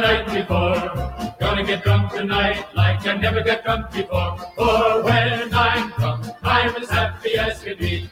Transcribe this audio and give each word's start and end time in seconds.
night 0.00 0.26
before. 0.32 1.34
Gonna 1.38 1.64
get 1.64 1.82
drunk 1.82 2.12
tonight 2.12 2.64
like 2.74 3.06
I 3.06 3.16
never 3.16 3.42
got 3.42 3.64
drunk 3.64 3.90
before. 3.92 4.38
For 4.56 5.02
when 5.02 5.52
I'm 5.52 5.90
drunk, 5.90 6.26
I'm 6.42 6.74
as 6.76 6.90
happy 6.90 7.36
as 7.36 7.62
can 7.62 7.76
be. 7.78 8.10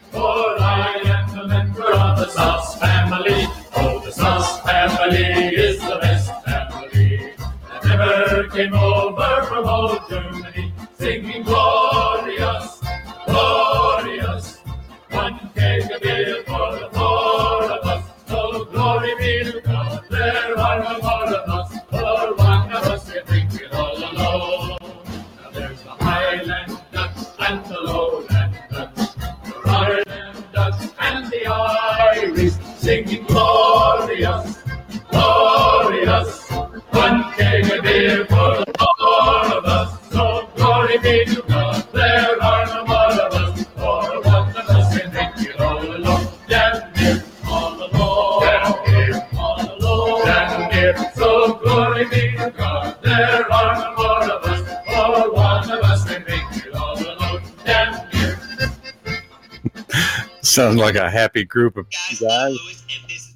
Sounds 60.68 60.80
like 60.80 60.96
a 60.96 61.08
happy 61.08 61.44
group 61.44 61.78
of 61.78 61.86
Guys, 61.90 62.20
guys. 62.20 62.30
I'm 62.30 62.50
Louis, 62.50 62.84
and 63.00 63.10
this 63.10 63.34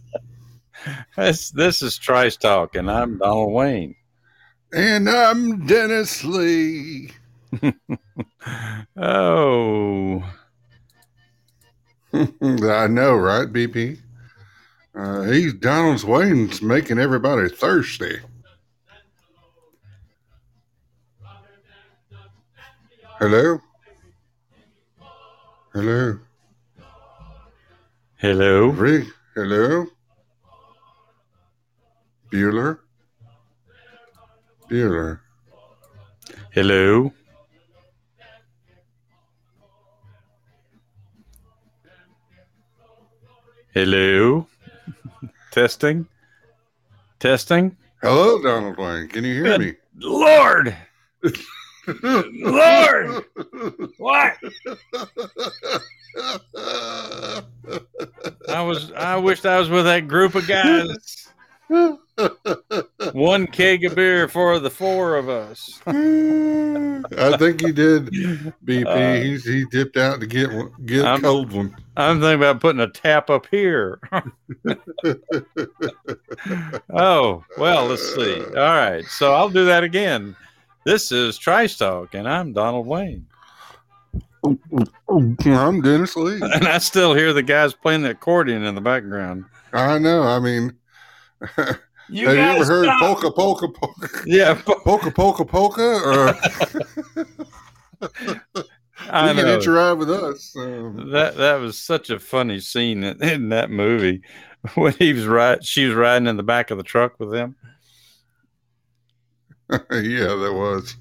This, 1.16 1.50
this 1.50 1.80
is 1.80 1.97
Trice 1.97 2.36
Talk, 2.36 2.75
and 2.75 2.91
I'm 2.91 3.16
Donald 3.16 3.55
Wayne. 3.55 3.94
And 4.75 5.08
I'm 5.08 5.66
Dennis 5.66 6.25
Lee. 6.25 7.10
Oh, 8.94 10.22
I 12.12 12.86
know, 12.88 13.14
right, 13.14 13.50
BP? 13.50 13.98
Uh, 14.94 15.22
he's 15.22 15.55
Donald's 15.55 16.05
Wayne's 16.05 16.60
making 16.60 16.98
everybody 16.98 17.48
thirsty. 17.48 18.19
Hello? 23.19 23.60
Hello? 25.72 26.19
Hello. 28.23 28.69
Rick? 28.69 29.09
Hello? 29.34 29.84
Bueller? 32.31 32.78
Bueller. 34.70 35.20
Hello. 36.53 37.12
Hello. 43.75 44.47
Testing. 45.50 46.06
Testing. 47.19 47.77
Hello, 48.00 48.41
Donald 48.41 48.78
Wayne. 48.78 49.09
Can 49.09 49.25
you 49.25 49.43
hear 49.44 49.59
me? 49.59 49.75
Lord. 49.97 50.77
Lord. 52.03 53.25
What? 53.99 54.37
I 58.49 58.61
was. 58.62 58.93
I 58.93 59.17
wished 59.17 59.47
I 59.47 59.59
was 59.59 59.69
with 59.71 59.84
that 59.84 60.09
group 60.09 60.34
of 60.34 60.47
guys. 60.47 61.28
One 63.12 63.47
keg 63.47 63.84
of 63.84 63.95
beer 63.95 64.28
for 64.28 64.59
the 64.59 64.69
four 64.69 65.17
of 65.17 65.28
us. 65.31 65.81
I 65.87 67.37
think 67.39 67.62
he 67.62 67.73
did. 67.73 68.06
BP. 68.65 68.87
Uh, 68.87 69.23
He's 69.23 69.45
he 69.45 69.65
dipped 69.71 69.97
out 69.97 70.21
to 70.21 70.27
get 70.27 70.53
one, 70.53 70.71
get 70.84 71.05
a 71.05 71.09
I'm- 71.09 71.23
cold 71.23 71.53
one. 71.53 71.75
I'm 71.97 72.21
thinking 72.21 72.41
about 72.41 72.61
putting 72.61 72.81
a 72.81 72.89
tap 72.89 73.29
up 73.31 73.47
here. 73.50 74.00
oh, 76.94 77.44
well, 77.59 77.87
let's 77.87 78.15
see. 78.15 78.43
All 78.44 78.53
right. 78.55 79.05
So 79.06 79.34
I'll 79.34 79.50
do 79.50 79.65
that 79.67 79.84
again. 79.84 80.34
This 80.84 81.12
is 81.12 81.39
Trice 81.39 81.77
Talk, 81.77 82.15
and 82.15 82.29
I'm 82.29 82.53
Donald 82.53 82.87
Wayne. 82.87 83.27
I'm 84.44 85.80
Dennis 85.82 86.16
Lee. 86.16 86.41
And 86.54 86.66
I 86.66 86.78
still 86.78 87.14
hear 87.14 87.32
the 87.32 87.42
guys 87.42 87.75
playing 87.75 88.03
the 88.03 88.10
accordion 88.10 88.62
in 88.64 88.75
the 88.75 88.80
background. 88.80 89.44
I 89.72 89.98
know. 89.98 90.22
I 90.25 90.38
mean, 90.41 90.72
have 91.56 91.78
you 92.08 92.28
ever 92.28 92.64
heard 92.64 92.84
stop. 92.86 93.00
polka 93.00 93.31
polka 93.31 93.69
polka 93.69 94.08
Yeah. 94.26 94.54
po- 94.54 94.81
polka 94.84 95.10
polka 95.10 95.44
polka? 95.44 95.82
Or 96.04 96.34
I 99.10 99.28
you 99.31 99.34
can 99.34 99.47
know. 99.47 99.54
hitch 99.56 99.66
a 99.66 99.70
ride 99.70 99.92
with 99.92 100.10
us. 100.10 100.54
Um, 100.56 101.10
That 101.12 101.36
that 101.36 101.54
was 101.60 101.78
such 101.78 102.10
a 102.10 102.19
funny 102.19 102.60
scene 102.60 103.02
in, 103.04 103.22
in 103.22 103.48
that 103.50 103.70
movie 103.70 104.22
when 104.75 104.92
he 104.94 105.12
was 105.12 105.26
right. 105.26 105.64
She 105.64 105.86
was 105.86 105.94
riding 105.94 106.26
in 106.28 106.36
the 106.36 106.42
back 106.42 106.70
of 106.70 106.78
the 106.78 106.84
truck 106.84 107.19
with 107.19 107.32
him. 107.34 107.56
yeah, 109.70 109.78
that 109.91 110.52
was. 110.54 110.97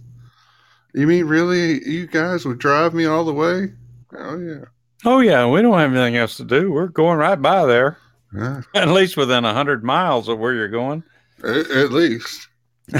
You 0.94 1.07
mean 1.07 1.25
really? 1.25 1.88
You 1.90 2.06
guys 2.07 2.46
would 2.46 2.59
drive 2.59 2.94
me 2.94 3.06
all 3.06 3.24
the 3.24 3.34
way? 3.34 3.74
Oh 4.18 4.38
yeah. 4.38 4.66
Oh 5.06 5.19
yeah, 5.19 5.47
we 5.47 5.62
don't 5.62 5.79
have 5.79 5.91
anything 5.91 6.18
else 6.18 6.38
to 6.38 6.44
do. 6.44 6.72
We're 6.72 6.88
going 6.88 7.18
right 7.18 7.41
by 7.41 7.66
there, 7.66 7.97
Yeah, 8.34 8.62
at 8.75 8.90
least 8.90 9.18
within 9.18 9.46
a 9.46 9.53
hundred 9.53 9.84
miles 9.84 10.28
of 10.28 10.38
where 10.38 10.53
you're 10.53 10.68
going. 10.68 11.03
at, 11.44 11.69
at 11.72 11.91
least. 11.91 12.47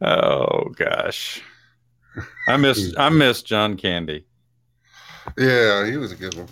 oh 0.00 0.68
gosh, 0.76 1.42
I 2.48 2.56
miss 2.56 2.94
I 2.96 3.08
miss 3.10 3.42
John 3.42 3.76
Candy. 3.76 4.24
Yeah, 5.38 5.86
he 5.90 5.96
was 5.96 6.12
a 6.12 6.16
good 6.16 6.34
one. 6.34 6.48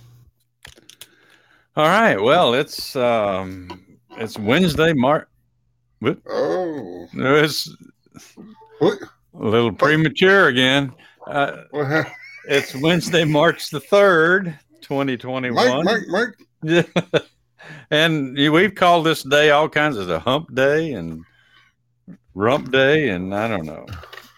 All 1.77 1.87
right, 1.87 2.21
well 2.21 2.55
it's 2.55 2.95
um 2.97 3.71
it's 4.19 4.39
Wednesday, 4.39 4.93
March. 4.93 5.27
Oh, 6.29 7.07
It's 7.15 7.71
what? 8.83 8.99
a 9.35 9.49
little 9.49 9.73
premature 9.73 10.49
again. 10.49 10.93
Uh, 11.27 11.63
it's 12.49 12.75
Wednesday, 12.75 13.25
March 13.25 13.71
the 13.71 13.81
third, 13.81 14.59
2021. 14.83 15.85
Mike. 15.85 16.05
Mike, 16.09 16.35
Mike. 16.63 17.23
And 17.91 18.35
we've 18.37 18.75
called 18.75 19.07
this 19.07 19.23
day 19.23 19.51
all 19.51 19.69
kinds 19.69 19.97
of 19.97 20.07
the 20.07 20.19
hump 20.19 20.55
day 20.55 20.93
and 20.93 21.25
rump 22.35 22.73
day, 22.73 23.11
and 23.11 23.35
I 23.35 23.49
don't 23.49 23.67
know. 23.67 23.87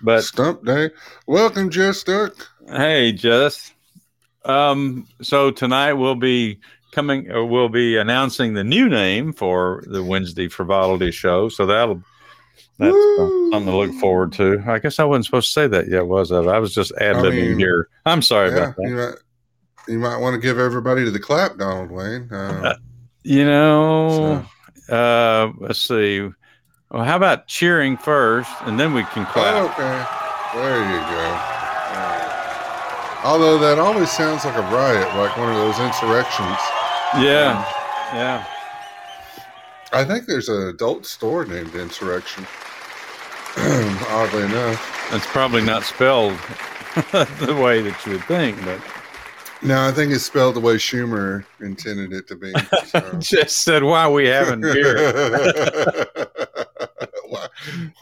But 0.03 0.25
Stump 0.25 0.65
Day. 0.65 0.91
Welcome, 1.27 1.71
Jess 1.71 2.03
Duck. 2.03 2.35
hey, 2.69 3.13
just 3.13 3.73
um, 4.45 5.07
so 5.23 5.51
tonight 5.51 5.95
we'll 5.95 6.17
be 6.17 6.61
coming, 6.93 7.31
or 7.31 7.47
we'll 7.47 7.71
be 7.71 7.97
announcing 7.97 8.55
the 8.55 8.65
new 8.65 8.89
name 8.89 9.33
for 9.33 9.83
the 9.87 10.05
Wednesday 10.05 10.49
Frivolity 10.49 11.11
Show. 11.11 11.49
So 11.49 11.65
that'll 11.65 12.03
that's 12.79 12.93
Woo! 12.93 13.51
something 13.53 13.71
to 13.73 13.77
look 13.77 13.93
forward 14.01 14.33
to. 14.35 14.63
I 14.67 14.79
guess 14.79 14.99
I 14.99 15.05
wasn't 15.05 15.27
supposed 15.27 15.49
to 15.49 15.53
say 15.53 15.67
that 15.69 15.89
yet, 15.89 16.07
was 16.07 16.33
I? 16.33 16.39
I 16.43 16.59
was 16.59 16.75
just 16.75 16.93
ad 17.01 17.17
libbing 17.17 17.51
mean, 17.51 17.59
here. 17.59 17.89
I'm 18.07 18.21
sorry 18.23 18.51
Yeah, 18.51 18.57
about 18.57 18.77
that. 18.77 18.89
you 18.89 18.95
might, 18.97 19.15
you 19.89 19.99
might 19.99 20.17
want 20.19 20.35
to 20.35 20.41
give 20.41 20.59
everybody 20.59 21.05
to 21.05 21.11
the 21.11 21.21
clap, 21.21 21.57
Donald 21.57 21.91
Wayne. 21.91 22.31
Uh, 22.33 22.75
You 23.27 23.47
know, 23.47 24.45
uh, 24.91 25.51
let's 25.59 25.81
see. 25.81 26.21
Well, 26.91 27.05
how 27.05 27.17
about 27.17 27.47
cheering 27.47 27.97
first, 27.97 28.51
and 28.63 28.79
then 28.79 28.93
we 28.93 29.03
can 29.05 29.25
clap? 29.25 29.65
okay, 29.71 30.59
there 30.61 30.79
you 30.85 31.01
go. 31.01 31.55
Right. 31.97 33.21
Although 33.25 33.59
that 33.61 33.79
always 33.79 34.11
sounds 34.11 34.45
like 34.45 34.57
a 34.57 34.61
riot, 34.61 35.09
like 35.17 35.35
one 35.39 35.49
of 35.49 35.55
those 35.57 35.79
insurrections. 35.81 36.59
Yeah, 37.17 37.65
yeah. 38.13 38.45
I 39.95 40.05
think 40.05 40.27
there's 40.27 40.51
an 40.51 40.69
adult 40.69 41.07
store 41.07 41.47
named 41.47 41.75
Insurrection. 41.75 42.47
Oddly 44.11 44.43
enough. 44.45 45.13
It's 45.13 45.27
probably 45.27 45.63
not 45.63 45.85
spelled 45.85 46.33
the 47.13 47.59
way 47.63 47.81
that 47.83 48.05
you 48.07 48.13
would 48.13 48.25
think, 48.25 48.63
but 48.65 48.81
No, 49.63 49.87
I 49.87 49.93
think 49.93 50.13
it's 50.13 50.25
spelled 50.25 50.57
the 50.57 50.61
way 50.61 50.75
Schumer 50.75 51.45
intended 51.61 52.13
it 52.13 52.27
to 52.29 52.37
be. 52.37 52.53
so. 52.87 53.01
just 53.21 53.63
said 53.63 53.83
why 53.85 54.09
we 54.09 54.27
having 54.27 54.61
beer. 54.61 54.97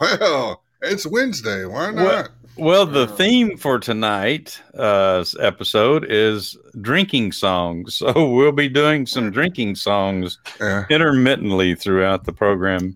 well, 0.01 0.61
it's 0.81 1.05
Wednesday. 1.05 1.65
Why 1.65 1.91
not? 1.91 2.29
Well, 2.55 2.85
the 2.85 3.07
Yeah. 3.07 3.15
theme 3.15 3.57
for 3.57 3.79
tonight's 3.79 4.59
uh, 4.77 5.25
episode 5.39 6.05
is 6.07 6.55
drinking 6.81 7.31
songs. 7.31 7.95
So 7.95 8.29
we'll 8.31 8.51
be 8.51 8.69
doing 8.69 9.05
some 9.07 9.31
drinking 9.31 9.75
songs 9.75 10.37
Yeah. 10.59 10.85
intermittently 10.89 11.73
throughout 11.75 12.25
the 12.25 12.33
program. 12.33 12.95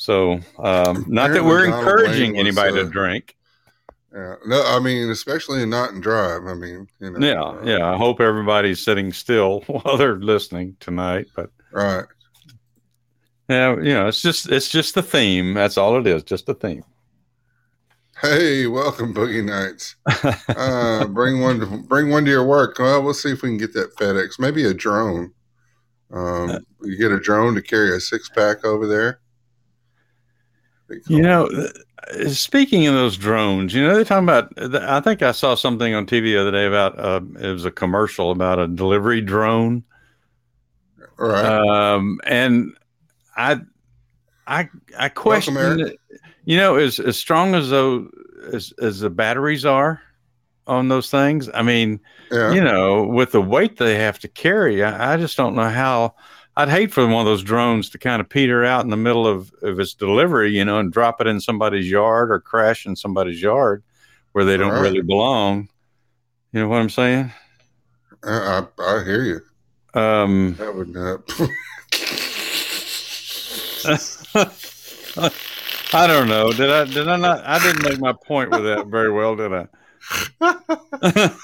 So, 0.00 0.40
um, 0.58 1.04
not 1.08 1.32
that 1.32 1.44
we're 1.44 1.66
Donald 1.66 1.82
encouraging 1.82 2.32
was, 2.32 2.40
anybody 2.40 2.70
uh, 2.70 2.84
to 2.84 2.88
drink. 2.88 3.36
Yeah. 4.14 4.36
No, 4.46 4.64
I 4.64 4.80
mean, 4.80 5.10
especially 5.10 5.66
not 5.66 5.90
in 5.90 6.00
drive. 6.00 6.46
I 6.46 6.54
mean, 6.54 6.88
you 7.00 7.10
know. 7.10 7.18
Yeah, 7.18 7.42
uh, 7.42 7.62
yeah. 7.62 7.92
I 7.92 7.98
hope 7.98 8.18
everybody's 8.18 8.80
sitting 8.80 9.12
still 9.12 9.60
while 9.66 9.98
they're 9.98 10.14
listening 10.14 10.78
tonight. 10.80 11.26
But 11.36 11.50
Right. 11.70 12.06
yeah, 13.50 13.76
you 13.76 13.92
know, 13.92 14.08
it's 14.08 14.22
just 14.22 14.50
it's 14.50 14.70
just 14.70 14.94
the 14.94 15.02
theme. 15.02 15.52
That's 15.52 15.76
all 15.76 15.98
it 15.98 16.06
is, 16.06 16.22
just 16.22 16.46
the 16.46 16.54
theme. 16.54 16.82
Hey, 18.22 18.66
welcome, 18.68 19.12
Boogie 19.12 19.44
Nights. 19.44 19.96
Uh, 20.48 21.08
bring 21.08 21.42
one, 21.42 21.60
to, 21.60 21.66
bring 21.66 22.08
one 22.08 22.24
to 22.24 22.30
your 22.30 22.46
work. 22.46 22.78
Well, 22.78 23.02
we'll 23.02 23.12
see 23.12 23.32
if 23.32 23.42
we 23.42 23.50
can 23.50 23.58
get 23.58 23.74
that 23.74 23.94
FedEx. 23.96 24.38
Maybe 24.38 24.64
a 24.64 24.72
drone. 24.72 25.34
Um, 26.10 26.64
you 26.82 26.96
get 26.96 27.12
a 27.12 27.20
drone 27.20 27.54
to 27.54 27.60
carry 27.60 27.94
a 27.94 28.00
six 28.00 28.30
pack 28.30 28.64
over 28.64 28.86
there. 28.86 29.20
You 31.06 31.22
know, 31.22 31.46
uh, 31.46 32.28
speaking 32.28 32.86
of 32.86 32.94
those 32.94 33.16
drones, 33.16 33.74
you 33.74 33.82
know, 33.82 33.94
they're 33.94 34.04
talking 34.04 34.24
about. 34.24 34.52
I 34.74 35.00
think 35.00 35.22
I 35.22 35.32
saw 35.32 35.54
something 35.54 35.94
on 35.94 36.06
TV 36.06 36.22
the 36.22 36.38
other 36.38 36.50
day 36.50 36.66
about 36.66 36.98
uh, 36.98 37.20
it 37.38 37.52
was 37.52 37.64
a 37.64 37.70
commercial 37.70 38.30
about 38.30 38.58
a 38.58 38.66
delivery 38.66 39.20
drone, 39.20 39.84
All 41.18 41.28
right. 41.28 41.44
um, 41.44 42.20
and 42.24 42.76
I, 43.36 43.60
I, 44.46 44.68
I 44.98 45.08
question. 45.08 45.94
You 46.44 46.56
know, 46.56 46.76
as 46.76 46.98
as 46.98 47.18
strong 47.18 47.54
as 47.54 47.70
those 47.70 48.10
as 48.52 48.72
as 48.80 49.00
the 49.00 49.10
batteries 49.10 49.64
are 49.64 50.00
on 50.66 50.88
those 50.88 51.10
things. 51.10 51.50
I 51.52 51.62
mean, 51.62 52.00
yeah. 52.30 52.52
you 52.52 52.62
know, 52.62 53.04
with 53.04 53.32
the 53.32 53.42
weight 53.42 53.76
they 53.76 53.96
have 53.96 54.18
to 54.20 54.28
carry, 54.28 54.82
I, 54.82 55.14
I 55.14 55.16
just 55.16 55.36
don't 55.36 55.54
know 55.54 55.68
how. 55.68 56.14
I'd 56.60 56.68
hate 56.68 56.92
for 56.92 57.06
one 57.06 57.20
of 57.20 57.24
those 57.26 57.42
drones 57.42 57.88
to 57.90 57.98
kind 57.98 58.20
of 58.20 58.28
peter 58.28 58.64
out 58.66 58.84
in 58.84 58.90
the 58.90 58.96
middle 58.96 59.26
of, 59.26 59.50
of 59.62 59.80
its 59.80 59.94
delivery, 59.94 60.50
you 60.56 60.62
know, 60.64 60.78
and 60.78 60.92
drop 60.92 61.20
it 61.22 61.26
in 61.26 61.40
somebody's 61.40 61.90
yard 61.90 62.30
or 62.30 62.38
crash 62.38 62.84
in 62.84 62.94
somebody's 62.96 63.40
yard 63.40 63.82
where 64.32 64.44
they 64.44 64.56
don't 64.58 64.72
Right. 64.72 64.82
really 64.82 65.00
belong. 65.00 65.70
You 66.52 66.60
know 66.60 66.68
what 66.68 66.76
I'm 66.82 66.90
saying? 66.90 67.32
I, 68.24 68.66
I, 68.78 68.82
I 68.82 69.04
hear 69.04 69.22
you. 69.24 69.40
Um, 69.98 70.54
That 70.58 70.74
would 70.74 70.94
uh, 70.94 71.18
I 75.92 76.06
don't 76.06 76.28
know. 76.28 76.52
Did 76.52 76.70
I? 76.70 76.84
Did 76.84 77.08
I 77.08 77.16
not? 77.16 77.42
I 77.44 77.58
didn't 77.58 77.82
make 77.82 77.98
my 77.98 78.12
point 78.12 78.50
with 78.50 78.62
that 78.64 78.86
very 78.86 79.10
well, 79.10 79.34
did 79.34 79.52
I? 79.52 79.66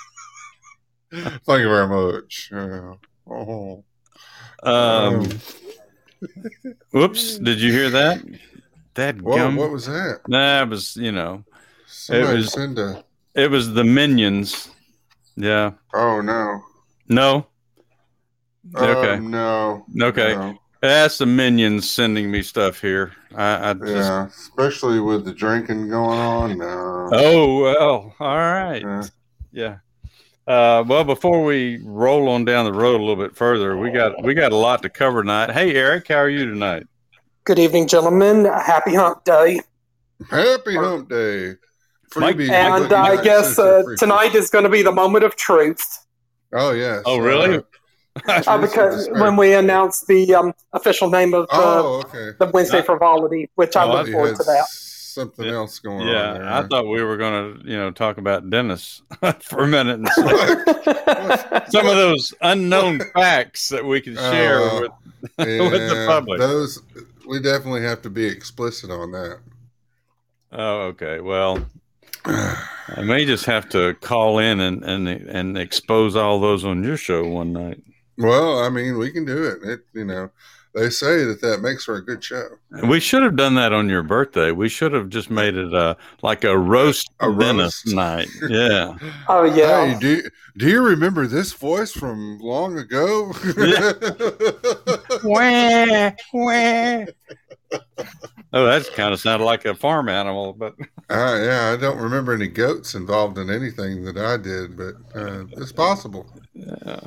Thank 1.11 1.61
you 1.61 1.69
very 1.69 1.89
much. 1.89 2.51
Yeah. 2.53 2.95
Oh. 3.29 3.85
Um, 4.67 5.29
whoops! 6.91 7.39
Did 7.39 7.61
you 7.61 7.73
hear 7.73 7.91
that? 7.91 8.23
That 8.95 9.21
what, 9.21 9.37
gum. 9.37 9.57
what 9.57 9.71
was 9.71 9.87
that? 9.87 10.21
Nah, 10.29 10.63
it 10.63 10.69
was 10.69 10.97
you 10.97 11.13
know, 11.13 11.45
Somebody 11.87 12.39
was- 12.39 12.53
send 12.53 12.79
a. 12.79 13.05
it 13.35 13.51
was 13.51 13.73
the 13.75 13.85
minions. 13.85 14.71
Yeah. 15.37 15.73
Oh 15.95 16.21
no. 16.21 16.63
No. 17.09 17.47
Okay. 18.75 19.13
Um, 19.15 19.31
no. 19.31 19.85
Okay. 20.01 20.35
no. 20.35 20.59
That's 20.81 21.19
the 21.19 21.27
minions 21.27 21.91
sending 21.91 22.31
me 22.31 22.43
stuff 22.43 22.81
here. 22.81 23.13
I, 23.35 23.71
I 23.71 23.75
just. 23.75 23.93
Yeah, 23.93 24.27
especially 24.27 25.01
with 25.01 25.25
the 25.25 25.33
drinking 25.33 25.89
going 25.89 26.19
on. 26.19 26.59
No. 26.59 27.11
Oh 27.13 27.63
well. 27.63 28.15
All 28.19 28.37
right. 28.37 28.83
Yeah. 28.83 29.03
Yeah. 29.53 29.77
Uh, 30.47 30.85
well, 30.87 31.03
before 31.03 31.43
we 31.45 31.81
roll 31.83 32.29
on 32.29 32.45
down 32.45 32.65
the 32.65 32.73
road 32.73 33.01
a 33.01 33.03
little 33.05 33.17
bit 33.17 33.35
further, 33.37 33.77
we 33.77 33.91
got 33.91 34.23
we 34.23 34.33
got 34.33 34.53
a 34.53 34.57
lot 34.57 34.81
to 34.83 34.89
cover 34.89 35.23
tonight. 35.23 35.51
Hey, 35.51 35.75
Eric, 35.75 36.07
how 36.09 36.17
are 36.17 36.29
you 36.29 36.47
tonight? 36.47 36.87
Good 37.45 37.59
evening, 37.59 37.89
gentlemen. 37.89 38.45
Happy 38.45 38.95
Hump 38.95 39.25
Day. 39.25 39.61
Happy 40.31 40.77
Hump 40.77 41.09
Day. 41.09 41.55
Mike- 42.15 42.37
And 42.39 42.85
Boogie 42.85 42.93
I 43.19 43.23
guess 43.23 43.59
uh, 43.59 43.83
tonight 43.99 44.35
is 44.37 44.49
going 44.49 44.63
to 44.63 44.71
be 44.71 44.83
the 44.83 44.93
moment 44.93 45.25
of 45.25 45.35
truth 45.37 45.85
Oh 46.53 46.71
yes. 46.71 47.03
Oh, 47.05 47.19
really? 47.19 47.59
Uh, 47.59 47.63
uh, 48.47 48.57
because 48.59 49.09
when 49.11 49.37
we 49.37 49.53
announce 49.53 50.03
the 50.07 50.33
um, 50.35 50.55
official 50.73 51.11
name 51.11 51.35
of 51.35 51.43
uh, 51.45 51.47
Oh, 51.53 52.03
okay. 52.07 52.37
the 52.39 52.47
Wednesday 52.47 52.81
frivolity, 52.83 53.51
which 53.57 53.75
I 53.77 53.85
Oh, 53.85 53.91
I 53.91 53.95
look 54.03 54.13
forward 54.13 54.29
had 54.29 54.37
to 54.37 54.45
that. 54.45 54.67
Something 55.17 55.47
Yeah. 55.47 55.53
else 55.55 55.79
going 55.79 56.03
on 56.03 56.09
Yeah. 56.09 56.59
I 56.59 56.63
thought 56.69 56.87
we 56.87 57.03
were 57.03 57.17
going 57.17 57.37
to, 57.65 57.71
you 57.71 57.75
know, 57.79 57.91
talk 57.91 58.19
about 58.19 58.51
Dennis 58.51 59.01
for 59.41 59.63
a 59.63 59.67
minute 59.67 59.99
and 59.99 60.09
some 61.71 61.87
of 61.87 61.97
those 61.97 62.35
unknown 62.43 63.01
facts 63.15 63.71
that 63.71 63.83
we 63.83 64.03
can 64.03 64.15
share 64.15 64.59
Oh. 64.61 64.81
with. 64.83 64.91
With 65.39 65.89
the 65.89 66.05
public. 66.07 66.39
Those 66.39 66.83
we 67.27 67.41
definitely 67.41 67.81
have 67.83 68.03
to 68.03 68.11
be 68.11 68.27
explicit 68.27 68.91
on 68.91 69.11
that. 69.13 69.39
Oh, 70.53 70.81
okay. 70.93 71.21
Well, 71.21 71.65
I 72.27 73.03
may 73.03 73.25
just 73.25 73.47
have 73.47 73.69
to 73.71 73.95
call 73.95 74.39
in 74.39 74.61
and 74.61 74.85
and 74.85 75.09
and 75.09 75.57
expose 75.57 76.15
all 76.15 76.39
those 76.41 76.63
on 76.67 76.85
your 76.85 76.99
show 76.99 77.27
one 77.27 77.55
night. 77.55 77.83
well, 78.19 78.59
I 78.59 78.69
mean, 78.69 78.99
we 78.99 79.11
can 79.11 79.25
do 79.25 79.45
it. 79.45 79.63
It 79.67 79.81
you 79.95 80.05
know, 80.05 80.31
they 80.77 80.91
say 80.91 81.25
that 81.25 81.41
that 81.41 81.61
makes 81.63 81.85
for 81.85 81.97
a 81.97 82.05
good 82.05 82.23
show. 82.23 82.45
We 82.87 83.01
should 83.01 83.23
have 83.23 83.35
done 83.35 83.55
that 83.57 83.73
on 83.73 83.89
your 83.89 84.03
birthday. 84.03 84.53
We 84.53 84.69
should 84.69 84.93
have 84.93 85.09
just 85.09 85.31
made 85.31 85.57
it 85.57 85.73
uh, 85.75 85.95
like 86.23 86.45
a 86.45 86.57
roast 86.57 87.11
A 87.21 87.33
Dennis 87.33 87.83
roast. 87.87 87.97
night. 87.97 88.29
Yeah. 88.49 88.97
oh 89.29 89.45
yeah. 89.45 89.95
Hey, 89.95 89.99
do 89.99 90.09
you, 90.17 90.23
do 90.59 90.69
you 90.69 90.83
remember 90.83 91.27
this 91.27 91.53
voice 91.55 91.91
from 91.93 92.39
long 92.41 92.79
ago? 92.79 93.33
Wah, 95.25 96.11
wah. 96.33 97.05
Oh, 98.53 98.65
that 98.65 98.89
kind 98.95 99.13
of 99.13 99.21
sounded 99.21 99.45
like 99.45 99.65
a 99.65 99.75
farm 99.75 100.09
animal, 100.09 100.53
but 100.53 100.75
Uh, 101.11 101.41
yeah, 101.43 101.73
I 101.73 101.81
don't 101.81 101.99
remember 101.99 102.33
any 102.33 102.49
goats 102.49 102.95
involved 102.95 103.39
in 103.39 103.51
anything 103.51 104.05
that 104.05 104.17
I 104.17 104.37
did, 104.37 104.77
but 104.77 104.95
uh, 105.19 105.45
it's 105.57 105.73
possible. 105.73 106.27
yeah. 106.55 107.01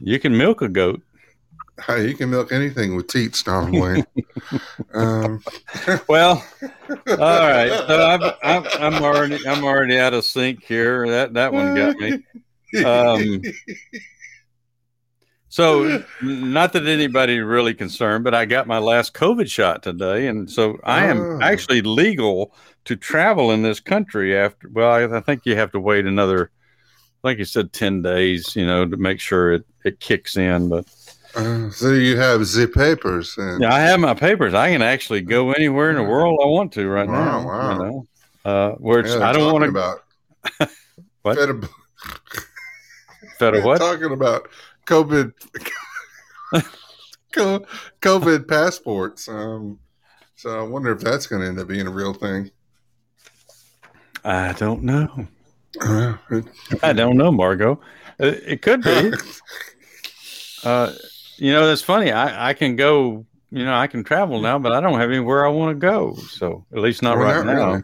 you 0.00 0.18
can 0.20 0.36
milk 0.36 0.62
a 0.62 0.68
goat. 0.68 1.00
Hey, 1.86 2.08
you 2.08 2.14
can 2.14 2.30
milk 2.30 2.52
anything 2.52 2.94
with 2.94 3.08
teats, 3.08 3.42
Donald 3.42 3.72
Wayne. 3.80 4.04
um, 4.94 5.42
Well, 6.08 6.44
all 7.08 7.16
right. 7.18 7.68
So 7.88 8.06
I'm, 8.06 8.22
I'm, 8.42 8.94
I'm 8.94 9.02
already 9.02 9.38
I'm 9.46 9.64
already 9.64 9.98
out 9.98 10.14
of 10.14 10.24
sync 10.24 10.62
here. 10.64 11.08
That 11.08 11.34
that 11.34 11.52
one 11.52 11.74
got 11.74 11.96
me. 11.98 12.22
Um, 12.84 13.42
So, 15.48 16.02
not 16.20 16.72
that 16.72 16.86
anybody 16.88 17.38
really 17.38 17.74
concerned, 17.74 18.24
but 18.24 18.34
I 18.34 18.44
got 18.44 18.66
my 18.66 18.78
last 18.78 19.14
COVID 19.14 19.48
shot 19.48 19.84
today, 19.84 20.26
and 20.26 20.50
so 20.50 20.78
I 20.82 21.04
am 21.06 21.22
Oh. 21.22 21.38
actually 21.42 21.80
legal 21.80 22.52
to 22.86 22.96
travel 22.96 23.52
in 23.52 23.62
this 23.62 23.78
country. 23.78 24.36
After, 24.36 24.68
well, 24.72 24.90
I, 24.90 25.18
I 25.18 25.20
think 25.20 25.42
you 25.46 25.54
have 25.54 25.70
to 25.70 25.78
wait 25.78 26.06
another, 26.06 26.50
like 27.22 27.38
you 27.38 27.44
said, 27.44 27.72
ten 27.72 28.02
days, 28.02 28.56
you 28.56 28.66
know, 28.66 28.84
to 28.84 28.96
make 28.96 29.20
sure 29.20 29.52
it 29.52 29.64
it 29.84 30.00
kicks 30.00 30.36
in. 30.36 30.68
But 30.68 30.86
uh, 31.36 31.70
so 31.70 31.90
you 31.92 32.16
have 32.16 32.40
the 32.40 32.66
papers, 32.72 33.36
and 33.38 33.62
yeah, 33.62 33.72
I 33.74 33.80
have 33.80 34.00
my 34.00 34.14
papers. 34.14 34.54
I 34.54 34.70
can 34.70 34.82
actually 34.82 35.20
go 35.22 35.52
anywhere 35.52 35.90
in 35.90 35.96
the 35.96 36.02
world 36.02 36.38
I 36.42 36.46
want 36.46 36.72
to 36.74 36.88
right 36.88 37.08
Wow, 37.08 37.40
now. 37.42 37.46
wow. 37.46 37.72
You 37.72 37.78
know? 37.84 38.06
uh, 38.44 38.70
where 38.72 39.00
it's, 39.00 39.14
Yeah, 39.14 39.28
I 39.28 39.32
don't 39.32 39.52
want 39.52 39.64
to. 39.64 39.70
about 39.70 40.04
What? 41.22 41.38
Fed- 41.38 41.68
Fed 43.38 43.54
a 43.54 43.60
what? 43.62 43.78
talking 43.78 44.12
about 44.12 44.48
COVID, 44.86 45.32
COVID 48.02 48.46
passports. 48.48 49.28
Um, 49.28 49.78
so 50.36 50.58
I 50.60 50.62
wonder 50.62 50.92
if 50.92 51.00
that's 51.00 51.26
going 51.26 51.42
to 51.42 51.48
end 51.48 51.58
up 51.58 51.68
being 51.68 51.86
a 51.86 51.90
real 51.90 52.12
thing. 52.12 52.50
I 54.24 54.52
don't 54.52 54.82
know. 54.82 55.26
Uh, 55.80 56.14
I 56.82 56.92
don't 56.92 57.16
know, 57.16 57.32
Margot. 57.32 57.80
Uh, 58.20 58.26
It 58.46 58.62
could 58.62 58.82
be. 58.82 59.12
Uh, 60.62 60.92
you 61.36 61.52
know, 61.52 61.66
that's 61.66 61.82
funny. 61.82 62.10
I, 62.12 62.50
I 62.50 62.54
can 62.54 62.76
go, 62.76 63.24
you 63.50 63.64
know, 63.64 63.74
I 63.74 63.86
can 63.86 64.04
travel 64.04 64.40
now, 64.40 64.58
but 64.58 64.72
I 64.72 64.80
don't 64.80 64.98
have 64.98 65.10
anywhere 65.10 65.44
I 65.46 65.50
want 65.50 65.70
to 65.70 65.86
go. 65.86 66.14
So 66.16 66.64
at 66.72 66.78
least 66.78 67.02
not 67.02 67.18
Well, 67.18 67.26
right 67.26 67.44
not 67.44 67.54
now. 67.54 67.66
really. 67.72 67.82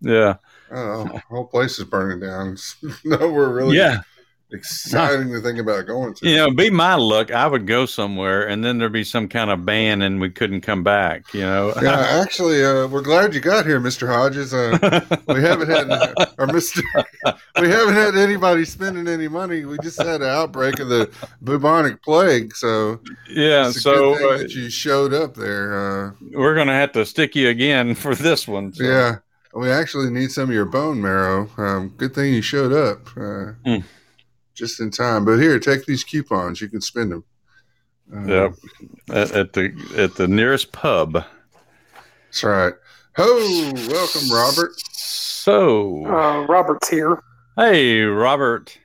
Yeah. 0.00 0.34
oh, 0.70 1.04
the 1.04 1.22
whole 1.28 1.46
place 1.46 1.78
is 1.78 1.84
burning 1.84 2.20
down. 2.20 2.56
no, 3.04 3.30
we're 3.30 3.52
really 3.52 3.76
Yeah. 3.76 4.00
Exciting 4.50 5.30
to 5.30 5.40
think 5.40 5.58
about 5.58 5.86
going 5.86 6.14
to. 6.14 6.28
You 6.28 6.36
know, 6.36 6.50
be 6.50 6.70
my 6.70 6.94
luck. 6.94 7.30
I 7.30 7.46
would 7.46 7.66
go 7.66 7.86
somewhere 7.86 8.48
and 8.48 8.64
then 8.64 8.78
there'd 8.78 8.92
be 8.92 9.04
some 9.04 9.28
kind 9.28 9.50
of 9.50 9.64
ban 9.64 10.02
and 10.02 10.20
we 10.20 10.30
couldn't 10.30 10.62
come 10.62 10.82
back, 10.82 11.32
you 11.34 11.40
know? 11.40 11.72
Yeah, 11.82 12.22
actually, 12.22 12.64
uh, 12.64 12.86
we're 12.88 13.02
glad 13.02 13.34
you 13.34 13.40
got 13.40 13.64
here, 13.64 13.78
Mister 13.78 14.08
Hodges. 14.08 14.52
Uh, 14.52 15.00
we 15.28 15.40
haven't 15.40 15.68
had, 15.68 15.88
or 16.38 16.46
Mister, 16.46 16.82
we 17.60 17.68
haven't 17.68 17.94
had 17.94 18.16
anybody 18.16 18.64
spending 18.64 19.06
any 19.06 19.28
money. 19.28 19.64
We 19.64 19.78
just 19.78 20.02
had 20.02 20.22
an 20.22 20.28
outbreak 20.28 20.80
of 20.80 20.88
the 20.88 21.10
bubonic 21.42 22.02
plague, 22.02 22.54
so 22.54 23.00
yeah. 23.30 23.70
So 23.70 24.14
uh, 24.14 24.38
that 24.38 24.54
you 24.54 24.68
showed 24.70 25.14
up 25.14 25.34
there. 25.34 26.08
Uh, 26.08 26.10
we're 26.32 26.54
to 26.54 26.72
have 26.72 26.92
to 26.92 27.06
stick 27.06 27.36
you 27.36 27.48
again 27.48 27.94
for 27.94 28.14
this 28.14 28.48
one. 28.48 28.72
So. 28.72 28.84
yeah, 28.84 29.16
we 29.54 29.70
actually 29.70 30.10
need 30.10 30.30
some 30.30 30.48
of 30.48 30.54
your 30.54 30.66
bone 30.66 31.00
marrow. 31.00 31.48
Um, 31.56 31.94
good 31.96 32.14
thing 32.14 32.34
you 32.34 32.42
showed 32.42 32.72
up 32.72 33.06
uh, 33.16 33.52
Mm. 33.64 33.84
Just 34.58 34.80
in 34.80 34.90
time. 34.90 35.24
But 35.24 35.38
here, 35.38 35.58
take 35.60 35.86
these 35.86 36.02
coupons. 36.02 36.60
You 36.60 36.68
can 36.68 36.80
spend 36.80 37.12
them. 37.12 37.24
Uh, 38.12 38.20
Yep. 38.26 38.54
At, 39.10 39.30
at 39.32 39.52
the 39.52 39.72
at 39.96 40.14
the 40.16 40.26
nearest 40.26 40.72
pub. 40.72 41.12
That's 41.12 42.42
right. 42.42 42.74
Ho, 43.16 43.72
welcome, 43.88 44.30
Robert. 44.30 44.72
So, 44.92 46.04
Uh, 46.06 46.44
Robert's 46.46 46.88
here. 46.88 47.22
hey, 47.56 48.02
Robert. 48.02 48.76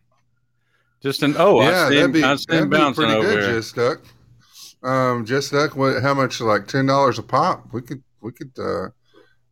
Just 1.01 1.23
an 1.23 1.35
oh, 1.37 1.61
yeah, 1.61 1.67
I 1.85 1.89
see 1.89 1.95
that'd 1.95 2.05
him, 2.05 2.11
be, 2.11 2.23
I 2.23 2.35
see 2.35 2.45
him 2.49 2.55
that'd 2.55 2.69
be 2.69 2.77
bouncing 2.77 3.03
pretty 3.05 3.17
over 3.17 3.27
good, 3.29 3.43
here. 3.43 3.53
Jess 3.55 3.71
Duck. 3.73 4.01
Um, 4.83 5.25
Jess 5.25 5.49
Duck. 5.49 5.75
What? 5.75 6.01
How 6.03 6.13
much? 6.13 6.39
Like 6.39 6.67
ten 6.67 6.85
dollars 6.85 7.17
a 7.19 7.23
pop? 7.23 7.65
We 7.73 7.81
could. 7.81 8.03
We 8.21 8.31
could. 8.31 8.51
uh 8.59 8.89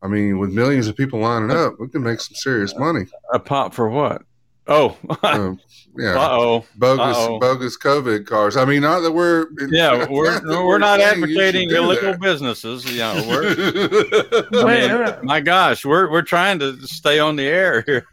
I 0.03 0.07
mean, 0.07 0.39
with 0.39 0.49
millions 0.51 0.87
of 0.87 0.95
people 0.97 1.19
lining 1.19 1.51
up, 1.51 1.73
we 1.79 1.87
could 1.87 2.01
make 2.01 2.19
some 2.21 2.35
serious 2.35 2.75
money. 2.75 3.05
A 3.33 3.39
pop 3.39 3.73
for 3.73 3.87
what? 3.87 4.23
Oh, 4.71 4.97
uh 5.09 5.15
Um, 5.23 5.59
yeah, 5.97 6.15
oh. 6.17 6.65
bogus, 6.77 7.17
uh-oh. 7.17 7.39
bogus 7.39 7.77
COVID 7.77 8.25
cars. 8.25 8.55
I 8.57 8.65
mean, 8.65 8.81
not 8.81 9.01
that 9.01 9.11
we're. 9.11 9.47
Yeah, 9.69 10.07
we're 10.09 10.31
not 10.31 10.43
that 10.43 10.63
we're 10.63 10.77
not 10.77 10.99
advocating 11.01 11.69
illegal 11.69 12.11
that. 12.13 12.21
businesses. 12.21 12.85
You 12.85 12.99
know, 12.99 13.25
we're 13.27 14.45
I 14.65 15.15
mean, 15.15 15.25
my 15.25 15.39
gosh, 15.41 15.85
we're 15.85 16.09
we're 16.09 16.21
trying 16.21 16.59
to 16.59 16.77
stay 16.87 17.19
on 17.19 17.35
the 17.35 17.43
air 17.47 17.81
here. 17.85 18.05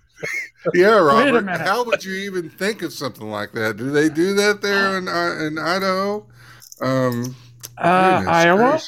yeah, 0.75 0.87
Wait 0.89 0.99
a 0.99 1.03
Robert. 1.03 1.45
minute. 1.45 1.61
How 1.61 1.85
would 1.85 2.05
you 2.05 2.15
even 2.15 2.51
think 2.51 2.83
of 2.83 2.93
something 2.93 3.31
like 3.31 3.53
that? 3.53 3.77
Do 3.77 3.91
they 3.91 4.09
do 4.09 4.35
that 4.35 4.61
there 4.61 4.99
in 4.99 5.07
uh, 5.09 5.39
in 5.47 5.59
Idaho? 5.59 6.27
Um, 6.81 7.35
uh, 7.81 8.25
Iowa. 8.27 8.81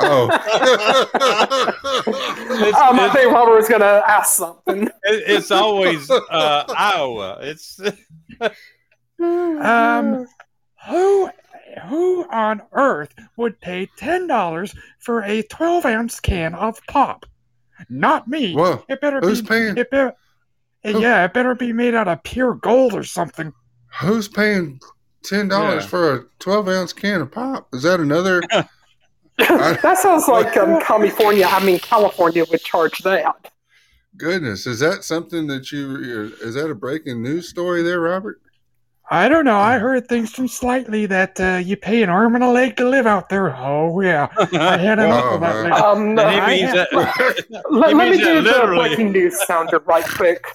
oh, 0.00 0.28
It's, 2.48 2.78
Um, 2.78 2.98
I 3.00 3.06
it's, 3.06 3.14
think 3.14 3.32
Robert 3.32 3.56
was 3.56 3.68
going 3.68 3.80
to 3.80 4.02
ask 4.06 4.36
something. 4.36 4.84
it- 4.86 4.92
it's 5.26 5.50
always 5.50 6.10
uh, 6.10 6.64
Iowa. 6.76 7.38
It's 7.42 7.80
Um, 9.18 10.26
who 10.88 11.30
who 11.88 12.26
on 12.30 12.60
earth 12.72 13.14
would 13.36 13.58
pay 13.60 13.88
ten 13.96 14.26
dollars 14.26 14.74
for 14.98 15.22
a 15.22 15.42
twelve 15.44 15.86
ounce 15.86 16.20
can 16.20 16.54
of 16.54 16.80
pop? 16.86 17.24
Not 17.88 18.28
me. 18.28 18.54
Whoa, 18.54 18.84
It 18.88 19.00
better 19.00 19.20
who's 19.20 19.40
be. 19.42 19.48
paying? 19.48 19.76
It 19.78 19.90
better, 19.90 20.12
Who- 20.84 21.00
yeah, 21.00 21.24
it 21.24 21.32
better 21.32 21.54
be 21.54 21.72
made 21.72 21.94
out 21.94 22.08
of 22.08 22.22
pure 22.24 22.54
gold 22.54 22.92
or 22.94 23.04
something. 23.04 23.52
who's 24.00 24.28
paying 24.28 24.80
ten 25.28 25.48
dollars 25.48 25.84
Yeah. 25.84 25.88
for 25.88 26.14
a 26.14 26.24
twelve 26.38 26.68
ounce 26.68 26.92
can 26.92 27.20
of 27.20 27.30
pop? 27.32 27.68
Is 27.74 27.82
that 27.82 28.00
another? 28.00 28.42
That 29.38 29.98
sounds 29.98 30.28
like 30.28 30.56
um, 30.56 30.80
California. 30.80 31.44
I 31.46 31.62
mean, 31.62 31.78
California 31.78 32.44
would 32.50 32.62
charge 32.62 32.98
that. 33.00 33.50
Goodness, 34.16 34.66
is 34.66 34.80
that 34.80 35.04
something 35.04 35.46
that 35.48 35.70
you? 35.70 36.32
Is 36.40 36.54
that 36.54 36.70
a 36.70 36.74
breaking 36.74 37.22
news 37.22 37.46
story 37.50 37.82
there, 37.82 38.00
Robert? 38.00 38.40
I 39.10 39.28
don't 39.28 39.44
know. 39.44 39.58
I 39.58 39.78
heard 39.78 40.08
things 40.08 40.30
from 40.32 40.48
slightly 40.48 41.04
that 41.06 41.38
uh, 41.38 41.60
you 41.62 41.76
pay 41.76 42.02
an 42.02 42.08
arm 42.08 42.34
and 42.34 42.42
a 42.42 42.48
leg 42.48 42.76
to 42.78 42.88
live 42.88 43.06
out 43.06 43.28
there. 43.28 43.54
Oh 43.54 44.00
yeah, 44.00 44.28
I 44.38 44.46
had 44.78 44.98
an 44.98 45.10
Wow, 45.10 45.22
uncle 45.34 45.40
that 45.40 45.72
Um, 45.84 46.18
and 46.18 46.30
he 46.30 46.40
I 46.40 46.48
means 46.48 46.62
have- 46.74 46.88
that. 46.92 47.44
let, 47.70 47.94
let 47.94 48.08
me 48.08 48.10
means 48.16 48.22
that 48.24 48.34
do 48.34 48.40
the 48.40 48.74
breaking 48.74 49.12
news 49.12 49.38
sounder 49.46 49.80
right 49.80 50.06
quick. 50.06 50.46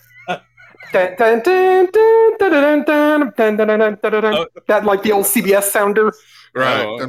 That 4.68 4.86
like 4.86 5.04
the 5.04 5.12
old 5.12 5.26
CBS 5.26 5.64
sounder. 5.64 6.12
Right. 6.54 6.86
Oh. 6.86 7.00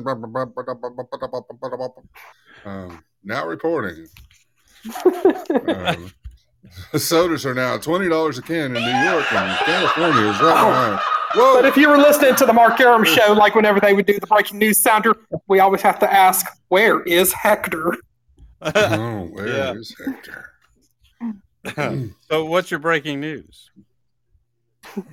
Um, 2.64 3.04
now 3.24 3.46
reporting. 3.46 4.06
Um, 5.68 6.12
sodas 6.96 7.44
are 7.44 7.54
now 7.54 7.76
twenty 7.78 8.08
dollars 8.08 8.38
a 8.38 8.42
can 8.42 8.76
in 8.76 8.82
New 8.82 9.10
York 9.10 9.32
and 9.32 9.58
California 9.58 10.30
is 10.30 10.40
right 10.40 10.54
behind. 10.54 11.00
Whoa! 11.34 11.56
But 11.56 11.64
if 11.64 11.76
you 11.76 11.88
were 11.88 11.96
listening 11.98 12.34
to 12.36 12.46
the 12.46 12.52
Mark 12.52 12.78
Aram 12.80 13.04
show, 13.04 13.32
like 13.32 13.54
whenever 13.54 13.80
they 13.80 13.94
would 13.94 14.06
do 14.06 14.18
the 14.18 14.26
breaking 14.26 14.58
news 14.58 14.78
sounder, 14.78 15.14
we 15.48 15.60
always 15.60 15.82
have 15.82 15.98
to 16.00 16.12
ask, 16.12 16.46
"Where 16.68 17.00
is 17.02 17.32
Hector?" 17.32 17.96
oh, 18.62 19.28
where 19.32 19.48
Yeah. 19.48 19.72
is 19.72 19.94
Hector? 20.04 20.51
so, 22.30 22.44
what's 22.44 22.70
your 22.70 22.80
breaking 22.80 23.20
news? 23.20 23.70
Well, 24.96 25.06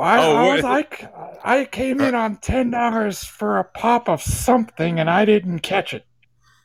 I, 0.00 0.18
Oh, 0.18 0.36
I 0.36 0.54
was 0.54 0.62
like, 0.62 1.12
I 1.44 1.64
came 1.64 2.00
in 2.00 2.14
on 2.14 2.36
ten 2.36 2.70
dollars 2.70 3.24
for 3.24 3.58
a 3.58 3.64
pop 3.64 4.08
of 4.08 4.22
something, 4.22 5.00
and 5.00 5.08
I 5.08 5.24
didn't 5.24 5.60
catch 5.60 5.94
it. 5.94 6.04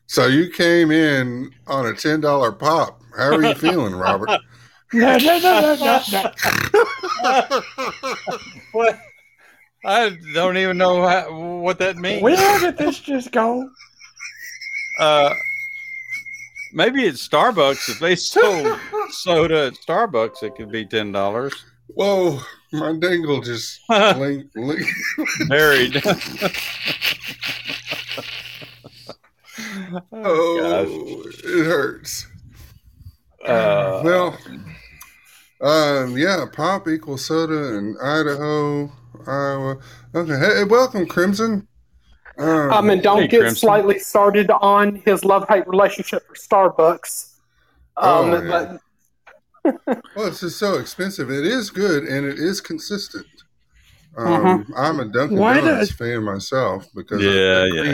So 0.08 0.28
you 0.28 0.50
came 0.50 0.92
in 0.92 1.52
on 1.68 1.86
a 1.86 1.94
ten 1.94 2.22
dollar 2.22 2.52
pop. 2.52 3.02
How 3.18 3.36
are 3.36 3.44
you 3.44 3.56
feeling, 3.56 3.96
Robert? 3.96 4.30
No, 4.94 5.18
no, 5.18 5.40
no, 5.40 5.62
no, 5.62 6.02
no, 6.12 6.32
no. 7.24 7.62
What? 8.74 9.00
I 9.86 10.18
don't 10.34 10.58
even 10.58 10.78
know 10.78 11.08
how, 11.08 11.34
what 11.60 11.80
that 11.80 11.96
means. 11.96 12.22
Where 12.22 12.60
did 12.60 12.78
this 12.78 13.00
just 13.00 13.32
go? 13.32 13.70
Uh, 15.00 15.34
maybe 16.74 17.08
at 17.08 17.16
Starbucks, 17.16 17.90
if 17.90 18.00
they 18.00 18.16
sold 18.16 18.80
soda 19.10 19.68
at 19.68 19.74
Starbucks, 19.74 20.44
it 20.44 20.56
could 20.56 20.72
be 20.72 20.86
ten 20.86 21.12
dollars. 21.12 21.54
Whoa! 21.88 22.40
My 22.72 22.94
dangle 22.98 23.42
just 23.42 23.82
link, 23.90 24.50
link. 24.56 24.88
Buried. 25.48 26.02
Oh, 30.14 31.24
it 31.26 31.66
hurts. 31.66 32.28
Uh, 33.46 34.02
well, 34.04 34.38
um, 35.62 36.18
yeah, 36.18 36.46
pop 36.52 36.88
equals 36.88 37.26
soda 37.26 37.76
in 37.78 37.98
Idaho, 38.02 38.92
Iowa. 39.28 39.78
Okay, 40.16 40.40
hey, 40.40 40.64
welcome, 40.64 41.06
Crimson. 41.08 41.68
Um, 42.42 42.72
Um, 42.72 42.90
and 42.90 43.02
don't 43.04 43.22
Hey, 43.22 43.28
get 43.28 43.40
Crimson. 43.42 43.56
slightly 43.60 44.00
started 44.00 44.50
on 44.50 44.96
his 45.06 45.24
love 45.24 45.46
hate 45.48 45.68
relationship 45.68 46.26
for 46.28 46.36
Starbucks. 46.36 47.34
Um, 47.98 48.32
Oh, 48.34 48.44
yeah. 48.44 48.78
well, 50.16 50.26
it's 50.28 50.40
just 50.40 50.58
so 50.58 50.76
expensive. 50.80 51.30
It 51.30 51.46
is 51.46 51.70
good 51.70 52.04
and 52.06 52.26
it 52.26 52.40
is 52.40 52.60
consistent. 52.62 53.28
Um, 54.18 54.66
I'm 54.76 55.00
a 55.00 55.06
Dunkin' 55.06 55.38
Why 55.38 55.62
Donuts 55.62 55.90
does- 55.90 55.92
fan 55.98 56.24
myself 56.24 56.88
because 56.96 57.22
yeah, 57.24 57.64
yeah, 57.66 57.84
yeah, 57.84 57.94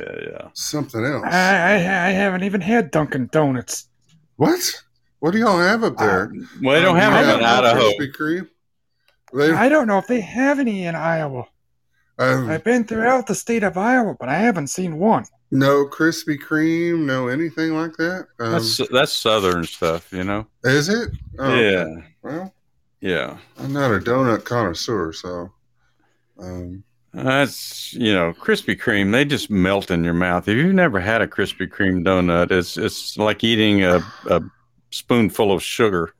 yeah, 0.00 0.30
yeah. 0.30 0.48
something 0.54 1.04
else. 1.04 1.24
I, 1.26 1.28
I, 1.28 1.74
I 1.74 2.10
haven't 2.10 2.44
even 2.44 2.60
had 2.62 2.90
Dunkin' 2.90 3.28
Donuts. 3.32 3.88
what? 4.36 4.60
What 5.20 5.32
do 5.32 5.38
y'all 5.40 5.58
have 5.58 5.82
up 5.82 5.96
there? 5.98 6.32
Well, 6.62 6.74
they 6.76 6.80
don't 6.80 6.94
Um, 6.96 7.00
have 7.02 7.20
do 7.24 7.26
them 7.32 7.40
in 7.40 7.44
Idaho. 7.44 7.80
Krispy 7.90 8.12
Kreme? 8.14 8.48
They, 9.34 9.52
I 9.52 9.68
don't 9.68 9.88
know 9.88 9.98
if 9.98 10.06
they 10.06 10.20
have 10.20 10.60
any 10.60 10.84
in 10.86 10.94
Iowa. 10.94 11.46
Um, 12.18 12.50
I've 12.50 12.64
been 12.64 12.84
throughout 12.84 13.26
the 13.26 13.34
state 13.34 13.62
of 13.62 13.76
Iowa, 13.76 14.16
but 14.18 14.28
I 14.28 14.38
haven't 14.38 14.68
seen 14.68 14.98
one. 14.98 15.24
no 15.50 15.86
Krispy 15.86 16.36
Kreme, 16.38 17.04
no 17.04 17.28
anything 17.28 17.74
like 17.74 17.96
that. 17.96 18.26
Um, 18.38 18.52
That's 18.52 18.80
that's 18.90 19.12
southern 19.12 19.64
stuff, 19.64 20.12
you 20.12 20.24
know. 20.24 20.46
is 20.64 20.88
it? 20.88 21.10
Oh, 21.38 21.54
Yeah, 21.54 21.86
Well, 22.22 22.52
yeah. 23.00 23.38
I'm 23.58 23.72
not 23.72 23.92
a 23.94 23.98
donut 23.98 24.44
connoisseur, 24.44 25.12
so. 25.12 25.52
Um, 26.38 26.84
That's 27.12 27.94
you 27.94 28.12
know, 28.12 28.32
Krispy 28.34 28.78
Kreme. 28.78 29.12
They 29.12 29.24
just 29.24 29.50
melt 29.50 29.90
in 29.90 30.04
your 30.04 30.14
mouth. 30.14 30.46
If 30.48 30.56
you've 30.56 30.74
never 30.74 31.00
had 31.00 31.22
a 31.22 31.26
Krispy 31.26 31.66
Kreme 31.68 32.04
donut, 32.04 32.50
it's 32.50 32.76
it's 32.76 33.16
like 33.16 33.42
eating 33.42 33.82
a, 33.84 34.00
a 34.28 34.42
spoonful 34.90 35.50
of 35.52 35.62
sugar. 35.62 36.12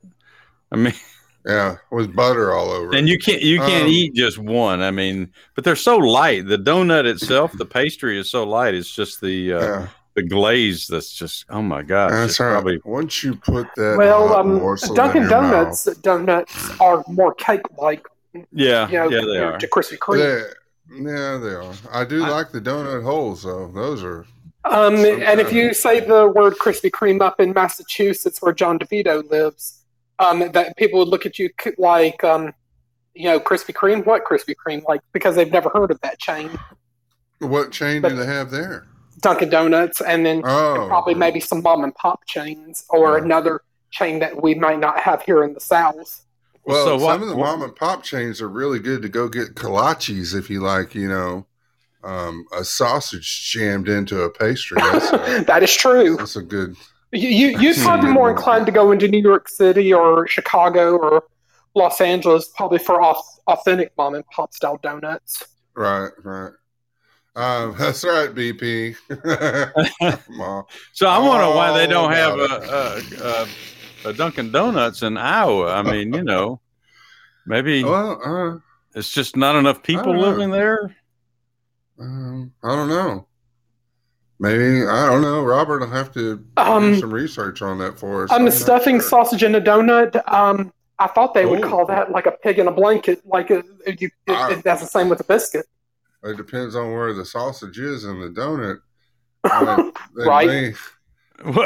I 0.71 0.77
mean, 0.77 0.93
yeah, 1.49 1.77
with 1.91 2.15
butter 2.15 2.53
all 2.53 2.69
over. 2.69 2.95
and 2.95 3.09
you 3.09 3.17
can't 3.17 3.41
you 3.41 3.57
can't 3.59 3.83
Um, 3.85 3.89
eat 3.89 4.13
just 4.13 4.37
one. 4.37 4.81
I 4.81 4.91
mean, 4.91 5.31
but 5.55 5.63
they're 5.63 5.75
so 5.75 5.97
light. 5.97 6.47
The 6.47 6.57
donut 6.57 7.05
itself, 7.05 7.51
the 7.53 7.65
pastry 7.65 8.19
is 8.19 8.29
so 8.29 8.43
light. 8.43 8.73
It's 8.75 8.93
just 8.93 9.19
the 9.21 9.53
uh, 9.53 9.61
yeah, 9.61 9.87
the 10.15 10.23
glaze 10.23 10.87
that's 10.87 11.11
just 11.13 11.45
oh 11.49 11.61
my 11.61 11.81
gosh. 11.81 12.11
that's 12.11 12.31
it's 12.31 12.39
right. 12.39 12.51
probably 12.53 12.79
Once 12.85 13.23
you 13.23 13.35
put 13.35 13.67
that 13.75 13.95
well, 13.97 14.33
um, 14.35 14.59
Dunkin' 14.95 15.21
your 15.23 15.29
Donuts 15.29 15.85
donuts 16.01 16.79
are 16.79 17.03
more 17.07 17.33
cake-like, 17.35 18.05
yeah 18.51 18.87
you 18.89 18.97
know, 18.97 19.09
yeah 19.09 19.19
they 19.21 19.25
compared 19.25 19.53
are. 19.55 19.57
to 19.57 19.67
Krispy 19.67 19.97
Kreme. 19.97 20.17
they- 20.43 20.53
yeah, 20.91 21.37
they 21.37 21.53
are. 21.53 21.73
I 21.91 22.03
do 22.03 22.23
I- 22.25 22.29
like 22.29 22.51
the 22.51 22.59
donut 22.61 23.03
holes, 23.03 23.43
though. 23.43 23.67
Those 23.73 24.03
are 24.03 24.25
Um, 24.65 24.95
and 24.95 25.39
if 25.39 25.53
you 25.53 25.73
say 25.73 25.99
the 25.99 26.27
word 26.27 26.53
Krispy 26.57 26.89
Kreme 26.91 27.21
up 27.21 27.39
in 27.39 27.53
Massachusetts, 27.53 28.41
where 28.41 28.53
John 28.53 28.77
DeVito 28.79 29.27
lives, 29.29 29.78
um, 30.19 30.51
that 30.51 30.75
people 30.77 30.99
would 30.99 31.07
look 31.07 31.25
at 31.25 31.39
you 31.39 31.49
like, 31.77 32.23
um, 32.23 32.53
you 33.15 33.25
know, 33.25 33.39
Krispy 33.39 33.73
Kreme. 33.73 34.05
What 34.05 34.23
Krispy 34.25 34.53
Kreme? 34.55 34.83
Like 34.87 35.01
because 35.13 35.35
they've 35.35 35.51
never 35.51 35.69
heard 35.69 35.91
of 35.91 35.99
that 36.01 36.19
chain, 36.19 36.49
what 37.39 37.71
chain 37.71 38.01
But- 38.01 38.09
do 38.09 38.15
they 38.15 38.25
have 38.25 38.51
there? 38.51 38.85
Dunkin' 39.21 39.49
Donuts, 39.49 39.99
and 39.99 40.25
then 40.25 40.41
Oh, 40.45 40.85
probably 40.87 41.13
maybe 41.13 41.41
some 41.41 41.61
mom 41.61 41.83
and 41.83 41.93
pop 41.93 42.25
chains 42.25 42.85
or 42.89 43.17
Yeah. 43.17 43.25
another 43.25 43.61
chain 43.91 44.19
that 44.19 44.41
we 44.41 44.55
might 44.55 44.79
not 44.79 44.97
have 44.99 45.21
here 45.23 45.43
in 45.43 45.53
the 45.53 45.59
South. 45.59 46.21
Well, 46.63 46.85
So 46.85 46.97
some 46.97 47.01
what- 47.05 47.21
of 47.23 47.27
the 47.27 47.35
what- 47.35 47.45
mom 47.47 47.63
and 47.63 47.75
pop 47.75 48.03
chains 48.03 48.41
are 48.41 48.47
really 48.47 48.79
good 48.79 49.01
to 49.01 49.09
go 49.09 49.27
get 49.27 49.55
kolaches 49.55 50.33
if 50.33 50.49
you 50.49 50.61
like, 50.61 50.95
you 50.95 51.09
know, 51.09 51.45
um, 52.01 52.45
a 52.57 52.63
sausage 52.63 53.51
jammed 53.51 53.89
into 53.89 54.21
a 54.21 54.29
pastry. 54.29 54.79
That's 54.79 55.11
a, 55.11 55.43
that 55.47 55.63
is 55.63 55.75
true. 55.75 56.15
that's 56.15 56.37
a 56.37 56.41
good 56.41 56.77
You, 57.11 57.29
you, 57.29 57.59
you'd 57.59 57.75
Hmm. 57.77 57.83
probably 57.83 58.07
be 58.07 58.13
more 58.13 58.29
inclined 58.29 58.65
to 58.67 58.71
go 58.71 58.91
into 58.91 59.07
New 59.07 59.21
York 59.21 59.49
City 59.49 59.91
or 59.93 60.27
Chicago 60.27 60.95
or 60.97 61.23
Los 61.75 62.01
Angeles, 62.01 62.49
probably 62.55 62.79
for 62.79 63.01
authentic 63.47 63.91
mom 63.97 64.15
and 64.15 64.25
pop 64.27 64.53
style 64.53 64.79
donuts. 64.81 65.43
Right, 65.75 66.11
right. 66.23 66.51
Um, 67.35 67.75
that's 67.79 68.03
right, 68.03 68.29
BP. 68.33 68.95
So 70.93 71.07
I 71.07 71.17
wonder 71.19 71.47
why 71.55 71.77
they 71.77 71.87
don't 71.87 72.11
have 72.11 72.37
a, 72.37 72.43
a, 72.43 73.01
a, 74.05 74.09
a 74.09 74.13
Dunkin' 74.13 74.51
Donuts 74.51 75.01
in 75.03 75.17
Iowa. 75.17 75.73
I 75.73 75.81
mean, 75.81 76.13
you 76.13 76.23
know, 76.23 76.59
maybe 77.45 77.83
well, 77.85 78.21
uh, 78.23 78.59
it's 78.93 79.11
just 79.11 79.35
not 79.37 79.55
enough 79.55 79.81
people 79.81 80.17
living 80.19 80.51
there. 80.51 80.95
um, 81.99 82.51
I 82.63 82.75
don't 82.75 82.89
know. 82.89 83.27
Maybe 84.39 84.85
I 84.87 85.05
don't 85.05 85.21
know. 85.21 85.43
Robert 85.43 85.83
I'll 85.83 85.89
have 85.89 86.13
to 86.13 86.43
Um, 86.57 86.93
do 86.93 86.99
some 87.01 87.13
research 87.13 87.61
on 87.61 87.77
that 87.79 87.99
for 87.99 88.23
us. 88.23 88.31
Um, 88.31 88.45
I'm 88.45 88.51
stuffing 88.51 88.99
sure. 88.99 89.09
sausage 89.09 89.43
in 89.43 89.53
a 89.55 89.61
donut. 89.61 90.21
Um, 90.31 90.71
I 90.97 91.07
thought 91.07 91.33
they 91.33 91.45
would 91.45 91.63
Oh. 91.63 91.69
call 91.69 91.85
that 91.87 92.11
like 92.11 92.25
a 92.25 92.31
pig 92.31 92.57
in 92.59 92.67
a 92.67 92.71
blanket. 92.71 93.21
Like 93.25 93.49
a, 93.51 93.63
you, 93.85 94.07
it, 94.07 94.11
Ah. 94.29 94.49
it- 94.51 94.63
that's 94.63 94.81
the 94.81 94.87
same 94.87 95.09
with 95.09 95.19
a 95.19 95.23
biscuit. 95.25 95.65
It 96.23 96.37
depends 96.37 96.75
on 96.75 96.91
where 96.93 97.13
the 97.13 97.25
sausage 97.25 97.79
is 97.79 98.03
in 98.05 98.19
the 98.21 98.29
donut. 98.29 98.79
Uh, 99.45 99.83
they 100.17 100.25
Right. 100.25 100.47
may 100.47 100.73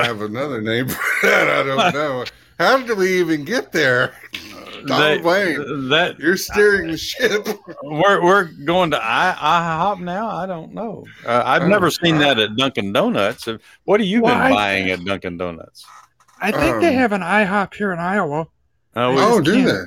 have 0.03 0.21
another 0.21 0.61
name 0.61 0.87
for 0.87 1.01
that. 1.27 1.49
I 1.49 1.63
don't 1.63 1.93
know. 1.93 2.23
How 2.59 2.77
did 2.79 2.97
we 2.99 3.19
even 3.19 3.43
get 3.45 3.71
there? 3.71 4.13
They- 4.83 5.19
Donald 5.19 5.23
Wayne, 5.23 5.89
that 5.89 6.19
you're 6.19 6.37
steering 6.37 6.91
the 6.91 6.97
ship. 6.97 7.47
we're 7.83 8.23
we're 8.23 8.43
going 8.65 8.91
to 8.91 8.99
I, 9.01 9.35
IHOP 9.39 10.01
now. 10.01 10.27
I 10.29 10.45
don't 10.45 10.73
know. 10.73 11.05
Uh, 11.25 11.41
I've 11.45 11.67
never 11.67 11.89
seen 11.91 12.17
that 12.19 12.39
at 12.39 12.55
Dunkin' 12.55 12.93
Donuts. 12.93 13.47
What 13.85 13.99
have 13.99 14.07
you 14.07 14.21
Why? 14.21 14.47
been 14.47 14.53
buying 14.55 14.89
at 14.91 15.03
Dunkin' 15.05 15.37
Donuts? 15.37 15.85
I 16.41 16.51
think 16.51 16.81
they 16.81 16.89
Um, 16.89 16.95
have 16.95 17.11
an 17.13 17.21
IHOP 17.21 17.73
here 17.75 17.91
in 17.93 17.99
Iowa. 17.99 18.47
Oh, 18.95 19.13
we- 19.15 19.21
Oh, 19.21 19.41
do 19.41 19.53
can't- 19.53 19.67
they? 19.67 19.83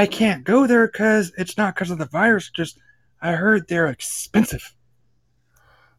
I 0.00 0.06
can't 0.06 0.44
go 0.44 0.66
there 0.66 0.86
because 0.88 1.32
it's 1.38 1.56
not 1.56 1.74
because 1.74 1.90
of 1.90 1.98
the 1.98 2.06
virus. 2.06 2.50
Just 2.50 2.78
I 3.22 3.32
heard 3.32 3.68
they're 3.68 3.86
expensive. 3.86 4.74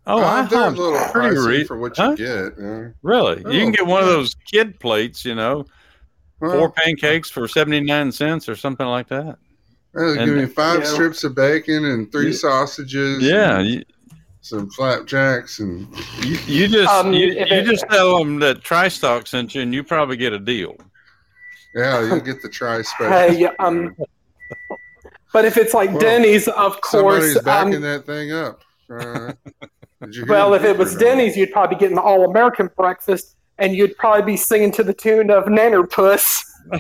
oh, 0.06 0.22
Uh, 0.22 0.42
they're 0.44 0.60
a 0.66 0.70
little 0.70 1.00
pretty 1.12 1.36
pricey 1.36 1.48
re- 1.48 1.64
for 1.64 1.78
what 1.78 1.96
huh? 1.98 2.12
you 2.12 2.18
get. 2.18 2.54
Yeah. 2.60 2.88
Really? 3.02 3.38
You 3.38 3.60
can 3.62 3.70
Oh, 3.70 3.72
get 3.72 3.88
one 3.88 4.02
of 4.02 4.08
those 4.10 4.36
kid 4.52 4.80
plates, 4.80 5.24
you 5.26 5.34
know, 5.36 5.66
Well, 6.40 6.52
four 6.52 6.72
pancakes 6.72 7.30
for 7.30 7.48
79 7.48 8.12
cents 8.12 8.48
or 8.50 8.56
something 8.56 8.88
like 8.88 9.08
that. 9.10 9.38
uh, 9.98 10.14
give 10.14 10.36
me 10.36 10.46
five 10.46 10.80
Yeah. 10.82 10.86
strips 10.86 11.24
of 11.24 11.36
bacon 11.36 11.86
and 11.86 12.12
three 12.12 12.28
Yeah. 12.30 12.38
sausages. 12.38 13.22
Yeah. 13.24 13.60
You, 13.60 13.84
some 14.42 14.70
flapjacks 14.70 15.60
and 15.60 15.88
you, 16.24 16.38
you 16.48 16.68
just 16.68 16.90
Um, 16.90 17.12
you, 17.14 17.32
if 17.34 17.50
you 17.50 17.58
it- 17.58 17.66
just 17.66 17.86
tell 17.90 18.18
them 18.20 18.40
that 18.40 18.64
Trice 18.64 19.00
Talk 19.00 19.28
sent 19.28 19.54
you 19.56 19.62
and 19.62 19.74
you 19.74 19.84
probably 19.84 20.16
get 20.18 20.32
a 20.32 20.40
deal. 20.40 20.76
yeah, 21.76 22.02
you'll 22.08 22.20
get 22.32 22.42
the 22.42 22.50
tri. 22.50 22.82
Hey, 23.00 23.46
um, 23.60 23.96
but 25.34 25.46
if 25.46 25.58
it's 25.58 25.74
like 25.74 25.90
Well, 25.92 26.00
Denny's, 26.00 26.48
of 26.48 26.80
course. 26.82 27.34
Somebody's 27.34 27.40
backing 27.42 27.76
Um, 27.76 27.82
that 27.82 28.06
thing 28.06 28.32
up. 28.32 28.62
Uh, 28.90 29.34
did 30.04 30.16
you 30.16 30.24
hear 30.26 30.26
well, 30.34 30.54
if 30.54 30.64
it 30.64 30.78
was? 30.78 30.96
Denny's, 30.96 31.36
you'd 31.36 31.52
probably 31.52 31.78
get 31.78 31.92
an 31.92 31.98
all 31.98 32.30
American 32.30 32.70
breakfast, 32.78 33.36
and 33.60 33.76
you'd 33.76 33.96
probably 33.98 34.34
be 34.34 34.38
singing 34.38 34.72
to 34.74 34.84
the 34.84 34.94
tune 34.94 35.30
of 35.30 35.46
Nanner 35.46 35.90
Puss. 35.90 36.46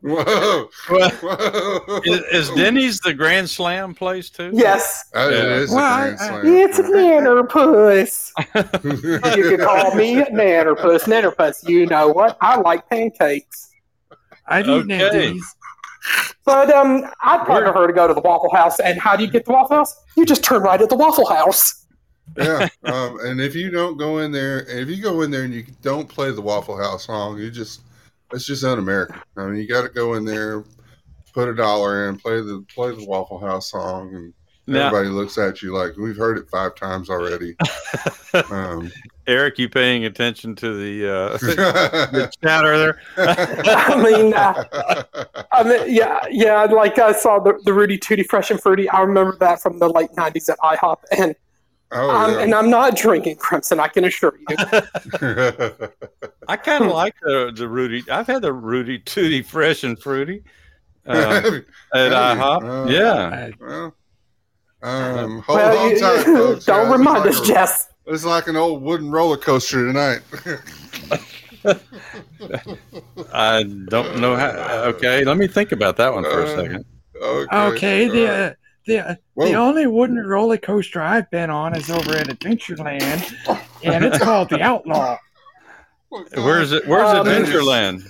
Whoa, 0.00 0.68
whoa! 0.88 2.00
is, 2.04 2.20
is 2.32 2.50
Denny's 2.56 2.98
the 3.00 3.14
Grand 3.14 3.48
Slam 3.48 3.94
place 3.94 4.28
too? 4.30 4.50
Yes, 4.52 5.04
Uh, 5.14 5.28
it 5.30 5.32
Yeah. 5.34 5.54
is 5.56 5.72
a 5.72 5.76
Well, 5.76 5.96
grand 6.00 6.18
I- 6.20 6.26
slam. 6.26 6.46
it's 6.46 6.78
Nanner 6.78 7.48
Puss. 7.48 8.32
You 9.36 9.56
can 9.56 9.60
call 9.66 9.94
me 9.94 10.14
Nanner 10.16 10.76
Puss. 10.76 11.04
Nanner 11.04 11.36
Puss. 11.36 11.62
You 11.68 11.86
know 11.86 12.08
what? 12.08 12.36
I 12.40 12.56
like 12.56 12.88
pancakes. 12.88 13.70
I've 14.48 14.68
eaten 14.68 14.90
at 14.90 15.02
Okay. 15.02 15.26
Denny's. 15.26 15.54
But 16.44 16.70
um, 16.70 17.04
I'd 17.22 17.46
Where- 17.46 17.62
prefer 17.62 17.80
her 17.82 17.86
to 17.86 17.92
go 17.92 18.08
to 18.08 18.14
the 18.14 18.20
Waffle 18.22 18.52
House. 18.54 18.80
And 18.80 18.98
how 18.98 19.14
do 19.16 19.22
you 19.24 19.30
get 19.30 19.40
to 19.40 19.46
the 19.46 19.52
Waffle 19.52 19.76
House? 19.76 19.94
You 20.16 20.24
just 20.26 20.42
turn 20.42 20.62
right 20.62 20.80
at 20.80 20.88
the 20.88 20.96
Waffle 20.96 21.26
House. 21.28 21.86
Yeah, 22.36 22.68
um, 22.84 23.20
and 23.20 23.40
if 23.40 23.54
you 23.54 23.70
don't 23.70 23.96
go 23.96 24.18
in 24.18 24.32
there, 24.32 24.60
if 24.68 24.88
you 24.88 25.02
go 25.02 25.22
in 25.22 25.30
there 25.30 25.44
and 25.44 25.54
you 25.54 25.64
don't 25.82 26.08
play 26.08 26.30
the 26.30 26.40
Waffle 26.40 26.76
House 26.76 27.06
song, 27.06 27.38
you 27.38 27.50
just 27.50 27.82
it's 28.32 28.46
just 28.46 28.64
un-American. 28.64 29.16
I 29.36 29.46
mean, 29.46 29.60
you 29.60 29.66
got 29.66 29.82
to 29.82 29.88
go 29.88 30.14
in 30.14 30.24
there, 30.24 30.64
put 31.32 31.48
a 31.48 31.54
dollar 31.54 32.08
in, 32.08 32.16
play 32.16 32.40
the 32.40 32.64
play 32.74 32.94
the 32.94 33.04
Waffle 33.04 33.38
House 33.38 33.70
song, 33.70 34.14
and 34.14 34.34
Now, 34.66 34.86
everybody 34.86 35.08
looks 35.08 35.38
at 35.38 35.62
you 35.62 35.74
like 35.74 35.96
we've 35.96 36.16
heard 36.16 36.38
it 36.38 36.48
five 36.50 36.74
times 36.74 37.10
already. 37.10 37.56
Um, 38.32 38.92
Eric, 39.26 39.58
you 39.58 39.68
paying 39.68 40.04
attention 40.04 40.54
to 40.54 40.72
the 40.72 41.08
uh, 41.08 41.36
the 41.38 42.32
chatter 42.40 42.78
there? 42.78 43.00
I 43.16 44.00
mean, 44.00 44.32
uh, 44.32 44.64
I 45.50 45.64
mean, 45.64 45.94
yeah, 45.94 46.24
yeah. 46.30 46.62
Like 46.62 47.00
I 47.00 47.12
saw 47.12 47.40
the, 47.40 47.60
the 47.64 47.72
Rooty 47.72 47.98
Tooty 47.98 48.22
Fresh 48.22 48.52
and 48.52 48.60
Fruity. 48.60 48.88
I 48.88 49.00
remember 49.00 49.36
that 49.40 49.60
from 49.60 49.80
the 49.80 49.88
late 49.88 50.10
'90s 50.12 50.48
at 50.48 50.58
IHOP, 50.60 50.98
and 51.10 51.34
oh 51.92 52.10
um, 52.10 52.32
yeah. 52.32 52.40
and 52.40 52.54
I'm 52.54 52.70
not 52.70 52.96
drinking 52.96 53.36
Crimson. 53.36 53.80
I 53.80 53.88
can 53.88 54.04
assure 54.04 54.38
you. 54.48 54.56
I 56.48 56.56
kind 56.56 56.84
of 56.84 56.92
like 56.92 57.14
the 57.22 57.52
the 57.54 57.68
Rooty. 57.68 58.02
I've 58.10 58.26
had 58.26 58.42
the 58.42 58.52
Rooty 58.52 58.98
Tooty 58.98 59.42
Fresh 59.42 59.84
and 59.84 59.98
Fruity 60.00 60.42
uh, 61.06 61.12
at 61.94 62.12
Have? 62.12 62.38
IHOP. 62.38 62.86
Uh, 62.86 62.88
yeah. 62.90 63.50
Well, 63.60 63.94
um, 64.82 65.40
hold 65.42 65.58
well, 65.58 65.78
on 65.78 65.90
you- 65.90 65.98
tight, 66.00 66.24
folks. 66.24 66.64
don't 66.64 66.86
Yeah, 66.86 66.92
remind 66.92 67.26
it's 67.26 67.38
us, 67.40 67.48
a- 67.48 67.52
Jess. 67.52 67.86
It's 68.06 68.24
like 68.24 68.48
an 68.48 68.56
old 68.56 68.82
wooden 68.82 69.10
roller 69.10 69.36
coaster 69.36 69.86
tonight. 69.86 70.20
I 73.32 73.62
don't 73.88 74.18
know 74.20 74.36
how. 74.36 74.48
Okay, 74.94 75.24
let 75.24 75.36
me 75.36 75.46
think 75.46 75.72
about 75.72 75.96
that 75.98 76.12
one 76.12 76.24
for 76.24 76.42
a 76.42 76.44
Uh, 76.44 76.56
second. 76.56 76.84
okay. 77.22 77.56
Okay, 77.56 78.08
the 78.08 78.26
all 78.26 78.32
right. 78.40 78.52
uh, 78.52 78.54
the 78.90 79.18
Whoa. 79.34 79.46
the 79.46 79.54
only 79.54 79.86
wooden 79.86 80.18
roller 80.26 80.56
coaster 80.58 81.00
I've 81.00 81.30
been 81.30 81.50
on 81.50 81.76
is 81.76 81.90
over 81.90 82.16
at 82.16 82.26
Adventureland, 82.28 83.32
and 83.84 84.04
it's 84.04 84.18
called 84.18 84.50
the 84.50 84.60
Outlaw. 84.60 85.16
Where's 86.34 86.72
it? 86.72 86.86
Where's 86.88 87.08
Um, 87.08 87.26
Adventureland? 87.26 88.02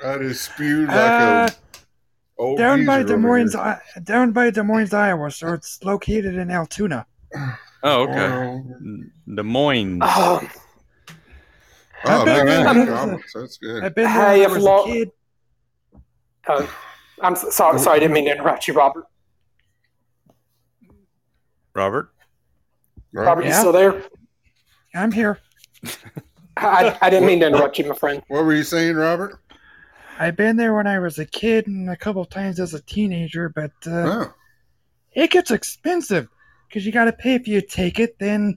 That 0.00 0.22
is 0.22 0.40
spewed 0.40 0.88
like 0.88 0.96
Uh, 0.96 1.48
a 1.50 1.54
old 2.38 2.58
down 2.58 2.84
by 2.86 3.02
Des 3.02 3.16
Moines. 3.16 3.54
I, 3.54 3.78
down 4.02 4.32
by 4.32 4.50
Des 4.50 4.62
Moines, 4.62 4.92
Iowa. 4.94 5.30
So 5.30 5.52
it's 5.52 5.82
located 5.84 6.34
in 6.36 6.50
Altoona. 6.50 7.06
Oh, 7.82 8.02
okay. 8.04 8.14
Oh, 8.26 8.64
Des 9.34 9.42
Moines. 9.42 9.98
Oh, 10.02 10.40
oh 10.40 10.46
I've 12.06 12.26
man, 12.26 12.46
been- 12.46 12.74
good 12.86 12.88
comments. 12.94 13.32
That's 13.34 13.58
good. 13.58 13.84
I've 13.84 13.94
been 13.94 14.04
there 14.04 14.12
Hey, 14.12 14.40
when 14.40 14.40
I 14.40 14.44
if 14.44 14.50
was 14.52 14.62
lo- 14.62 14.84
a 14.84 14.86
kid. 14.86 15.10
uh, 16.48 16.66
I'm 17.22 17.36
sorry. 17.36 17.78
Sorry, 17.78 17.96
I 17.96 18.00
didn't 18.00 18.14
mean 18.14 18.24
to 18.26 18.32
interrupt 18.32 18.66
you, 18.66 18.74
Robert. 18.74 19.04
Robert. 21.74 22.10
Robert, 23.12 23.42
you 23.44 23.50
Yeah? 23.50 23.58
still 23.60 23.72
there? 23.72 24.02
I'm 24.94 25.12
here. 25.12 25.38
I, 26.56 26.96
I 27.02 27.10
didn't 27.10 27.26
mean 27.26 27.40
to 27.40 27.48
interrupt 27.48 27.78
you, 27.78 27.86
my 27.88 27.94
friend. 27.96 28.22
What 28.28 28.44
were 28.44 28.54
you 28.54 28.62
saying, 28.62 28.94
Robert? 28.94 29.40
I've 30.18 30.36
been 30.36 30.56
there 30.56 30.74
when 30.74 30.86
I 30.86 31.00
was 31.00 31.18
a 31.18 31.26
kid 31.26 31.66
and 31.66 31.90
a 31.90 31.96
couple 31.96 32.24
times 32.24 32.60
as 32.60 32.74
a 32.74 32.82
teenager, 32.82 33.48
but 33.48 33.72
uh, 33.86 33.90
Oh, 34.26 34.34
it 35.12 35.30
gets 35.32 35.50
expensive 35.50 36.28
because 36.68 36.86
you 36.86 36.92
got 36.92 37.06
to 37.06 37.12
pay 37.12 37.34
if 37.34 37.48
you 37.48 37.60
take 37.60 37.98
it. 37.98 38.16
Then, 38.20 38.56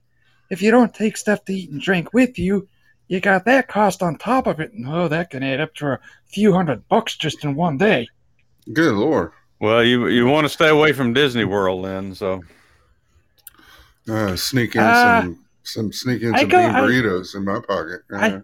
if 0.52 0.62
you 0.62 0.70
don't 0.70 0.94
take 0.94 1.18
stuff 1.18 1.44
to 1.46 1.54
eat 1.54 1.72
and 1.72 1.82
drink 1.82 2.14
with 2.14 2.38
you, 2.38 2.68
you 3.08 3.20
got 3.20 3.46
that 3.46 3.68
cost 3.68 4.04
on 4.04 4.18
top 4.18 4.46
of 4.46 4.60
it, 4.60 4.74
and 4.74 4.88
oh, 4.88 5.08
that 5.08 5.32
can 5.32 5.42
add 5.42 5.60
up 5.60 5.74
to 5.76 5.94
a 5.94 6.00
few 6.28 6.54
hundred 6.54 6.88
bucks 6.88 7.16
just 7.18 7.44
in 7.44 7.56
one 7.56 7.78
day. 7.78 8.08
good 8.74 8.94
lord. 8.94 9.32
Well, 9.60 9.84
you 9.84 10.08
you 10.08 10.28
want 10.28 10.46
to 10.46 10.50
stay 10.50 10.70
away 10.70 10.94
from 10.94 11.14
Disney 11.14 11.46
World 11.46 11.84
then, 11.84 12.14
so 12.14 12.42
Uh, 14.10 14.36
sneak 14.36 14.76
in 14.76 14.82
Uh, 14.82 15.22
some 15.22 15.46
some 15.64 15.92
sneak 15.92 16.22
in 16.22 16.34
I 16.34 16.40
some 16.42 16.50
go- 16.50 16.58
bean 16.60 16.76
I- 16.76 16.82
burritos 16.82 17.36
in 17.36 17.44
my 17.44 17.60
pocket. 17.60 18.02
I- 18.14 18.30
Uh, 18.36 18.42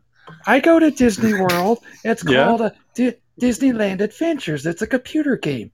I 0.47 0.60
go 0.60 0.80
to 0.80 0.91
Disney 0.91 1.34
World. 1.34 1.80
It's 2.04 2.23
Yeah. 2.26 2.45
called 2.45 2.62
a 2.62 2.73
Di- 2.95 3.15
Disneyland 3.39 4.02
Adventures. 4.02 4.65
It's 4.65 4.82
a 4.82 4.88
computer 4.88 5.38
game. 5.38 5.71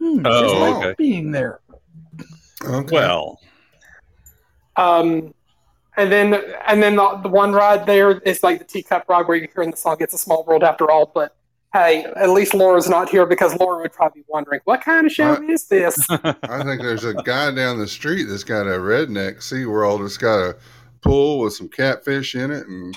Hmm, 0.00 0.26
Oh, 0.26 0.42
just 0.42 0.54
like 0.56 0.74
okay. 0.76 0.94
being 0.98 1.30
there. 1.32 1.60
okay. 2.64 2.94
well. 2.94 3.40
Um, 4.76 5.32
and 5.96 6.10
then 6.10 6.34
and 6.66 6.82
then 6.82 6.96
the, 6.96 7.16
the 7.22 7.28
one 7.28 7.52
ride 7.52 7.86
there 7.86 8.18
is 8.18 8.42
like 8.42 8.58
the 8.58 8.64
teacup 8.64 9.04
ride 9.08 9.26
where 9.28 9.36
you're 9.36 9.48
hearing 9.54 9.70
the 9.70 9.76
song 9.76 9.96
"It's 10.00 10.14
a 10.14 10.18
Small 10.18 10.44
World" 10.44 10.64
after 10.64 10.90
all. 10.90 11.10
But 11.14 11.36
hey, 11.74 12.04
at 12.16 12.30
least 12.30 12.54
Laura's 12.54 12.88
not 12.88 13.08
here 13.08 13.26
because 13.26 13.58
Laura 13.58 13.82
would 13.82 13.92
probably 13.92 14.22
be 14.22 14.26
wondering 14.28 14.60
what 14.64 14.80
kind 14.80 15.06
of 15.06 15.12
show 15.12 15.34
is 15.42 15.66
this. 15.66 15.98
I 16.10 16.62
think 16.62 16.80
there's 16.80 17.04
a 17.04 17.14
guy 17.14 17.50
down 17.50 17.78
the 17.78 17.88
street 17.88 18.24
that's 18.24 18.44
got 18.44 18.68
a 18.68 18.78
redneck 18.78 19.38
SeaWorld 19.38 20.02
that's 20.02 20.16
got 20.16 20.38
a 20.38 20.56
pool 21.02 21.40
with 21.40 21.52
some 21.52 21.68
catfish 21.68 22.36
in 22.36 22.50
it 22.50 22.66
and 22.66 22.96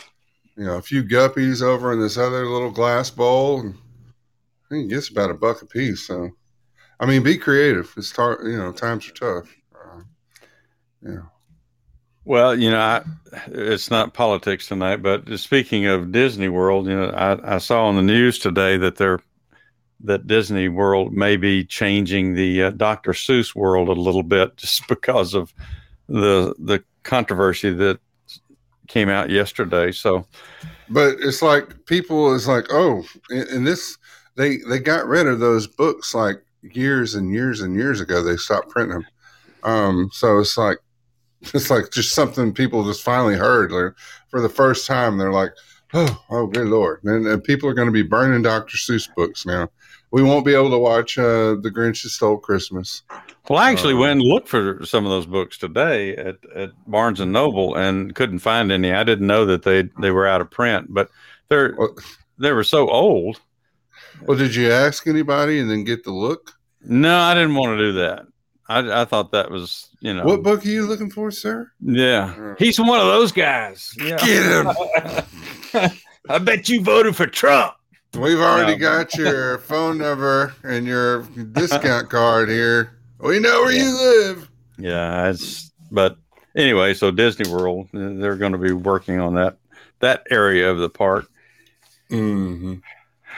you 0.56 0.63
know 0.63 0.78
a 0.78 0.82
few 0.82 1.04
guppies 1.04 1.62
over 1.62 1.92
in 1.92 2.00
this 2.00 2.18
other 2.18 2.46
little 2.46 2.72
glass 2.72 3.10
bowl 3.10 3.60
and 3.62 3.74
I 3.74 4.70
think 4.70 4.86
it 4.86 4.96
gets 4.96 5.10
about 5.10 5.32
a 5.32 5.34
buck 5.34 5.62
a 5.63 5.66
piece. 5.66 6.06
So 6.06 6.30
I 7.00 7.08
mean 7.08 7.24
be 7.24 7.38
creative. 7.38 7.92
It's 7.98 8.12
tar- 8.12 8.40
you 8.44 8.58
know, 8.58 8.72
times 8.72 9.10
are 9.10 9.42
tough. 9.42 9.56
Uh, 9.76 10.02
yeah. 11.02 11.22
Well, 12.28 12.60
you 12.60 12.70
know, 12.70 12.82
I, 12.82 13.04
it's 13.48 13.90
not 13.90 14.13
politics 14.13 14.68
tonight, 14.68 14.98
but 14.98 15.40
speaking 15.40 15.86
of 15.86 16.12
Disney 16.12 16.50
World, 16.50 16.86
you 16.86 16.94
know, 16.94 17.10
I, 17.12 17.56
I 17.56 17.58
saw 17.58 17.86
on 17.86 17.96
the 17.96 18.02
news 18.02 18.38
today 18.38 18.76
that 18.76 18.98
they're 18.98 19.22
that 20.04 20.28
Disney 20.28 20.68
World 20.68 21.13
may 21.13 21.38
be 21.38 21.63
changing 21.63 22.34
the 22.36 22.63
uh, 22.63 22.72
Dr. 22.72 23.13
Seuss 23.13 23.56
world 23.56 23.88
a 23.88 23.94
little 23.94 24.24
bit 24.24 24.58
just 24.58 24.86
because 24.90 25.34
of 25.34 25.54
the 26.10 26.54
the 26.60 26.84
controversy 27.04 27.72
that 27.72 27.98
came 28.90 29.08
out 29.08 29.30
yesterday. 29.30 29.94
So, 29.94 30.28
but 30.90 31.16
it's 31.22 31.42
like 31.42 31.86
people 31.86 32.34
is 32.34 32.46
like, 32.46 32.66
oh, 32.72 33.06
and 33.30 33.66
this 33.66 33.98
they 34.36 34.58
they 34.68 34.80
got 34.80 35.08
rid 35.08 35.28
of 35.28 35.40
those 35.40 35.66
books 35.66 36.13
like 36.13 36.44
years 36.62 37.16
and 37.16 37.32
years 37.32 37.62
and 37.62 37.74
years 37.74 38.02
ago. 38.02 38.22
They 38.22 38.36
stopped 38.36 38.68
printing 38.68 38.96
them. 38.96 39.08
Um, 39.63 40.10
so 40.12 40.40
it's 40.40 40.58
like 40.58 40.80
it's 41.54 41.69
like 41.69 41.91
just 41.91 42.13
something 42.13 42.54
people 42.54 42.84
just 42.84 43.04
finally 43.04 43.36
heard 43.36 43.71
like, 43.71 43.93
for 44.30 44.41
the 44.41 44.50
first 44.50 44.88
time. 44.88 45.17
They're 45.17 45.32
like, 45.32 45.52
oh, 45.93 46.23
oh, 46.30 46.47
good 46.47 46.67
lord! 46.67 47.04
And, 47.04 47.28
and 47.28 47.43
people 47.43 47.69
are 47.69 47.73
going 47.73 47.88
to 47.88 47.91
be 47.91 48.04
burning 48.04 48.41
Dr. 48.41 48.78
Seuss 48.78 49.08
books 49.15 49.45
now. 49.45 49.69
We 50.12 50.23
won't 50.23 50.45
be 50.45 50.54
able 50.54 50.69
to 50.69 50.78
watch 50.78 51.17
uh, 51.17 51.56
The 51.62 51.69
Grinch 51.69 51.97
Stole 51.97 52.38
Christmas. 52.38 53.04
Well, 53.50 53.60
I 53.60 53.71
actually 53.71 53.93
um, 53.93 54.00
went 54.00 54.12
and 54.13 54.21
looked 54.21 54.47
for 54.47 54.86
some 54.86 55.06
of 55.06 55.12
those 55.12 55.26
books 55.26 55.58
today 55.58 56.15
at, 56.15 56.38
at 56.56 56.71
Barnes 56.88 57.19
and 57.19 57.34
Noble 57.34 57.76
and 57.76 58.15
couldn't 58.15 58.39
find 58.39 58.71
any. 58.71 58.93
I 58.93 59.04
didn't 59.04 59.28
know 59.28 59.45
that 59.45 59.63
they 59.63 59.89
they 60.00 60.12
were 60.12 60.28
out 60.28 60.41
of 60.41 60.50
print, 60.50 60.88
but 60.89 61.10
they're 61.50 61.76
well, 61.78 61.95
they 62.39 62.52
were 62.52 62.63
so 62.63 62.89
old. 62.89 63.41
Well, 64.26 64.38
did 64.38 64.56
you 64.56 64.71
ask 64.71 65.08
anybody 65.08 65.60
and 65.60 65.69
then 65.69 65.84
get 65.84 66.04
the 66.04 66.12
look? 66.12 66.54
No, 66.82 67.17
I 67.17 67.34
didn't 67.34 67.56
want 67.56 67.78
to 67.78 67.91
do 67.91 67.93
that. 67.93 68.26
I, 68.69 69.01
I 69.01 69.06
thought 69.06 69.32
that 69.32 69.49
was 69.49 69.89
you 70.01 70.13
know 70.13 70.23
what 70.23 70.43
book 70.43 70.65
are 70.65 70.69
you 70.69 70.86
looking 70.86 71.10
for, 71.10 71.32
sir? 71.32 71.71
Yeah, 71.82 72.34
uh, 72.38 72.56
he's 72.60 72.80
one 72.80 72.99
of 72.99 73.08
those 73.08 73.32
guys. 73.32 73.93
Yeah. 73.97 74.17
Get 74.17 74.65
him! 75.73 75.91
I 76.30 76.39
bet 76.39 76.67
you 76.67 76.82
voted 76.82 77.15
for 77.15 77.27
Trump. 77.27 77.75
We've 78.13 78.39
already 78.39 78.73
no. 78.73 78.80
got 78.80 79.15
your 79.15 79.58
phone 79.60 79.97
number 79.97 80.53
and 80.63 80.86
your 80.86 81.23
discount 81.23 82.10
card 82.10 82.49
here. 82.49 82.97
We 83.19 83.39
know 83.39 83.62
where 83.62 83.71
yeah. 83.71 83.84
you 83.84 83.97
live. 83.97 84.49
Yeah, 84.77 85.30
it's 85.30 85.71
but 85.91 86.17
anyway. 86.56 86.93
So 86.93 87.12
Disney 87.12 87.49
World, 87.49 87.88
they're 87.93 88.36
going 88.36 88.51
to 88.51 88.58
be 88.58 88.73
working 88.73 89.19
on 89.19 89.36
that 89.36 89.58
that 89.99 90.27
area 90.30 90.69
of 90.69 90.77
the 90.80 90.89
park. 90.89 91.27
Mm-hmm. 92.10 92.75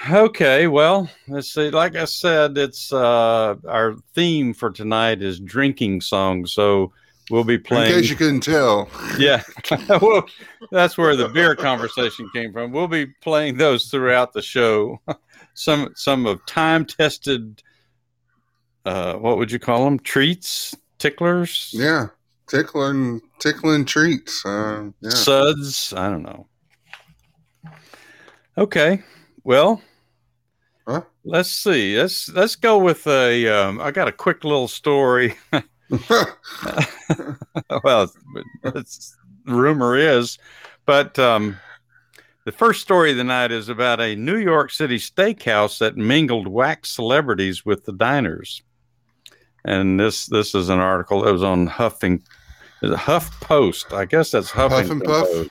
Okay, 0.07 0.67
well, 0.67 1.09
let's 1.27 1.53
see. 1.53 1.69
Like 1.69 1.95
I 1.95 2.05
said, 2.05 2.57
it's 2.57 2.93
uh, 2.93 3.55
our 3.67 3.95
theme 4.13 4.53
for 4.53 4.71
tonight 4.71 5.21
is 5.21 5.39
drinking 5.39 6.01
songs. 6.01 6.53
So 6.53 6.93
we'll 7.29 7.43
be 7.43 7.57
playing. 7.57 7.93
In 7.93 7.99
case 7.99 8.09
you 8.09 8.15
couldn't 8.15 8.41
tell. 8.41 8.89
Yeah, 9.17 9.43
well, 10.01 10.25
that's 10.71 10.97
where 10.97 11.15
the 11.15 11.27
beer 11.27 11.55
conversation 11.55 12.29
came 12.33 12.53
from. 12.53 12.71
We'll 12.71 12.87
be 12.87 13.07
playing 13.21 13.57
those 13.57 13.85
throughout 13.85 14.31
the 14.33 14.41
show. 14.41 15.01
some 15.53 15.91
some 15.95 16.25
of 16.25 16.45
time 16.45 16.85
tested. 16.85 17.61
Uh, 18.85 19.15
what 19.15 19.37
would 19.37 19.51
you 19.51 19.59
call 19.59 19.83
them? 19.83 19.99
Treats, 19.99 20.75
ticklers. 20.97 21.71
Yeah, 21.73 22.07
tickling, 22.47 23.21
tickling 23.39 23.83
treats. 23.83 24.45
Uh, 24.45 24.89
yeah. 25.01 25.09
Suds. 25.09 25.93
I 25.93 26.09
don't 26.09 26.23
know. 26.23 26.47
Okay, 28.57 29.03
well? 29.43 29.81
Let's 31.29 31.51
see. 31.51 31.97
Let's 31.97 32.29
let's 32.29 32.55
go 32.55 32.77
with 32.77 33.05
a. 33.07 33.47
Um, 33.47 33.79
I 33.79 33.91
got 33.91 34.07
a 34.07 34.11
quick 34.11 34.43
little 34.43 34.67
story. 34.67 35.35
well, 37.83 38.11
it's, 38.63 39.17
rumor 39.45 39.95
is, 39.97 40.37
but 40.85 41.17
um, 41.17 41.57
the 42.45 42.51
first 42.51 42.81
story 42.81 43.11
of 43.11 43.17
the 43.17 43.23
night 43.23 43.51
is 43.51 43.69
about 43.69 43.99
a 43.99 44.15
New 44.15 44.37
York 44.37 44.71
City 44.71 44.97
steakhouse 44.97 45.79
that 45.79 45.97
mingled 45.97 46.47
wax 46.47 46.89
celebrities 46.89 47.65
with 47.65 47.85
the 47.85 47.93
diners. 47.93 48.61
And 49.65 49.99
this 49.99 50.27
this 50.27 50.53
is 50.55 50.69
an 50.69 50.79
article 50.79 51.21
that 51.21 51.33
was 51.33 51.43
on 51.43 51.67
Huffing, 51.67 52.23
Huff 52.83 53.39
Post. 53.41 53.93
I 53.93 54.05
guess 54.05 54.31
that's 54.31 54.51
Huffing 54.51 54.77
Huff 54.77 54.91
and 54.91 55.03
Puff. 55.03 55.27
Post. 55.27 55.49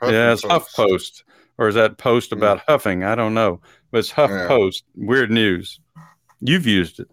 Huff 0.00 0.12
yeah, 0.12 0.32
it's 0.32 0.44
Huff 0.44 0.72
Post, 0.74 1.24
or 1.56 1.68
is 1.68 1.74
that 1.74 1.98
post 1.98 2.32
about 2.32 2.58
yeah. 2.58 2.64
huffing? 2.68 3.04
I 3.04 3.14
don't 3.14 3.34
know, 3.34 3.60
but 3.90 3.98
it's 3.98 4.10
Huff 4.10 4.30
yeah. 4.30 4.46
Post. 4.46 4.84
Weird 4.94 5.30
news. 5.30 5.80
You've 6.40 6.66
used 6.66 7.00
it. 7.00 7.08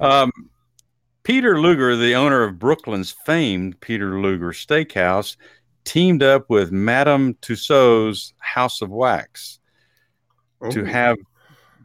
Um, 0.00 0.30
Peter 1.22 1.60
Luger, 1.60 1.96
the 1.96 2.14
owner 2.14 2.42
of 2.42 2.58
Brooklyn's 2.58 3.14
famed 3.24 3.80
Peter 3.80 4.20
Luger 4.20 4.52
Steakhouse, 4.52 5.36
teamed 5.84 6.22
up 6.22 6.48
with 6.48 6.72
Madame 6.72 7.34
Tussauds 7.34 8.32
House 8.38 8.82
of 8.82 8.90
Wax 8.90 9.58
to 10.70 10.84
have 10.84 11.16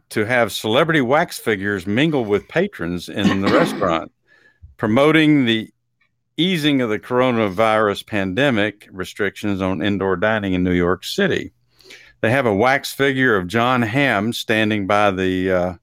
to 0.10 0.26
have 0.26 0.52
celebrity 0.52 1.02
wax 1.02 1.40
figures 1.40 1.88
mingle 1.88 2.26
with 2.26 2.48
patrons 2.48 3.10
in 3.10 3.42
the 3.42 3.48
restaurant, 3.54 4.12
promoting 4.78 5.46
the 5.46 5.70
easing 6.38 6.82
of 6.82 6.90
the 6.90 7.00
coronavirus 7.00 8.06
pandemic 8.06 8.88
restrictions 8.92 9.62
on 9.62 9.82
indoor 9.82 10.16
dining 10.16 10.54
in 10.54 10.64
New 10.64 10.74
York 10.74 11.04
City. 11.04 11.54
They 12.26 12.32
have 12.32 12.48
a 12.48 12.56
wax 12.56 12.92
figure 12.92 13.36
of 13.36 13.46
Jon 13.46 13.84
Hamm 13.84 14.34
standing 14.34 14.88
by 14.88 15.12
the 15.12 15.52
uh, 15.52 15.74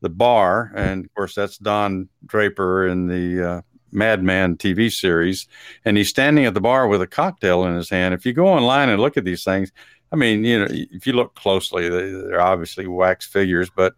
the 0.00 0.08
bar, 0.08 0.70
and 0.76 1.04
of 1.04 1.12
course 1.12 1.34
that's 1.34 1.58
Don 1.58 2.08
Draper 2.24 2.86
in 2.86 3.08
the 3.08 3.50
uh, 3.50 3.62
Mad 3.90 4.22
Men 4.22 4.56
TV 4.56 4.92
series, 4.92 5.48
and 5.84 5.96
he's 5.96 6.08
standing 6.08 6.44
at 6.44 6.54
the 6.54 6.60
bar 6.60 6.86
with 6.86 7.02
a 7.02 7.06
cocktail 7.08 7.64
in 7.64 7.74
his 7.74 7.90
hand. 7.90 8.14
If 8.14 8.24
you 8.24 8.32
go 8.32 8.46
online 8.46 8.90
and 8.90 9.02
look 9.02 9.16
at 9.16 9.24
these 9.24 9.42
things, 9.42 9.72
I 10.12 10.14
mean, 10.14 10.44
you 10.44 10.60
know, 10.60 10.68
if 10.70 11.04
you 11.04 11.14
look 11.14 11.34
closely, 11.34 11.88
they're 11.88 12.40
obviously 12.40 12.86
wax 12.86 13.26
figures, 13.26 13.68
but 13.68 13.94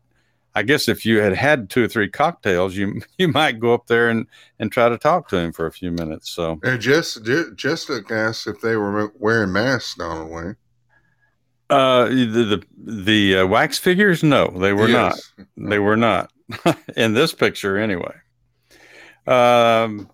I 0.54 0.62
guess 0.62 0.88
if 0.88 1.04
you 1.04 1.18
had 1.18 1.34
had 1.34 1.68
two 1.68 1.84
or 1.84 1.88
three 1.88 2.08
cocktails, 2.08 2.76
you 2.76 3.02
you 3.18 3.28
might 3.28 3.60
go 3.60 3.74
up 3.74 3.88
there 3.88 4.08
and 4.08 4.26
and 4.58 4.72
try 4.72 4.88
to 4.88 4.96
talk 4.96 5.28
to 5.28 5.36
him 5.36 5.52
for 5.52 5.66
a 5.66 5.70
few 5.70 5.90
minutes. 5.90 6.30
So, 6.30 6.60
and 6.62 6.80
just 6.80 7.26
just 7.56 7.90
asked 8.10 8.46
if 8.46 8.62
they 8.62 8.76
were 8.76 9.12
wearing 9.18 9.52
masks, 9.52 9.96
Donald 9.96 10.30
Wayne. 10.30 10.56
Uh, 11.70 12.06
the 12.06 12.24
the, 12.24 12.66
the 12.76 13.36
uh, 13.38 13.46
wax 13.46 13.78
figures, 13.78 14.22
no, 14.22 14.48
they 14.48 14.72
were 14.72 14.88
yes. 14.88 15.32
not. 15.36 15.46
They 15.70 15.78
were 15.78 15.96
not 15.96 16.32
in 16.96 17.14
this 17.14 17.32
picture, 17.32 17.78
anyway. 17.78 18.14
Um. 19.26 20.10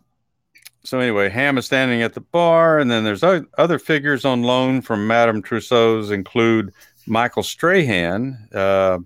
So 0.85 1.01
anyway, 1.01 1.31
Hamm 1.31 1.59
is 1.59 1.67
standing 1.67 2.03
at 2.03 2.15
the 2.15 2.21
bar, 2.21 2.79
and 2.79 2.89
then 2.89 3.03
there's 3.03 3.25
other 3.25 3.79
figures 3.79 4.25
on 4.25 4.45
loan 4.45 4.83
from 4.83 5.07
Madame 5.07 5.43
Tussauds 5.43 6.13
include 6.13 6.73
Michael 7.07 7.43
Strahan. 7.43 8.49
Uh, 8.55 8.99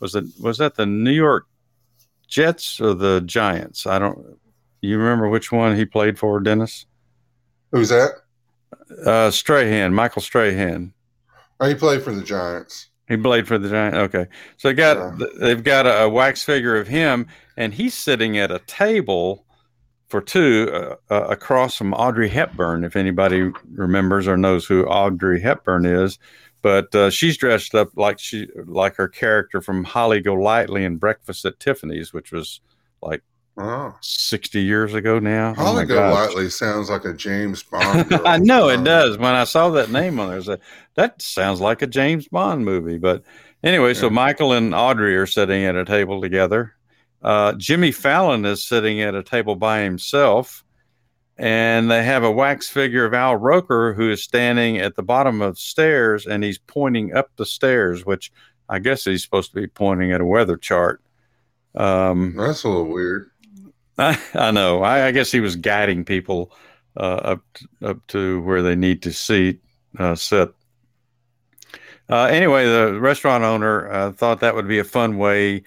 was 0.00 0.14
it 0.14 0.24
was 0.40 0.58
that 0.58 0.74
the 0.74 0.86
New 0.86 1.12
York 1.12 1.46
Jets 2.26 2.80
or 2.80 2.94
the 2.94 3.22
Giants? 3.24 3.86
I 3.86 3.98
don't. 3.98 4.38
You 4.80 4.98
remember 4.98 5.28
which 5.28 5.50
one 5.50 5.76
he 5.76 5.84
played 5.84 6.18
for, 6.18 6.40
Dennis? 6.40 6.84
Who's 7.72 7.88
that? 7.88 8.10
Uh, 9.04 9.30
Strahan, 9.30 9.94
Michael 9.94 10.22
Strahan. 10.22 10.92
Oh, 11.60 11.68
he 11.68 11.74
played 11.74 12.02
for 12.02 12.12
the 12.12 12.22
Giants. 12.22 12.88
He 13.08 13.16
played 13.16 13.46
for 13.46 13.58
the 13.58 13.68
Giants. 13.68 13.96
Okay, 13.96 14.26
so 14.56 14.68
they 14.68 14.74
got 14.74 15.18
yeah. 15.18 15.26
they've 15.38 15.62
got 15.62 15.86
a, 15.86 16.04
a, 16.04 16.08
wax 16.08 16.42
figure 16.42 16.76
of 16.76 16.88
him, 16.88 17.26
and 17.56 17.74
he's 17.74 17.94
sitting 17.94 18.38
at 18.38 18.50
a 18.50 18.60
table 18.60 19.44
for 20.08 20.20
two 20.20 20.70
uh, 20.72 20.96
uh, 21.10 21.26
across 21.28 21.76
from 21.76 21.92
Audrey 21.92 22.28
Hepburn. 22.28 22.84
If 22.84 22.96
anybody 22.96 23.50
remembers 23.72 24.26
or 24.26 24.36
knows 24.36 24.64
who 24.64 24.84
Audrey 24.86 25.40
Hepburn 25.40 25.84
is, 25.84 26.18
but 26.62 26.94
uh, 26.94 27.10
she's 27.10 27.36
dressed 27.36 27.74
up 27.74 27.90
like 27.94 28.18
she 28.18 28.48
like 28.66 28.96
her 28.96 29.08
character 29.08 29.60
from 29.60 29.84
Holly 29.84 30.20
Golightly 30.20 30.84
in 30.84 30.96
Breakfast 30.96 31.44
at 31.44 31.60
Tiffany's, 31.60 32.14
which 32.14 32.32
was 32.32 32.60
like 33.02 33.22
Oh. 33.56 33.94
60 34.00 34.60
years 34.60 34.94
ago 34.94 35.20
now. 35.20 35.54
Holly 35.54 35.84
oh 35.84 35.86
Golightly 35.86 36.50
sounds 36.50 36.90
like 36.90 37.04
a 37.04 37.12
James 37.12 37.62
Bond. 37.70 38.12
I 38.24 38.38
know 38.38 38.68
it 38.68 38.82
does. 38.82 39.16
When 39.16 39.34
I 39.34 39.44
saw 39.44 39.70
that 39.70 39.90
name 39.90 40.18
on 40.18 40.28
there, 40.28 40.38
I 40.38 40.42
said, 40.42 40.60
that 40.94 41.22
sounds 41.22 41.60
like 41.60 41.82
a 41.82 41.86
James 41.86 42.26
Bond 42.28 42.64
movie. 42.64 42.98
But 42.98 43.22
anyway, 43.62 43.88
yeah. 43.88 44.00
so 44.00 44.10
Michael 44.10 44.52
and 44.52 44.74
Audrey 44.74 45.16
are 45.16 45.26
sitting 45.26 45.64
at 45.64 45.76
a 45.76 45.84
table 45.84 46.20
together. 46.20 46.74
Uh, 47.22 47.52
Jimmy 47.54 47.92
Fallon 47.92 48.44
is 48.44 48.64
sitting 48.64 49.00
at 49.00 49.14
a 49.14 49.22
table 49.22 49.54
by 49.54 49.80
himself. 49.80 50.64
And 51.36 51.90
they 51.90 52.04
have 52.04 52.22
a 52.22 52.30
wax 52.30 52.68
figure 52.68 53.04
of 53.04 53.12
Al 53.12 53.34
Roker 53.34 53.92
who 53.92 54.08
is 54.08 54.22
standing 54.22 54.78
at 54.78 54.94
the 54.94 55.02
bottom 55.02 55.42
of 55.42 55.54
the 55.54 55.60
stairs 55.60 56.26
and 56.26 56.44
he's 56.44 56.58
pointing 56.58 57.12
up 57.12 57.30
the 57.36 57.46
stairs, 57.46 58.06
which 58.06 58.30
I 58.68 58.78
guess 58.78 59.04
he's 59.04 59.24
supposed 59.24 59.52
to 59.52 59.60
be 59.60 59.66
pointing 59.66 60.12
at 60.12 60.20
a 60.20 60.24
weather 60.24 60.56
chart. 60.56 61.02
Um, 61.74 62.34
That's 62.36 62.62
a 62.62 62.68
little 62.68 62.88
weird. 62.88 63.30
I, 63.98 64.18
I 64.34 64.50
know. 64.50 64.82
I, 64.82 65.06
I, 65.06 65.10
guess 65.12 65.30
he 65.30 65.40
was 65.40 65.56
guiding 65.56 66.04
people 66.04 66.52
uh, 66.96 67.00
up 67.00 67.40
to, 67.54 67.90
up 67.90 68.06
to 68.08 68.42
where 68.42 68.62
they 68.62 68.74
need 68.74 69.02
to 69.02 69.12
seat 69.12 69.60
uh, 69.98 70.14
sit. 70.14 70.52
Uh, 72.08 72.24
anyway, 72.24 72.66
the 72.66 72.98
restaurant 73.00 73.44
owner 73.44 73.90
uh, 73.90 74.12
thought 74.12 74.40
that 74.40 74.54
would 74.54 74.68
be 74.68 74.78
a 74.78 74.84
fun 74.84 75.16
way 75.16 75.62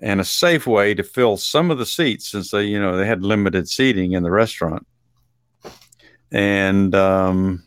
and 0.00 0.20
a 0.20 0.24
safe 0.24 0.66
way 0.66 0.94
to 0.94 1.02
fill 1.02 1.36
some 1.36 1.70
of 1.70 1.78
the 1.78 1.86
seats 1.86 2.28
since 2.28 2.50
they, 2.50 2.64
you 2.64 2.80
know, 2.80 2.96
they 2.96 3.06
had 3.06 3.22
limited 3.22 3.68
seating 3.68 4.12
in 4.12 4.22
the 4.22 4.30
restaurant. 4.30 4.86
and 6.30 6.94
um, 6.94 7.64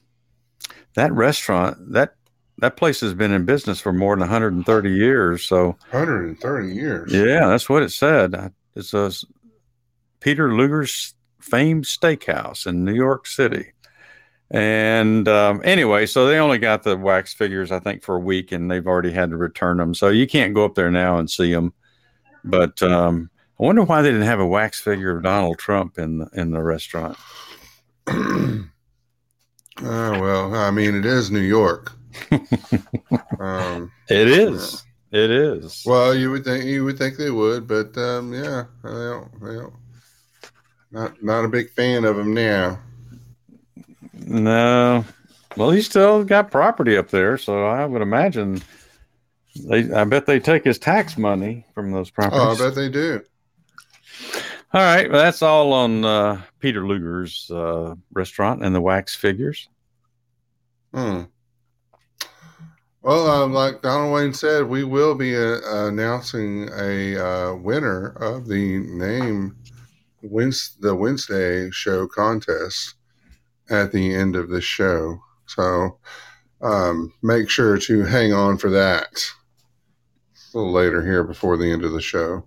that 0.95 1.11
restaurant 1.13 1.77
that 1.93 2.15
that 2.57 2.77
place 2.77 3.01
has 3.01 3.15
been 3.15 3.31
in 3.31 3.43
business 3.43 3.79
for 3.79 3.91
more 3.91 4.15
than 4.15 4.19
130 4.21 4.91
years. 4.91 5.43
So 5.43 5.77
130 5.89 6.73
years. 6.73 7.11
yeah, 7.11 7.47
that's 7.47 7.67
what 7.67 7.81
it 7.81 7.91
said. 7.91 8.53
It's 8.75 8.93
a 8.93 9.11
Peter 10.21 10.53
Luger's 10.53 11.13
famed 11.41 11.83
steakhouse 11.83 12.65
in 12.65 12.85
New 12.85 12.93
York 12.93 13.27
City. 13.27 13.73
And 14.51 15.27
um, 15.27 15.61
anyway, 15.63 16.05
so 16.05 16.27
they 16.27 16.37
only 16.37 16.57
got 16.57 16.83
the 16.83 16.97
wax 16.97 17.33
figures, 17.33 17.71
I 17.71 17.79
think, 17.79 18.03
for 18.03 18.15
a 18.15 18.19
week, 18.19 18.51
and 18.51 18.69
they've 18.69 18.85
already 18.85 19.11
had 19.11 19.29
to 19.31 19.37
return 19.37 19.77
them. 19.77 19.93
So 19.93 20.09
you 20.09 20.27
can't 20.27 20.53
go 20.53 20.65
up 20.65 20.75
there 20.75 20.91
now 20.91 21.17
and 21.17 21.29
see 21.29 21.53
them. 21.53 21.73
But 22.43 22.81
um, 22.83 23.29
I 23.59 23.63
wonder 23.63 23.83
why 23.83 24.01
they 24.01 24.11
didn't 24.11 24.27
have 24.27 24.39
a 24.39 24.45
wax 24.45 24.79
figure 24.79 25.15
of 25.15 25.23
Donald 25.23 25.57
Trump 25.57 25.97
in 25.97 26.19
the, 26.19 26.29
in 26.33 26.51
the 26.51 26.61
restaurant. 26.61 27.17
oh 28.07 28.65
well, 29.81 30.53
I 30.55 30.69
mean, 30.71 30.95
it 30.95 31.05
is 31.05 31.31
New 31.31 31.39
York. 31.39 31.93
um, 33.39 33.91
It 34.09 34.27
is. 34.27 34.83
It 35.11 35.29
is. 35.29 35.83
well, 35.85 36.15
you 36.15 36.31
would 36.31 36.45
think 36.45 36.63
you 36.63 36.85
would 36.85 36.97
think 36.97 37.17
they 37.17 37.31
would, 37.31 37.67
but 37.67 37.97
um, 37.97 38.33
yeah, 38.33 38.63
they 38.81 38.89
don't, 38.89 39.41
they 39.41 39.55
don't. 39.55 39.73
Not 40.91 41.23
not 41.23 41.45
a 41.45 41.47
big 41.47 41.69
fan 41.71 42.03
of 42.03 42.19
him 42.19 42.33
now. 42.33 42.79
No. 44.13 45.05
Well, 45.57 45.71
he's 45.71 45.85
still 45.85 46.23
got 46.23 46.51
property 46.51 46.97
up 46.97 47.09
there, 47.09 47.37
so 47.37 47.65
I 47.65 47.85
would 47.85 48.01
imagine 48.01 48.61
they. 49.55 49.91
I 49.91 50.03
bet 50.05 50.25
they 50.25 50.39
take 50.39 50.63
his 50.63 50.79
tax 50.79 51.17
money 51.17 51.65
from 51.73 51.91
those 51.91 52.09
properties. 52.09 52.41
Oh, 52.41 52.65
I 52.65 52.69
bet 52.69 52.75
they 52.75 52.89
do. 52.89 53.21
all 54.73 54.81
right, 54.81 55.11
well, 55.11 55.21
that's 55.21 55.41
all 55.41 55.73
on 55.73 56.05
uh, 56.05 56.41
Peter 56.59 56.85
Luger's 56.85 57.49
uh, 57.51 57.95
restaurant 58.13 58.63
and 58.63 58.73
the 58.73 58.81
wax 58.81 59.15
figures. 59.15 59.67
Hmm. 60.93 61.23
Well, 63.01 63.27
um, 63.27 63.51
like 63.51 63.81
Donald 63.81 64.13
Wayne 64.13 64.33
said, 64.33 64.67
we 64.67 64.83
will 64.83 65.15
be 65.15 65.35
uh, 65.35 65.59
announcing 65.87 66.69
a 66.77 67.17
uh, 67.17 67.55
winner 67.55 68.09
of 68.17 68.47
the 68.47 68.77
name 68.77 69.57
The 70.21 70.95
Wednesday 70.95 71.69
show 71.71 72.07
contest 72.07 72.95
at 73.69 73.91
the 73.91 74.13
end 74.13 74.35
of 74.35 74.49
the 74.49 74.61
show. 74.61 75.19
So 75.45 75.97
um, 76.61 77.13
make 77.23 77.49
sure 77.49 77.77
to 77.77 78.03
hang 78.03 78.33
on 78.33 78.57
for 78.57 78.69
that 78.69 79.31
a 80.53 80.57
little 80.57 80.71
later 80.73 81.03
here 81.03 81.23
before 81.23 81.57
the 81.57 81.71
end 81.71 81.83
of 81.83 81.93
the 81.93 82.01
show, 82.01 82.45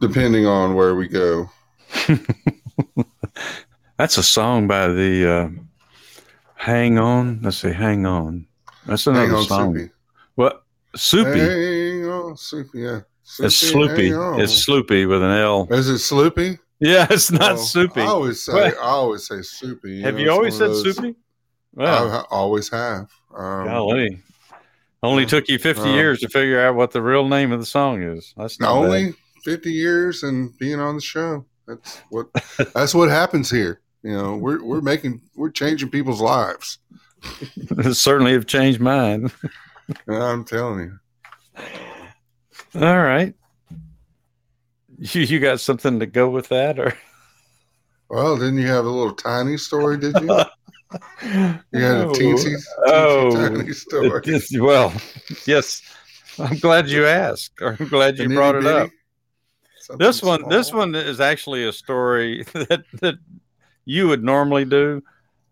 depending 0.00 0.46
on 0.46 0.74
where 0.74 0.94
we 0.94 1.08
go. 1.08 1.50
That's 3.98 4.16
a 4.16 4.22
song 4.22 4.66
by 4.66 4.88
the 4.88 5.30
uh, 5.30 5.48
Hang 6.54 6.98
On. 6.98 7.40
Let's 7.42 7.58
see, 7.58 7.72
Hang 7.72 8.06
On. 8.06 8.46
That's 8.86 9.06
another 9.06 9.26
Hang 9.26 9.34
on, 9.34 9.44
song. 9.44 9.74
Soupy. 9.74 9.90
What? 10.34 10.64
Soupy. 10.96 11.38
Hang 11.38 12.06
on, 12.06 12.36
Soupy. 12.36 12.80
Yeah. 12.80 13.00
It's 13.40 13.56
Soupy, 13.56 14.10
Sloopy. 14.10 14.32
hang. 14.32 14.40
It's 14.40 14.66
Sloopy 14.66 15.08
with 15.08 15.22
an 15.22 15.30
L. 15.30 15.66
Is 15.70 15.88
it 15.88 15.94
Sloopy? 15.94 16.58
Yeah, 16.80 17.06
it's 17.10 17.30
not 17.30 17.54
Well, 17.54 17.56
Soupy. 17.58 18.00
I 18.00 18.06
always 18.06 18.42
say 18.42 18.52
What? 18.52 18.74
I 18.78 18.82
always 18.82 19.26
say 19.26 19.40
soupy. 19.42 20.00
Have 20.02 20.14
know, 20.14 20.20
you 20.20 20.30
always 20.30 20.56
said 20.56 20.68
of 20.70 20.72
those- 20.82 20.96
Soupy? 20.96 21.14
Well, 21.74 22.10
I, 22.10 22.16
I 22.18 22.24
always 22.30 22.68
have. 22.70 23.08
Um, 23.34 23.66
golly. 23.66 24.18
Only 25.02 25.26
took 25.26 25.48
you 25.48 25.58
50 25.58 25.82
Uh, 25.82 25.94
years 25.94 26.20
to 26.20 26.28
figure 26.28 26.60
out 26.60 26.74
what 26.74 26.90
the 26.90 27.00
real 27.02 27.26
name 27.28 27.50
of 27.52 27.60
the 27.60 27.66
song 27.66 28.02
is. 28.02 28.34
That's 28.36 28.60
not 28.60 28.74
bad. 28.74 28.84
only 28.84 29.14
fifty 29.42 29.72
years 29.72 30.22
and 30.22 30.56
being 30.58 30.78
on 30.80 30.94
the 30.94 31.00
show. 31.00 31.44
That's 31.66 32.02
what 32.10 32.26
that's 32.74 32.94
what 32.94 33.08
happens 33.10 33.50
here. 33.50 33.80
You 34.02 34.12
know, 34.12 34.36
we're 34.36 34.62
we're 34.62 34.80
making 34.80 35.20
we're 35.34 35.50
changing 35.50 35.90
people's 35.90 36.20
lives. 36.20 36.78
certainly 37.92 38.32
have 38.32 38.46
changed 38.46 38.80
mine. 38.80 39.30
I'm 40.08 40.44
telling 40.44 40.80
you. 40.80 40.98
All 42.74 43.02
right. 43.02 43.34
You, 44.98 45.22
you 45.22 45.40
got 45.40 45.60
something 45.60 46.00
to 46.00 46.06
go 46.06 46.30
with 46.30 46.48
that 46.48 46.78
or 46.78 46.94
Well, 48.08 48.36
didn't 48.36 48.58
you 48.58 48.68
have 48.68 48.84
a 48.84 48.90
little 48.90 49.14
tiny 49.14 49.56
story? 49.56 49.98
Did 49.98 50.20
you? 50.20 50.40
You 51.22 51.80
had 51.80 51.96
a 51.96 52.06
oh, 52.06 52.12
teensy, 52.12 52.54
teensy 52.54 52.62
Oh, 52.86 53.48
tiny 53.48 53.72
story. 53.72 54.20
Is- 54.26 54.54
well, 54.60 54.92
yes. 55.46 55.80
I'm 56.38 56.58
glad 56.58 56.88
you 56.90 57.06
asked. 57.06 57.52
Or 57.62 57.78
I'm 57.80 57.88
glad 57.88 58.18
you 58.18 58.28
brought 58.28 58.56
it 58.56 58.66
up. 58.66 58.90
Something 59.78 60.06
This 60.06 60.22
one, 60.22 60.48
this 60.50 60.70
one 60.70 60.94
is 60.94 61.18
actually 61.18 61.66
a 61.66 61.72
story 61.72 62.44
that 62.52 62.84
that 63.00 63.14
you 63.86 64.06
would 64.08 64.22
normally 64.22 64.66
do, 64.66 65.02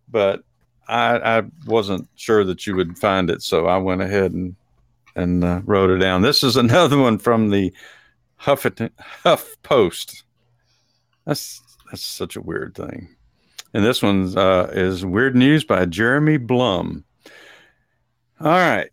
but 0.09 0.45
I, 0.87 1.39
I 1.39 1.43
wasn't 1.67 2.09
sure 2.17 2.45
that 2.45 2.67
you 2.67 2.77
would 2.77 2.99
find 2.99 3.31
it, 3.31 3.43
so 3.43 3.67
I 3.67 3.79
went 3.79 4.03
ahead 4.03 4.33
and 4.33 4.55
and 5.17 5.45
uh, 5.45 5.61
wrote 5.65 5.91
it 5.91 5.99
down. 5.99 6.23
This 6.23 6.43
is 6.43 6.57
another 6.57 6.99
one 6.99 7.19
from 7.19 7.51
the 7.51 7.73
Huffington 8.41 8.91
Huff 8.99 9.57
Post. 9.63 10.25
That's 11.27 11.61
that's 11.91 12.03
such 12.03 12.37
a 12.37 12.41
weird 12.41 12.75
thing. 12.75 13.09
And 13.73 13.85
this 13.85 14.03
one 14.03 14.37
uh, 14.37 14.69
is 14.73 15.05
Weird 15.05 15.37
News 15.37 15.65
by 15.65 15.85
Jeremy 15.87 16.39
Blum. 16.39 17.05
All 18.41 18.49
right. 18.49 18.91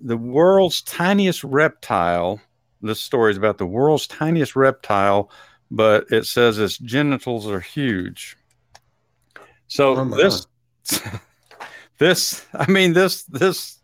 The 0.00 0.16
world's 0.16 0.82
tiniest 0.82 1.44
reptile. 1.44 2.40
This 2.82 3.00
story 3.00 3.32
is 3.32 3.36
about 3.36 3.58
the 3.58 3.66
world's 3.66 4.06
tiniest 4.06 4.54
reptile, 4.56 5.30
but 5.70 6.06
it 6.10 6.26
says 6.26 6.58
its 6.58 6.78
genitals 6.78 7.46
are 7.46 7.60
huge. 7.60 8.36
So 9.68 9.96
Oh, 9.96 10.04
this, 10.04 10.46
this, 11.98 12.46
I 12.54 12.70
mean, 12.70 12.92
this, 12.92 13.24
this 13.24 13.80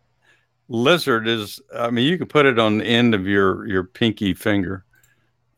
lizard 0.73 1.27
is, 1.27 1.61
I 1.77 1.91
mean, 1.91 2.07
you 2.07 2.17
can 2.17 2.27
put 2.27 2.47
it 2.47 2.57
on 2.57 2.79
the 2.79 2.85
end 2.85 3.13
of 3.13 3.27
your, 3.27 3.65
your 3.67 3.83
pinky 3.83 4.33
finger. 4.33 4.83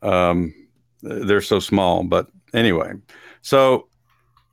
Um, 0.02 0.54
they're 1.02 1.40
so 1.40 1.58
small, 1.58 2.04
but 2.04 2.28
anyway. 2.52 2.92
So 3.40 3.88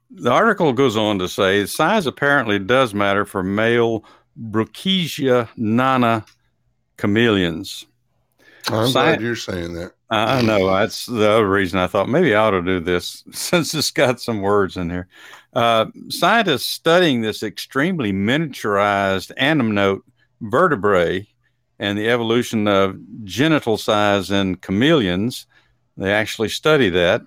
the 0.09 0.31
article 0.31 0.71
goes 0.71 0.95
on 0.95 1.19
to 1.19 1.27
say 1.27 1.65
size 1.65 2.07
apparently 2.07 2.59
does 2.59 2.93
matter 2.93 3.25
for 3.25 3.43
male 3.43 4.05
Brookesia 4.39 5.49
nana 5.57 6.25
chameleons. 6.97 7.85
I'm 8.69 8.85
Sci- 8.85 8.91
glad 8.93 9.21
you're 9.21 9.35
saying 9.35 9.73
that. 9.73 9.91
I 10.09 10.41
know 10.43 10.71
that's 10.71 11.07
the 11.07 11.27
other 11.27 11.49
reason 11.49 11.79
I 11.79 11.87
thought 11.87 12.07
maybe 12.07 12.35
I 12.35 12.45
ought 12.45 12.51
to 12.51 12.61
do 12.61 12.79
this 12.79 13.23
since 13.31 13.73
it's 13.73 13.91
got 13.91 14.21
some 14.21 14.41
words 14.41 14.77
in 14.77 14.89
here. 14.89 15.07
Uh, 15.53 15.87
scientists 16.09 16.65
studying 16.65 17.21
this 17.21 17.43
extremely 17.43 18.13
miniaturized 18.13 19.35
amniote 19.37 20.01
vertebrae 20.43 21.27
and 21.79 21.97
the 21.97 22.09
evolution 22.09 22.67
of 22.67 22.97
genital 23.23 23.77
size 23.77 24.31
in 24.31 24.55
chameleons, 24.57 25.47
they 25.97 26.11
actually 26.11 26.49
study 26.49 26.89
that. 26.89 27.21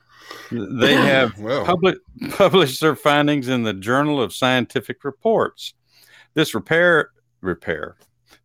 They 0.51 0.95
have 0.95 1.35
public, 1.65 1.99
published 2.31 2.81
their 2.81 2.97
findings 2.97 3.49
in 3.49 3.63
the 3.63 3.75
Journal 3.75 4.21
of 4.21 4.35
Scientific 4.35 5.05
Reports. 5.05 5.75
This 6.35 6.55
repair 6.55 7.11
repair 7.43 7.97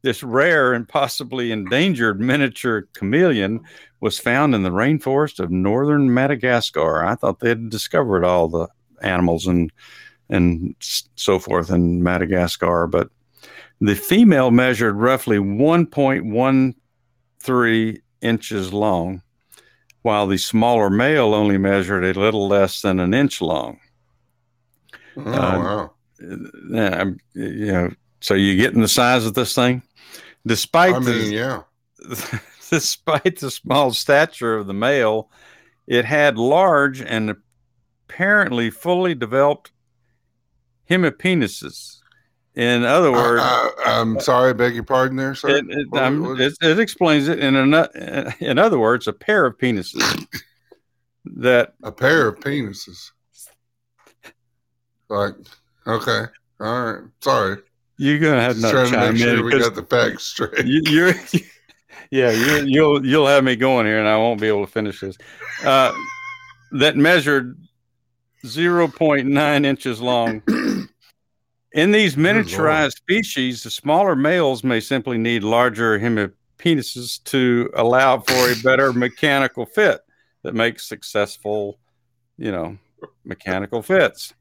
this 0.02 0.24
rare 0.24 0.74
and 0.74 0.88
possibly 0.88 1.52
endangered 1.52 2.20
miniature 2.20 2.88
chameleon 2.94 3.62
was 4.00 4.20
found 4.20 4.56
in 4.56 4.64
the 4.64 4.72
rainforest 4.72 5.40
of 5.40 5.52
northern 5.52 6.14
Madagascar. 6.14 7.06
I 7.06 7.16
thought 7.16 7.40
they 7.40 7.50
had 7.50 7.70
discovered 7.70 8.24
all 8.24 8.48
the 8.48 8.68
animals 9.02 9.48
and 9.48 9.72
and 10.30 10.76
so 10.80 11.40
forth 11.40 11.70
in 11.70 12.02
Madagascar, 12.04 12.88
but 12.88 13.10
the 13.82 13.96
female 13.96 14.52
measured 14.52 14.96
roughly 14.96 15.38
1.13 15.38 17.98
inches 18.22 18.72
long, 18.72 19.24
while 20.04 20.28
the 20.28 20.38
smaller 20.38 20.92
male 20.92 21.34
only 21.34 21.58
measured 21.58 22.06
a 22.06 22.14
little 22.18 22.48
less 22.48 22.82
than 22.82 23.00
an 23.00 23.16
inch 23.16 23.42
long. 23.42 23.80
oh, 25.18 25.22
uh, 25.22 25.34
wow. 25.34 25.92
Yeah, 26.70 27.06
you 27.34 27.72
know, 27.72 27.90
so 28.20 28.36
you 28.36 28.56
getting 28.56 28.82
the 28.82 28.88
size 28.88 29.26
of 29.26 29.34
this 29.34 29.56
thing, 29.56 29.82
despite 30.46 30.94
I 30.94 31.00
the, 31.00 31.18
yeah. 31.34 31.64
despite 32.70 33.40
the 33.40 33.50
small 33.50 33.94
stature 33.94 34.58
of 34.58 34.68
the 34.68 34.76
male, 34.76 35.32
it 35.88 36.06
had 36.06 36.38
large 36.38 37.02
and 37.02 37.36
apparently 38.08 38.70
fully 38.70 39.16
developed 39.16 39.72
hemipenises. 40.88 42.01
In 42.56 42.84
other 42.84 43.10
uh, 43.10 43.12
words, 43.14 43.42
uh, 43.42 43.70
I, 43.86 44.02
am 44.02 44.18
uh, 44.18 44.20
sorry, 44.20 44.50
I 44.50 44.54
beg 44.54 44.74
your 44.74 44.84
pardon 44.84 45.16
there, 45.16 45.36
sir. 45.36 45.50
it, 45.50 45.66
it, 45.70 45.88
What- 45.90 46.20
what- 46.20 46.42
it, 46.42 46.54
it 46.62 46.80
explains 46.80 47.28
it 47.28 47.40
in 47.40 47.56
a, 47.56 48.34
in 48.40 48.58
other 48.60 48.78
words, 48.78 49.08
a 49.08 49.14
pair 49.14 49.46
of 49.46 49.58
penises 49.58 50.28
that 51.26 51.74
a 51.84 51.92
pair 51.92 52.28
of 52.28 52.40
penises. 52.40 53.12
Like, 55.10 55.36
okay, 55.88 56.26
all 56.60 56.86
right. 56.86 57.04
Sorry, 57.22 57.58
you're 57.98 58.20
gonna 58.20 58.42
have 58.42 58.58
just 58.58 58.66
to 58.66 58.72
trying 58.72 58.92
to 58.92 59.12
make 59.14 59.18
sure 59.22 59.44
we 59.44 59.52
got 59.52 59.76
the 59.76 59.84
facts 59.84 60.24
straight. 60.24 60.66
you, 60.66 60.82
you're, 60.88 61.14
yeah, 62.12 62.32
you, 62.32 62.66
you'll 62.66 63.06
you'll 63.06 63.28
have 63.28 63.46
me 63.46 63.56
going 63.56 63.86
here, 63.86 64.00
and 64.00 64.08
I 64.08 64.18
won't 64.18 64.42
be 64.42 64.48
able 64.48 64.66
to 64.66 64.72
finish 64.72 65.00
this. 65.00 65.18
Uh, 65.64 65.94
that 66.74 66.98
measured 66.98 67.58
0.9 68.46 69.66
inches 69.66 70.02
long. 70.02 70.42
In 71.74 71.92
these 71.92 72.16
miniaturized 72.16 72.98
species, 72.98 73.64
the 73.64 73.70
smaller 73.70 74.16
males 74.16 74.64
may 74.64 74.80
simply 74.82 75.18
need 75.18 75.44
larger 75.44 75.98
hemipenises 75.98 77.24
to 77.26 77.70
allow 77.76 78.20
for 78.20 78.52
a 78.52 78.56
better 78.62 78.92
mechanical 78.92 79.66
fit 79.66 80.02
that 80.44 80.54
makes 80.54 80.88
successful, 80.88 81.80
you 82.38 82.52
know, 82.52 82.78
mechanical 83.24 83.82
fits. 83.82 84.34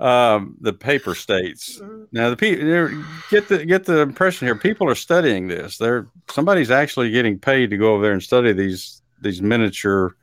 Um, 0.00 0.56
the 0.60 0.72
paper 0.72 1.14
states 1.14 1.80
now 2.10 2.28
the 2.28 2.36
people 2.36 3.04
get 3.30 3.46
the 3.46 3.64
get 3.64 3.84
the 3.84 4.00
impression 4.00 4.48
here 4.48 4.56
people 4.56 4.88
are 4.90 4.96
studying 4.96 5.46
this. 5.46 5.78
They're 5.78 6.08
somebody's 6.28 6.72
actually 6.72 7.12
getting 7.12 7.38
paid 7.38 7.70
to 7.70 7.76
go 7.76 7.94
over 7.94 8.02
there 8.02 8.12
and 8.12 8.22
study 8.22 8.52
these 8.52 9.02
these 9.22 9.40
miniature 9.40 10.16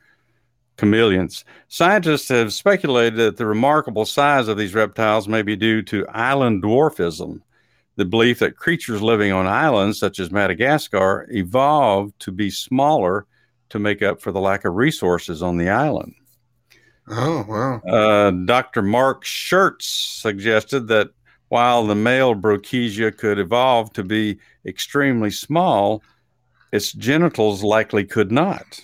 chameleons. 0.82 1.46
Scientists 1.67 2.28
have 2.30 2.52
speculated 2.52 3.15
that 3.15 3.38
the 3.38 3.46
remarkable 3.46 4.04
size 4.04 4.48
of 4.48 4.58
these 4.58 4.74
reptiles 4.74 5.28
may 5.28 5.44
be 5.44 5.56
due 5.56 5.84
to 5.84 6.08
island 6.08 6.63
dwarfism, 6.63 7.39
the 7.98 8.06
belief 8.06 8.39
that 8.39 8.58
creatures 8.58 9.00
living 9.00 9.32
on 9.32 9.46
islands 9.46 10.00
such 10.00 10.20
as 10.20 10.32
Madagascar 10.32 11.28
evolved 11.30 12.20
to 12.20 12.32
be 12.32 12.50
smaller 12.50 13.28
to 13.70 13.78
make 13.78 14.02
up 14.02 14.22
for 14.22 14.32
the 14.32 14.41
lack 14.41 14.65
of 14.65 14.74
resources 14.74 15.44
on 15.44 15.58
the 15.58 15.70
island. 15.70 16.15
Oh, 17.08 17.46
wow. 17.48 17.82
Uh, 17.88 18.32
Dr. 18.32 18.82
Mark 18.82 19.24
Scherz 19.24 19.84
suggested 19.84 20.88
that 20.88 21.12
while 21.50 21.86
the 21.86 21.96
male 21.96 22.34
Brookesia 22.34 23.15
could 23.15 23.38
evolve 23.38 23.94
to 23.94 24.04
be 24.04 24.39
extremely 24.65 25.30
small, 25.30 26.02
its 26.72 26.91
genitals 26.91 27.63
likely 27.63 28.04
could 28.04 28.32
not. 28.32 28.82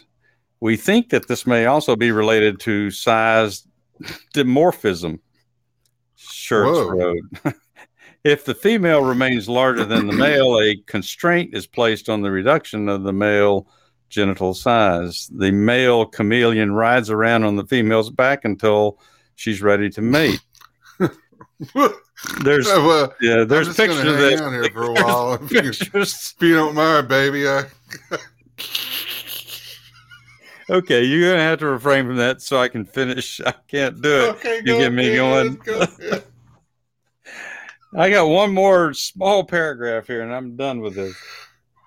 We 0.59 0.75
think 0.75 1.09
that 1.09 1.27
this 1.27 1.45
may 1.45 1.65
also 1.65 1.95
be 1.95 2.11
related 2.11 2.59
to 2.61 2.91
size 2.91 3.67
dimorphism. 4.33 5.19
Whoa. 6.49 6.89
wrote. 6.89 7.19
if 8.23 8.45
the 8.45 8.55
female 8.55 9.03
remains 9.03 9.49
larger 9.49 9.85
than 9.85 10.07
the 10.07 10.13
male, 10.17 10.59
a 10.59 10.75
constraint 10.85 11.53
is 11.53 11.67
placed 11.67 12.09
on 12.09 12.21
the 12.21 12.31
reduction 12.31 12.89
of 12.89 13.03
the 13.03 13.13
male 13.13 13.67
genital 14.09 14.53
size. 14.53 15.29
The 15.33 15.51
male 15.51 16.05
chameleon 16.05 16.73
rides 16.73 17.09
around 17.09 17.43
on 17.43 17.55
the 17.55 17.65
female's 17.65 18.09
back 18.09 18.45
until 18.45 18.99
she's 19.35 19.61
ready 19.61 19.89
to 19.91 20.01
mate. 20.01 20.41
There's 22.43 22.65
well, 22.65 23.13
yeah, 23.21 23.43
there's 23.43 23.67
I'm 23.67 23.73
just 23.75 23.77
gonna 23.77 23.93
pictures 23.93 24.13
of 24.13 24.17
this. 24.17 24.39
here 24.39 24.69
for 24.73 24.83
a 24.85 24.93
while. 24.93 25.33
If 25.43 25.51
you, 25.51 26.01
if 26.01 26.33
you 26.41 26.55
don't 26.55 26.73
mind, 26.73 27.07
baby. 27.07 27.47
I, 27.47 27.65
Okay, 30.69 31.03
you're 31.03 31.31
gonna 31.31 31.43
have 31.43 31.59
to 31.59 31.67
refrain 31.67 32.05
from 32.05 32.17
that 32.17 32.41
so 32.41 32.59
I 32.59 32.67
can 32.67 32.83
finish. 32.85 33.39
I 33.45 33.53
can't 33.67 34.01
do 34.01 34.09
it. 34.09 34.29
okay, 34.35 34.57
You 34.65 34.77
get 34.77 34.91
me 34.93 35.17
ahead, 35.17 35.63
going. 35.65 35.87
go. 36.09 36.19
I 37.95 38.09
got 38.09 38.27
one 38.27 38.53
more 38.53 38.93
small 38.93 39.43
paragraph 39.45 40.07
here, 40.07 40.21
and 40.21 40.33
I'm 40.33 40.55
done 40.57 40.81
with 40.81 40.95
this. 40.95 41.15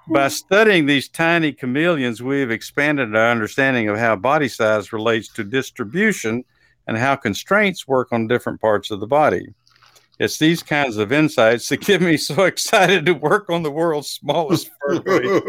By 0.09 0.29
studying 0.29 0.87
these 0.87 1.09
tiny 1.09 1.53
chameleons, 1.53 2.23
we've 2.23 2.51
expanded 2.51 3.15
our 3.15 3.31
understanding 3.31 3.89
of 3.89 3.99
how 3.99 4.17
body 4.17 4.49
size 4.49 4.93
relates 4.93 5.29
to 5.35 5.45
distribution 5.45 6.45
and 6.89 6.97
how 6.97 7.15
constraints 7.17 7.87
work 7.87 8.09
on 8.11 8.27
different 8.27 8.61
parts 8.61 8.91
of 8.91 8.99
the 8.99 9.07
body. 9.07 9.47
It's 10.21 10.39
these 10.39 10.63
kinds 10.63 10.99
of 10.99 11.13
insights 11.13 11.71
that 11.71 11.81
get 11.81 12.03
me 12.03 12.17
so 12.19 12.45
excited 12.45 13.07
to 13.07 13.15
work 13.15 13.49
on 13.51 13.63
the 13.63 13.71
world's 13.71 14.11
smallest 14.11 14.71
vertebrate. 14.87 15.43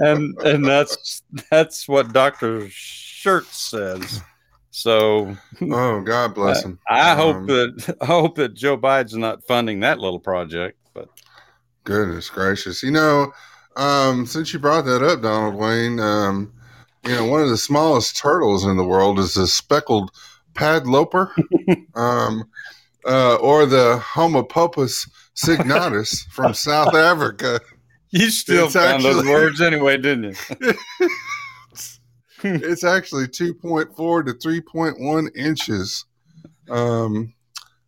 and 0.00 0.38
and 0.42 0.64
that's 0.64 1.22
that's 1.50 1.88
what 1.88 2.12
Dr. 2.12 2.60
Scherz 2.68 3.52
says. 3.52 4.22
So 4.70 5.36
oh, 5.60 6.00
God 6.02 6.34
bless 6.36 6.62
him. 6.62 6.78
I 6.88 7.16
hope 7.16 7.36
Um, 7.36 7.46
that 7.48 7.96
I 8.00 8.06
hope 8.06 8.36
that 8.36 8.54
Joe 8.54 8.78
Biden's 8.78 9.16
not 9.16 9.44
funding 9.48 9.80
that 9.80 9.98
little 9.98 10.20
project. 10.20 10.78
But 10.94 11.08
Goodness 11.82 12.30
gracious. 12.30 12.84
You 12.84 12.92
know, 12.92 13.32
um, 13.74 14.26
since 14.26 14.52
you 14.52 14.60
brought 14.60 14.84
that 14.84 15.02
up, 15.02 15.22
Donald 15.22 15.56
Wayne, 15.56 15.98
um, 15.98 16.52
you 17.04 17.16
know, 17.16 17.24
one 17.24 17.42
of 17.42 17.48
the 17.48 17.56
smallest 17.58 18.16
turtles 18.16 18.64
in 18.64 18.76
the 18.76 18.84
world 18.84 19.18
is 19.18 19.34
the 19.34 19.48
speckled 19.48 20.12
padloper, 20.54 21.34
um, 21.96 22.44
uh, 23.06 23.36
or 23.36 23.66
the 23.66 23.98
Homopopus 23.98 25.08
signatus 25.34 26.26
from 26.30 26.54
South 26.54 26.94
Africa. 26.94 27.60
you 28.10 28.30
still 28.30 28.66
It's 28.66 28.74
found 28.74 29.04
those 29.04 29.24
words 29.24 29.60
anyway, 29.60 29.96
didn't 29.96 30.36
you? 30.60 30.74
it's 32.44 32.84
actually 32.84 33.26
2.4 33.26 34.26
to 34.26 34.32
3.1 34.34 35.36
inches. 35.36 36.04
Um, 36.68 37.34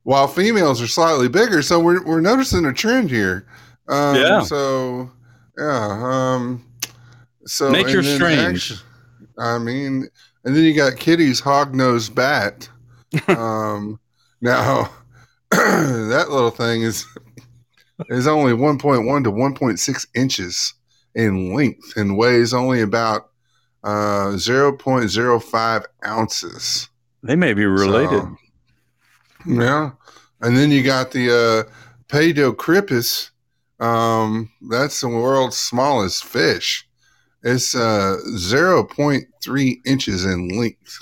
while 0.03 0.29
females 0.29 0.81
are 0.81 0.87
slightly 0.87 1.29
bigger. 1.29 1.63
So 1.63 1.79
we're, 1.79 2.05
we're 2.05 2.21
noticing 2.21 2.65
a 2.65 2.73
trend 2.73 3.11
here. 3.11 3.47
Um, 3.89 4.17
Yeah. 4.17 4.41
So, 4.43 5.11
yeah. 5.59 6.01
Um, 6.03 6.65
so 7.47 7.71
Nature's 7.71 8.07
and 8.07 8.17
strange. 8.17 8.75
I 9.39 9.59
mean, 9.59 10.09
and 10.45 10.57
then 10.57 10.65
you 10.65 10.75
got 10.75 10.95
Kitti's 10.95 11.41
hog-nosed 11.41 12.15
bat. 12.15 12.69
um, 13.29 13.99
now, 14.41 14.91
that 16.11 16.27
little 16.31 16.51
thing 16.51 16.83
is 16.83 17.07
is 18.09 18.27
only 18.27 18.53
1.1 18.53 19.25
to 19.25 19.33
1.6 19.33 20.07
inches 20.15 20.75
in 21.15 21.55
length 21.55 21.97
and 21.97 22.17
weighs 22.17 22.55
only 22.55 22.81
about 22.81 23.31
uh, 23.85 24.33
0.05 24.35 25.85
ounces. 26.07 26.89
They 27.23 27.37
may 27.37 27.53
be 27.53 27.67
related. 27.67 28.23
So, 28.23 28.37
yeah. 29.47 29.91
And 30.41 30.57
then 30.57 30.71
you 30.71 30.83
got 30.83 31.11
the 31.11 31.67
uh, 31.69 31.73
Paedocripus. 32.09 33.31
Um, 33.79 34.51
that's 34.71 35.01
the 35.01 35.09
world's 35.09 35.57
smallest 35.57 36.25
fish. 36.25 36.87
It's 37.43 37.75
uh, 37.75 38.19
0.3 38.35 39.77
inches 39.87 40.25
in 40.25 40.49
length. 40.49 40.99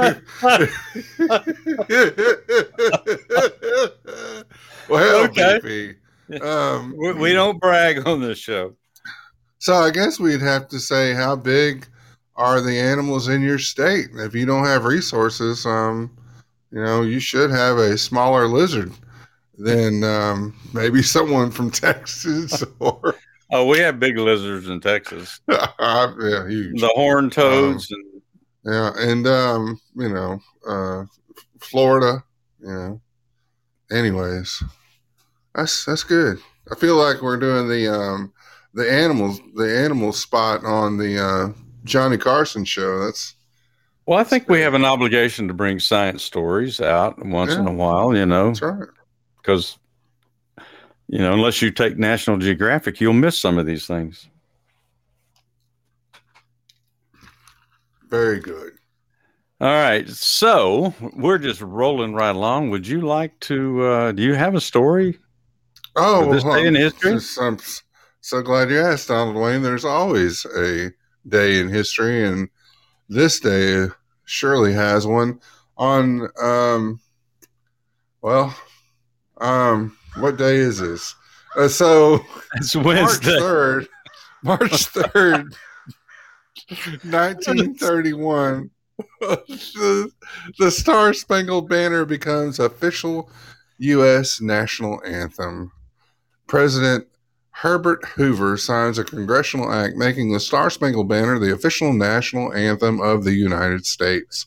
well, 4.88 5.24
Okay. 5.24 5.96
Um, 6.42 6.94
We, 6.96 7.12
we 7.12 7.32
don't 7.32 7.58
brag 7.60 8.06
on 8.06 8.20
this 8.20 8.38
show. 8.38 8.76
So 9.64 9.72
I 9.72 9.90
guess 9.90 10.20
we'd 10.20 10.42
have 10.42 10.68
to 10.68 10.78
say 10.78 11.14
how 11.14 11.36
big 11.36 11.86
are 12.36 12.60
the 12.60 12.78
animals 12.78 13.28
in 13.28 13.40
your 13.40 13.58
state? 13.58 14.08
If 14.12 14.34
you 14.34 14.44
don't 14.44 14.66
have 14.66 14.84
resources, 14.84 15.64
um, 15.64 16.14
you 16.70 16.84
know, 16.84 17.00
you 17.00 17.18
should 17.18 17.50
have 17.50 17.78
a 17.78 17.96
smaller 17.96 18.46
lizard 18.46 18.92
than 19.56 20.04
um, 20.04 20.54
maybe 20.74 21.02
someone 21.16 21.50
from 21.50 21.70
Texas 21.70 22.62
or 22.78 23.14
Oh, 23.52 23.66
we 23.66 23.78
have 23.78 23.98
big 23.98 24.18
lizards 24.18 24.68
in 24.68 24.82
Texas. 24.82 25.40
yeah, 25.48 26.46
huge. 26.46 26.78
The 26.78 26.92
horned 26.94 27.32
toads 27.32 27.90
and 27.90 28.22
Yeah, 28.66 28.90
and 28.98 29.26
um, 29.26 29.80
you 29.96 30.10
know, 30.10 30.40
uh, 30.68 31.04
Florida. 31.60 32.22
You 32.60 32.68
know. 32.68 33.00
Anyways, 33.90 34.62
that's 35.54 35.86
that's 35.86 36.04
good. 36.04 36.36
I 36.70 36.74
feel 36.74 36.96
like 36.96 37.22
we're 37.22 37.38
doing 37.38 37.66
the 37.66 37.88
um 37.88 38.34
the 38.74 38.90
animals 38.90 39.40
the 39.54 39.78
animal 39.78 40.12
spot 40.12 40.64
on 40.64 40.98
the 40.98 41.18
uh, 41.22 41.52
Johnny 41.84 42.18
Carson 42.18 42.64
show. 42.64 43.04
That's 43.04 43.34
well, 44.06 44.18
I 44.18 44.24
think 44.24 44.48
we 44.48 44.60
have 44.60 44.74
an 44.74 44.84
obligation 44.84 45.48
to 45.48 45.54
bring 45.54 45.80
science 45.80 46.22
stories 46.22 46.80
out 46.80 47.24
once 47.24 47.54
in 47.54 47.66
a 47.66 47.72
while. 47.72 48.14
You 48.14 48.26
know, 48.26 48.48
that's 48.48 48.60
right. 48.62 48.88
because 49.40 49.78
you 51.08 51.18
know, 51.18 51.32
unless 51.32 51.62
you 51.62 51.70
take 51.70 51.96
National 51.96 52.36
Geographic, 52.36 53.00
you'll 53.00 53.12
miss 53.14 53.38
some 53.38 53.56
of 53.58 53.66
these 53.66 53.86
things. 53.86 54.28
Very 58.10 58.40
good. 58.40 58.72
All 59.60 59.68
right, 59.68 60.08
so 60.08 60.92
we're 61.14 61.38
just 61.38 61.60
rolling 61.60 62.12
right 62.12 62.34
along. 62.34 62.70
Would 62.70 62.86
you 62.86 63.00
like 63.02 63.38
to? 63.40 63.82
Uh, 63.84 64.12
do 64.12 64.22
you 64.22 64.34
have 64.34 64.54
a 64.54 64.60
story? 64.60 65.18
Oh, 65.96 66.32
this 66.32 66.42
day 66.44 66.66
in 66.66 66.74
history? 66.74 67.12
just- 67.12 67.40
I'm 67.40 67.54
s- 67.54 67.82
so 68.24 68.40
glad 68.40 68.70
you 68.70 68.80
asked, 68.80 69.08
Donald 69.08 69.36
Wayne. 69.36 69.60
There's 69.60 69.84
always 69.84 70.46
a 70.56 70.90
day 71.28 71.60
in 71.60 71.68
history, 71.68 72.26
and 72.26 72.48
this 73.06 73.38
day 73.38 73.88
surely 74.24 74.72
has 74.72 75.06
one. 75.06 75.40
On, 75.76 76.30
um, 76.40 77.00
well, 78.22 78.56
um, 79.42 79.94
what 80.16 80.38
day 80.38 80.56
is 80.56 80.78
this? 80.78 81.14
Uh, 81.54 81.68
so 81.68 82.24
It's 82.54 82.74
Wednesday, 82.74 82.86
March 82.86 83.20
Wednesday. 83.20 83.38
third, 83.40 83.88
March 84.42 84.84
third, 84.86 85.54
nineteen 87.04 87.74
thirty-one. 87.74 88.70
the, 89.20 90.10
the 90.58 90.70
Star 90.70 91.12
Spangled 91.12 91.68
Banner 91.68 92.06
becomes 92.06 92.58
official 92.58 93.28
U.S. 93.76 94.40
national 94.40 95.02
anthem. 95.04 95.72
President 96.46 97.06
Herbert 97.58 98.04
Hoover 98.16 98.56
signs 98.56 98.98
a 98.98 99.04
congressional 99.04 99.72
act 99.72 99.96
making 99.96 100.32
the 100.32 100.40
Star 100.40 100.70
Spangled 100.70 101.08
Banner 101.08 101.38
the 101.38 101.52
official 101.52 101.92
national 101.92 102.52
anthem 102.52 103.00
of 103.00 103.22
the 103.22 103.34
United 103.34 103.86
States. 103.86 104.46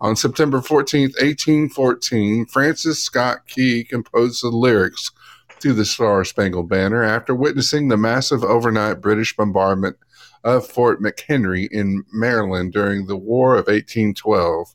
On 0.00 0.14
September 0.14 0.62
14, 0.62 1.08
1814, 1.08 2.46
Francis 2.46 3.02
Scott 3.02 3.48
Key 3.48 3.82
composed 3.82 4.44
the 4.44 4.48
lyrics 4.48 5.10
to 5.58 5.72
the 5.72 5.84
Star 5.84 6.24
Spangled 6.24 6.68
Banner 6.68 7.02
after 7.02 7.34
witnessing 7.34 7.88
the 7.88 7.96
massive 7.96 8.44
overnight 8.44 9.00
British 9.00 9.34
bombardment 9.34 9.96
of 10.44 10.68
Fort 10.68 11.02
McHenry 11.02 11.66
in 11.72 12.04
Maryland 12.12 12.72
during 12.72 13.06
the 13.06 13.16
War 13.16 13.54
of 13.54 13.66
1812. 13.66 14.72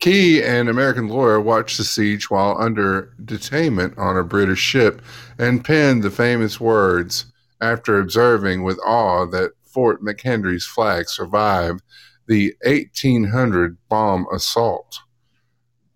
Key, 0.00 0.42
an 0.44 0.68
American 0.68 1.08
lawyer, 1.08 1.40
watched 1.40 1.76
the 1.76 1.84
siege 1.84 2.30
while 2.30 2.56
under 2.58 3.14
detainment 3.24 3.98
on 3.98 4.16
a 4.16 4.22
British 4.22 4.60
ship 4.60 5.02
and 5.38 5.64
penned 5.64 6.04
the 6.04 6.10
famous 6.10 6.60
words 6.60 7.26
after 7.60 7.98
observing 7.98 8.62
with 8.62 8.78
awe 8.86 9.26
that 9.26 9.52
Fort 9.66 10.00
McHenry's 10.00 10.64
flag 10.64 11.08
survived 11.08 11.82
the 12.28 12.54
1800 12.64 13.76
bomb 13.88 14.26
assault. 14.32 15.00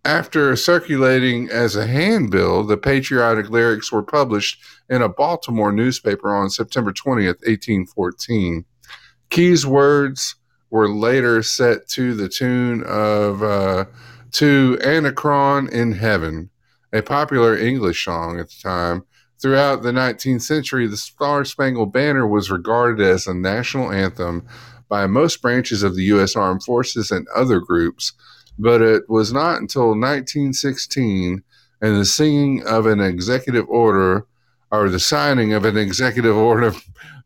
After 0.04 0.56
circulating 0.56 1.48
as 1.48 1.76
a 1.76 1.86
handbill, 1.86 2.64
the 2.64 2.76
patriotic 2.76 3.50
lyrics 3.50 3.92
were 3.92 4.02
published 4.02 4.60
in 4.88 5.00
a 5.00 5.08
Baltimore 5.08 5.70
newspaper 5.70 6.34
on 6.34 6.50
September 6.50 6.92
20th, 6.92 7.38
1814. 7.46 8.64
Key's 9.30 9.64
words 9.64 10.34
were 10.72 10.88
later 10.88 11.42
set 11.42 11.86
to 11.86 12.14
the 12.14 12.30
tune 12.30 12.82
of 12.84 13.42
uh, 13.42 13.84
To 14.32 14.78
Anacreon 14.82 15.68
in 15.68 15.92
Heaven, 15.92 16.48
a 16.94 17.02
popular 17.02 17.56
English 17.56 18.06
song 18.06 18.40
at 18.40 18.48
the 18.48 18.56
time. 18.62 19.04
Throughout 19.38 19.82
the 19.82 19.92
19th 19.92 20.40
century, 20.40 20.86
the 20.86 20.96
Star 20.96 21.44
Spangled 21.44 21.92
Banner 21.92 22.26
was 22.26 22.50
regarded 22.50 23.06
as 23.06 23.26
a 23.26 23.34
national 23.34 23.92
anthem 23.92 24.46
by 24.88 25.06
most 25.06 25.42
branches 25.42 25.82
of 25.82 25.94
the 25.94 26.04
U.S. 26.04 26.36
Armed 26.36 26.62
Forces 26.62 27.10
and 27.10 27.28
other 27.36 27.60
groups, 27.60 28.14
but 28.58 28.80
it 28.80 29.02
was 29.10 29.30
not 29.30 29.60
until 29.60 29.88
1916 29.88 31.42
and 31.82 31.96
the 31.96 32.04
singing 32.06 32.62
of 32.66 32.86
an 32.86 33.00
executive 33.00 33.68
order 33.68 34.26
or 34.72 34.88
the 34.88 34.98
signing 34.98 35.52
of 35.52 35.64
an 35.66 35.76
executive 35.76 36.36
order 36.36 36.72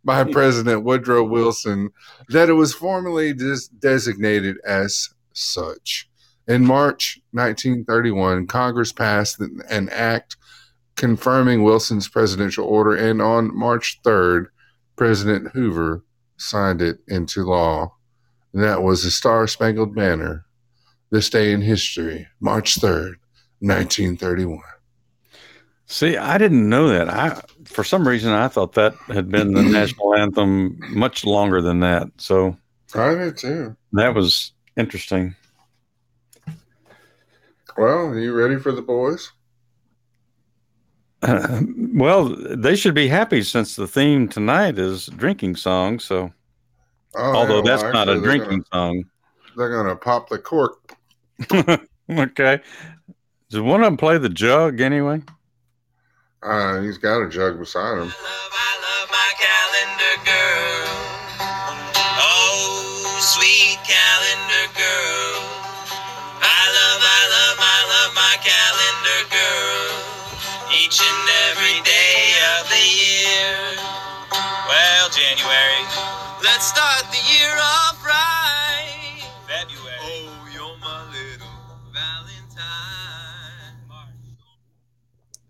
by 0.05 0.25
President 0.33 0.83
Woodrow 0.83 1.23
Wilson 1.25 1.91
that 2.29 2.51
it 2.51 2.55
was 2.55 2.75
formally 2.75 3.33
dis- 3.33 3.69
designated 3.69 4.57
as 4.67 5.09
such. 5.33 6.09
In 6.49 6.67
March 6.67 7.21
1931, 7.31 8.49
Congress 8.49 8.93
passed 8.93 9.41
an- 9.41 9.63
an 9.71 9.89
act 9.91 10.37
confirming 10.97 11.63
Wilson's 11.63 12.09
presidential 12.09 12.65
order, 12.67 12.95
and 12.95 13.23
on 13.23 13.57
March 13.57 14.01
3rd, 14.05 14.47
President 14.97 15.53
Hoover 15.53 16.03
signed 16.39 16.83
it 16.83 16.99
into 17.07 17.45
law. 17.45 17.95
And 18.53 18.63
that 18.63 18.83
was 18.83 19.05
the 19.05 19.11
Star 19.11 19.47
Spangled 19.47 19.95
Banner. 19.95 20.47
This 21.11 21.31
day 21.31 21.53
in 21.53 21.61
history, 21.61 22.27
March 22.41 22.77
3rd, 22.81 23.17
1931. 23.61 24.61
See, 25.87 26.17
I 26.17 26.37
didn't 26.37 26.69
know 26.69 26.89
that. 26.89 27.09
I, 27.09 27.41
for 27.65 27.85
some 27.85 28.07
reason, 28.07 28.33
I 28.33 28.49
thought 28.49 28.73
that 28.75 28.95
had 29.09 29.31
been 29.31 29.53
the 29.55 29.63
national 29.79 30.15
anthem 30.15 30.79
much 30.91 31.25
longer 31.25 31.63
than 31.63 31.81
that. 31.81 32.09
So 32.19 32.57
I 32.95 33.15
did 33.15 33.37
too. 33.37 33.77
that 33.93 34.15
was 34.15 34.53
interesting. 34.77 35.35
Well, 37.77 38.07
are 38.09 38.19
you 38.19 38.33
ready 38.33 38.57
for 38.57 38.73
the 38.73 38.83
boys? 38.83 39.31
Uh, 41.23 41.61
well, 41.95 42.25
they 42.29 42.77
should 42.77 42.95
be 42.95 43.09
happy 43.09 43.43
since 43.43 43.77
the 43.77 43.87
theme 43.87 44.29
tonight 44.29 44.79
is 44.79 45.07
drinking 45.07 45.57
songs. 45.57 46.05
So, 46.05 46.33
Oh, 47.15 47.35
although 47.35 47.59
yeah, 47.59 47.63
well, 47.63 47.79
that's 47.79 47.83
not 47.95 48.09
a 48.09 48.13
actually, 48.13 48.21
they're 48.21 48.39
drinking 48.39 48.65
Gonna, 48.73 49.03
they're 49.57 49.71
going 49.71 49.87
to 49.87 49.97
pop 49.97 50.29
the 50.29 50.39
cork. 50.39 50.95
okay. 52.11 52.61
Does 53.51 53.61
one 53.61 53.81
of 53.81 53.87
them 53.87 53.97
play 53.97 54.19
the 54.19 54.29
jug 54.29 54.81
anyway? 54.81 55.23
Uh, 56.43 56.81
he's 56.81 56.99
got 56.99 57.23
a 57.23 57.29
jug 57.29 57.59
beside 57.59 57.99
him. 57.99 58.09
love, 58.09 58.13
I 58.13 58.79
love 58.83 59.11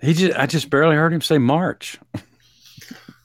He 0.06 0.14
just, 0.14 0.38
I 0.38 0.46
just 0.46 0.70
barely 0.70 0.94
heard 0.94 1.12
him 1.12 1.20
say 1.20 1.38
March. 1.38 1.98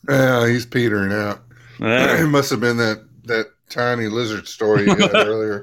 Yeah, 0.09 0.47
he's 0.47 0.65
petering 0.65 1.13
out. 1.13 1.43
it 1.79 2.27
must 2.29 2.49
have 2.49 2.59
been 2.59 2.77
that, 2.77 3.05
that 3.25 3.45
tiny 3.69 4.07
lizard 4.07 4.47
story 4.47 4.85
you 4.85 4.95
had 4.95 5.13
earlier. 5.13 5.61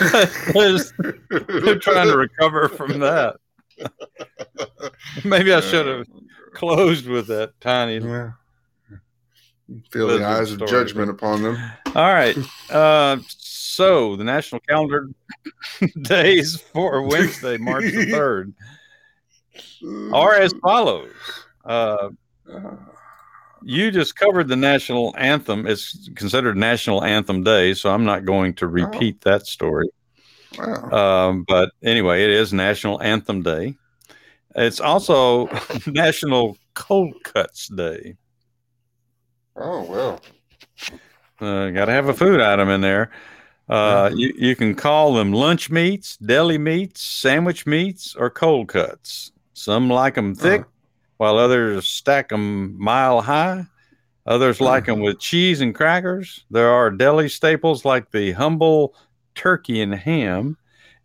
I'm 0.00 0.28
trying 1.80 2.06
to 2.06 2.16
recover 2.16 2.68
from 2.68 3.00
that. 3.00 3.34
Maybe 5.24 5.52
I 5.52 5.60
should 5.60 5.86
have 5.86 6.06
closed 6.54 7.08
with 7.08 7.26
that 7.26 7.60
tiny. 7.60 7.98
Yeah. 7.98 8.30
Feel 9.90 10.06
the 10.06 10.24
eyes 10.24 10.52
of 10.52 10.58
story. 10.58 10.70
judgment 10.70 11.10
upon 11.10 11.42
them. 11.42 11.58
All 11.96 12.14
right. 12.14 12.38
Uh, 12.70 13.16
so 13.74 14.14
the 14.14 14.24
national 14.24 14.60
calendar 14.60 15.10
days 16.02 16.60
for 16.72 17.02
Wednesday, 17.02 17.56
March 17.58 17.84
the 17.92 18.06
third, 18.06 18.54
are 20.12 20.34
as 20.34 20.52
follows. 20.62 21.12
Uh, 21.64 22.08
you 23.62 23.90
just 23.90 24.16
covered 24.16 24.48
the 24.48 24.56
national 24.56 25.14
anthem. 25.16 25.66
It's 25.66 26.08
considered 26.14 26.56
National 26.56 27.02
Anthem 27.02 27.42
Day, 27.42 27.72
so 27.74 27.90
I'm 27.90 28.04
not 28.04 28.24
going 28.26 28.54
to 28.54 28.66
repeat 28.66 29.22
that 29.22 29.46
story. 29.46 29.88
Wow. 30.58 31.28
Um, 31.30 31.44
but 31.48 31.70
anyway, 31.82 32.24
it 32.24 32.30
is 32.30 32.52
National 32.52 33.00
Anthem 33.02 33.42
Day. 33.42 33.74
It's 34.54 34.80
also 34.80 35.46
National 35.86 36.56
Cold 36.74 37.14
Cuts 37.24 37.68
Day. 37.68 38.16
Oh 39.56 39.82
well. 39.84 40.20
Uh, 41.40 41.70
Got 41.70 41.86
to 41.86 41.92
have 41.92 42.08
a 42.08 42.14
food 42.14 42.40
item 42.40 42.68
in 42.68 42.80
there. 42.80 43.10
Uh, 43.68 44.10
Mhm. 44.10 44.18
you, 44.18 44.34
you 44.36 44.56
can 44.56 44.74
call 44.74 45.14
them 45.14 45.32
lunch 45.32 45.70
meats, 45.70 46.16
deli 46.18 46.58
meats, 46.58 47.00
sandwich 47.00 47.66
meats, 47.66 48.14
or 48.14 48.28
cold 48.30 48.68
cuts. 48.68 49.32
Some 49.54 49.88
like 49.88 50.14
them 50.16 50.34
thick, 50.34 50.62
Huh. 50.62 50.66
while 51.16 51.38
others 51.38 51.88
stack 51.88 52.28
them 52.28 52.78
mile 52.78 53.20
high. 53.22 53.64
Others 54.26 54.60
like 54.60 54.86
them 54.86 55.00
with 55.00 55.18
cheese 55.18 55.60
and 55.60 55.74
crackers. 55.74 56.44
There 56.50 56.68
are 56.70 56.90
deli 56.90 57.28
staples 57.28 57.84
like 57.84 58.10
the 58.10 58.32
humble 58.32 58.94
turkey 59.34 59.80
and 59.82 59.94
ham. 59.94 60.56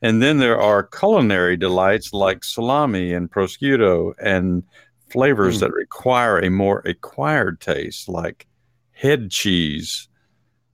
And 0.01 0.21
then 0.21 0.37
there 0.37 0.59
are 0.59 0.83
culinary 0.83 1.57
delights 1.57 2.13
like 2.13 2.43
salami 2.45 3.13
and 3.13 3.29
prosciutto 3.29 4.13
and 4.23 4.63
flavors 5.09 5.57
Mm. 5.57 5.59
that 5.61 5.73
require 5.73 6.39
a 6.39 6.49
more 6.49 6.79
acquired 6.85 7.59
taste 7.59 8.07
like 8.07 8.47
head 8.91 9.29
cheese 9.31 10.07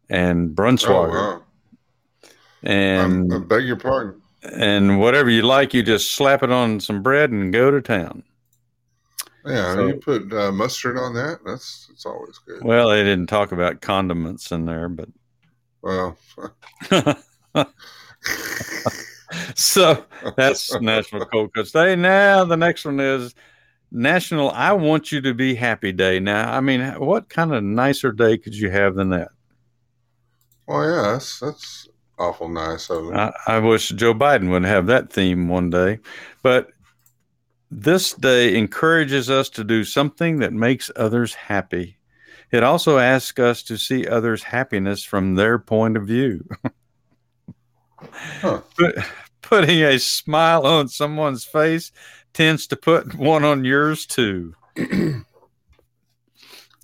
and 0.09 0.51
Oh 0.51 0.53
Braunschweiger. 0.61 1.09
wow. 1.11 1.41
and 2.63 3.33
I'm, 3.33 3.41
I 3.41 3.43
beg 3.45 3.65
your 3.65 3.77
pardon. 3.77 4.21
And 4.53 4.99
whatever 4.99 5.29
you 5.29 5.41
like, 5.41 5.73
you 5.73 5.83
just 5.83 6.11
slap 6.11 6.43
it 6.43 6.51
on 6.51 6.79
some 6.79 7.01
bread 7.01 7.31
and 7.31 7.51
go 7.53 7.71
to 7.71 7.81
town. 7.81 8.23
Yeah, 9.45 9.73
So- 9.75 9.87
you 9.87 9.95
put 9.95 10.33
uh, 10.33 10.51
mustard 10.51 10.97
on 10.97 11.13
that. 11.15 11.39
That's 11.45 11.87
it's 11.91 12.05
always 12.05 12.37
good. 12.39 12.63
Well, 12.63 12.89
they 12.89 13.03
didn't 13.03 13.27
talk 13.27 13.51
about 13.51 13.81
condiments 13.81 14.51
in 14.51 14.65
there, 14.65 14.89
but 14.89 15.09
Well, 15.81 16.17
so 19.55 20.03
that's 20.35 20.73
National 20.81 21.25
Cold 21.31 21.53
Cuts 21.53 21.71
Day. 21.71 21.95
Now 21.95 22.43
the 22.45 22.57
next 22.57 22.85
one 22.85 22.99
is 22.99 23.35
National 23.91 24.49
I 24.51 24.73
Want 24.73 25.11
You 25.11 25.21
to 25.21 25.33
Be 25.33 25.55
Happy 25.55 25.91
Day. 25.91 26.19
Now, 26.19 26.51
I 26.51 26.59
mean, 26.61 26.81
what 26.99 27.29
kind 27.29 27.53
of 27.53 27.63
nicer 27.63 28.11
day 28.11 28.37
could 28.37 28.55
you 28.55 28.69
have 28.69 28.95
than 28.95 29.09
that? 29.09 29.29
well, 30.67 30.83
yeah, 30.83 31.11
that's 31.13 31.39
that's 31.39 31.87
awful 32.17 32.49
nice 32.49 32.89
of. 32.89 33.11
I, 33.13 33.33
I 33.47 33.59
wish 33.59 33.89
Joe 33.89 34.13
Biden 34.13 34.49
would 34.51 34.63
have 34.63 34.87
that 34.87 35.11
theme 35.11 35.47
one 35.47 35.69
day. 35.69 35.99
But 36.43 36.69
this 37.71 38.13
day 38.13 38.55
encourages 38.55 39.29
us 39.29 39.49
to 39.49 39.63
do 39.63 39.83
something 39.83 40.39
that 40.39 40.53
makes 40.53 40.91
others 40.95 41.33
happy. 41.33 41.97
It 42.51 42.63
also 42.63 42.99
asks 42.99 43.39
us 43.39 43.63
to 43.63 43.77
see 43.77 44.07
others' 44.07 44.43
happiness 44.43 45.03
from 45.03 45.35
their 45.35 45.59
point 45.59 45.97
of 45.97 46.07
view. 46.07 46.47
Huh. 48.41 48.61
Put, 48.77 48.95
putting 49.41 49.81
a 49.81 49.97
smile 49.97 50.65
on 50.67 50.89
someone's 50.89 51.43
face 51.43 51.91
tends 52.33 52.67
to 52.67 52.75
put 52.75 53.15
one 53.15 53.43
on 53.43 53.65
yours 53.65 54.05
too. 54.05 54.53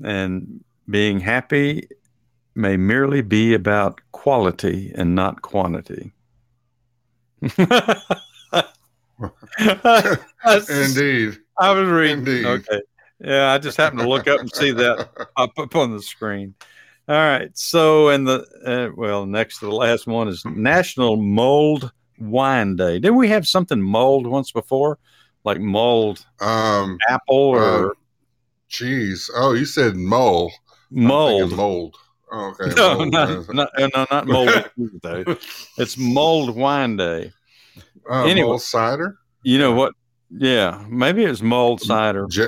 and 0.04 0.64
being 0.90 1.20
happy 1.20 1.88
may 2.56 2.78
merely 2.78 3.22
be 3.22 3.54
about 3.54 4.02
quality 4.12 4.92
and 4.96 5.16
not 5.16 5.42
quantity. 5.42 6.12
Indeed. 10.70 11.38
I 11.58 11.72
was 11.72 11.90
reading. 11.90 12.20
Indeed. 12.20 12.46
Okay. 12.46 12.82
Yeah, 13.20 13.52
I 13.52 13.58
just 13.60 13.78
happened 13.78 14.02
to 14.02 14.10
look 14.10 14.28
up 14.28 14.40
and 14.40 14.54
see 14.54 14.72
that 14.72 15.10
pop 15.38 15.58
up 15.58 15.76
on 15.76 15.92
the 15.92 16.02
screen. 16.02 16.56
All 17.08 17.16
right. 17.16 17.50
So, 17.58 18.10
and 18.10 18.28
the, 18.28 18.46
uh, 18.66 18.90
well, 18.96 19.26
next 19.26 19.60
to 19.60 19.66
the 19.66 19.72
last 19.76 20.08
one 20.08 20.28
is 20.28 20.44
National 20.46 21.18
Mold 21.18 21.92
Wine 22.20 22.76
Day. 22.76 23.00
Didn't 23.00 23.18
we 23.18 23.30
have 23.30 23.48
something 23.48 23.82
mold 23.82 24.26
once 24.28 24.52
before? 24.52 24.98
Like 25.44 25.60
mold 25.60 26.26
Um, 26.40 26.98
apple 27.10 27.36
or 27.36 27.92
uh. 27.92 27.94
Oh, 29.36 29.54
you 29.54 29.66
said 29.66 29.96
mole. 29.96 30.52
I'm 30.96 31.04
mold? 31.04 31.52
mold. 31.56 31.98
Oh, 32.32 32.54
okay. 32.60 32.74
No, 32.78 32.98
mold. 32.98 33.12
not, 33.12 33.54
not, 33.54 33.70
uh, 33.82 33.88
no, 33.96 34.06
not 34.10 34.28
mold. 34.28 34.70
though. 35.04 35.38
It's 35.78 35.98
Mold 35.98 36.56
Wine 36.56 36.96
Day. 36.98 37.32
Uh, 38.10 38.24
anyway. 38.24 38.48
mold 38.48 38.62
cider. 38.62 39.18
You 39.44 39.58
know 39.60 39.74
what? 39.74 39.94
Yeah, 40.30 40.84
maybe 40.90 41.26
it's 41.26 41.42
mold 41.42 41.82
cider. 41.82 42.26
Je- 42.30 42.48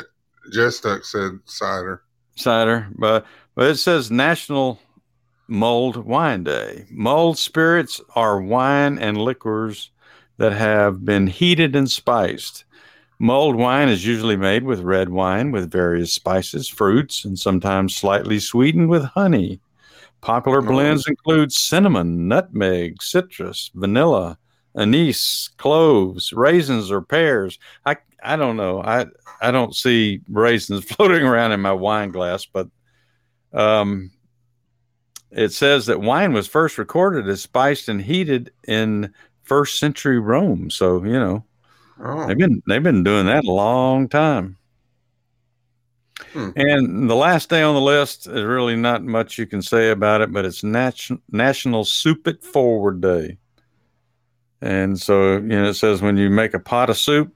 Jess 0.54 0.80
Duck 0.80 1.04
said 1.04 1.40
cider. 1.46 2.02
cider, 2.36 2.88
but 2.98 3.26
but 3.56 3.68
it 3.72 3.76
says 3.78 4.10
National 4.10 4.80
Mold 5.48 5.98
Wine 5.98 6.44
Day. 6.46 6.86
Mold 6.90 7.38
spirits 7.38 8.00
are 8.16 8.42
wine 8.42 8.98
and 8.98 9.18
liquors 9.18 9.92
that 10.38 10.54
have 10.54 11.04
been 11.04 11.28
heated 11.28 11.76
and 11.76 11.92
spiced. 11.92 12.64
Mold 13.20 13.56
wine 13.56 13.90
is 13.90 14.06
usually 14.06 14.36
made 14.38 14.64
with 14.64 14.80
red 14.82 15.10
wine 15.10 15.52
with 15.52 15.72
various 15.72 16.14
spices, 16.14 16.68
fruits, 16.68 17.24
and 17.26 17.38
sometimes 17.38 17.96
slightly 17.96 18.40
sweetened 18.40 18.90
with 18.90 19.04
honey. 19.04 19.60
Popular 20.24 20.62
blends 20.62 21.06
include 21.06 21.52
cinnamon, 21.52 22.30
nutmeg, 22.30 23.04
citrus, 23.04 23.70
vanilla, 23.76 24.38
anise, 24.74 25.50
cloves, 25.58 26.32
raisins, 26.32 26.90
or 26.90 27.02
pears. 27.02 27.60
I 27.86 27.98
I 28.24 28.38
don't 28.38 28.56
know. 28.56 28.82
I 28.82 29.08
I 29.42 29.52
don't 29.52 29.76
see 29.76 30.22
raisins 30.30 30.86
floating 30.92 31.24
around 31.24 31.52
in 31.52 31.60
my 31.60 31.74
wine 31.74 32.12
glass, 32.12 32.46
but 32.46 32.70
um, 33.52 34.12
it 35.30 35.52
says 35.52 35.88
that 35.88 36.00
wine 36.00 36.32
was 36.32 36.48
first 36.48 36.78
recorded 36.78 37.28
as 37.28 37.42
spiced 37.42 37.90
and 37.90 38.02
heated 38.02 38.54
in 38.66 39.14
first 39.44 39.78
century 39.78 40.20
Rome. 40.20 40.70
So 40.70 41.04
you 41.04 41.20
know 41.20 41.44
Oh, 42.00 42.26
they've 42.28 42.38
been 42.38 42.64
they've 42.66 42.82
been 42.82 43.04
doing 43.04 43.26
that 43.26 43.44
a 43.44 43.52
long 43.52 44.08
time. 44.08 44.58
Hmm. 46.34 46.50
And 46.56 47.10
the 47.10 47.16
last 47.16 47.50
day 47.50 47.62
on 47.62 47.76
the 47.76 47.82
list 47.82 48.28
is 48.28 48.44
really 48.44 48.76
not 48.76 49.04
much 49.04 49.38
you 49.38 49.46
can 49.46 49.62
say 49.62 49.90
about 49.92 50.22
it, 50.22 50.32
but 50.32 50.46
it's 50.46 50.64
Nat- 50.64 51.10
National 51.32 51.86
Soup 51.86 52.28
It 52.28 52.44
Forward 52.44 53.02
Day. 53.02 53.38
And 54.62 55.00
so, 55.00 55.34
you 55.34 55.42
know, 55.42 55.70
it 55.70 55.74
says 55.74 56.02
when 56.02 56.18
you 56.18 56.30
make 56.30 56.54
a 56.54 56.60
pot 56.60 56.90
of 56.90 56.98
soup, 56.98 57.36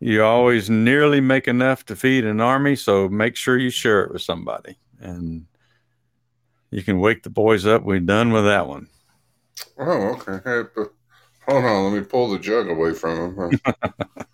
you 0.00 0.22
always 0.22 0.70
nearly 0.70 1.20
make 1.20 1.46
enough 1.46 1.84
to 1.86 1.96
feed 1.96 2.24
an 2.24 2.40
army. 2.40 2.76
So 2.76 3.08
make 3.08 3.36
sure 3.36 3.58
you 3.58 3.70
share 3.70 4.02
it 4.04 4.12
with 4.12 4.22
somebody. 4.22 4.78
And 5.00 5.46
you 6.70 6.82
can 6.82 7.00
wake 7.00 7.22
the 7.22 7.30
boys 7.30 7.66
up. 7.66 7.82
We're 7.82 8.00
done 8.00 8.32
with 8.32 8.44
that 8.44 8.66
one. 8.66 8.88
oh, 9.78 10.18
okay. 10.28 10.40
Hey, 10.44 10.62
hold 11.46 11.64
on. 11.64 11.92
Let 11.92 12.00
me 12.00 12.04
pull 12.04 12.30
the 12.30 12.38
jug 12.38 12.68
away 12.68 12.94
from 12.94 13.36
him. 13.36 13.60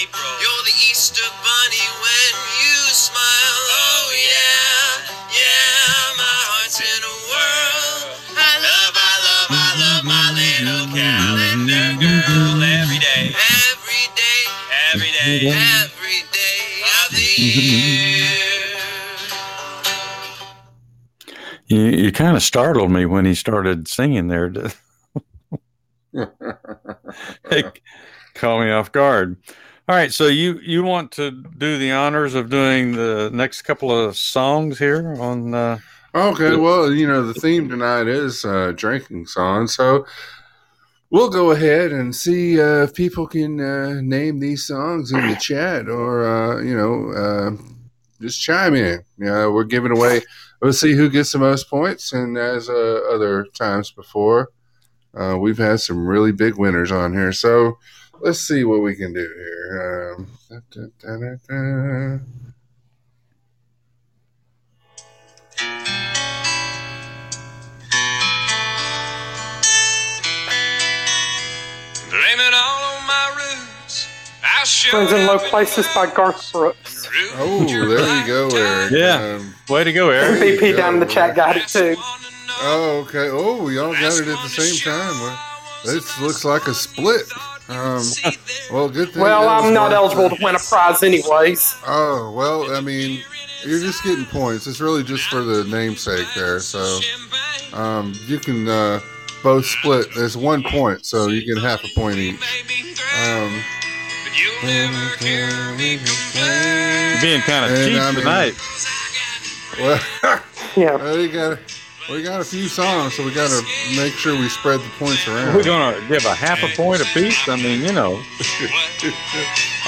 April. 0.00 0.32
You're 0.40 0.64
the 0.64 0.76
Easter 0.88 1.28
bunny 1.44 1.86
when 2.00 2.32
you 2.56 2.76
smile. 2.88 3.20
Oh, 3.20 4.08
yeah. 4.16 5.12
Yeah, 5.28 6.16
my 6.16 6.40
heart's 6.48 6.80
in 6.80 7.02
a 7.04 7.16
whirl. 7.28 8.16
I 8.32 8.56
love, 8.64 8.96
I 8.96 9.14
love, 9.28 9.52
I 9.52 9.76
love 9.76 10.04
my 10.08 10.32
little 10.32 10.88
calendar 10.96 12.00
girl 12.00 12.64
every 12.64 12.96
day. 12.96 13.36
Every 13.68 14.08
day. 14.16 14.40
Every 14.88 15.12
day. 15.12 15.52
Every 15.52 16.24
day 16.32 16.80
of 17.04 17.12
the 17.12 17.28
year. 17.36 18.24
You, 21.66 22.04
you 22.04 22.12
kind 22.12 22.36
of 22.36 22.42
startled 22.42 22.90
me 22.90 23.04
when 23.04 23.26
he 23.26 23.34
started 23.34 23.86
singing 23.86 24.28
there. 24.28 24.50
it 26.14 27.80
caught 28.34 28.64
me 28.64 28.70
off 28.70 28.92
guard. 28.92 29.36
All 29.90 29.96
right, 29.96 30.14
so 30.14 30.28
you 30.28 30.60
you 30.60 30.84
want 30.84 31.10
to 31.18 31.32
do 31.32 31.76
the 31.76 31.90
honors 31.90 32.36
of 32.36 32.48
doing 32.48 32.92
the 32.92 33.28
next 33.32 33.62
couple 33.62 33.90
of 33.90 34.16
songs 34.16 34.78
here 34.78 35.16
on? 35.20 35.52
Uh, 35.52 35.80
Okay, 36.14 36.54
well, 36.54 36.92
you 36.92 37.08
know, 37.08 37.26
the 37.26 37.34
theme 37.34 37.68
tonight 37.68 38.06
is 38.06 38.44
uh, 38.44 38.72
drinking 38.76 39.26
songs, 39.26 39.74
so 39.74 40.06
we'll 41.10 41.28
go 41.28 41.50
ahead 41.50 41.90
and 41.90 42.14
see 42.14 42.60
uh, 42.60 42.84
if 42.84 42.94
people 42.94 43.26
can 43.26 43.60
uh, 43.60 44.00
name 44.00 44.38
these 44.38 44.64
songs 44.64 45.10
in 45.10 45.26
the 45.28 45.34
chat 45.34 45.88
or, 45.88 46.24
uh, 46.24 46.60
you 46.62 46.76
know, 46.76 47.10
uh, 47.10 47.50
just 48.20 48.40
chime 48.40 48.76
in. 48.76 49.00
You 49.18 49.24
know, 49.26 49.50
we're 49.50 49.64
giving 49.64 49.90
away, 49.90 50.22
we'll 50.62 50.72
see 50.72 50.94
who 50.94 51.10
gets 51.10 51.32
the 51.32 51.38
most 51.38 51.68
points. 51.68 52.12
And 52.12 52.38
as 52.38 52.68
uh, 52.68 53.00
other 53.12 53.44
times 53.54 53.90
before, 53.90 54.50
uh, 55.14 55.36
we've 55.36 55.58
had 55.58 55.80
some 55.80 56.06
really 56.06 56.30
big 56.30 56.58
winners 56.58 56.92
on 56.92 57.12
here. 57.12 57.32
So 57.32 57.78
let's 58.20 58.40
see 58.40 58.64
what 58.64 58.80
we 58.80 58.94
can 58.94 59.12
do 59.12 59.20
here. 59.20 60.14
Um, 60.18 60.28
da, 60.48 60.56
da, 60.70 60.82
da, 61.00 61.16
da, 61.16 61.36
da. 61.48 62.18
Blame 72.10 72.40
it 72.40 72.54
all 72.54 72.96
on 72.96 73.06
my 73.06 73.34
roots. 73.36 74.08
I 74.42 74.64
Friends 74.90 75.12
in 75.12 75.26
Low 75.26 75.38
Places 75.38 75.86
by 75.94 76.12
Garth 76.12 76.52
Brooks. 76.52 77.08
Oh, 77.34 77.64
there 77.66 78.20
you 78.20 78.26
go, 78.26 78.48
Eric. 78.56 78.92
Yeah. 78.92 79.36
Um, 79.36 79.54
Way 79.68 79.84
to 79.84 79.92
go, 79.92 80.10
Eric. 80.10 80.40
There 80.40 80.54
you 80.54 80.60
BP 80.60 80.76
down 80.76 80.94
in 80.94 81.00
the 81.00 81.06
chat 81.06 81.36
got 81.36 81.56
it 81.56 81.68
too. 81.68 81.96
oh, 81.98 83.04
okay. 83.06 83.28
Oh, 83.30 83.68
y'all 83.68 83.92
got 83.92 84.14
it 84.18 84.28
at 84.28 84.42
the 84.42 84.48
same 84.48 84.92
time. 84.92 85.38
This 85.84 86.20
looks 86.20 86.44
like 86.44 86.66
a 86.66 86.74
split. 86.74 87.22
Um, 87.70 88.02
well, 88.72 88.88
good 88.88 89.10
thing. 89.10 89.22
Well, 89.22 89.48
I'm 89.48 89.72
not 89.72 89.92
eligible 89.92 90.26
it. 90.26 90.36
to 90.36 90.44
win 90.44 90.54
a 90.54 90.58
prize 90.58 91.02
anyways. 91.02 91.76
Oh, 91.86 92.32
well, 92.36 92.74
I 92.76 92.80
mean, 92.80 93.22
you're 93.64 93.80
just 93.80 94.02
getting 94.04 94.24
points. 94.26 94.66
It's 94.66 94.80
really 94.80 95.02
just 95.04 95.24
for 95.28 95.42
the 95.42 95.64
namesake 95.64 96.26
there. 96.34 96.60
So 96.60 96.98
um, 97.72 98.12
you 98.26 98.38
can 98.38 98.68
uh, 98.68 99.00
both 99.42 99.64
split. 99.66 100.06
There's 100.14 100.36
one 100.36 100.62
point, 100.62 101.04
so 101.06 101.28
you 101.28 101.44
get 101.54 101.62
half 101.62 101.84
a 101.84 101.88
point 101.94 102.16
each. 102.18 102.40
Um, 103.24 103.62
You're 106.34 107.20
being 107.20 107.40
kind 107.42 107.70
of 107.70 107.78
cheap 107.78 108.00
I 108.00 108.10
mean- 108.12 108.20
tonight. 108.20 108.54
well, 109.78 110.00
Yeah. 110.76 110.94
well, 110.96 111.18
you 111.18 111.28
got 111.28 111.58
we 112.10 112.22
got 112.22 112.40
a 112.40 112.44
few 112.44 112.68
songs, 112.68 113.14
so 113.14 113.24
we 113.24 113.32
got 113.32 113.48
to 113.50 113.62
make 113.96 114.14
sure 114.14 114.38
we 114.38 114.48
spread 114.48 114.80
the 114.80 114.88
points 114.98 115.26
around. 115.28 115.54
We're 115.54 115.62
gonna 115.64 116.00
give 116.08 116.24
a 116.24 116.34
half 116.34 116.62
a 116.62 116.68
point 116.76 117.00
apiece. 117.02 117.48
I 117.48 117.56
mean, 117.56 117.82
you 117.82 117.92
know. 117.92 118.12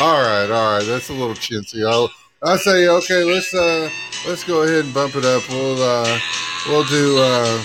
All 0.00 0.22
right, 0.22 0.48
all 0.50 0.78
right. 0.78 0.84
That's 0.86 1.10
a 1.10 1.12
little 1.12 1.34
chintzy. 1.34 1.86
I'll 1.86 2.10
I 2.42 2.56
say 2.56 2.88
okay. 2.88 3.24
Let's 3.24 3.52
uh 3.54 3.90
let's 4.26 4.42
go 4.42 4.62
ahead 4.62 4.86
and 4.86 4.94
bump 4.94 5.14
it 5.16 5.24
up. 5.24 5.46
We'll 5.50 5.80
uh 5.82 6.18
we'll 6.68 6.84
do 6.84 7.18
uh 7.18 7.62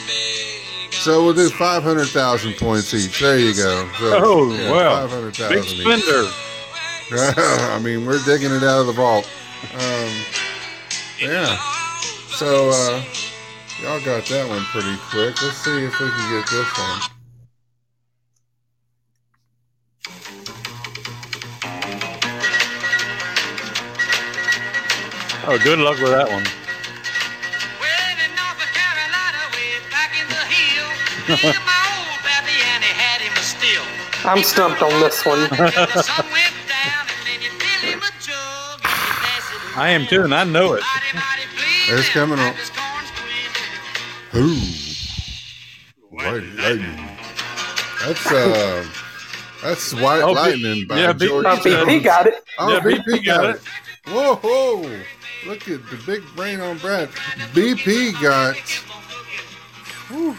so 0.92 1.24
we'll 1.24 1.34
do 1.34 1.50
five 1.50 1.84
hundred 1.84 2.10
thousand 2.10 2.56
points 2.58 2.94
each. 2.94 3.20
There 3.22 3.40
you 3.40 3.56
go. 3.56 3.90
So, 3.98 4.20
Oh, 4.24 4.72
wow. 4.72 5.08
five 5.08 5.10
hundred 5.10 5.38
Big 5.50 5.64
spender. 5.64 6.30
I 7.72 7.80
mean, 7.82 8.06
we're 8.06 8.22
digging 8.26 8.52
it 8.52 8.64
out 8.64 8.82
of 8.82 8.88
the 8.88 8.94
vault. 8.94 9.28
Um, 9.74 10.12
yeah. 11.20 11.58
So 12.36 12.70
uh 12.72 13.04
y'all 13.82 14.02
got 14.02 14.26
that 14.26 14.48
one 14.50 14.64
pretty 14.74 14.98
quick. 15.10 15.42
Let's 15.42 15.58
see 15.58 15.86
if 15.86 16.00
we 16.00 16.10
can 16.10 16.32
get 16.32 16.50
this 16.50 16.78
one. 16.78 17.02
Oh, 25.50 25.58
good 25.64 25.80
luck 25.80 26.00
with 26.00 26.12
that 26.12 26.28
one. 26.28 26.44
Well, 27.80 28.18
in 28.20 28.32
North 28.36 28.68
Carolina, 28.76 29.42
way 29.56 29.80
back 29.94 30.12
in 30.20 30.28
the 30.28 30.44
hill, 30.44 30.90
my 31.64 31.80
old 31.94 32.20
pappy 32.26 32.58
Annie 32.74 32.92
had 32.92 33.22
him 33.22 33.32
a 33.32 33.44
still. 33.46 33.86
I'm 34.26 34.44
stumped 34.44 34.82
on 34.82 34.92
this 35.00 35.24
one. 35.26 35.48
The 35.48 36.04
sun 36.04 36.26
went 36.34 36.52
down, 36.68 37.06
and 37.08 37.22
then 37.24 37.40
you 37.40 37.52
fill 37.62 37.94
him 37.94 38.02
a 38.04 38.12
jug, 38.20 38.82
and 38.84 38.92
you 38.92 39.14
pass 39.24 39.48
it 39.54 39.78
I 39.78 39.92
am 39.92 40.06
too, 40.08 40.24
and 40.24 40.34
I 40.34 40.44
know 40.44 40.74
it. 40.74 40.84
Mighty, 40.84 41.16
mighty 41.16 41.94
It's 41.94 42.10
coming 42.10 42.40
and 42.40 42.58
up. 42.58 42.77
His 44.42 44.46
corn 44.46 44.62
squeezed. 44.62 45.44
Ooh. 46.12 46.16
White 46.16 46.44
lightning. 46.56 47.08
That's 48.06 48.32
uh 48.32 48.86
that's 49.64 49.94
White 49.96 50.22
Oh, 50.22 50.30
B- 50.30 50.36
Lightning 50.36 50.88
by 50.88 51.00
yeah, 51.00 51.14
B- 51.14 51.28
George. 51.28 51.46
Uh, 51.46 51.56
BP 51.58 52.04
got 52.04 52.28
it. 52.28 52.44
Oh, 52.60 52.72
Yeah, 52.74 52.80
BP, 52.80 53.04
BP 53.06 53.26
got 53.26 53.42
got 53.42 53.56
it. 53.56 53.62
Whoa, 54.08 54.36
whoa. 54.36 55.00
Look 55.46 55.68
at 55.68 55.86
the 55.90 55.98
big 56.06 56.24
brain 56.36 56.62
on 56.62 56.78
Brad. 56.78 57.10
BP 57.54 58.22
got. 58.22 58.56
Whew. 60.10 60.36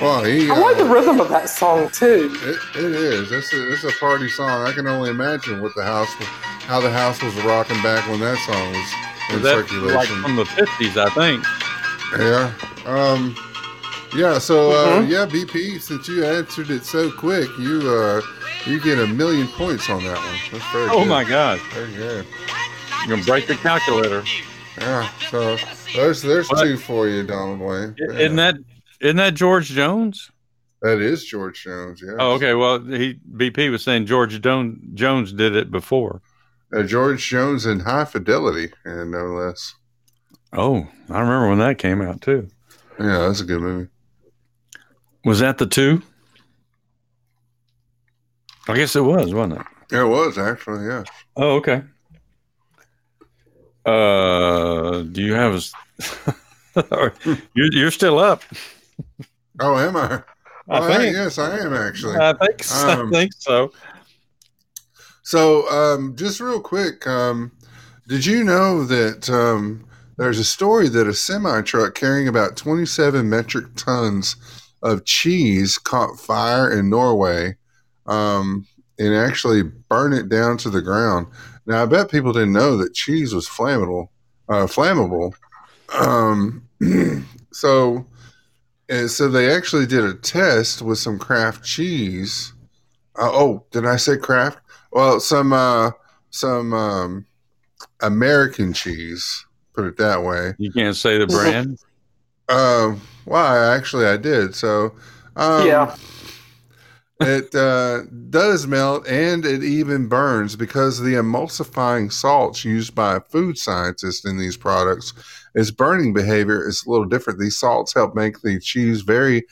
Well, 0.00 0.24
he, 0.24 0.50
I 0.50 0.58
like 0.58 0.76
the 0.76 0.84
uh, 0.84 0.92
rhythm 0.92 1.20
of 1.20 1.28
that 1.28 1.48
song 1.48 1.88
too. 1.90 2.30
it, 2.42 2.58
it 2.76 2.92
is. 2.92 3.32
It's 3.32 3.52
a, 3.52 3.72
it's 3.72 3.84
a 3.84 3.92
party 3.98 4.28
song. 4.28 4.66
I 4.66 4.72
can 4.72 4.86
only 4.86 5.10
imagine 5.10 5.62
what 5.62 5.74
the 5.76 5.84
house, 5.84 6.08
was- 6.18 6.28
how 6.66 6.80
the 6.80 6.90
house 6.90 7.22
was 7.22 7.34
rocking 7.44 7.80
back 7.82 8.06
when 8.10 8.20
that 8.20 8.36
song 8.38 8.72
was 8.72 9.13
in 9.30 9.42
That's 9.42 9.72
like 9.72 10.08
from 10.08 10.36
the 10.36 10.44
fifties, 10.44 10.96
I 10.96 11.08
think. 11.10 11.44
Yeah. 12.18 12.52
Um. 12.86 13.36
Yeah. 14.14 14.38
So 14.38 14.70
uh, 14.72 15.00
Mhm. 15.02 15.08
yeah, 15.08 15.26
BP. 15.26 15.80
Since 15.80 16.08
you 16.08 16.24
answered 16.24 16.70
it 16.70 16.84
so 16.84 17.10
quick, 17.10 17.48
you 17.58 17.80
uh, 17.88 18.20
you 18.66 18.80
get 18.80 18.98
a 18.98 19.06
million 19.06 19.48
points 19.48 19.88
on 19.90 20.04
that 20.04 20.16
one. 20.18 20.38
That's 20.52 20.72
very 20.72 20.88
Oh 20.90 21.00
good. 21.00 21.08
my 21.08 21.24
god. 21.24 21.60
Very 21.72 21.92
good. 21.94 22.26
you're 23.06 23.16
gonna 23.16 23.24
break 23.26 23.46
the 23.46 23.56
calculator. 23.56 24.22
Yeah. 24.78 25.08
So 25.30 25.56
there's 25.94 26.22
there's 26.22 26.48
What? 26.48 26.62
two 26.62 26.76
for 26.76 27.08
you, 27.08 27.22
Donald 27.24 27.60
Wayne. 27.60 27.94
Yeah. 27.98 28.16
Isn't 28.18 28.36
that 28.36 28.56
isn't 29.00 29.16
that 29.16 29.34
George 29.34 29.68
Jones? 29.68 30.30
that 30.82 31.00
is 31.00 31.24
George 31.24 31.62
Jones? 31.64 32.02
Yeah. 32.04 32.12
Oh, 32.18 32.32
okay. 32.32 32.52
Well, 32.54 32.78
he 32.78 33.14
BP 33.36 33.70
was 33.70 33.82
saying 33.82 34.04
George 34.06 34.38
Jones 34.42 34.78
Jones 34.94 35.32
did 35.32 35.56
it 35.56 35.70
before. 35.70 36.20
Uh, 36.72 36.82
George 36.82 37.26
Jones 37.28 37.66
in 37.66 37.80
High 37.80 38.04
Fidelity, 38.04 38.72
and 38.84 39.10
no 39.10 39.26
less. 39.26 39.74
Oh, 40.52 40.88
I 41.10 41.20
remember 41.20 41.48
when 41.48 41.58
that 41.58 41.78
came 41.78 42.00
out 42.02 42.20
too. 42.20 42.48
Yeah, 42.98 43.18
that's 43.26 43.40
a 43.40 43.44
good 43.44 43.60
movie. 43.60 43.88
Was 45.24 45.40
that 45.40 45.58
the 45.58 45.66
two? 45.66 46.02
I 48.68 48.74
guess 48.76 48.96
it 48.96 49.02
was, 49.02 49.34
wasn't 49.34 49.60
it? 49.60 49.66
Yeah, 49.92 50.02
it 50.02 50.08
was 50.08 50.38
actually. 50.38 50.86
Yeah. 50.86 51.04
Oh, 51.36 51.56
okay. 51.56 51.82
Uh, 53.84 55.02
do 55.02 55.20
you 55.22 55.34
have 55.34 55.54
a? 55.54 57.12
you're 57.54 57.72
you're 57.72 57.90
still 57.90 58.18
up. 58.18 58.42
Oh, 59.60 59.76
am 59.76 59.96
I? 59.96 60.22
I 60.68 60.80
Well, 60.80 60.98
think. 60.98 61.14
yes, 61.14 61.38
I 61.38 61.58
am 61.58 61.74
actually. 61.74 62.16
I 62.16 62.32
think 62.32 62.62
so. 62.62 62.88
Um, 62.88 63.08
I 63.08 63.10
think 63.10 63.32
so. 63.38 63.72
So, 65.24 65.68
um, 65.70 66.14
just 66.16 66.38
real 66.38 66.60
quick, 66.60 67.06
um, 67.06 67.50
did 68.08 68.26
you 68.26 68.44
know 68.44 68.84
that 68.84 69.30
um, 69.30 69.86
there's 70.18 70.38
a 70.38 70.44
story 70.44 70.88
that 70.90 71.06
a 71.06 71.14
semi 71.14 71.62
truck 71.62 71.94
carrying 71.94 72.28
about 72.28 72.56
27 72.56 73.28
metric 73.28 73.64
tons 73.74 74.36
of 74.82 75.06
cheese 75.06 75.78
caught 75.78 76.20
fire 76.20 76.70
in 76.70 76.90
Norway 76.90 77.56
um, 78.06 78.66
and 78.98 79.14
actually 79.14 79.62
burned 79.62 80.12
it 80.12 80.28
down 80.28 80.58
to 80.58 80.68
the 80.68 80.82
ground? 80.82 81.26
Now, 81.64 81.82
I 81.82 81.86
bet 81.86 82.10
people 82.10 82.34
didn't 82.34 82.52
know 82.52 82.76
that 82.76 82.92
cheese 82.92 83.34
was 83.34 83.48
flammable. 83.48 84.08
Uh, 84.50 84.66
flammable. 84.66 85.32
Um, 85.94 86.68
so, 87.52 88.06
and 88.90 89.10
so 89.10 89.28
they 89.28 89.50
actually 89.50 89.86
did 89.86 90.04
a 90.04 90.12
test 90.12 90.82
with 90.82 90.98
some 90.98 91.18
Kraft 91.18 91.64
cheese. 91.64 92.52
Uh, 93.18 93.30
oh, 93.32 93.64
did 93.70 93.86
I 93.86 93.96
say 93.96 94.18
Kraft? 94.18 94.58
Well, 94.94 95.18
some 95.18 95.52
uh, 95.52 95.90
some 96.30 96.72
um, 96.72 97.26
American 98.00 98.72
cheese. 98.72 99.44
Put 99.74 99.86
it 99.86 99.96
that 99.96 100.22
way. 100.22 100.54
You 100.56 100.70
can't 100.70 100.94
say 100.94 101.18
the 101.18 101.26
brand. 101.26 101.78
Uh, 102.48 102.94
well, 103.26 103.72
actually, 103.72 104.06
I 104.06 104.16
did. 104.16 104.54
So, 104.54 104.94
um, 105.34 105.66
Yeah. 105.66 105.96
it 107.20 107.52
uh, 107.56 108.02
does 108.30 108.68
melt 108.68 109.08
and 109.08 109.44
it 109.44 109.64
even 109.64 110.06
burns 110.06 110.54
because 110.54 111.00
the 111.00 111.14
emulsifying 111.14 112.12
salts 112.12 112.64
used 112.64 112.94
by 112.94 113.18
food 113.18 113.58
scientists 113.58 114.24
in 114.24 114.38
these 114.38 114.56
products, 114.56 115.12
its 115.56 115.72
burning 115.72 116.12
behavior 116.12 116.68
is 116.68 116.84
a 116.86 116.90
little 116.90 117.06
different. 117.06 117.40
These 117.40 117.58
salts 117.58 117.94
help 117.94 118.14
make 118.14 118.42
the 118.42 118.60
cheese 118.60 119.00
very 119.00 119.42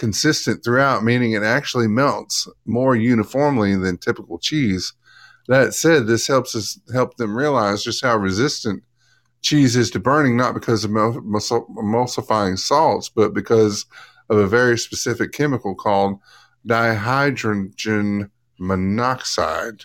consistent 0.00 0.64
throughout, 0.64 1.04
meaning 1.04 1.32
it 1.32 1.42
actually 1.42 1.86
melts 1.86 2.48
more 2.64 2.96
uniformly 2.96 3.76
than 3.76 3.98
typical 3.98 4.38
cheese. 4.38 4.94
That 5.46 5.74
said, 5.74 6.06
this 6.06 6.26
helps 6.26 6.56
us 6.56 6.80
help 6.92 7.16
them 7.18 7.36
realize 7.36 7.84
just 7.84 8.02
how 8.02 8.16
resistant 8.16 8.82
cheese 9.42 9.76
is 9.76 9.90
to 9.90 10.00
burning, 10.00 10.36
not 10.38 10.54
because 10.54 10.84
of 10.84 10.90
emul- 10.90 11.18
emul- 11.18 11.68
emulsifying 11.76 12.58
salts, 12.58 13.10
but 13.10 13.34
because 13.34 13.84
of 14.30 14.38
a 14.38 14.46
very 14.46 14.78
specific 14.78 15.32
chemical 15.32 15.74
called 15.74 16.18
dihydrogen 16.66 18.30
monoxide. 18.58 19.84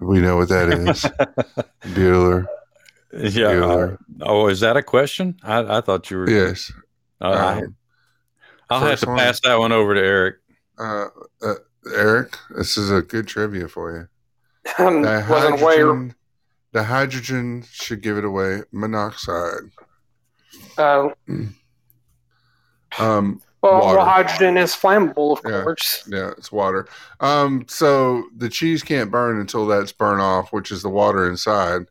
We 0.00 0.20
know 0.20 0.36
what 0.36 0.48
that 0.50 0.68
is, 0.72 1.02
Bueller. 1.94 2.46
Yeah. 3.12 3.52
Bueller. 3.54 3.94
uh, 3.94 3.96
oh, 4.22 4.48
is 4.48 4.60
that 4.60 4.76
a 4.76 4.82
question? 4.82 5.36
I, 5.42 5.78
I 5.78 5.80
thought 5.80 6.10
you 6.10 6.18
were. 6.18 6.30
Yes. 6.30 6.70
Uh, 7.20 7.60
Um, 7.62 7.76
I'll 8.70 8.80
have 8.80 9.00
to 9.00 9.06
one. 9.06 9.18
pass 9.18 9.40
that 9.40 9.58
one 9.58 9.72
over 9.72 9.94
to 9.94 10.00
Eric. 10.00 10.36
uh, 10.78 11.06
uh, 11.42 11.54
Eric, 11.94 12.36
this 12.56 12.76
is 12.76 12.90
a 12.90 13.00
good 13.02 13.26
trivia 13.26 13.68
for 13.68 13.92
you. 13.96 14.08
Wasn't 14.84 15.60
aware. 15.60 15.86
Dihydrogen, 15.86 16.14
dihydrogen 16.74 17.66
should 17.72 18.02
give 18.02 18.18
it 18.18 18.24
away. 18.24 18.62
Monoxide. 18.72 19.70
Uh, 20.76 21.08
Um, 22.98 23.40
well, 23.62 23.80
Water. 23.80 23.96
well, 23.98 24.06
hydrogen 24.06 24.56
is 24.56 24.72
flammable, 24.74 25.38
of 25.38 25.50
Yeah. 25.50 25.62
course. 25.62 26.04
yeah, 26.08 26.30
it's 26.38 26.50
water. 26.50 26.88
Um, 27.20 27.64
so 27.68 28.24
the 28.36 28.48
cheese 28.48 28.82
can't 28.82 29.10
burn 29.10 29.38
until 29.40 29.66
that's 29.66 29.92
burned 29.92 30.20
off, 30.22 30.52
which 30.52 30.70
is 30.70 30.82
the 30.82 30.88
water 30.88 31.28
inside 31.28 31.82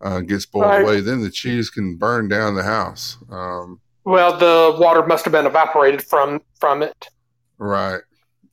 uh, 0.00 0.20
gets 0.20 0.46
boiled 0.46 0.66
Right. 0.66 0.82
away. 0.82 1.00
Then 1.00 1.22
the 1.22 1.30
cheese 1.30 1.70
can 1.70 1.96
burn 1.96 2.28
down 2.28 2.54
the 2.54 2.62
house. 2.62 3.16
Um, 3.30 3.80
Well, 4.04 4.36
the 4.38 4.76
water 4.78 5.04
must 5.06 5.24
have 5.24 5.32
been 5.32 5.46
evaporated 5.46 6.02
from 6.02 6.40
from 6.58 6.82
it. 6.82 7.08
right. 7.58 8.02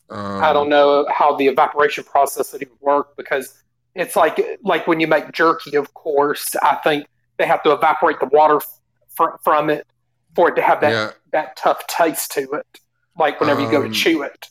Um, 0.10 0.42
I 0.44 0.54
don't 0.54 0.70
know 0.70 1.08
how 1.14 1.36
the 1.36 1.48
evaporation 1.48 2.04
process 2.04 2.52
would 2.54 2.62
even 2.62 2.76
work 2.82 3.16
because 3.18 3.54
it's 3.96 4.16
like 4.16 4.40
like 4.64 4.88
when 4.88 5.00
you 5.00 5.08
make 5.08 5.32
jerky. 5.32 5.76
Of 5.76 5.94
course, 5.94 6.56
I 6.62 6.76
think 6.84 7.06
they 7.38 7.46
have 7.46 7.64
to 7.64 7.72
evaporate 7.72 8.20
the 8.20 8.28
water 8.28 8.60
fr- 9.16 9.38
from 9.44 9.70
it 9.70 9.86
for 10.36 10.50
it 10.50 10.56
to 10.56 10.62
have 10.62 10.82
that 10.82 10.92
Yeah, 10.92 11.12
that 11.32 11.56
tough 11.58 11.86
taste 11.88 12.32
to 12.34 12.52
it. 12.54 12.80
Like 13.18 13.40
whenever 13.40 13.62
you 13.62 13.70
go 13.70 13.82
to 13.82 13.90
Um, 13.90 13.92
chew 13.92 14.24
it. 14.24 14.48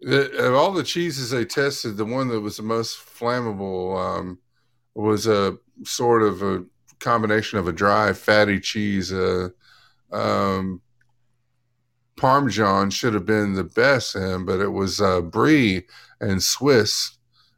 the, 0.00 0.30
of 0.48 0.54
all 0.54 0.72
the 0.72 0.82
cheeses 0.82 1.30
they 1.30 1.44
tested, 1.44 1.96
the 1.96 2.04
one 2.04 2.28
that 2.28 2.40
was 2.40 2.56
the 2.56 2.62
most 2.62 2.98
flammable 2.98 3.96
um, 3.98 4.38
was 4.94 5.26
a 5.26 5.56
sort 5.84 6.22
of 6.22 6.42
a 6.42 6.64
combination 7.00 7.58
of 7.58 7.68
a 7.68 7.72
dry, 7.72 8.12
fatty 8.12 8.60
cheese. 8.60 9.12
Uh, 9.12 9.50
um, 10.16 10.80
Parmesan 12.16 12.90
should 12.90 13.14
have 13.14 13.26
been 13.26 13.54
the 13.54 13.64
best, 13.64 14.16
in, 14.16 14.46
but 14.46 14.60
it 14.60 14.72
was 14.72 15.00
uh, 15.00 15.20
Brie 15.20 15.86
and 16.20 16.42
Swiss 16.42 17.16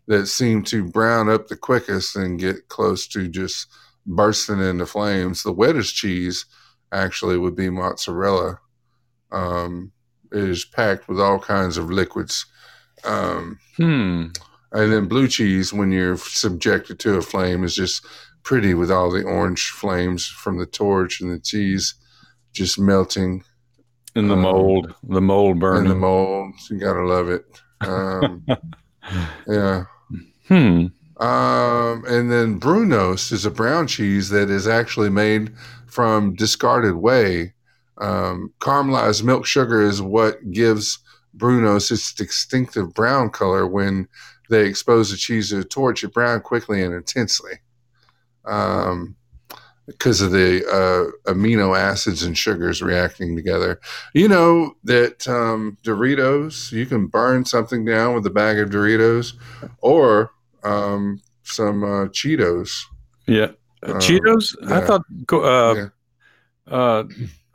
that 0.09 0.27
seemed 0.27 0.67
to 0.67 0.85
brown 0.85 1.29
up 1.29 1.47
the 1.49 1.57
quickest 1.57 2.17
and 2.17 2.41
get 2.41 2.69
close 2.69 3.07
to 3.09 3.29
just 3.29 3.69
bursting 4.07 4.61
into 4.61 4.87
flames. 4.87 5.43
The 5.43 5.53
wettest 5.53 5.95
cheese 5.95 6.47
actually 6.93 7.39
would 7.39 7.55
be 7.55 7.71
mozzarella. 7.71 8.59
Um, 9.31 9.93
it 10.33 10.43
is 10.49 10.65
packed 10.65 11.09
with 11.09 11.21
all 11.21 11.39
kinds 11.39 11.77
of 11.77 11.91
liquids. 11.91 12.47
Um, 13.05 13.59
Hmm. 13.77 14.27
and 14.73 14.93
then 14.93 15.07
blue 15.07 15.29
cheese, 15.29 15.73
when 15.73 15.93
you're 15.93 16.17
subjected 16.17 16.99
to 17.01 17.15
a 17.17 17.23
flame, 17.23 17.63
is 17.63 17.77
just 17.77 18.05
pretty 18.43 18.75
with 18.75 18.91
all 18.91 19.11
the 19.11 19.23
orange 19.23 19.69
flames 19.71 20.27
from 20.27 20.59
the 20.59 20.67
torch 20.67 21.21
and 21.21 21.31
the 21.31 21.39
cheese 21.39 21.95
just 22.53 22.79
melting 22.79 23.45
In 24.15 24.29
the 24.29 24.35
Um, 24.35 24.41
mold, 24.43 24.95
the 25.09 25.21
mold 25.21 25.53
in 25.55 25.59
burning. 25.61 25.89
the 25.89 25.95
mold. 25.95 26.55
You 26.71 26.79
gotta 26.79 27.05
love 27.07 27.29
it. 27.29 27.45
Um, 27.81 28.45
yeah. 29.47 29.85
hmm. 30.49 30.87
Um, 31.21 32.05
and 32.07 32.31
then 32.31 32.61
Brunost 32.61 33.33
is 33.33 33.45
a 33.45 33.51
brown 33.51 33.87
cheese 33.87 34.29
that 34.31 34.51
is 34.51 34.67
actually 34.69 35.11
made 35.11 35.53
from 35.87 36.35
discarded 36.35 36.95
whey. 36.97 37.55
Um, 38.01 38.53
caramelized 38.61 39.25
milk 39.25 39.45
sugar 39.47 39.83
is 39.83 40.01
what 40.01 40.51
gives 40.53 40.99
Brunost 41.37 41.91
its 41.91 42.13
distinctive 42.15 42.95
brown 42.95 43.31
color. 43.31 43.67
When 43.67 44.09
they 44.51 44.67
expose 44.67 45.11
the 45.11 45.17
cheese 45.17 45.51
to 45.51 45.59
a 45.61 45.65
torch, 45.65 46.05
it 46.05 46.13
brown 46.15 46.41
quickly 46.41 46.83
and 46.83 46.95
intensely. 46.95 47.55
Um, 48.45 49.17
because 49.89 50.21
of 50.21 50.31
the 50.31 50.65
uh, 50.69 51.33
amino 51.33 51.77
acids 51.77 52.23
and 52.23 52.37
sugars 52.37 52.83
reacting 52.83 53.35
together. 53.35 53.81
You 54.13 54.29
know 54.29 54.75
that 54.85 55.27
um, 55.27 55.79
Doritos, 55.83 56.71
you 56.71 56.85
can 56.87 57.07
burn 57.07 57.45
something 57.45 57.85
down 57.85 58.15
with 58.15 58.27
a 58.27 58.31
bag 58.31 58.59
of 58.59 58.69
Doritos 58.69 59.33
or 59.79 60.31
um, 60.63 61.21
some 61.43 61.83
uh, 61.83 62.07
Cheetos. 62.09 62.71
Yeah. 63.27 63.53
Um, 63.83 63.95
Cheetos? 63.95 64.55
I 64.71 64.81
thought. 64.87 65.03
Uh, 65.33 65.75
Yeah. 65.75 65.89
uh, 66.73 67.05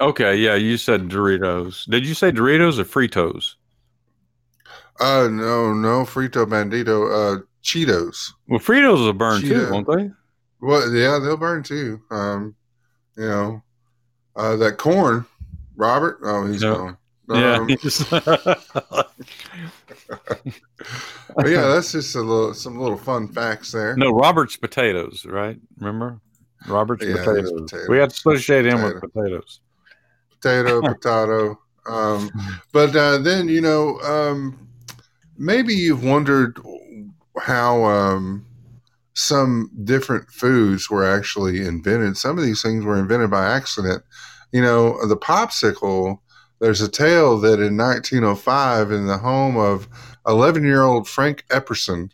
okay. 0.01 0.35
Yeah. 0.35 0.55
You 0.55 0.77
said 0.77 1.09
Doritos. 1.09 1.89
Did 1.89 2.05
you 2.05 2.15
say 2.15 2.31
Doritos 2.31 2.79
or 2.79 2.83
Fritos? 2.83 3.55
Uh, 4.99 5.27
no, 5.31 5.73
no, 5.73 6.03
Frito 6.03 6.45
Bandito, 6.45 7.09
uh, 7.09 7.41
Cheetos. 7.63 8.31
Well, 8.47 8.59
Fritos 8.59 8.99
will 8.99 9.13
burn 9.13 9.41
too, 9.41 9.69
won't 9.71 9.87
they? 9.87 10.11
Well, 10.63 10.93
yeah, 10.93 11.19
they'll 11.19 11.35
burn 11.37 11.61
too. 11.61 12.01
Um, 12.09 12.55
you 13.17 13.27
know, 13.27 13.61
uh, 14.35 14.55
that 14.55 14.77
corn, 14.77 15.25
Robert. 15.75 16.19
Oh, 16.23 16.45
he's 16.47 16.63
Yeah. 16.63 16.73
gone. 16.73 16.97
Yeah. 17.29 17.55
Um, 17.57 17.67
but 21.35 21.47
yeah, 21.47 21.67
that's 21.67 21.91
just 21.91 22.15
a 22.15 22.21
little, 22.21 22.53
some 22.53 22.79
little 22.79 22.97
fun 22.97 23.27
facts 23.27 23.71
there. 23.71 23.95
no, 23.97 24.11
Robert's 24.11 24.55
potatoes, 24.57 25.25
right? 25.25 25.59
Remember? 25.79 26.19
Robert's 26.67 27.05
Yeah, 27.05 27.17
potatoes. 27.17 27.51
potatoes. 27.51 27.89
We 27.89 27.97
had 27.97 28.09
to 28.11 28.13
associate 28.15 28.65
him 28.65 28.81
with 28.83 29.01
potatoes. 29.01 29.59
potato, 30.41 30.81
potato. 30.93 31.59
Um, 31.85 32.31
but 32.71 32.95
uh, 32.95 33.17
then 33.17 33.49
you 33.49 33.59
know, 33.61 33.99
um, 34.01 34.67
maybe 35.37 35.73
you've 35.73 36.03
wondered 36.03 36.57
how 37.39 37.83
um, 37.83 38.45
some 39.13 39.69
different 39.83 40.29
foods 40.29 40.89
were 40.89 41.05
actually 41.05 41.65
invented. 41.65 42.17
Some 42.17 42.37
of 42.37 42.43
these 42.43 42.61
things 42.61 42.83
were 42.83 42.97
invented 42.97 43.29
by 43.29 43.45
accident. 43.45 44.03
You 44.51 44.61
know, 44.61 45.05
the 45.07 45.17
popsicle. 45.17 46.17
There's 46.59 46.81
a 46.81 46.89
tale 46.89 47.39
that 47.41 47.59
in 47.59 47.75
1905, 47.75 48.91
in 48.91 49.07
the 49.07 49.17
home 49.17 49.57
of 49.57 49.87
11 50.25 50.63
year 50.63 50.83
old 50.83 51.07
Frank 51.09 51.43
Epperson, 51.49 52.09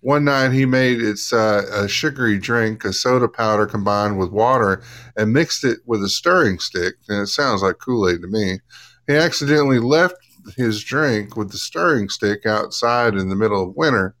one 0.00 0.24
night 0.24 0.52
he 0.52 0.64
made 0.64 1.02
its 1.02 1.32
uh, 1.32 1.66
a 1.72 1.86
sugary 1.86 2.38
drink, 2.38 2.84
a 2.84 2.92
soda 2.92 3.28
powder 3.28 3.66
combined 3.66 4.18
with 4.18 4.30
water, 4.30 4.82
and 5.16 5.32
mixed 5.32 5.64
it 5.64 5.80
with 5.84 6.02
a 6.02 6.08
stirring 6.08 6.58
stick. 6.58 6.94
And 7.08 7.20
it 7.22 7.26
sounds 7.26 7.62
like 7.62 7.78
Kool 7.78 8.08
Aid 8.08 8.22
to 8.22 8.28
me. 8.28 8.60
He 9.06 9.14
accidentally 9.14 9.78
left 9.78 10.14
his 10.56 10.82
drink 10.82 11.36
with 11.36 11.50
the 11.50 11.58
stirring 11.58 12.08
stick 12.08 12.46
outside 12.46 13.14
in 13.14 13.28
the 13.28 13.36
middle 13.36 13.62
of 13.62 13.76
winter. 13.76 14.14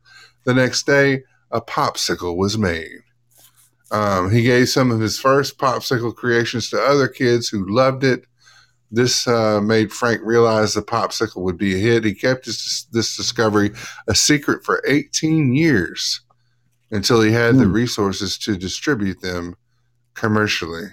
The 0.44 0.54
next 0.54 0.84
day, 0.84 1.22
a 1.50 1.60
popsicle 1.60 2.36
was 2.36 2.56
made. 2.58 3.00
Um, 3.90 4.30
he 4.30 4.42
gave 4.42 4.68
some 4.68 4.90
of 4.90 5.00
his 5.00 5.18
first 5.18 5.58
popsicle 5.58 6.14
creations 6.14 6.70
to 6.70 6.80
other 6.80 7.08
kids 7.08 7.48
who 7.48 7.68
loved 7.68 8.04
it. 8.04 8.24
This 8.92 9.26
uh, 9.26 9.60
made 9.60 9.92
Frank 9.92 10.20
realize 10.24 10.74
the 10.74 10.82
popsicle 10.82 11.42
would 11.42 11.58
be 11.58 11.74
a 11.74 11.78
hit. 11.78 12.04
He 12.04 12.14
kept 12.14 12.46
this, 12.46 12.84
this 12.92 13.16
discovery 13.16 13.72
a 14.08 14.14
secret 14.14 14.64
for 14.64 14.82
18 14.86 15.54
years 15.54 16.20
until 16.90 17.20
he 17.20 17.32
had 17.32 17.56
the 17.56 17.64
Hmm. 17.64 17.72
resources 17.72 18.38
to 18.38 18.56
distribute 18.56 19.20
them 19.20 19.54
commercially. 20.14 20.86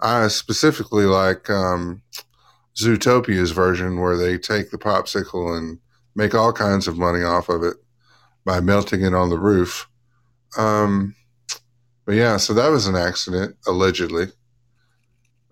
I 0.00 0.28
specifically 0.28 1.04
like 1.04 1.48
um, 1.50 2.02
Zootopia's 2.76 3.52
version 3.52 4.00
where 4.00 4.16
they 4.16 4.38
take 4.38 4.70
the 4.70 4.78
popsicle 4.78 5.56
and 5.56 5.78
make 6.16 6.34
all 6.34 6.52
kinds 6.52 6.88
of 6.88 6.98
money 6.98 7.22
off 7.22 7.48
of 7.48 7.62
it 7.62 7.76
by 8.44 8.60
melting 8.60 9.02
it 9.02 9.14
on 9.14 9.30
the 9.30 9.38
roof. 9.38 9.88
Um, 10.56 11.14
but 12.04 12.14
yeah, 12.14 12.36
so 12.36 12.52
that 12.54 12.68
was 12.68 12.86
an 12.86 12.96
accident 12.96 13.56
allegedly. 13.66 14.26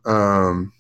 Um, 0.05 0.73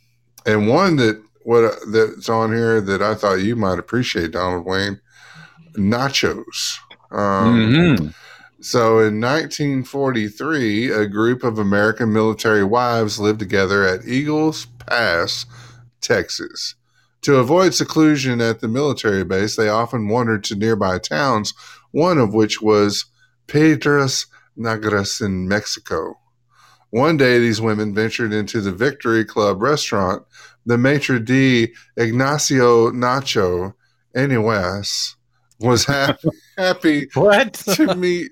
and 0.47 0.69
one 0.69 0.97
that 0.97 1.23
what 1.45 1.75
that's 1.91 2.29
on 2.29 2.53
here 2.53 2.81
that 2.81 3.03
I 3.03 3.15
thought 3.15 3.35
you 3.35 3.57
might 3.57 3.79
appreciate, 3.79 4.33
Donald 4.33 4.65
Wayne, 4.67 5.01
nachos. 5.75 6.79
Um, 7.11 7.71
Mhm. 7.71 8.15
so 8.61 8.99
in 8.99 9.21
1943, 9.21 10.91
a 10.91 11.07
group 11.07 11.43
of 11.45 11.59
American 11.59 12.13
military 12.13 12.65
wives 12.65 13.19
lived 13.19 13.39
together 13.41 13.85
at 13.85 14.07
Eagles 14.07 14.67
Pass, 14.79 15.47
Texas. 16.01 16.75
To 17.23 17.37
avoid 17.37 17.75
seclusion 17.75 18.41
at 18.41 18.61
the 18.61 18.69
military 18.69 19.25
base, 19.25 19.57
they 19.57 19.69
often 19.69 20.09
wandered 20.09 20.43
to 20.45 20.57
nearby 20.57 20.99
towns, 20.99 21.53
one 21.91 22.17
of 22.19 22.33
which 22.33 22.63
was 22.63 23.07
Piedras 23.51 24.27
Negras 24.59 25.21
in 25.25 25.49
Mexico. 25.49 26.15
One 26.91 27.17
day, 27.17 27.39
these 27.39 27.61
women 27.61 27.95
ventured 27.95 28.33
into 28.33 28.61
the 28.61 28.73
Victory 28.73 29.25
Club 29.25 29.61
restaurant. 29.63 30.23
The 30.67 30.77
maitre 30.79 31.19
d' 31.21 31.73
Ignacio 31.97 32.91
Nacho, 32.91 33.75
anyways, 34.15 35.17
was 35.61 35.85
happy, 35.85 36.29
happy 36.59 37.09
What? 37.15 37.55
to 37.55 37.95
meet 37.95 38.31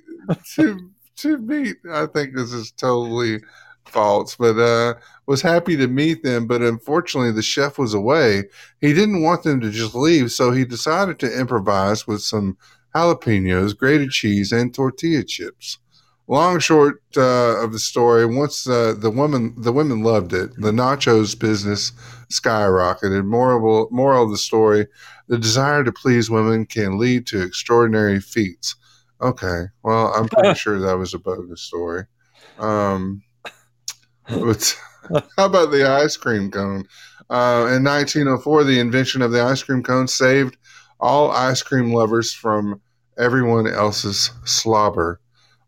to 0.54 0.90
to 1.16 1.38
meet 1.38 1.76
i 1.90 2.04
think 2.06 2.34
this 2.34 2.52
is 2.52 2.70
totally 2.72 3.40
false 3.86 4.36
but 4.36 4.58
uh 4.58 4.94
was 5.26 5.40
happy 5.42 5.74
to 5.76 5.86
meet 5.88 6.22
them 6.22 6.46
but 6.46 6.60
unfortunately 6.62 7.32
the 7.32 7.42
chef 7.42 7.78
was 7.78 7.94
away 7.94 8.44
he 8.80 8.92
didn't 8.92 9.22
want 9.22 9.42
them 9.42 9.58
to 9.60 9.70
just 9.70 9.94
leave 9.94 10.30
so 10.30 10.50
he 10.52 10.64
decided 10.66 11.18
to 11.18 11.38
improvise 11.40 12.06
with 12.06 12.20
some 12.20 12.56
jalapenos 12.98 13.76
grated 13.76 14.10
cheese 14.10 14.52
and 14.52 14.74
tortilla 14.74 15.22
chips 15.22 15.78
long 16.26 16.58
short 16.58 17.02
uh, 17.16 17.62
of 17.62 17.72
the 17.72 17.78
story 17.78 18.26
once 18.26 18.68
uh, 18.68 18.94
the 18.98 19.10
woman 19.10 19.54
the 19.56 19.72
women 19.72 20.02
loved 20.02 20.32
it 20.32 20.50
the 20.56 20.70
nachos 20.70 21.38
business 21.38 21.92
skyrocketed 22.30 23.24
moral 23.24 23.88
moral 23.90 24.24
of 24.24 24.30
the 24.30 24.38
story 24.38 24.86
the 25.28 25.38
desire 25.38 25.82
to 25.84 25.92
please 25.92 26.30
women 26.30 26.66
can 26.66 26.98
lead 26.98 27.26
to 27.26 27.42
extraordinary 27.42 28.20
feats 28.20 28.74
Okay. 29.20 29.64
Well, 29.82 30.12
I'm 30.14 30.28
pretty 30.28 30.54
sure 30.58 30.78
that 30.78 30.98
was 30.98 31.14
a 31.14 31.18
bogus 31.18 31.62
story. 31.62 32.04
Um, 32.58 33.22
but 34.28 34.78
how 35.36 35.46
about 35.46 35.70
the 35.70 35.88
ice 35.88 36.16
cream 36.16 36.50
cone? 36.50 36.84
Uh, 37.30 37.68
in 37.76 37.84
1904, 37.84 38.64
the 38.64 38.80
invention 38.80 39.22
of 39.22 39.32
the 39.32 39.42
ice 39.42 39.62
cream 39.62 39.82
cone 39.82 40.08
saved 40.08 40.56
all 41.00 41.30
ice 41.30 41.62
cream 41.62 41.92
lovers 41.92 42.32
from 42.32 42.80
everyone 43.18 43.66
else's 43.66 44.30
slobber. 44.44 45.20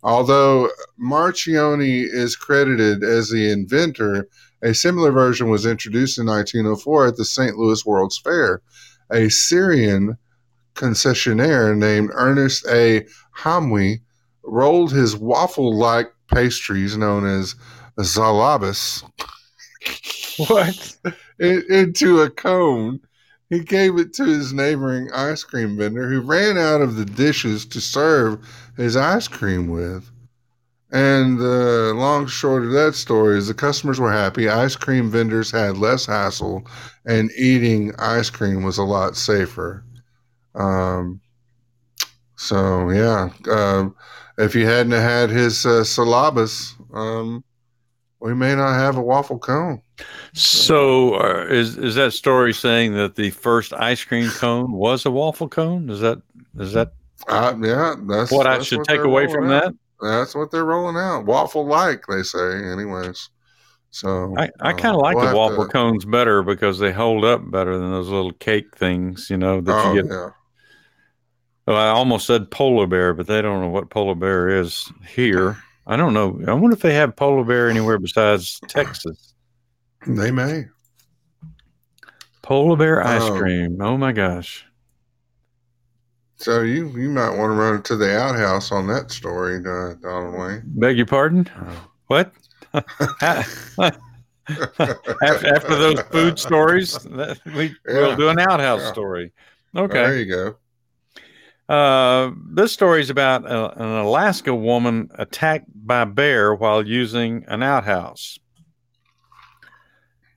Although 0.02 0.70
Marchiony 0.98 2.02
is 2.02 2.36
credited 2.36 3.02
as 3.02 3.28
the 3.28 3.50
inventor, 3.50 4.28
a 4.62 4.74
similar 4.74 5.10
version 5.12 5.50
was 5.50 5.66
introduced 5.66 6.18
in 6.18 6.26
1904 6.26 7.08
at 7.08 7.16
the 7.16 7.24
St. 7.24 7.56
Louis 7.56 7.84
World's 7.84 8.18
Fair. 8.18 8.62
A 9.10 9.28
Syrian 9.28 10.16
concessionaire 10.74 11.76
named 11.76 12.10
Ernest 12.14 12.66
A. 12.68 13.06
Hamwi 13.36 14.00
rolled 14.44 14.92
his 14.92 15.16
waffle-like 15.16 16.12
pastries 16.28 16.96
known 16.96 17.26
as 17.26 17.54
zalabis 17.98 19.02
What? 20.48 20.96
into 21.38 22.20
a 22.20 22.30
cone. 22.30 23.00
He 23.50 23.58
gave 23.58 23.98
it 23.98 24.14
to 24.14 24.24
his 24.24 24.52
neighboring 24.52 25.10
ice 25.12 25.42
cream 25.42 25.76
vendor, 25.76 26.08
who 26.08 26.20
ran 26.20 26.56
out 26.56 26.80
of 26.80 26.94
the 26.94 27.04
dishes 27.04 27.66
to 27.66 27.80
serve 27.80 28.38
his 28.76 28.96
ice 28.96 29.26
cream 29.26 29.68
with. 29.68 30.08
And 30.92 31.38
the 31.38 31.92
long 31.94 32.26
short 32.26 32.64
of 32.64 32.70
that 32.72 32.94
story 32.94 33.38
is 33.38 33.48
the 33.48 33.54
customers 33.54 34.00
were 34.00 34.12
happy. 34.12 34.48
Ice 34.48 34.76
cream 34.76 35.10
vendors 35.10 35.50
had 35.50 35.78
less 35.78 36.06
hassle, 36.06 36.64
and 37.04 37.30
eating 37.36 37.92
ice 37.98 38.30
cream 38.30 38.62
was 38.62 38.78
a 38.78 38.84
lot 38.84 39.16
safer. 39.16 39.84
Um, 40.54 41.20
so 42.36 42.90
yeah, 42.90 43.30
um, 43.50 43.94
if 44.38 44.54
you 44.54 44.66
hadn't 44.66 44.92
had 44.92 45.30
his 45.30 45.66
uh, 45.66 45.84
syllabus, 45.84 46.74
um, 46.92 47.44
we 48.20 48.34
may 48.34 48.54
not 48.54 48.74
have 48.74 48.96
a 48.96 49.02
waffle 49.02 49.38
cone. 49.38 49.82
So 50.32 51.14
uh, 51.14 51.46
is 51.48 51.76
is 51.76 51.94
that 51.96 52.12
story 52.12 52.52
saying 52.54 52.94
that 52.94 53.16
the 53.16 53.30
first 53.30 53.72
ice 53.72 54.04
cream 54.04 54.30
cone 54.30 54.72
was 54.72 55.04
a 55.06 55.10
waffle 55.10 55.48
cone? 55.48 55.90
Is 55.90 56.00
that 56.00 56.20
is 56.58 56.72
that 56.72 56.92
Uh, 57.28 57.54
yeah, 57.60 57.96
that's 58.06 58.30
what 58.30 58.46
I 58.46 58.54
that's 58.54 58.66
should 58.66 58.84
take 58.84 59.00
away 59.00 59.26
from 59.26 59.50
out. 59.50 59.64
that? 59.64 59.74
That's 60.00 60.34
what 60.34 60.50
they're 60.50 60.64
rolling 60.64 60.96
out. 60.96 61.26
Waffle 61.26 61.66
like 61.66 62.04
they 62.08 62.22
say, 62.22 62.64
anyways. 62.72 63.28
So 63.90 64.34
I, 64.38 64.48
I 64.60 64.70
uh, 64.70 64.76
kind 64.76 64.94
of 64.94 65.02
like 65.02 65.16
we'll 65.16 65.28
the 65.30 65.36
waffle 65.36 65.64
to- 65.66 65.72
cones 65.72 66.04
better 66.04 66.42
because 66.42 66.78
they 66.78 66.92
hold 66.92 67.24
up 67.24 67.50
better 67.50 67.76
than 67.76 67.90
those 67.90 68.08
little 68.08 68.32
cake 68.32 68.76
things, 68.76 69.28
you 69.28 69.36
know, 69.36 69.60
that 69.60 69.84
Oh 69.84 69.94
you 69.94 70.02
get. 70.02 70.10
yeah, 70.12 70.30
Well, 71.66 71.76
I 71.76 71.88
almost 71.88 72.26
said 72.26 72.50
polar 72.52 72.86
bear, 72.86 73.12
but 73.14 73.26
they 73.26 73.42
don't 73.42 73.60
know 73.60 73.68
what 73.68 73.90
polar 73.90 74.14
bear 74.14 74.48
is 74.48 74.90
here. 75.06 75.58
I 75.86 75.96
don't 75.96 76.14
know. 76.14 76.40
I 76.46 76.52
wonder 76.54 76.74
if 76.76 76.82
they 76.82 76.94
have 76.94 77.16
polar 77.16 77.42
bear 77.42 77.68
anywhere 77.68 77.98
besides 77.98 78.60
Texas. 78.68 79.29
They 80.06 80.30
may. 80.30 80.66
Polar 82.42 82.76
bear 82.76 83.06
ice 83.06 83.22
Oh. 83.22 83.38
cream. 83.38 83.80
Oh 83.80 83.96
my 83.96 84.12
gosh. 84.12 84.64
So 86.36 86.62
you 86.62 86.88
you 86.98 87.10
might 87.10 87.36
want 87.36 87.50
to 87.50 87.54
run 87.54 87.82
to 87.82 87.96
the 87.96 88.18
outhouse 88.18 88.72
on 88.72 88.86
that 88.86 89.10
story, 89.10 89.56
uh, 89.58 89.94
Donald 90.00 90.34
Wayne. 90.38 90.62
Beg 90.64 90.96
your 90.96 91.06
pardon? 91.06 91.46
What? 92.06 92.32
after, 93.20 93.94
after 95.22 95.76
those 95.76 96.00
food 96.10 96.38
stories, 96.38 96.94
that- 96.94 97.38
we, 97.54 97.74
we'll 97.86 98.16
do 98.16 98.28
an 98.30 98.38
outhouse 98.38 98.80
Yeah. 98.80 98.92
story. 98.92 99.32
Okay. 99.76 99.92
There 99.92 100.18
you 100.18 100.26
go. 100.26 100.56
Uh, 101.72 102.32
this 102.52 102.72
story 102.72 103.00
is 103.00 103.10
about 103.10 103.44
a, 103.44 103.80
an 103.80 103.88
Alaska 104.06 104.52
woman 104.54 105.08
attacked 105.14 105.66
by 105.86 106.04
bear 106.04 106.52
while 106.54 106.84
using 106.84 107.44
an 107.46 107.62
outhouse. 107.62 108.38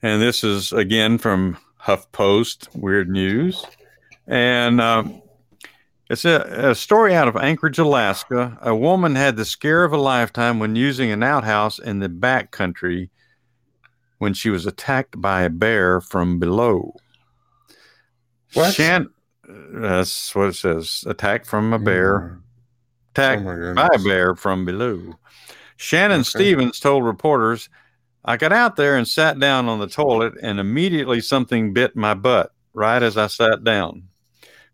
And 0.04 0.22
this 0.22 0.43
is 0.43 0.74
again 0.74 1.18
from 1.18 1.58
HuffPost, 1.82 2.76
Weird 2.76 3.10
News. 3.10 3.66
And 4.28 4.82
um, 4.82 5.22
it's 6.10 6.26
a, 6.26 6.72
a 6.72 6.76
story 6.76 7.16
out 7.16 7.30
of 7.30 7.38
Anchorage, 7.38 7.80
Alaska. 7.80 8.58
A 8.62 8.76
woman 8.76 9.16
had 9.16 9.38
the 9.38 9.45
scare 9.45 9.86
of 9.86 9.93
a 9.93 9.97
lifetime 9.97 10.60
when 10.60 10.76
using 10.76 11.10
an 11.10 11.24
outhouse 11.24 11.80
in 11.80 11.99
the 11.99 12.10
backcountry 12.10 13.10
when 14.18 14.34
she 14.34 14.49
was 14.49 14.66
attacked 14.66 15.20
by 15.22 15.43
a 15.43 15.49
bear 15.49 16.01
from 16.01 16.38
below. 16.38 16.95
What? 18.54 18.74
Shan- 18.74 19.10
that's 19.47 20.36
what 20.36 20.49
it 20.49 20.56
says. 20.56 21.06
Attack 21.08 21.45
from 21.45 21.72
a 21.72 21.80
bear. 21.80 22.39
Oh 22.39 22.43
Attack 23.12 23.43
my 23.43 23.74
by 23.74 23.89
a 23.93 23.99
bear 23.99 24.36
from 24.36 24.66
below. 24.66 25.14
Shannon 25.78 26.22
Okay. 26.22 26.30
Stevens 26.30 26.80
told 26.80 27.06
reporters, 27.06 27.70
I 28.26 28.38
got 28.38 28.54
out 28.54 28.76
there 28.76 28.96
and 28.98 29.08
sat 29.08 29.40
down 29.40 29.68
on 29.68 29.80
the 29.80 29.88
toilet, 29.88 30.34
and 30.42 30.60
immediately 30.60 31.20
something 31.22 31.74
bit 31.74 31.96
my 31.96 32.14
butt 32.14 32.54
right 32.74 33.02
as 33.04 33.18
I 33.18 33.28
sat 33.28 33.64
down. 33.64 34.04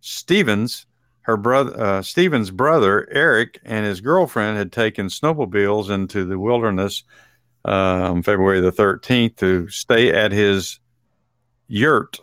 Stevens, 0.01 0.85
her 1.21 1.35
brother, 1.35 1.79
uh, 1.81 2.01
Stevens' 2.01 2.51
brother 2.51 3.07
Eric, 3.11 3.59
and 3.65 3.85
his 3.85 4.01
girlfriend 4.01 4.57
had 4.57 4.71
taken 4.71 5.07
snowmobiles 5.07 5.89
into 5.89 6.25
the 6.25 6.39
wilderness 6.39 7.03
uh, 7.65 8.11
on 8.11 8.21
February 8.23 8.61
the 8.61 8.71
13th 8.71 9.35
to 9.37 9.67
stay 9.69 10.11
at 10.11 10.31
his 10.31 10.79
yurt. 11.67 12.19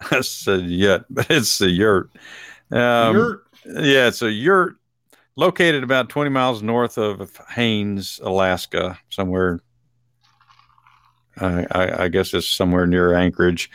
I 0.10 0.20
said 0.22 0.62
yurt, 0.62 1.06
but 1.10 1.30
it's 1.30 1.60
a 1.60 1.68
yurt. 1.70 2.10
Um, 2.72 3.16
You're- 3.16 3.36
yeah, 3.66 4.08
it's 4.08 4.22
a 4.22 4.30
yurt 4.30 4.76
located 5.40 5.82
about 5.82 6.10
20 6.10 6.28
miles 6.28 6.62
north 6.62 6.98
of 6.98 7.40
Haines, 7.48 8.20
Alaska, 8.22 8.98
somewhere. 9.08 9.60
I, 11.38 11.66
I, 11.70 12.04
I 12.04 12.08
guess 12.08 12.34
it's 12.34 12.46
somewhere 12.46 12.86
near 12.86 13.14
Anchorage. 13.14 13.70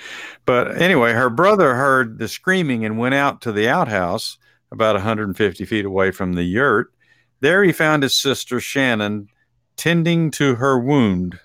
But 0.45 0.79
anyway, 0.79 1.13
her 1.13 1.31
brother 1.31 1.73
heard 1.73 2.19
the 2.19 2.27
screaming 2.27 2.85
and 2.85 2.99
went 2.99 3.15
out 3.15 3.41
to 3.41 3.51
the 3.51 3.67
outhouse 3.67 4.37
about 4.71 4.93
150 4.93 5.65
feet 5.65 5.85
away 5.85 6.11
from 6.11 6.33
the 6.33 6.43
yurt. 6.43 6.93
There 7.39 7.63
he 7.63 7.71
found 7.71 8.03
his 8.03 8.15
sister 8.15 8.59
Shannon 8.59 9.27
tending 9.75 10.29
to 10.31 10.55
her 10.55 10.77
wound. 10.77 11.39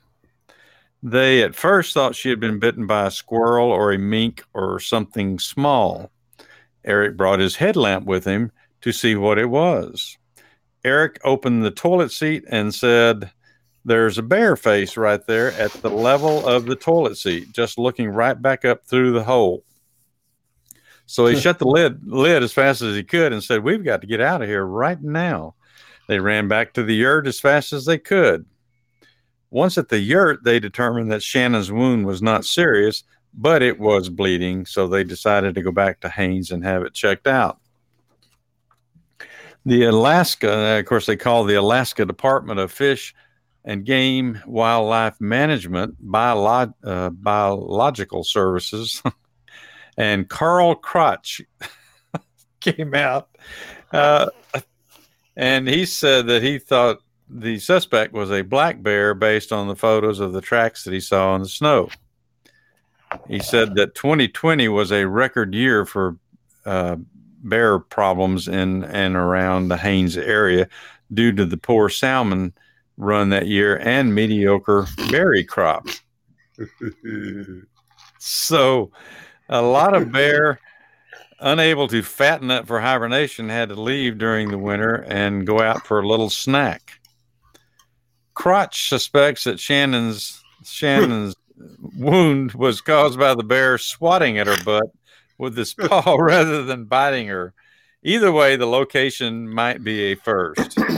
They 1.02 1.42
at 1.42 1.54
first 1.54 1.94
thought 1.94 2.14
she 2.14 2.28
had 2.28 2.40
been 2.40 2.58
bitten 2.58 2.86
by 2.86 3.06
a 3.06 3.10
squirrel 3.10 3.70
or 3.70 3.90
a 3.90 3.98
mink 3.98 4.44
or 4.52 4.80
something 4.80 5.38
small. 5.38 6.10
Eric 6.84 7.16
brought 7.16 7.38
his 7.38 7.56
headlamp 7.56 8.04
with 8.04 8.26
him 8.26 8.52
to 8.82 8.92
see 8.92 9.14
what 9.14 9.38
it 9.38 9.46
was. 9.46 10.16
Eric 10.84 11.20
opened 11.24 11.64
the 11.64 11.70
toilet 11.70 12.10
seat 12.10 12.44
and 12.48 12.74
said, 12.74 13.30
There's 13.84 14.18
a 14.18 14.22
bear 14.22 14.56
face 14.56 14.96
right 14.96 15.24
there 15.26 15.52
at 15.52 15.72
the 15.74 15.90
level 15.90 16.46
of 16.46 16.66
the 16.66 16.76
toilet 16.76 17.18
seat, 17.18 17.52
just 17.52 17.78
looking 17.78 18.08
right 18.08 18.40
back 18.40 18.64
up 18.64 18.86
through 18.86 19.12
the 19.12 19.24
hole. 19.24 19.64
So 21.06 21.26
he 21.26 21.34
shut 21.34 21.58
the 21.58 21.66
lid 21.66 22.06
lid 22.06 22.44
as 22.44 22.52
fast 22.52 22.82
as 22.82 22.94
he 22.94 23.02
could 23.02 23.32
and 23.32 23.42
said, 23.42 23.64
We've 23.64 23.84
got 23.84 24.00
to 24.00 24.06
get 24.06 24.20
out 24.20 24.42
of 24.42 24.48
here 24.48 24.64
right 24.64 25.02
now. 25.02 25.54
They 26.06 26.20
ran 26.20 26.46
back 26.48 26.72
to 26.74 26.84
the 26.84 26.94
yurt 26.94 27.26
as 27.26 27.40
fast 27.40 27.72
as 27.72 27.84
they 27.84 27.98
could. 27.98 28.46
Once 29.50 29.76
at 29.76 29.88
the 29.88 29.98
yurt, 29.98 30.44
they 30.44 30.60
determined 30.60 31.10
that 31.10 31.22
Shannon's 31.22 31.72
wound 31.72 32.06
was 32.06 32.22
not 32.22 32.44
serious, 32.44 33.02
but 33.34 33.62
it 33.62 33.80
was 33.80 34.08
bleeding, 34.08 34.64
so 34.64 34.86
they 34.86 35.02
decided 35.02 35.56
to 35.56 35.62
go 35.62 35.72
back 35.72 36.00
to 36.00 36.08
Haines 36.08 36.52
and 36.52 36.64
have 36.64 36.82
it 36.82 36.94
checked 36.94 37.26
out. 37.26 37.58
The 39.66 39.84
Alaska, 39.84 40.78
of 40.78 40.84
course, 40.86 41.06
they 41.06 41.16
call 41.16 41.44
the 41.44 41.54
Alaska 41.54 42.04
Department 42.04 42.60
of 42.60 42.72
Fish 42.72 43.14
and 43.64 43.84
Game 43.84 44.40
Wildlife 44.46 45.20
Management 45.20 45.96
uh, 46.14 47.10
Biological 47.10 48.24
Services, 48.24 49.02
and 49.96 50.28
Carl 50.28 50.74
Crotch 50.74 51.42
came 52.60 52.94
out, 52.94 53.28
uh, 53.92 54.30
and 55.36 55.68
he 55.68 55.84
said 55.84 56.26
that 56.28 56.42
he 56.42 56.58
thought 56.58 57.00
the 57.28 57.58
suspect 57.58 58.12
was 58.12 58.30
a 58.30 58.42
black 58.42 58.82
bear 58.82 59.14
based 59.14 59.52
on 59.52 59.68
the 59.68 59.76
photos 59.76 60.20
of 60.20 60.32
the 60.32 60.40
tracks 60.40 60.84
that 60.84 60.92
he 60.92 61.00
saw 61.00 61.34
in 61.36 61.42
the 61.42 61.48
snow. 61.48 61.88
He 63.28 63.40
said 63.40 63.74
that 63.74 63.94
2020 63.94 64.68
was 64.68 64.92
a 64.92 65.06
record 65.06 65.54
year 65.54 65.84
for 65.84 66.16
uh, 66.64 66.96
bear 67.42 67.78
problems 67.78 68.48
in 68.48 68.84
and 68.84 69.16
around 69.16 69.68
the 69.68 69.76
Haines 69.76 70.16
area 70.16 70.68
due 71.12 71.32
to 71.32 71.44
the 71.44 71.56
poor 71.56 71.88
salmon 71.88 72.52
run 72.96 73.30
that 73.30 73.46
year 73.46 73.78
and 73.78 74.14
mediocre 74.14 74.86
berry 75.10 75.44
crop. 75.44 75.86
So, 78.18 78.92
a 79.48 79.62
lot 79.62 79.96
of 79.96 80.12
bear 80.12 80.60
unable 81.40 81.88
to 81.88 82.02
fatten 82.02 82.50
up 82.50 82.66
for 82.66 82.80
hibernation 82.80 83.48
had 83.48 83.70
to 83.70 83.80
leave 83.80 84.18
during 84.18 84.50
the 84.50 84.58
winter 84.58 85.06
and 85.08 85.46
go 85.46 85.60
out 85.60 85.86
for 85.86 86.00
a 86.00 86.06
little 86.06 86.30
snack. 86.30 87.00
Crotch 88.34 88.88
suspects 88.88 89.44
that 89.44 89.58
Shannon's 89.58 90.42
Shannon's 90.64 91.34
wound 91.96 92.52
was 92.52 92.80
caused 92.80 93.18
by 93.18 93.34
the 93.34 93.42
bear 93.42 93.78
swatting 93.78 94.38
at 94.38 94.46
her 94.46 94.62
butt 94.64 94.90
with 95.40 95.56
his 95.56 95.72
paw 95.74 96.16
rather 96.20 96.62
than 96.62 96.84
biting 96.84 97.26
her. 97.26 97.54
Either 98.02 98.30
way, 98.30 98.56
the 98.56 98.66
location 98.66 99.48
might 99.48 99.82
be 99.82 100.12
a 100.12 100.14
first. 100.14 100.78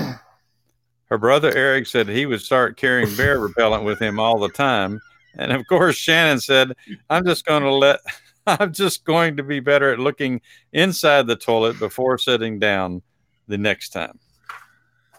Her 1.07 1.19
brother 1.19 1.53
Eric 1.55 1.87
said 1.87 2.09
he 2.09 2.27
would 2.27 2.41
start 2.41 2.77
carrying 2.77 3.15
bear 3.17 3.39
repellent 3.39 3.85
with 3.85 3.99
him 3.99 4.19
all 4.19 4.39
the 4.39 4.49
time. 4.49 5.01
And 5.37 5.53
of 5.53 5.67
course, 5.67 5.97
Shannon 5.97 6.41
said, 6.41 6.73
I'm 7.09 7.25
just 7.25 7.45
going 7.45 7.63
to 7.63 7.73
let, 7.73 8.01
I'm 8.47 8.73
just 8.73 9.05
going 9.05 9.37
to 9.37 9.43
be 9.43 9.61
better 9.61 9.93
at 9.93 9.99
looking 9.99 10.41
inside 10.73 11.27
the 11.27 11.37
toilet 11.37 11.79
before 11.79 12.19
sitting 12.19 12.59
down 12.59 13.03
the 13.47 13.59
next 13.59 13.91
time. 13.91 14.19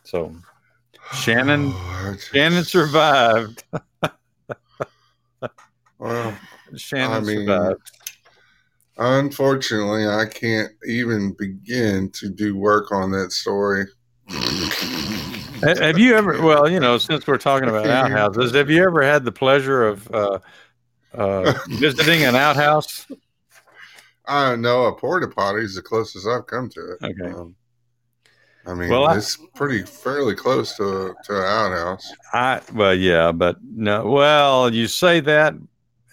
So 0.03 0.35
Shannon, 1.13 1.71
Oh, 1.75 2.15
Shannon 2.31 2.65
survived. 2.65 3.63
Well, 5.99 6.37
Shannon 6.75 7.11
I 7.11 7.19
mean, 7.21 7.47
survived. 7.47 7.91
Unfortunately, 8.97 10.07
I 10.07 10.25
can't 10.25 10.71
even 10.87 11.33
begin 11.33 12.11
to 12.11 12.29
do 12.29 12.55
work 12.55 12.91
on 12.91 13.11
that 13.11 13.31
story. 13.31 13.85
Have 15.63 15.97
you 15.97 16.15
ever? 16.15 16.41
Well, 16.41 16.69
you 16.69 16.79
know, 16.79 16.97
since 16.97 17.25
we're 17.25 17.37
talking 17.37 17.69
about 17.69 17.87
outhouses, 17.87 18.53
have 18.53 18.69
you 18.69 18.83
ever 18.83 19.01
had 19.01 19.23
the 19.25 19.31
pleasure 19.31 19.87
of 19.87 20.11
uh, 20.11 20.39
uh, 21.13 21.53
visiting 21.69 22.23
an 22.23 22.35
outhouse? 22.35 23.07
I 24.25 24.55
know 24.55 24.85
a 24.85 24.95
porta 24.95 25.27
potty 25.27 25.63
is 25.63 25.75
the 25.75 25.81
closest 25.81 26.27
I've 26.27 26.47
come 26.47 26.69
to 26.69 26.93
it. 26.93 27.03
Okay. 27.03 27.33
Um, 27.33 27.55
I 28.65 28.73
mean, 28.73 28.89
Well, 28.89 29.05
I- 29.05 29.17
it's 29.17 29.37
pretty 29.55 29.83
fairly 29.83 30.35
close 30.35 30.75
to 30.77 31.13
to 31.25 31.37
an 31.37 31.43
outhouse. 31.43 32.11
I 32.33 32.61
well, 32.73 32.93
yeah, 32.93 33.31
but 33.31 33.57
no. 33.63 34.05
Well, 34.05 34.73
you 34.73 34.87
say 34.87 35.19
that, 35.21 35.53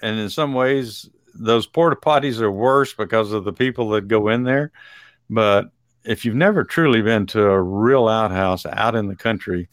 and 0.03 0.19
in 0.19 0.31
some 0.31 0.55
ways, 0.55 1.09
those 1.35 1.67
porta 1.67 1.97
potties 1.97 2.41
are 2.41 2.51
worse 2.51 2.93
because 2.95 3.33
of 3.33 3.45
the 3.45 3.53
people 3.53 3.91
that 3.91 4.09
go 4.09 4.29
in 4.29 4.45
there. 4.45 4.73
But 5.29 5.71
if 6.05 6.25
you've 6.25 6.35
never 6.35 6.65
truly 6.65 7.03
been 7.03 7.27
to 7.27 7.43
a 7.43 7.63
real 7.63 8.09
outhouse 8.09 8.67
out 8.67 8.95
in 8.95 9.09
the 9.09 9.17
country, 9.17 9.69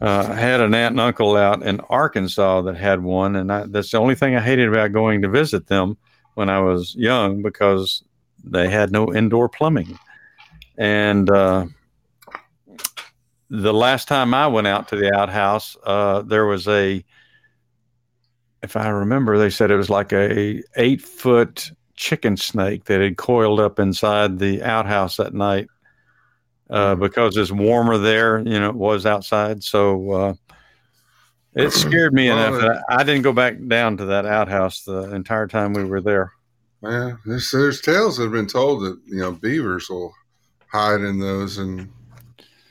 uh, 0.00 0.26
I 0.30 0.34
had 0.34 0.60
an 0.60 0.74
aunt 0.74 0.92
and 0.92 1.00
uncle 1.00 1.36
out 1.36 1.62
in 1.62 1.80
Arkansas 1.80 2.62
that 2.62 2.76
had 2.76 3.02
one, 3.02 3.36
and 3.36 3.52
I, 3.52 3.66
that's 3.66 3.90
the 3.90 3.98
only 3.98 4.14
thing 4.14 4.36
I 4.36 4.40
hated 4.40 4.68
about 4.68 4.92
going 4.92 5.22
to 5.22 5.28
visit 5.28 5.66
them 5.66 5.96
when 6.34 6.48
I 6.48 6.60
was 6.60 6.94
young 6.94 7.42
because 7.42 8.02
they 8.44 8.68
had 8.68 8.92
no 8.92 9.14
indoor 9.14 9.48
plumbing, 9.48 9.98
and. 10.76 11.30
Uh, 11.30 11.66
the 13.50 13.72
last 13.72 14.08
time 14.08 14.34
I 14.34 14.46
went 14.46 14.66
out 14.66 14.88
to 14.88 14.96
the 14.96 15.14
outhouse, 15.14 15.76
uh, 15.84 16.22
there 16.22 16.46
was 16.46 16.66
a, 16.66 17.04
if 18.62 18.76
I 18.76 18.88
remember, 18.88 19.38
they 19.38 19.50
said 19.50 19.70
it 19.70 19.76
was 19.76 19.90
like 19.90 20.12
a 20.12 20.62
eight 20.76 21.02
foot 21.02 21.70
chicken 21.94 22.36
snake 22.36 22.84
that 22.84 23.00
had 23.00 23.16
coiled 23.16 23.60
up 23.60 23.78
inside 23.78 24.38
the 24.38 24.62
outhouse 24.62 25.16
that 25.16 25.34
night 25.34 25.68
uh, 26.70 26.94
because 26.94 27.36
it's 27.36 27.50
warmer 27.50 27.98
there, 27.98 28.38
you 28.40 28.58
know, 28.58 28.70
it 28.70 28.76
was 28.76 29.06
outside. 29.06 29.62
So 29.62 30.10
uh, 30.10 30.34
it 31.54 31.70
scared 31.70 32.12
me 32.12 32.28
Well, 32.28 32.54
enough 32.54 32.60
that 32.60 32.84
I 32.88 33.02
didn't 33.04 33.22
go 33.22 33.32
back 33.32 33.56
down 33.66 33.96
to 33.98 34.04
that 34.06 34.26
outhouse 34.26 34.82
the 34.82 35.14
entire 35.14 35.46
time 35.46 35.72
we 35.72 35.84
were 35.84 36.00
there. 36.00 36.32
Yeah, 36.82 37.12
there's, 37.24 37.50
there's 37.50 37.80
tales 37.80 38.16
that 38.16 38.24
have 38.24 38.32
been 38.32 38.46
told 38.46 38.82
that 38.82 39.00
you 39.06 39.18
know 39.18 39.32
beavers 39.32 39.88
will 39.88 40.12
hide 40.70 41.00
in 41.00 41.18
those, 41.18 41.58
and 41.58 41.88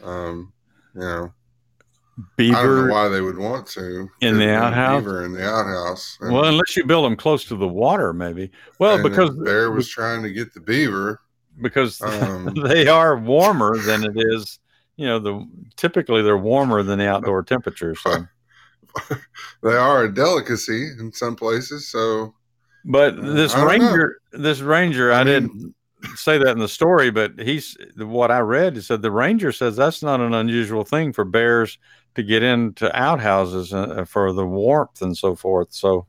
um, 0.04 0.54
you 0.94 1.02
know, 1.02 1.34
I 2.18 2.22
don't 2.22 2.36
Beaver. 2.38 2.88
know 2.88 2.94
why 2.94 3.08
they 3.10 3.20
would 3.22 3.38
want 3.38 3.68
to 3.68 4.10
In 4.22 4.38
the 4.38 4.50
outhouse? 4.54 5.02
Beaver 5.04 5.26
in 5.26 5.34
the 5.34 5.46
outhouse. 5.46 6.18
And- 6.22 6.34
Well, 6.34 6.46
unless 6.46 6.76
you 6.78 6.86
build 6.86 7.06
them 7.06 7.16
close 7.18 7.44
to 7.46 7.56
the 7.56 7.68
water, 7.68 8.14
maybe. 8.14 8.52
Well, 8.80 9.02
because 9.04 9.32
bear 9.44 9.70
was 9.72 9.90
trying 9.90 10.24
to 10.24 10.32
get 10.32 10.54
the 10.54 10.62
beaver. 10.62 11.20
because 11.62 12.02
Um, 12.02 12.54
they 12.64 12.88
are 12.88 13.18
warmer 13.18 13.78
than 13.78 14.04
it 14.06 14.14
is. 14.16 14.60
You 14.96 15.08
know, 15.08 15.20
the 15.20 15.46
typically 15.76 16.22
they're 16.22 16.38
warmer 16.38 16.84
than 16.84 17.00
the 17.00 17.08
outdoor 17.10 17.44
temperatures. 17.44 18.00
So, 18.02 18.26
They 19.62 19.76
are 19.76 20.06
a 20.06 20.14
delicacy 20.14 20.92
in 20.98 21.12
some 21.12 21.36
places, 21.36 21.90
so 21.90 22.34
but 22.86 23.22
this 23.22 23.52
don't 23.52 23.62
know. 23.62 23.68
ranger, 23.68 24.18
this 24.32 24.62
ranger, 24.62 25.12
I, 25.12 25.20
I 25.20 25.24
mean- 25.26 25.34
didn't 25.34 25.76
say 26.16 26.38
that 26.38 26.50
in 26.50 26.60
the 26.60 26.68
story, 26.68 27.12
but 27.12 27.40
he's 27.40 27.78
what 27.98 28.32
I 28.32 28.40
read. 28.40 28.82
Said 28.84 29.02
the 29.02 29.12
ranger 29.12 29.52
says 29.52 29.76
that's 29.76 30.04
not 30.04 30.20
an 30.20 30.34
unusual 30.34 30.84
thing 30.84 31.14
for 31.14 31.26
bears 31.26 31.78
to 32.16 32.24
get 32.24 32.44
into 32.44 32.94
outhouses 32.98 33.74
uh, 33.74 34.06
for 34.08 34.32
the 34.34 34.46
warmth 34.46 35.02
and 35.02 35.18
so 35.18 35.36
forth. 35.36 35.74
So, 35.74 36.06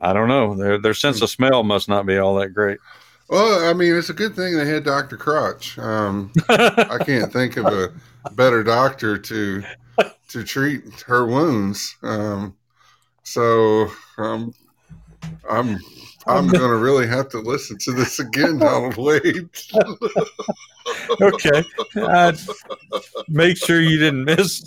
I 0.00 0.12
don't 0.12 0.28
know. 0.28 0.54
Their 0.54 0.78
their 0.78 0.94
sense 0.94 1.22
of 1.22 1.30
smell 1.30 1.62
must 1.62 1.88
not 1.88 2.06
be 2.06 2.18
all 2.18 2.36
that 2.36 2.50
great. 2.50 2.78
Well, 3.28 3.68
I 3.68 3.72
mean, 3.72 3.96
it's 3.96 4.10
a 4.10 4.14
good 4.14 4.36
thing 4.36 4.56
they 4.56 4.66
had 4.66 4.84
Doctor 4.84 5.16
Crotch. 5.16 5.78
Um, 5.78 6.30
I 6.48 6.98
can't 7.04 7.32
think 7.32 7.56
of 7.56 7.66
a 7.66 7.92
better 8.32 8.62
doctor 8.62 9.16
to 9.18 9.62
to 10.28 10.44
treat 10.44 11.00
her 11.06 11.26
wounds. 11.26 11.96
Um, 12.02 12.56
so 13.22 13.88
um, 14.18 14.52
I'm 15.48 15.78
I'm 16.26 16.44
um, 16.44 16.48
going 16.48 16.70
to 16.70 16.76
really 16.76 17.06
have 17.06 17.28
to 17.30 17.38
listen 17.38 17.76
to 17.78 17.92
this 17.92 18.18
again, 18.18 18.58
Donald 18.58 18.96
Wade. 18.96 19.48
okay. 21.20 21.64
I'd 21.96 22.38
make 23.28 23.58
sure 23.58 23.80
you 23.80 23.98
didn't 23.98 24.24
miss 24.24 24.64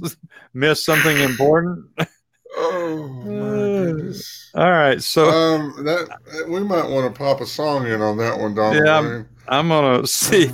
miss 0.53 0.85
something 0.85 1.17
important. 1.17 1.85
oh 2.57 3.07
my 3.25 3.31
uh, 3.31 3.85
goodness. 3.93 4.51
All 4.53 4.71
right, 4.71 5.01
so 5.01 5.29
Um, 5.29 5.83
that 5.83 6.45
we 6.47 6.61
might 6.61 6.89
want 6.89 7.13
to 7.13 7.17
pop 7.17 7.41
a 7.41 7.45
song 7.45 7.87
in 7.87 8.01
on 8.01 8.17
that 8.17 8.39
one, 8.39 8.55
Donald. 8.55 8.85
Yeah, 8.85 9.01
Wade. 9.01 9.25
I'm 9.47 9.69
gonna 9.69 10.05
see. 10.05 10.51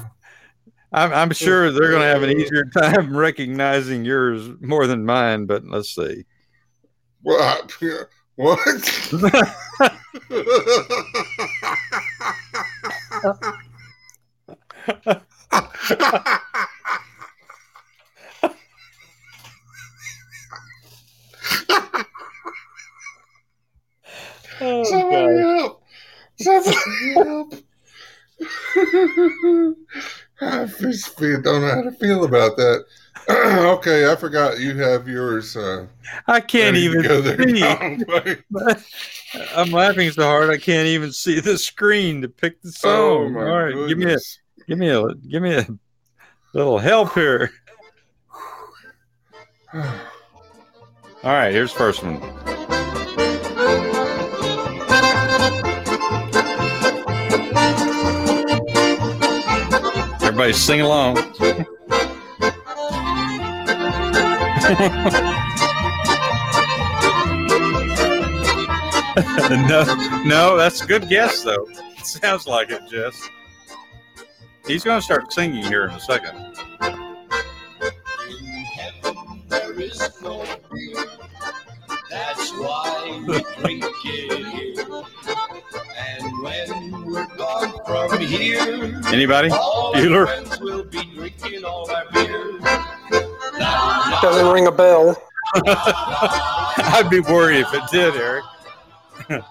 I'm, 0.91 1.11
I'm 1.11 1.31
sure 1.33 1.71
they're 1.71 1.91
gonna 1.91 2.05
have 2.05 2.23
an 2.23 2.31
easier 2.31 2.65
time 2.65 3.15
recognizing 3.17 4.05
yours 4.05 4.49
more 4.61 4.87
than 4.87 5.05
mine, 5.05 5.45
but 5.45 5.65
let's 5.65 5.93
see. 5.93 6.25
What? 8.35 8.59
Somebody 24.85 25.37
help! 25.37 25.83
Somebody 26.39 27.13
help! 27.15 27.53
I 30.41 30.65
just 30.79 31.17
don't 31.17 31.43
know 31.43 31.75
how 31.75 31.81
to 31.83 31.91
feel 31.99 32.23
about 32.23 32.57
that. 32.57 32.85
okay, 33.29 34.11
I 34.11 34.15
forgot 34.15 34.59
you 34.59 34.77
have 34.77 35.07
yours. 35.07 35.55
Uh, 35.55 35.87
I 36.27 36.41
can't 36.41 36.75
even 36.75 37.01
go 37.01 37.21
there, 37.21 37.37
see. 37.47 37.63
I'm 39.55 39.71
laughing 39.71 40.11
so 40.11 40.23
hard 40.23 40.49
I 40.49 40.57
can't 40.57 40.87
even 40.87 41.11
see 41.11 41.39
the 41.39 41.57
screen 41.57 42.21
to 42.21 42.29
pick 42.29 42.61
the 42.61 42.69
Oh 42.83 43.23
song. 43.23 43.33
my 43.33 43.41
All 43.41 43.63
right, 43.63 43.87
give 43.87 43.97
me 43.97 44.13
a 44.13 44.17
give 44.67 44.77
me 44.77 44.89
a 44.89 45.13
give 45.15 45.41
me 45.41 45.55
a 45.55 45.67
little 46.53 46.77
help 46.79 47.13
here. 47.13 47.51
All 49.73 49.81
right, 51.23 51.53
here's 51.53 51.71
the 51.71 51.77
first 51.77 52.03
one. 52.03 52.21
Everybody 60.21 60.53
sing 60.53 60.81
along. 60.81 61.17
no, 69.49 69.83
no, 70.25 70.57
that's 70.57 70.81
a 70.81 70.85
good 70.85 71.09
guess 71.09 71.43
though. 71.43 71.67
Sounds 72.03 72.47
like 72.47 72.69
it, 72.69 72.81
Jess. 72.89 73.29
He's 74.65 74.85
going 74.85 74.97
to 74.99 75.03
start 75.03 75.33
singing 75.33 75.65
here 75.65 75.83
in 75.83 75.91
a 75.91 75.99
second. 75.99 76.37
In 78.29 78.45
heaven 78.63 79.43
there 79.49 79.77
is 79.81 80.21
no 80.21 80.45
beer. 80.71 81.05
That's 82.09 82.51
why 82.51 83.21
we 83.27 83.43
drink 83.61 83.83
it 84.05 84.45
here. 84.45 85.03
And 85.97 86.41
when 86.41 87.05
we're 87.11 87.27
gone 87.35 88.09
from 88.09 88.21
here, 88.21 89.01
Anybody? 89.07 89.49
all 89.49 89.93
Bueller? 89.93 90.29
Doesn't 93.59 94.47
ring 94.51 94.67
a 94.67 94.71
bell. 94.71 95.15
I'd 95.55 97.07
be 97.09 97.19
worried 97.19 97.59
if 97.61 97.73
it 97.73 97.83
did, 97.91 98.15
Eric. 98.15 98.43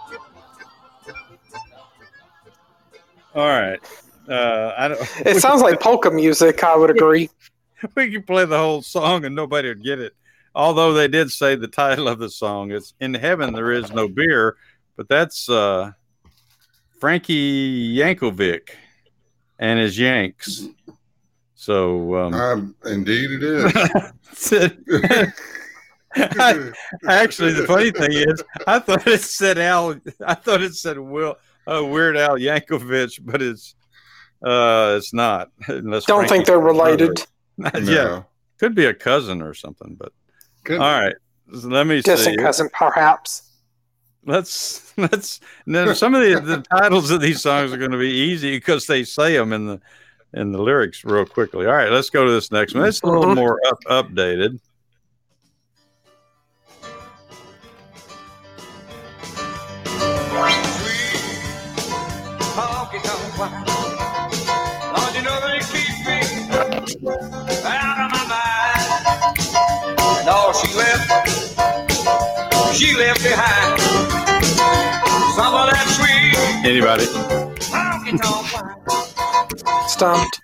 All 3.34 3.48
right. 3.48 3.80
Uh, 4.28 4.72
I 4.76 4.88
don't. 4.88 5.00
It 5.26 5.40
sounds 5.40 5.62
like 5.62 5.80
polka 5.80 6.10
music. 6.10 6.62
I 6.64 6.76
would 6.76 6.90
agree. 6.90 7.30
we 7.94 8.12
could 8.12 8.26
play 8.26 8.44
the 8.44 8.58
whole 8.58 8.82
song 8.82 9.24
and 9.24 9.34
nobody 9.34 9.68
would 9.68 9.82
get 9.82 9.98
it. 9.98 10.14
Although 10.54 10.92
they 10.92 11.08
did 11.08 11.30
say 11.30 11.54
the 11.54 11.68
title 11.68 12.08
of 12.08 12.18
the 12.18 12.28
song 12.28 12.72
is 12.72 12.94
"In 13.00 13.14
Heaven 13.14 13.54
There 13.54 13.72
Is 13.72 13.90
No 13.92 14.06
Beer," 14.08 14.56
but 14.96 15.08
that's 15.08 15.48
uh, 15.48 15.92
Frankie 17.00 17.96
Yankovic 17.96 18.70
and 19.58 19.78
his 19.78 19.98
Yanks. 19.98 20.66
So 21.62 22.16
um, 22.16 22.34
Um, 22.34 22.74
indeed, 22.86 23.30
it 23.30 23.42
is. 23.44 23.72
I- 26.16 26.72
actually, 27.08 27.52
the 27.52 27.66
funny 27.68 27.92
thing 27.92 28.10
is, 28.12 28.42
I 28.66 28.80
thought 28.80 29.06
it 29.06 29.20
said 29.20 29.58
Al. 29.58 29.94
I 30.26 30.34
thought 30.34 30.60
it 30.60 30.74
said 30.74 30.98
Will 30.98 31.36
uh, 31.68 31.84
Weird 31.84 32.16
Al 32.16 32.36
Yankovic, 32.36 33.20
but 33.24 33.40
it's 33.40 33.76
uh, 34.44 34.94
it's 34.98 35.14
not. 35.14 35.50
Unless 35.68 36.06
Don't 36.06 36.28
think 36.28 36.46
they're 36.46 36.58
brother. 36.60 37.06
related. 37.06 37.24
yeah, 37.84 38.24
could 38.58 38.74
be 38.74 38.86
a 38.86 38.94
cousin 38.94 39.40
or 39.40 39.54
something. 39.54 39.94
But 39.94 40.10
Good. 40.64 40.80
all 40.80 41.00
right, 41.00 41.14
so 41.60 41.68
let 41.68 41.86
me 41.86 42.02
Distant 42.02 42.36
see. 42.38 42.42
cousin, 42.42 42.70
perhaps. 42.72 43.50
let's 44.26 44.92
let's 44.98 45.38
now 45.66 45.92
some 45.92 46.14
of 46.16 46.22
the, 46.22 46.40
the 46.40 46.62
titles 46.62 47.12
of 47.12 47.20
these 47.20 47.40
songs 47.40 47.72
are 47.72 47.76
going 47.78 47.90
to 47.92 47.98
be 47.98 48.10
easy 48.10 48.56
because 48.56 48.86
they 48.88 49.04
say 49.04 49.36
them 49.36 49.52
in 49.52 49.66
the 49.66 49.80
in 50.34 50.52
the 50.52 50.62
lyrics 50.62 51.04
real 51.04 51.24
quickly. 51.24 51.66
All 51.66 51.72
right, 51.72 51.90
let's 51.90 52.10
go 52.10 52.24
to 52.24 52.30
this 52.30 52.50
next 52.50 52.74
one. 52.74 52.86
It's 52.86 53.02
a 53.02 53.06
little 53.06 53.34
more 53.34 53.60
up, 53.66 53.82
updated. 53.84 54.58
And 70.24 70.30
she 70.52 70.76
left, 70.76 71.08
she 72.74 72.96
left 72.96 73.22
behind 73.22 73.80
some 75.34 75.54
of 75.54 75.70
that 75.70 75.86
sweet 75.88 76.12
Anybody? 76.64 77.06
Honky 80.02 80.30
tonk 80.30 80.30
wine. 80.30 80.30
Stumped. 80.30 80.40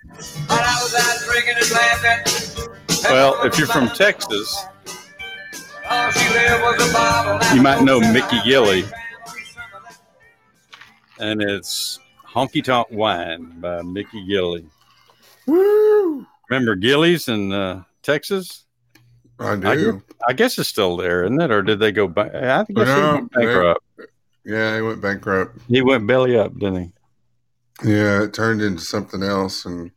And 0.49 0.59
I 0.59 0.79
was 0.81 0.95
out 0.95 1.17
drinking 1.27 1.55
and 1.61 1.71
laughing. 1.71 3.11
Well, 3.11 3.43
if 3.43 3.57
you're 3.57 3.67
from 3.67 3.89
Texas, 3.89 4.65
all 5.89 6.11
she 6.11 6.33
left 6.33 6.61
was 6.63 6.89
a 6.89 6.93
bottle. 6.93 7.55
you 7.55 7.61
might 7.61 7.81
know 7.83 7.99
Mickey 7.99 8.39
Gilley, 8.39 8.89
and 11.19 11.41
it's 11.41 11.99
"Honky 12.27 12.63
Tonk 12.63 12.87
Wine" 12.91 13.59
by 13.59 13.81
Mickey 13.81 14.25
Gilley. 14.27 14.65
Woo! 15.47 16.25
Remember 16.49 16.75
Gilley's 16.75 17.27
in 17.27 17.51
uh, 17.51 17.83
Texas? 18.03 18.65
I 19.39 19.53
I 19.53 19.75
do. 19.75 20.03
I 20.27 20.33
guess 20.33 20.59
it's 20.59 20.69
still 20.69 20.97
there, 20.97 21.23
isn't 21.23 21.39
it? 21.39 21.51
Or 21.51 21.61
did 21.61 21.79
they 21.79 21.91
go 21.91 22.07
back? 22.07 22.35
I 22.35 22.63
think 22.65 22.77
No, 22.77 22.85
he 22.85 23.01
went 23.13 23.31
bankrupt. 23.31 23.81
Yeah, 24.43 24.75
he 24.75 24.81
went 24.81 25.01
bankrupt. 25.01 25.57
He 25.67 25.81
went 25.81 26.05
belly 26.07 26.37
up, 26.37 26.53
didn't 26.53 26.83
he? 26.83 26.91
Yeah, 27.83 28.23
it 28.23 28.33
turned 28.33 28.61
into 28.61 28.81
something 28.81 29.23
else, 29.23 29.65
and 29.65 29.91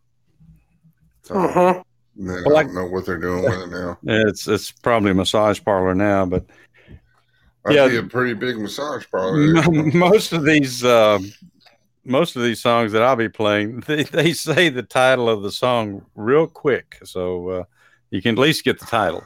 so 1.22 1.34
Mhm. 1.34 1.82
they 2.16 2.42
Well, 2.46 2.56
I- 2.56 2.62
don't 2.64 2.74
know 2.74 2.86
what 2.86 3.06
they're 3.06 3.18
doing 3.18 3.42
with 3.44 3.60
it 3.62 3.70
now. 3.70 3.98
It's 4.04 4.46
it's 4.46 4.70
probably 4.70 5.10
a 5.10 5.14
massage 5.14 5.60
parlor 5.64 5.94
now, 5.94 6.26
but 6.26 6.44
I 7.64 7.72
Yeah. 7.72 7.88
see 7.88 7.96
a 7.96 8.02
pretty 8.02 8.34
big 8.34 8.58
massage 8.58 9.04
parlor. 9.10 9.52
there. 9.54 9.62
most 9.94 10.32
of 10.32 10.44
these 10.44 10.84
uh, 10.84 11.18
most 12.04 12.34
of 12.36 12.42
these 12.42 12.60
songs 12.60 12.90
that 12.92 13.02
I'll 13.02 13.14
be 13.16 13.28
playing, 13.28 13.80
they, 13.86 14.02
they 14.04 14.32
say 14.32 14.68
the 14.68 14.82
title 14.82 15.28
of 15.28 15.42
the 15.42 15.52
song 15.52 16.04
real 16.14 16.46
quick, 16.46 16.98
so 17.04 17.48
uh, 17.48 17.64
you 18.10 18.20
can 18.22 18.34
at 18.36 18.40
least 18.40 18.64
get 18.64 18.78
the 18.80 18.86
title. 18.86 19.24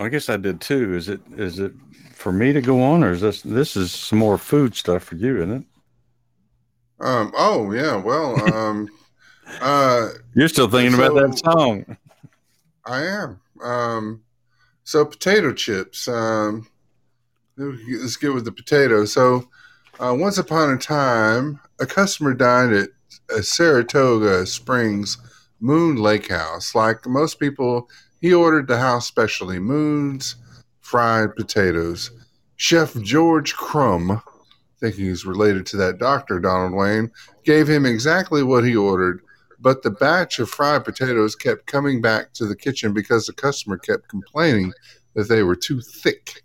I 0.00 0.08
guess 0.08 0.30
I 0.30 0.38
did 0.38 0.62
too. 0.62 0.94
Is 0.94 1.08
it 1.08 1.20
is 1.36 1.58
it 1.58 1.72
for 2.14 2.32
me 2.32 2.54
to 2.54 2.62
go 2.62 2.82
on, 2.82 3.04
or 3.04 3.12
is 3.12 3.20
this 3.20 3.42
this 3.42 3.76
is 3.76 3.92
some 3.92 4.18
more 4.18 4.38
food 4.38 4.74
stuff 4.74 5.04
for 5.04 5.14
you, 5.14 5.36
isn't 5.36 5.52
it? 5.52 5.64
Um. 7.00 7.32
Oh 7.36 7.70
yeah. 7.72 7.96
Well. 7.96 8.54
Um. 8.54 8.88
uh. 9.60 10.08
You're 10.34 10.48
still 10.48 10.70
thinking 10.70 10.94
about 10.94 11.14
that 11.14 11.38
song. 11.38 11.96
I 12.86 13.02
am. 13.04 13.40
Um. 13.62 14.22
So 14.84 15.04
potato 15.04 15.52
chips. 15.52 16.08
Um. 16.08 16.66
Let's 17.58 18.16
get 18.16 18.32
with 18.32 18.46
the 18.46 18.52
potato. 18.52 19.04
So, 19.04 19.46
uh, 19.98 20.16
once 20.18 20.38
upon 20.38 20.70
a 20.70 20.78
time, 20.78 21.60
a 21.78 21.84
customer 21.84 22.32
dined 22.32 22.72
at 22.72 22.88
a 23.28 23.42
Saratoga 23.42 24.46
Springs 24.46 25.18
Moon 25.60 25.96
Lake 25.96 26.30
House. 26.30 26.74
Like 26.74 27.06
most 27.06 27.38
people, 27.38 27.90
he 28.20 28.32
ordered 28.34 28.68
the 28.68 28.78
house 28.78 29.06
specialty 29.06 29.58
moons, 29.58 30.36
fried 30.80 31.34
potatoes. 31.36 32.10
Chef 32.56 32.94
George 33.02 33.54
Crum, 33.54 34.22
thinking 34.80 35.06
he's 35.06 35.24
related 35.24 35.66
to 35.66 35.76
that 35.78 35.98
doctor, 35.98 36.38
Donald 36.38 36.74
Wayne, 36.74 37.10
gave 37.44 37.68
him 37.68 37.86
exactly 37.86 38.42
what 38.42 38.64
he 38.64 38.76
ordered, 38.76 39.22
but 39.58 39.82
the 39.82 39.90
batch 39.90 40.38
of 40.38 40.50
fried 40.50 40.84
potatoes 40.84 41.34
kept 41.34 41.66
coming 41.66 42.00
back 42.00 42.32
to 42.34 42.46
the 42.46 42.56
kitchen 42.56 42.92
because 42.92 43.26
the 43.26 43.32
customer 43.32 43.78
kept 43.78 44.08
complaining 44.08 44.72
that 45.14 45.28
they 45.28 45.42
were 45.42 45.56
too 45.56 45.80
thick. 45.80 46.42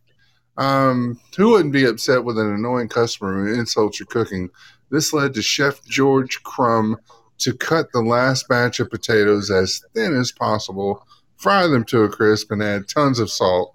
Um, 0.58 1.20
who 1.36 1.52
wouldn't 1.52 1.74
be 1.74 1.86
upset 1.86 2.24
with 2.24 2.38
an 2.40 2.54
annoying 2.54 2.88
customer 2.88 3.46
who 3.46 3.60
insults 3.60 4.00
your 4.00 4.08
cooking? 4.08 4.50
This 4.90 5.12
led 5.12 5.34
to 5.34 5.42
Chef 5.42 5.84
George 5.86 6.42
Crum 6.44 6.98
to 7.40 7.54
cut 7.54 7.92
the 7.92 8.02
last 8.02 8.48
batch 8.48 8.80
of 8.80 8.90
potatoes 8.90 9.52
as 9.52 9.82
thin 9.94 10.16
as 10.16 10.32
possible, 10.32 11.06
fry 11.38 11.68
them 11.68 11.84
to 11.86 12.04
a 12.04 12.10
crisp, 12.10 12.52
and 12.52 12.64
add 12.64 12.88
tons 12.88 13.20
of 13.20 13.32
salt. 13.32 13.74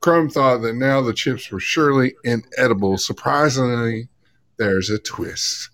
Crum 0.00 0.28
thought 0.28 0.58
that 0.58 0.76
now 0.76 1.00
the 1.00 1.12
chips 1.12 1.50
were 1.50 1.60
surely 1.60 2.14
inedible. 2.24 2.98
Surprisingly, 2.98 4.08
there's 4.56 4.90
a 4.90 4.98
twist. 4.98 5.70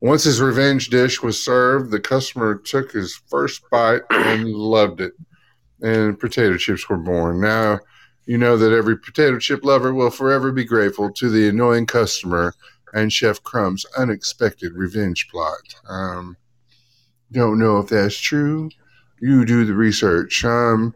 Once 0.00 0.24
his 0.24 0.40
revenge 0.40 0.88
dish 0.88 1.22
was 1.22 1.42
served, 1.42 1.90
the 1.90 2.00
customer 2.00 2.54
took 2.54 2.92
his 2.92 3.20
first 3.28 3.62
bite 3.70 4.02
and 4.10 4.48
loved 4.50 5.00
it. 5.00 5.12
And 5.80 6.18
potato 6.18 6.56
chips 6.56 6.88
were 6.88 6.96
born. 6.96 7.40
Now, 7.40 7.80
you 8.26 8.38
know 8.38 8.56
that 8.56 8.72
every 8.72 8.98
potato 8.98 9.38
chip 9.38 9.64
lover 9.64 9.94
will 9.94 10.10
forever 10.10 10.52
be 10.52 10.64
grateful 10.64 11.12
to 11.12 11.30
the 11.30 11.48
annoying 11.48 11.86
customer 11.86 12.54
and 12.92 13.12
Chef 13.12 13.42
Crum's 13.42 13.84
unexpected 13.96 14.72
revenge 14.74 15.28
plot. 15.28 15.74
Um, 15.88 16.36
don't 17.32 17.58
know 17.58 17.78
if 17.78 17.88
that's 17.88 18.18
true. 18.18 18.70
You 19.20 19.44
do 19.44 19.64
the 19.64 19.74
research. 19.74 20.44
Um, 20.44 20.94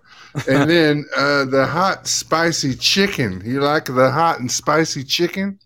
and 0.48 0.70
then 0.70 1.06
uh, 1.16 1.44
the 1.46 1.66
hot, 1.66 2.06
spicy 2.06 2.74
chicken. 2.74 3.42
You 3.44 3.60
like 3.60 3.86
the 3.86 4.10
hot 4.10 4.40
and 4.40 4.50
spicy 4.50 5.04
chicken, 5.04 5.58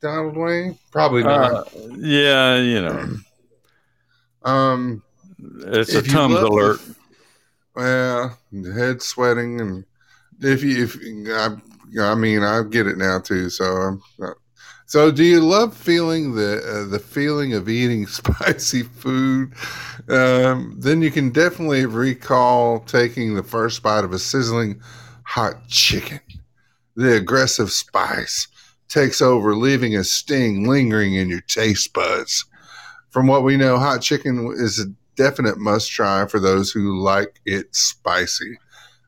Donald 0.00 0.36
Wayne? 0.36 0.78
Probably 0.90 1.22
not. 1.22 1.52
Uh, 1.52 1.64
yeah, 1.96 2.56
you 2.56 2.80
know, 2.80 3.16
um, 4.44 5.02
it's 5.38 5.94
a 5.94 6.02
Tums 6.02 6.36
alert. 6.36 6.80
Well, 7.74 8.38
the 8.52 8.72
head 8.72 9.02
sweating, 9.02 9.60
and 9.60 9.84
if 10.40 10.62
you, 10.62 10.84
if 10.84 10.96
I, 11.28 11.56
I 12.00 12.14
mean, 12.14 12.42
I 12.42 12.62
get 12.62 12.86
it 12.86 12.96
now 12.96 13.20
too. 13.20 13.50
So, 13.50 13.64
I'm 13.64 14.02
not, 14.18 14.36
so 14.86 15.10
do 15.10 15.24
you 15.24 15.40
love 15.40 15.76
feeling 15.76 16.34
the 16.34 16.58
uh, 16.58 16.90
the 16.90 16.98
feeling 16.98 17.54
of 17.54 17.68
eating 17.68 18.06
spicy 18.06 18.82
food? 18.82 19.52
Um, 20.08 20.76
then 20.78 21.02
you 21.02 21.10
can 21.10 21.30
definitely 21.30 21.86
recall 21.86 22.80
taking 22.80 23.34
the 23.34 23.42
first 23.42 23.82
bite 23.82 24.04
of 24.04 24.12
a 24.12 24.18
sizzling 24.18 24.80
hot 25.24 25.66
chicken. 25.68 26.20
The 26.94 27.16
aggressive 27.16 27.72
spice 27.72 28.48
takes 28.88 29.20
over, 29.20 29.54
leaving 29.56 29.96
a 29.96 30.04
sting 30.04 30.68
lingering 30.68 31.14
in 31.14 31.28
your 31.28 31.42
taste 31.42 31.92
buds. 31.92 32.44
From 33.10 33.26
what 33.26 33.42
we 33.42 33.56
know, 33.56 33.78
hot 33.78 34.02
chicken 34.02 34.52
is 34.56 34.78
a 34.78 34.86
definite 35.16 35.58
must 35.58 35.90
try 35.90 36.26
for 36.26 36.38
those 36.38 36.70
who 36.70 36.98
like 36.98 37.40
it 37.44 37.74
spicy. 37.74 38.58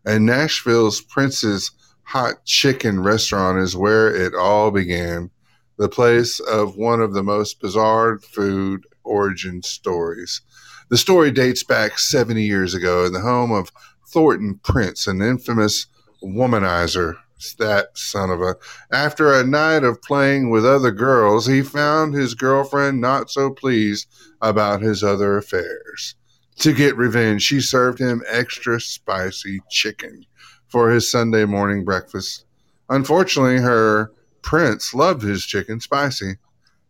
And 0.05 0.27
Nashville's 0.27 1.01
Prince's 1.01 1.71
Hot 2.05 2.45
Chicken 2.47 3.03
restaurant 3.03 3.59
is 3.59 3.77
where 3.77 4.15
it 4.15 4.35
all 4.35 4.71
began, 4.71 5.31
the 5.79 5.89
place 5.89 6.41
of 6.41 6.77
one 6.77 7.01
of 7.01 7.15
the 7.15 7.23
most 7.23 7.61
bizarre 7.61 8.19
food 8.19 8.85
origin 9.05 9.63
stories. 9.63 10.43
The 10.91 10.99
story 10.99 11.31
dates 11.31 11.63
back 11.63 11.99
70 11.99 12.43
years 12.43 12.75
ago 12.75 13.05
in 13.05 13.13
the 13.13 13.21
home 13.21 13.53
of 13.53 13.73
Thornton 14.09 14.61
Prince, 14.63 15.07
an 15.07 15.23
infamous 15.23 15.87
womanizer. 16.23 17.17
That 17.61 17.97
son 17.97 18.31
of 18.31 18.43
a. 18.43 18.57
After 18.91 19.33
a 19.33 19.47
night 19.47 19.85
of 19.85 20.03
playing 20.03 20.51
with 20.51 20.67
other 20.67 20.91
girls, 20.91 21.47
he 21.47 21.63
found 21.63 22.13
his 22.13 22.35
girlfriend 22.35 23.01
not 23.01 23.31
so 23.31 23.51
pleased 23.51 24.09
about 24.43 24.83
his 24.83 25.05
other 25.05 25.37
affairs. 25.37 26.17
To 26.59 26.73
get 26.73 26.97
revenge, 26.97 27.43
she 27.43 27.61
served 27.61 28.01
him 28.01 28.25
extra 28.27 28.81
spicy 28.81 29.61
chicken 29.71 30.25
for 30.67 30.91
his 30.91 31.09
Sunday 31.09 31.45
morning 31.45 31.85
breakfast. 31.85 32.45
Unfortunately, 32.89 33.59
her 33.59 34.11
prince 34.43 34.95
loved 34.95 35.23
his 35.23 35.45
chicken 35.45 35.81
spicy. 35.81 36.37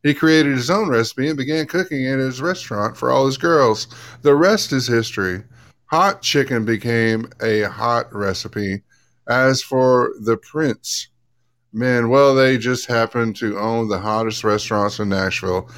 He 0.03 0.15
created 0.15 0.57
his 0.57 0.71
own 0.71 0.89
recipe 0.89 1.29
and 1.29 1.37
began 1.37 1.67
cooking 1.67 2.07
at 2.07 2.19
his 2.19 2.41
restaurant 2.41 2.97
for 2.97 3.11
all 3.11 3.27
his 3.27 3.37
girls. 3.37 3.89
The 4.23 4.35
rest 4.35 4.73
is 4.73 4.87
history. 4.87 5.43
Hot 5.87 6.23
chicken 6.23 6.65
became 6.65 7.31
a 7.43 7.63
hot 7.63 8.15
recipe. 8.15 8.83
As 9.27 9.63
for 9.63 10.13
the 10.21 10.37
prince, 10.37 11.09
man, 11.73 12.09
well, 12.09 12.35
they 12.35 12.59
just 12.59 12.87
happen 12.87 13.35
to 13.35 13.59
own 13.59 13.89
the 13.89 13.99
hottest 13.99 14.45
restaurants 14.45 14.99
in 14.99 15.09
Nashville. 15.09 15.69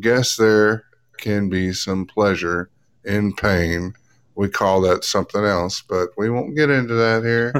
Guess 0.00 0.36
there 0.36 0.84
can 1.18 1.48
be 1.48 1.72
some 1.72 2.06
pleasure 2.06 2.70
in 3.04 3.34
pain. 3.34 3.92
We 4.34 4.48
call 4.48 4.80
that 4.82 5.04
something 5.04 5.44
else, 5.44 5.82
but 5.82 6.10
we 6.16 6.30
won't 6.30 6.56
get 6.56 6.70
into 6.70 6.94
that 6.94 7.24
here. 7.24 7.52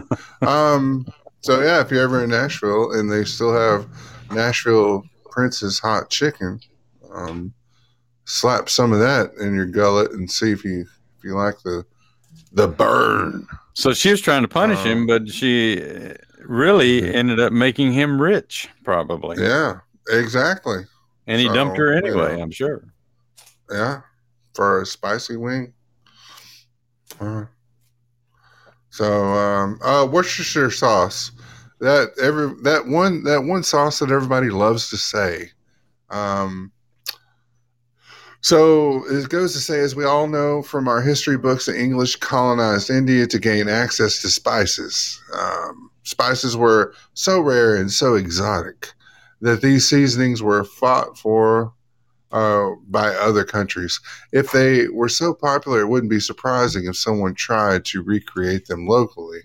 um, 0.48 1.06
so 1.40 1.60
yeah, 1.62 1.80
if 1.80 1.90
you're 1.90 2.02
ever 2.02 2.22
in 2.24 2.30
Nashville 2.30 2.92
and 2.92 3.10
they 3.10 3.24
still 3.24 3.52
have 3.54 3.86
Nashville 4.30 5.02
Prince's 5.30 5.78
hot 5.78 6.10
chicken, 6.10 6.60
um, 7.12 7.52
slap 8.24 8.68
some 8.68 8.92
of 8.92 8.98
that 8.98 9.32
in 9.40 9.54
your 9.54 9.66
gullet 9.66 10.12
and 10.12 10.30
see 10.30 10.50
if 10.52 10.64
you 10.64 10.82
if 11.16 11.24
you 11.24 11.34
like 11.34 11.58
the 11.64 11.84
the 12.52 12.68
burn. 12.68 13.46
So 13.74 13.92
she 13.92 14.10
was 14.10 14.20
trying 14.20 14.42
to 14.42 14.48
punish 14.48 14.80
Um, 14.80 14.86
him, 14.86 15.06
but 15.06 15.28
she 15.28 15.80
uh, 15.82 16.14
really 16.44 17.14
ended 17.14 17.38
up 17.38 17.52
making 17.52 17.92
him 17.92 18.20
rich, 18.20 18.68
probably. 18.84 19.40
Yeah, 19.42 19.80
exactly. 20.08 20.84
And 21.26 21.40
he 21.40 21.46
So, 21.46 21.54
dumped 21.54 21.76
her 21.76 21.92
anyway, 21.92 22.36
know. 22.36 22.42
I'm 22.42 22.50
sure. 22.50 22.84
Yeah, 23.70 24.00
for 24.54 24.80
a 24.82 24.86
spicy 24.86 25.36
wing. 25.36 25.74
Uh, 27.20 27.44
so, 28.98 29.32
um, 29.32 29.78
uh, 29.80 30.04
Worcestershire 30.10 30.72
sauce. 30.72 31.30
That 31.78 32.08
every 32.20 32.52
that 32.64 32.88
one 32.88 33.22
that 33.22 33.44
one 33.44 33.62
sauce 33.62 34.00
that 34.00 34.10
everybody 34.10 34.50
loves 34.50 34.90
to 34.90 34.96
say. 34.96 35.50
Um, 36.10 36.72
so 38.40 39.04
it 39.08 39.28
goes 39.28 39.52
to 39.52 39.60
say, 39.60 39.78
as 39.78 39.94
we 39.94 40.04
all 40.04 40.26
know 40.26 40.62
from 40.62 40.88
our 40.88 41.00
history 41.00 41.38
books, 41.38 41.66
the 41.66 41.80
English 41.80 42.16
colonized 42.16 42.90
India 42.90 43.28
to 43.28 43.38
gain 43.38 43.68
access 43.68 44.20
to 44.22 44.30
spices. 44.30 45.22
Um, 45.32 45.92
spices 46.02 46.56
were 46.56 46.92
so 47.14 47.40
rare 47.40 47.76
and 47.76 47.92
so 47.92 48.16
exotic 48.16 48.92
that 49.42 49.62
these 49.62 49.88
seasonings 49.88 50.42
were 50.42 50.64
fought 50.64 51.16
for 51.16 51.72
uh, 52.32 52.70
by 52.88 53.08
other 53.08 53.44
countries. 53.44 54.00
If 54.32 54.52
they 54.52 54.88
were 54.88 55.08
so 55.08 55.34
popular, 55.34 55.80
it 55.80 55.88
wouldn't 55.88 56.10
be 56.10 56.20
surprising 56.20 56.86
if 56.86 56.96
someone 56.96 57.34
tried 57.34 57.84
to 57.86 58.02
recreate 58.02 58.66
them 58.66 58.86
locally. 58.86 59.40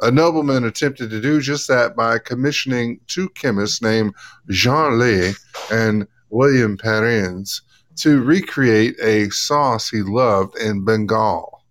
A 0.00 0.10
nobleman 0.10 0.64
attempted 0.64 1.10
to 1.10 1.20
do 1.20 1.40
just 1.40 1.66
that 1.68 1.96
by 1.96 2.18
commissioning 2.18 3.00
two 3.08 3.28
chemists 3.30 3.82
named 3.82 4.14
Jean 4.48 4.98
Lea 4.98 5.32
and 5.72 6.06
William 6.30 6.76
Perrins 6.76 7.62
to 7.96 8.22
recreate 8.22 8.94
a 9.02 9.28
sauce 9.30 9.90
he 9.90 10.02
loved 10.02 10.56
in 10.56 10.84
Bengal. 10.84 11.64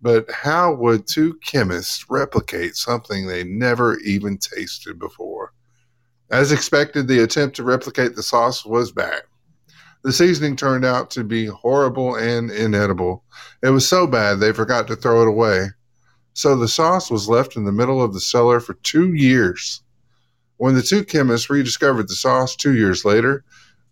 But 0.00 0.30
how 0.30 0.72
would 0.74 1.08
two 1.08 1.34
chemists 1.44 2.08
replicate 2.08 2.76
something 2.76 3.26
they 3.26 3.42
never 3.42 3.98
even 4.00 4.38
tasted 4.38 4.98
before? 5.00 5.52
As 6.30 6.52
expected, 6.52 7.08
the 7.08 7.24
attempt 7.24 7.56
to 7.56 7.64
replicate 7.64 8.14
the 8.14 8.22
sauce 8.22 8.64
was 8.64 8.92
bad. 8.92 9.22
The 10.02 10.12
seasoning 10.12 10.56
turned 10.56 10.84
out 10.84 11.10
to 11.10 11.24
be 11.24 11.46
horrible 11.46 12.14
and 12.14 12.50
inedible. 12.50 13.24
It 13.62 13.70
was 13.70 13.88
so 13.88 14.06
bad 14.06 14.38
they 14.38 14.52
forgot 14.52 14.86
to 14.88 14.96
throw 14.96 15.22
it 15.22 15.28
away. 15.28 15.68
So 16.34 16.56
the 16.56 16.68
sauce 16.68 17.10
was 17.10 17.28
left 17.28 17.56
in 17.56 17.64
the 17.64 17.72
middle 17.72 18.00
of 18.02 18.12
the 18.14 18.20
cellar 18.20 18.60
for 18.60 18.74
two 18.74 19.12
years. 19.12 19.82
When 20.58 20.74
the 20.74 20.82
two 20.82 21.04
chemists 21.04 21.50
rediscovered 21.50 22.08
the 22.08 22.14
sauce 22.14 22.54
two 22.54 22.76
years 22.76 23.04
later, 23.04 23.44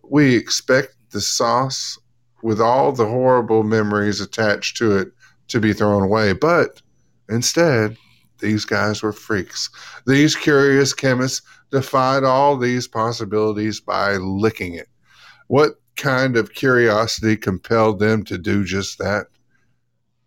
we 0.09 0.37
expect 0.37 0.95
the 1.11 1.21
sauce, 1.21 1.99
with 2.43 2.61
all 2.61 2.93
the 2.93 3.07
horrible 3.07 3.65
memories 3.65 4.21
attached 4.21 4.77
to 4.77 4.97
it, 4.97 5.09
to 5.49 5.61
be 5.61 5.73
thrown 5.73 6.03
away. 6.03 6.33
But 6.33 6.83
instead, 7.29 7.97
these 8.39 8.65
guys 8.65 9.03
were 9.03 9.13
freaks. 9.13 9.71
These 10.07 10.37
curious 10.37 10.93
chemists 10.93 11.43
defied 11.71 12.23
all 12.23 12.57
these 12.57 12.87
possibilities 12.87 13.81
by 13.81 14.17
licking 14.17 14.75
it. 14.75 14.89
What 15.49 15.81
kind 15.97 16.37
of 16.37 16.55
curiosity 16.55 17.37
compelled 17.37 17.99
them 17.99 18.25
to 18.25 18.39
do 18.39 18.65
just 18.65 18.99
that? 18.99 19.27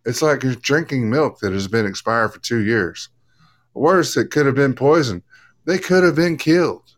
It's 0.04 0.22
like 0.22 0.40
drinking 0.62 1.10
milk 1.10 1.40
that 1.40 1.52
has 1.52 1.68
been 1.68 1.86
expired 1.86 2.32
for 2.32 2.40
two 2.40 2.60
years. 2.60 3.08
Worse, 3.74 4.16
it 4.16 4.30
could 4.30 4.46
have 4.46 4.54
been 4.54 4.74
poison. 4.74 5.22
They 5.66 5.78
could 5.78 6.02
have 6.02 6.16
been 6.16 6.36
killed 6.36 6.94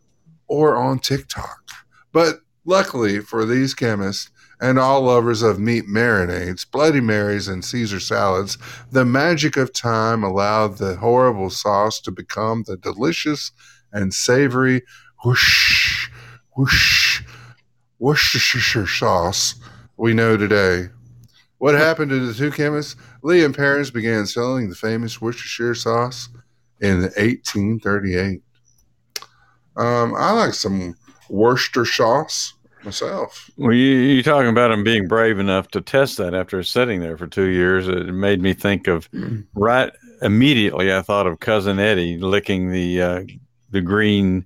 or 0.47 0.75
on 0.75 0.99
TikTok. 0.99 1.69
But 2.11 2.41
luckily 2.65 3.19
for 3.19 3.45
these 3.45 3.73
chemists 3.73 4.29
and 4.61 4.79
all 4.79 5.01
lovers 5.01 5.41
of 5.41 5.59
meat 5.59 5.85
marinades, 5.85 6.65
Bloody 6.69 7.01
Marys, 7.01 7.47
and 7.47 7.65
Caesar 7.65 7.99
salads, 7.99 8.57
the 8.91 9.03
magic 9.03 9.57
of 9.57 9.73
time 9.73 10.23
allowed 10.23 10.77
the 10.77 10.95
horrible 10.95 11.49
sauce 11.49 11.99
to 11.99 12.11
become 12.11 12.63
the 12.65 12.77
delicious 12.77 13.51
and 13.91 14.13
savory 14.13 14.81
whoosh, 15.25 16.07
whoosh, 16.55 17.02
Worcestershire 18.03 18.85
sauce 18.85 19.55
we 19.95 20.13
know 20.13 20.35
today. 20.35 20.89
What 21.59 21.73
happened 21.73 22.09
to 22.09 22.19
the 22.19 22.33
two 22.33 22.51
chemists? 22.51 22.97
Lea 23.21 23.45
and 23.45 23.55
Perrins 23.55 23.91
began 23.91 24.25
selling 24.25 24.67
the 24.67 24.75
famous 24.75 25.21
Worcestershire 25.21 25.73
sauce 25.73 26.27
in 26.81 27.03
1838. 27.03 28.41
Um, 29.77 30.15
I 30.17 30.31
like 30.33 30.53
some 30.53 30.97
Worcester 31.29 31.85
sauce 31.85 32.55
myself. 32.83 33.49
Well, 33.55 33.71
you, 33.71 33.95
you 33.95 34.21
talking 34.21 34.49
about 34.49 34.71
him 34.71 34.83
being 34.83 35.07
brave 35.07 35.39
enough 35.39 35.69
to 35.69 35.79
test 35.79 36.17
that 36.17 36.33
after 36.33 36.61
sitting 36.61 36.99
there 36.99 37.17
for 37.17 37.27
two 37.27 37.47
years. 37.47 37.87
It 37.87 38.11
made 38.11 38.41
me 38.41 38.53
think 38.53 38.87
of 38.87 39.07
right 39.55 39.93
immediately. 40.21 40.93
I 40.93 41.03
thought 41.03 41.25
of 41.25 41.39
cousin 41.39 41.79
Eddie 41.79 42.17
licking 42.17 42.69
the 42.69 43.01
uh, 43.01 43.23
the 43.69 43.79
green 43.79 44.45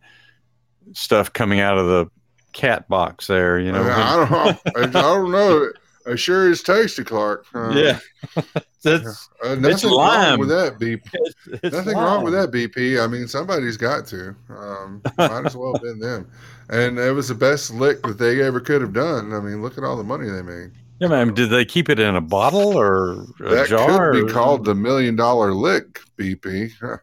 stuff 0.94 1.34
coming 1.34 1.60
out 1.60 1.80
of 1.80 1.88
the 1.88 2.12
cat 2.58 2.88
box 2.90 3.28
there. 3.28 3.60
You 3.60 3.72
know, 3.72 3.84
I 3.84 4.16
don't 4.18 4.32
know. 4.32 4.60
I, 4.76 4.84
I 4.84 4.86
don't 4.88 5.32
know. 5.32 5.70
It 6.08 6.20
sure 6.20 6.50
is 6.50 6.64
tasty, 6.64 7.04
Clark. 7.04 7.46
Uh, 7.54 7.72
yeah, 7.72 8.00
that's 8.82 9.28
uh, 9.44 9.56
nothing 9.56 9.90
wrong 9.90 9.98
lime. 9.98 10.40
with 10.40 10.48
that, 10.48 10.80
BP. 10.80 11.02
it's, 11.14 11.36
it's 11.62 11.76
Nothing 11.76 11.98
wrong 11.98 12.24
with 12.24 12.32
that, 12.32 12.50
BP. 12.50 13.04
I 13.04 13.08
mean, 13.08 13.28
somebody's 13.28 13.76
got 13.76 14.08
to. 14.08 14.34
Um, 14.50 15.02
might 15.18 15.46
as 15.48 15.58
well 15.58 15.74
have 15.74 15.82
been 15.82 16.00
them. 16.00 16.32
And 16.70 16.98
it 16.98 17.12
was 17.12 17.28
the 17.28 17.36
best 17.36 17.74
lick 17.74 18.02
that 18.04 18.18
they 18.20 18.42
ever 18.42 18.62
could 18.62 18.80
have 18.80 18.94
done. 18.94 19.34
I 19.34 19.42
mean, 19.42 19.62
look 19.62 19.78
at 19.78 19.84
all 19.84 19.98
the 19.98 20.04
money 20.06 20.30
they 20.30 20.42
made. 20.42 20.72
Yeah, 21.02 21.10
man. 21.10 21.34
Did 21.34 21.50
they 21.50 21.66
keep 21.66 21.90
it 21.90 22.00
in 22.00 22.16
a 22.16 22.22
bottle 22.22 22.78
or 22.80 23.24
a 23.42 23.50
that 23.56 23.68
jar? 23.68 24.14
could 24.14 24.22
or- 24.22 24.26
be 24.28 24.32
called 24.32 24.64
the 24.64 24.76
million 24.76 25.18
dollar 25.18 25.54
lick, 25.54 26.00
BP. 26.18 26.72
I 26.82 27.00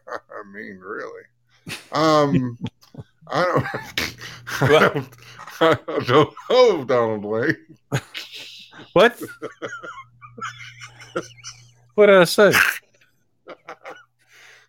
mean, 0.51 0.79
really. 0.79 1.23
Um, 1.91 2.57
I 3.27 3.43
don't. 3.43 3.65
I 4.61 4.69
Well- 4.71 4.93
don't, 4.95 5.09
I 5.61 5.77
don't 6.05 6.33
know, 6.49 6.83
Donald 6.85 7.23
Wayne. 7.25 7.55
what? 8.93 9.19
what 11.95 12.05
did 12.07 12.15
I 12.15 12.23
say? 12.25 12.51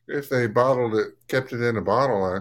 If 0.09 0.29
they 0.29 0.47
bottled 0.47 0.95
it, 0.95 1.09
kept 1.29 1.53
it 1.53 1.61
in 1.61 1.77
a 1.77 1.81
bottle, 1.83 2.25
I, 2.25 2.39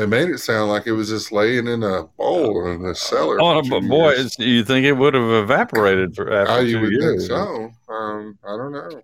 it 0.00 0.08
made 0.08 0.30
it 0.30 0.38
sound 0.38 0.70
like 0.70 0.86
it 0.86 0.92
was 0.92 1.08
just 1.10 1.30
laying 1.32 1.66
in 1.66 1.82
a 1.82 2.04
bowl 2.16 2.66
in 2.70 2.82
the 2.82 2.94
cellar. 2.94 3.36
Oh, 3.40 3.60
but 3.68 3.80
boy, 3.82 4.12
it's, 4.12 4.38
you 4.38 4.64
think 4.64 4.86
it 4.86 4.92
would 4.94 5.12
have 5.14 5.30
evaporated 5.44 6.14
for 6.14 6.32
after 6.32 6.52
Ah, 6.52 6.58
you 6.60 6.80
would 6.80 6.90
think 6.90 7.02
years? 7.02 7.26
so. 7.26 7.70
Um, 7.88 8.38
I 8.44 8.56
don't 8.56 8.72
know. 8.72 9.02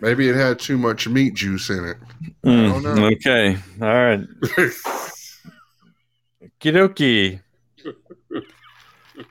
Maybe 0.00 0.28
it 0.28 0.36
had 0.36 0.58
too 0.60 0.78
much 0.78 1.08
meat 1.08 1.34
juice 1.34 1.70
in 1.70 1.84
it. 1.84 1.96
Mm, 2.44 2.68
don't 2.68 2.82
know. 2.82 3.06
Okay, 3.06 3.56
all 3.80 3.88
right. 3.88 4.20
Kidoki. 6.60 7.40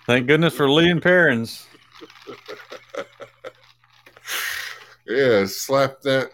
Thank 0.05 0.27
goodness 0.27 0.53
for 0.53 0.69
Lea 0.69 0.89
and 0.89 1.01
Perrins. 1.01 1.65
yeah, 5.05 5.45
slap 5.45 6.01
that 6.01 6.31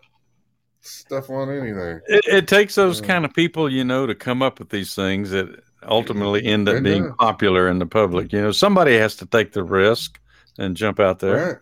stuff 0.82 1.30
on 1.30 1.50
anything. 1.50 2.02
It, 2.08 2.26
it 2.28 2.48
takes 2.48 2.76
those 2.76 3.00
Yeah. 3.00 3.08
kind 3.08 3.26
of 3.26 3.34
people, 3.34 3.72
you 3.72 3.84
know, 3.84 4.08
to 4.08 4.16
come 4.16 4.42
up 4.42 4.60
with 4.60 4.70
these 4.70 4.96
things 4.96 5.32
that 5.32 5.48
ultimately 5.84 6.42
mm-hmm. 6.42 6.50
end 6.50 6.70
up 6.70 6.84
being 6.84 7.14
popular 7.16 7.70
in 7.70 7.80
the 7.80 7.86
public. 7.86 8.34
You 8.34 8.42
know, 8.42 8.52
somebody 8.52 8.98
has 8.98 9.16
to 9.18 9.26
take 9.26 9.54
the 9.54 9.64
risk 9.64 10.20
and 10.58 10.76
jump 10.76 11.00
out 11.00 11.20
there. 11.20 11.46
Right. 11.46 11.58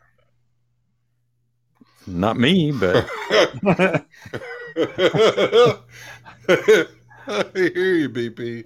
Not 2.08 2.38
me, 2.38 2.72
but 2.72 3.08
I 7.28 7.46
hear 7.54 7.96
you, 7.96 8.10
BP. 8.10 8.64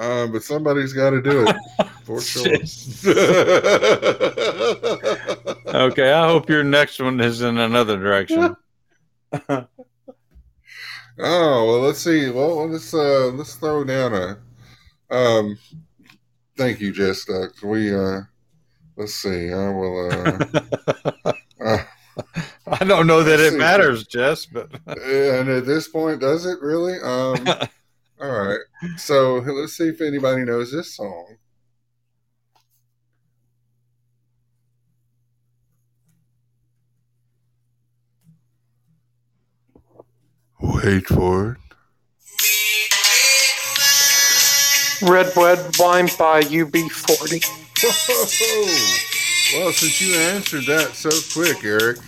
Um, 0.00 0.32
but 0.32 0.42
somebody's 0.42 0.94
got 0.94 1.10
to 1.10 1.20
do 1.20 1.46
it 1.46 1.56
for 2.04 2.22
sure. 2.22 2.46
okay. 5.74 6.10
I 6.10 6.26
hope 6.26 6.48
your 6.48 6.64
next 6.64 7.02
one 7.02 7.20
is 7.20 7.42
in 7.42 7.58
another 7.58 7.98
direction. 7.98 8.56
oh 9.50 9.66
well, 11.18 11.80
let's 11.80 11.98
see. 11.98 12.30
Well, 12.30 12.66
let's 12.66 12.94
uh, 12.94 13.26
let's 13.34 13.56
throw 13.56 13.84
down 13.84 14.14
a. 14.14 14.38
Um, 15.14 15.58
thank 16.56 16.80
you, 16.80 16.92
Jess 16.92 17.26
Duck. 17.26 17.50
We 17.62 17.94
uh, 17.94 18.22
let's 18.96 19.14
see. 19.14 19.52
I 19.52 19.68
will. 19.68 20.10
Uh, 20.10 20.38
uh, 21.62 21.76
I 22.66 22.84
don't 22.84 23.06
know 23.06 23.22
that 23.22 23.38
it 23.38 23.52
see. 23.52 23.58
matters, 23.58 24.06
Jess, 24.06 24.46
but 24.46 24.70
and 24.86 25.50
at 25.50 25.66
this 25.66 25.88
point, 25.88 26.22
does 26.22 26.46
it 26.46 26.58
really? 26.62 26.98
Um, 27.02 27.46
all 28.20 28.30
right. 28.30 28.60
So 28.98 29.36
let's 29.38 29.74
see 29.74 29.88
if 29.88 30.00
anybody 30.00 30.44
knows 30.44 30.72
this 30.72 30.96
song. 30.96 31.36
Wait 40.60 41.06
for 41.06 41.52
it. 41.52 41.58
Red 45.08 45.32
Red 45.36 45.76
Wine 45.78 46.08
by 46.18 46.42
UB40. 46.42 47.44
Well, 49.54 49.72
since 49.72 50.00
you 50.00 50.14
answered 50.16 50.66
that 50.66 50.92
so 50.94 51.10
quick, 51.32 51.64
Eric, 51.64 51.98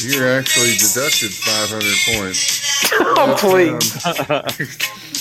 You're 0.00 0.28
actually 0.28 0.76
deducted 0.76 1.32
500 1.32 2.18
points. 2.18 2.62
Oh, 3.16 3.34
please. 3.38 3.96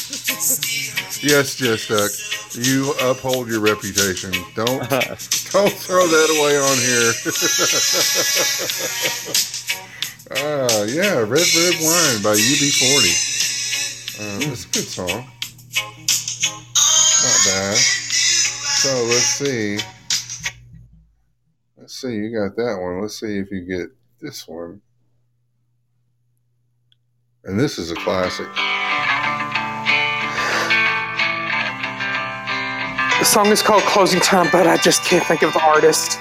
Yes, 1.21 1.55
Jess 1.55 1.87
Duck. 1.87 2.11
You 2.65 2.93
uphold 3.01 3.49
your 3.49 3.61
reputation. 3.61 4.31
Don't 4.55 4.89
don't 4.89 5.73
throw 5.73 6.07
that 6.07 6.29
away 6.37 6.57
on 6.57 6.77
here. 6.77 7.13
Ah, 10.33 10.83
yeah, 10.85 11.15
Red 11.19 11.29
Red 11.29 11.75
Wine 11.81 12.23
by 12.23 12.35
UB40. 12.35 14.17
Uh, 14.17 14.39
that's 14.47 14.63
a 14.63 14.69
good 14.69 14.87
song. 14.87 15.27
Not 17.09 17.45
bad. 17.45 17.75
So 17.75 18.89
let's 19.09 19.25
see. 19.25 19.79
Let's 21.77 21.95
see. 21.99 22.15
You 22.15 22.31
got 22.33 22.55
that 22.55 22.79
one. 22.81 23.01
Let's 23.01 23.19
see 23.19 23.39
if 23.39 23.51
you 23.51 23.61
get 23.65 23.89
this 24.21 24.47
one. 24.47 24.81
And 27.43 27.59
this 27.59 27.77
is 27.77 27.91
a 27.91 27.95
classic. 27.95 28.47
The 33.21 33.25
song 33.25 33.51
is 33.51 33.61
called 33.61 33.83
Closing 33.83 34.19
Time, 34.19 34.49
but 34.51 34.65
I 34.65 34.77
just 34.77 35.03
can't 35.03 35.23
think 35.23 35.43
of 35.43 35.53
the 35.53 35.61
artist. 35.61 36.17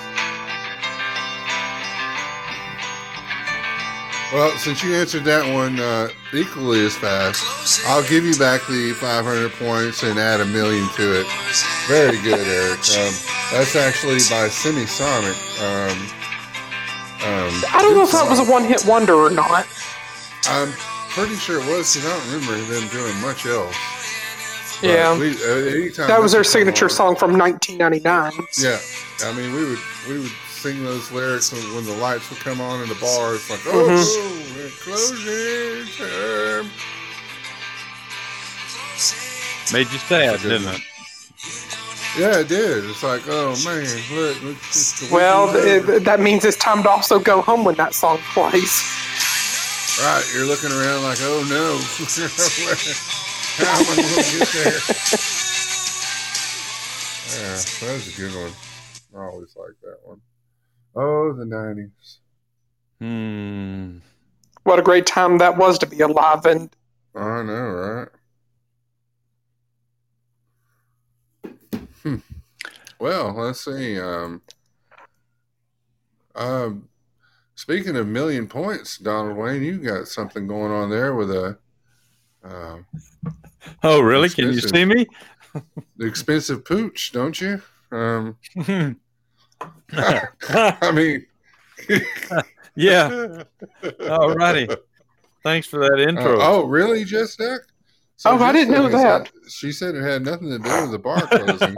Well, 4.35 4.51
since 4.59 4.85
you 4.85 4.95
answered 4.95 5.25
that 5.25 5.51
one 5.51 5.81
uh, 5.81 6.11
equally 6.35 6.85
as 6.85 6.95
fast, 6.95 7.41
I'll 7.87 8.07
give 8.07 8.27
you 8.27 8.37
back 8.37 8.61
the 8.69 8.93
500 8.93 9.51
points 9.53 10.03
and 10.03 10.19
add 10.19 10.43
a 10.43 10.45
million 10.45 10.87
to 10.97 11.21
it. 11.21 11.27
Very 11.89 12.21
good, 12.21 12.47
Eric. 12.47 12.85
Um, 12.93 13.17
that's 13.49 13.77
actually 13.77 14.21
by 14.29 14.53
Semisonic. 14.53 15.41
Um, 15.57 15.97
um, 17.25 17.65
I 17.73 17.81
don't 17.81 17.97
know 17.97 18.05
if 18.05 18.13
that 18.13 18.29
was 18.29 18.41
a 18.41 18.45
one 18.45 18.65
hit 18.65 18.85
wonder 18.85 19.15
or 19.15 19.31
not. 19.31 19.67
I'm 20.45 20.71
pretty 21.09 21.37
sure 21.37 21.63
it 21.63 21.67
was 21.67 21.95
because 21.95 22.05
I 22.05 22.13
don't 22.13 22.27
remember 22.29 22.61
them 22.75 22.87
doing 22.93 23.19
much 23.23 23.47
else. 23.47 24.00
But 24.81 24.89
Yeah. 24.89 25.19
we, 25.19 25.31
uh, 25.31 25.49
anytime 25.77 26.09
That 26.09 26.21
was 26.23 26.33
this 26.33 26.37
their 26.37 26.45
signature 26.45 26.87
on- 26.87 26.91
song 26.91 27.17
from 27.17 27.37
1999. 27.37 28.33
Yeah, 28.59 28.79
I 29.25 29.33
mean, 29.33 29.53
we 29.55 29.65
would 29.65 29.79
we 30.09 30.19
would 30.21 30.33
sing 30.51 30.83
those 30.85 31.11
lyrics 31.11 31.53
when, 31.53 31.63
when 31.75 31.85
the 31.87 31.93
lights 31.95 32.29
would 32.31 32.41
come 32.41 32.61
on 32.61 32.83
in 32.83 32.89
the 32.89 32.95
bar. 32.97 33.35
It's 33.35 33.49
like, 33.51 33.61
oh, 33.67 33.89
Mhm. 33.89 34.57
we're 34.57 34.71
closing 34.85 35.87
time. 35.99 36.71
Made 39.73 39.91
you 39.93 39.99
sad, 40.09 40.41
didn't 40.43 40.69
it? 40.69 40.81
Yeah, 42.19 42.39
it 42.41 42.49
did. 42.49 42.85
It's 42.87 43.03
like, 43.05 43.23
oh 43.29 43.55
man, 43.65 43.87
look. 44.13 44.43
look 44.43 44.57
it's 44.69 45.09
Well, 45.13 45.55
it, 45.55 46.05
that 46.05 46.19
means 46.21 46.45
it's 46.45 46.57
time 46.57 46.83
to 46.83 46.91
also 46.91 47.19
go 47.21 47.41
home 47.41 47.65
when 47.65 47.77
that 47.77 47.95
song 47.95 48.19
plays. 48.35 48.83
right, 50.03 50.25
you're 50.35 50.45
looking 50.47 50.73
around 50.73 51.05
like, 51.05 51.19
oh 51.23 51.45
no, 51.49 51.79
I 53.59 53.85
going 53.85 54.25
to 54.25 54.39
get 54.39 54.49
there? 54.49 54.81
Yeah, 57.31 57.57
that 57.57 57.93
was 57.95 58.09
a 58.19 58.21
good 58.21 58.35
one. 58.35 58.53
I 59.15 59.27
always 59.27 59.57
like 59.57 59.77
that 59.83 59.99
one. 60.05 60.21
Oh, 60.95 61.33
the 61.33 61.45
nineties. 61.45 62.19
Hmm. 63.01 63.99
What 64.65 64.79
a 64.79 64.83
great 64.83 65.07
time 65.07 65.39
that 65.39 65.57
was 65.57 65.79
to 65.79 65.87
be 65.87 66.01
alive 66.01 66.45
and 66.45 66.71
I 67.15 67.43
know, 67.43 68.09
right? 71.45 71.53
Hmm. 72.03 72.17
Well, 72.99 73.33
let's 73.33 73.65
see. 73.65 73.99
Um, 73.99 74.43
um, 76.35 76.89
speaking 77.55 77.97
of 77.97 78.07
million 78.07 78.47
points, 78.47 78.99
Donald 78.99 79.37
Wayne, 79.37 79.63
you 79.63 79.79
got 79.79 80.09
something 80.09 80.47
going 80.47 80.71
on 80.71 80.91
there 80.91 81.15
with 81.15 81.31
a 81.31 81.59
um 82.45 82.87
Oh, 83.83 84.01
really? 84.01 84.29
Can 84.31 84.47
you 84.53 84.61
see 84.61 84.85
me? 84.85 85.07
The 85.97 86.07
expensive 86.07 86.65
pooch, 86.65 87.13
don't 87.13 87.39
you? 87.41 87.61
Um, 87.93 88.37
I 89.93 90.93
mean, 90.95 91.27
yeah. 92.77 93.43
All 94.09 94.35
righty. 94.35 94.69
Thanks 95.43 95.67
for 95.67 95.79
that 95.81 95.95
Uh, 95.99 96.09
intro. 96.09 96.39
oh, 96.41 96.65
really, 96.67 97.05
Jess 97.05 97.37
Duck? 97.37 97.63
Oh, 98.27 98.39
I 98.43 98.53
didn't 98.53 98.73
know 98.75 98.89
Jess 98.91 99.03
that. 99.03 99.27
had- 99.27 99.31
she 99.51 99.73
said 99.73 99.95
it 99.95 100.03
had 100.03 100.23
nothing 100.25 100.49
to 100.51 100.59
do 100.59 100.83
with 100.83 100.91
the 100.93 100.99
bar 100.99 101.27
closing. 101.27 101.75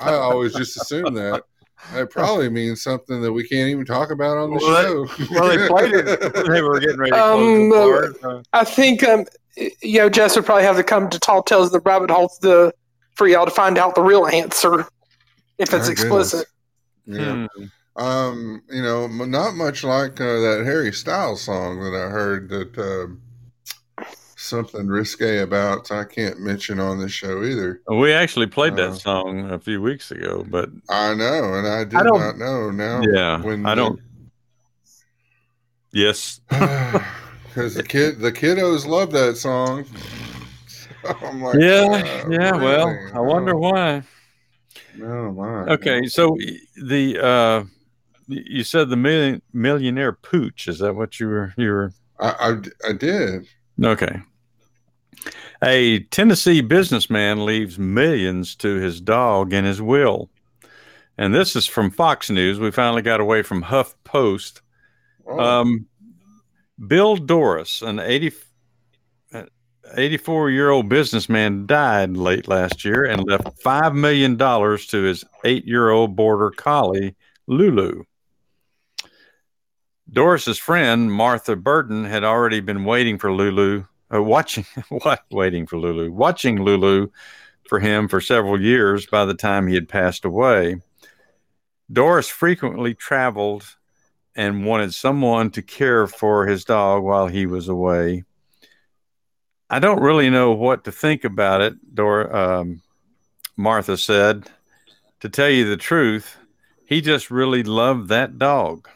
I 0.00 0.12
always 0.14 0.52
just 0.54 0.76
assume 0.76 1.14
that. 1.14 1.42
That 1.92 2.10
probably 2.10 2.48
means 2.48 2.82
something 2.82 3.20
that 3.20 3.32
we 3.32 3.46
can't 3.46 3.68
even 3.68 3.84
talk 3.84 4.10
about 4.10 4.36
on 4.38 4.50
the 4.50 4.56
Well, 4.56 5.06
show. 5.06 5.26
well, 5.32 5.48
they 5.48 5.68
played 5.68 5.92
it. 5.94 6.46
they 6.48 6.62
were 6.62 6.80
getting 6.80 6.98
ready 6.98 7.10
to 7.12 7.16
close 7.18 7.60
Um, 7.60 7.68
the 7.68 8.14
bar. 8.22 8.36
Uh, 8.38 8.42
I 8.52 8.64
think 8.64 9.02
um, 9.04 9.24
you 9.56 9.98
know 9.98 10.08
Jess 10.08 10.36
would 10.36 10.44
probably 10.44 10.64
have 10.64 10.76
to 10.76 10.84
come 10.84 11.08
to 11.10 11.18
Tall 11.18 11.42
Tales 11.42 11.66
of 11.66 11.72
the 11.72 11.80
Rabbit 11.80 12.10
Hole 12.10 12.28
to, 12.42 12.72
for 13.14 13.26
y'all 13.28 13.44
to 13.44 13.50
find 13.50 13.78
out 13.78 13.94
the 13.94 14.02
real 14.02 14.26
answer 14.26 14.80
if 15.58 15.72
it's 15.72 15.86
My 15.86 15.92
explicit. 15.92 16.46
yeah. 17.06 17.46
hmm. 17.56 17.64
Um, 17.96 18.60
you 18.70 18.82
know, 18.82 19.06
not 19.06 19.54
much 19.54 19.84
like 19.84 20.20
uh, 20.20 20.24
that 20.40 20.62
Harry 20.64 20.92
Styles 20.92 21.42
song 21.42 21.78
that 21.78 21.94
I 21.94 22.08
heard 22.10 22.48
that 22.48 22.76
uh, 22.76 24.04
something 24.36 24.88
risque 24.88 25.38
about. 25.42 25.92
I 25.92 26.02
can't 26.02 26.40
mention 26.40 26.80
on 26.80 26.98
this 26.98 27.12
show 27.12 27.44
either. 27.44 27.80
We 27.88 28.12
actually 28.12 28.48
played 28.48 28.74
that 28.76 28.88
Uh, 28.90 28.94
song 28.94 29.48
a 29.52 29.60
few 29.60 29.80
weeks 29.80 30.10
ago, 30.10 30.44
but 30.48 30.70
I 30.90 31.14
know, 31.14 31.54
and 31.54 31.68
I 31.68 31.84
did 31.84 31.94
I 31.94 32.02
don't- 32.02 32.18
not 32.18 32.36
know. 32.36 32.70
Now, 32.72 33.02
yeah, 33.08 33.40
when 33.40 33.64
I 33.64 33.76
don't. 33.76 34.00
Yes. 35.92 36.40
because 37.54 37.74
the 37.74 37.82
kid, 37.82 38.18
the 38.18 38.32
kiddos 38.32 38.86
love 38.86 39.10
that 39.12 39.36
song. 39.36 39.84
So 40.66 41.14
I'm 41.22 41.42
like, 41.42 41.56
yeah, 41.60 41.82
uh, 42.24 42.28
yeah. 42.30 42.52
Well. 42.56 42.88
I 43.14 43.20
wonder 43.20 43.54
Oh, 43.54 43.58
why. 43.58 44.02
No, 44.96 45.32
my. 45.32 45.64
Okay, 45.74 46.06
so 46.06 46.34
the 46.82 47.18
uh, 47.22 47.64
you 48.26 48.64
said 48.64 48.88
the 48.88 48.96
million, 48.96 49.42
millionaire 49.52 50.12
pooch. 50.12 50.66
Is 50.66 50.78
that 50.78 50.94
what 50.94 51.20
you 51.20 51.28
were? 51.28 51.52
You 51.58 51.68
were 51.70 51.92
I, 52.18 52.28
I, 52.84 52.88
I 52.88 52.92
did. 52.94 53.46
okay. 53.82 54.18
A 55.62 56.00
Tennessee 56.04 56.62
businessman 56.62 57.44
leaves 57.44 57.78
millions 57.78 58.54
to 58.56 58.76
his 58.76 58.98
dog 59.00 59.52
in 59.52 59.64
his 59.66 59.82
will, 59.82 60.30
and 61.18 61.34
this 61.34 61.54
is 61.54 61.66
from 61.66 61.90
Fox 61.90 62.30
News. 62.30 62.58
We 62.58 62.70
finally 62.70 63.02
got 63.02 63.20
away 63.20 63.42
from 63.42 63.60
Huff 63.62 63.94
Post. 64.04 64.62
Oh, 65.26 65.38
Um, 65.38 65.86
Bill 66.78 67.16
Dorris, 67.16 67.82
an 67.82 68.00
80, 68.00 68.32
84 69.94 70.50
year 70.50 70.70
old 70.70 70.88
businessman, 70.88 71.66
died 71.66 72.16
late 72.16 72.48
last 72.48 72.84
year 72.84 73.04
and 73.04 73.24
left 73.24 73.62
$5 73.62 73.94
million 73.94 74.36
to 74.36 75.02
his 75.02 75.24
eight 75.44 75.64
year 75.66 75.90
old 75.90 76.16
border 76.16 76.50
collie, 76.50 77.14
Lulu. 77.46 78.04
Dorris's 80.10 80.58
friend, 80.58 81.12
Martha 81.12 81.56
Burton, 81.56 82.04
had 82.04 82.24
already 82.24 82.60
been 82.60 82.84
waiting 82.84 83.18
for 83.18 83.32
Lulu, 83.32 83.84
uh, 84.12 84.22
watching, 84.22 84.66
what? 84.88 85.24
Waiting 85.30 85.66
for 85.66 85.78
Lulu, 85.78 86.12
watching 86.12 86.62
Lulu 86.62 87.08
for 87.68 87.80
him 87.80 88.08
for 88.08 88.20
several 88.20 88.60
years 88.60 89.06
by 89.06 89.24
the 89.24 89.34
time 89.34 89.66
he 89.66 89.74
had 89.74 89.88
passed 89.88 90.24
away. 90.24 90.76
Doris 91.90 92.28
frequently 92.28 92.94
traveled 92.94 93.76
and 94.36 94.64
wanted 94.64 94.92
someone 94.92 95.50
to 95.50 95.62
care 95.62 96.06
for 96.06 96.46
his 96.46 96.64
dog 96.64 97.02
while 97.02 97.26
he 97.26 97.46
was 97.46 97.68
away. 97.68 98.24
I 99.70 99.78
don't 99.78 100.02
really 100.02 100.30
know 100.30 100.52
what 100.52 100.84
to 100.84 100.92
think 100.92 101.24
about 101.24 101.60
it, 101.60 101.94
Dor- 101.94 102.34
um, 102.34 102.82
Martha 103.56 103.96
said. 103.96 104.48
To 105.20 105.28
tell 105.28 105.48
you 105.48 105.68
the 105.68 105.76
truth, 105.76 106.36
he 106.86 107.00
just 107.00 107.30
really 107.30 107.62
loved 107.62 108.08
that 108.08 108.38
dog. 108.38 108.88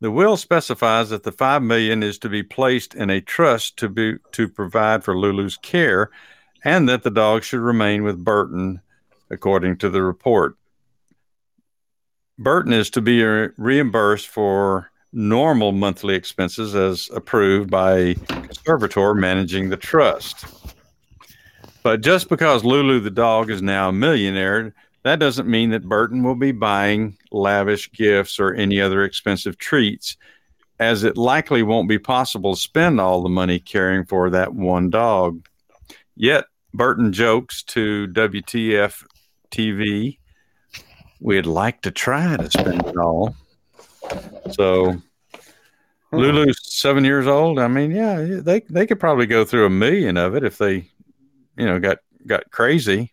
The 0.00 0.10
will 0.10 0.36
specifies 0.36 1.08
that 1.08 1.22
the 1.22 1.32
five 1.32 1.62
million 1.62 2.02
is 2.02 2.18
to 2.18 2.28
be 2.28 2.42
placed 2.42 2.94
in 2.94 3.08
a 3.08 3.22
trust 3.22 3.78
to 3.78 3.88
be 3.88 4.16
to 4.32 4.48
provide 4.48 5.02
for 5.02 5.16
Lulu's 5.16 5.56
care, 5.56 6.10
and 6.64 6.88
that 6.88 7.02
the 7.02 7.10
dog 7.10 7.44
should 7.44 7.60
remain 7.60 8.02
with 8.02 8.22
Burton, 8.22 8.82
according 9.30 9.78
to 9.78 9.88
the 9.88 10.02
report. 10.02 10.56
Burton 12.38 12.72
is 12.72 12.90
to 12.90 13.00
be 13.00 13.24
reimbursed 13.56 14.28
for 14.28 14.90
normal 15.12 15.72
monthly 15.72 16.14
expenses 16.14 16.74
as 16.74 17.08
approved 17.14 17.70
by 17.70 17.96
a 17.98 18.14
conservator 18.14 19.14
managing 19.14 19.70
the 19.70 19.76
trust. 19.76 20.44
But 21.82 22.02
just 22.02 22.28
because 22.28 22.64
Lulu 22.64 23.00
the 23.00 23.10
dog 23.10 23.50
is 23.50 23.62
now 23.62 23.88
a 23.88 23.92
millionaire, 23.92 24.74
that 25.04 25.18
doesn't 25.18 25.48
mean 25.48 25.70
that 25.70 25.88
Burton 25.88 26.22
will 26.22 26.34
be 26.34 26.52
buying 26.52 27.16
lavish 27.30 27.90
gifts 27.92 28.38
or 28.38 28.52
any 28.52 28.80
other 28.80 29.04
expensive 29.04 29.56
treats, 29.56 30.16
as 30.78 31.04
it 31.04 31.16
likely 31.16 31.62
won't 31.62 31.88
be 31.88 31.98
possible 31.98 32.54
to 32.54 32.60
spend 32.60 33.00
all 33.00 33.22
the 33.22 33.28
money 33.30 33.58
caring 33.58 34.04
for 34.04 34.28
that 34.30 34.52
one 34.54 34.90
dog. 34.90 35.48
Yet, 36.16 36.44
Burton 36.74 37.12
jokes 37.12 37.62
to 37.62 38.08
WTF 38.08 39.04
TV 39.50 40.18
we'd 41.20 41.46
like 41.46 41.82
to 41.82 41.90
try 41.90 42.36
to 42.36 42.50
spend 42.50 42.86
it 42.86 42.96
all. 42.96 43.34
So 44.52 44.92
hmm. 44.92 46.16
Lulu's 46.16 46.58
seven 46.62 47.04
years 47.04 47.26
old. 47.26 47.58
I 47.58 47.68
mean, 47.68 47.90
yeah, 47.90 48.40
they 48.40 48.60
they 48.60 48.86
could 48.86 49.00
probably 49.00 49.26
go 49.26 49.44
through 49.44 49.66
a 49.66 49.70
million 49.70 50.16
of 50.16 50.34
it 50.34 50.44
if 50.44 50.58
they, 50.58 50.88
you 51.56 51.66
know, 51.66 51.78
got 51.78 51.98
got 52.26 52.50
crazy. 52.50 53.12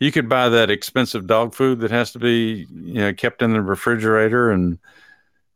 You 0.00 0.12
could 0.12 0.28
buy 0.28 0.48
that 0.48 0.70
expensive 0.70 1.26
dog 1.26 1.54
food 1.54 1.80
that 1.80 1.90
has 1.90 2.12
to 2.12 2.20
be, 2.20 2.66
you 2.70 3.00
know, 3.00 3.12
kept 3.12 3.42
in 3.42 3.52
the 3.52 3.60
refrigerator 3.60 4.50
and 4.50 4.78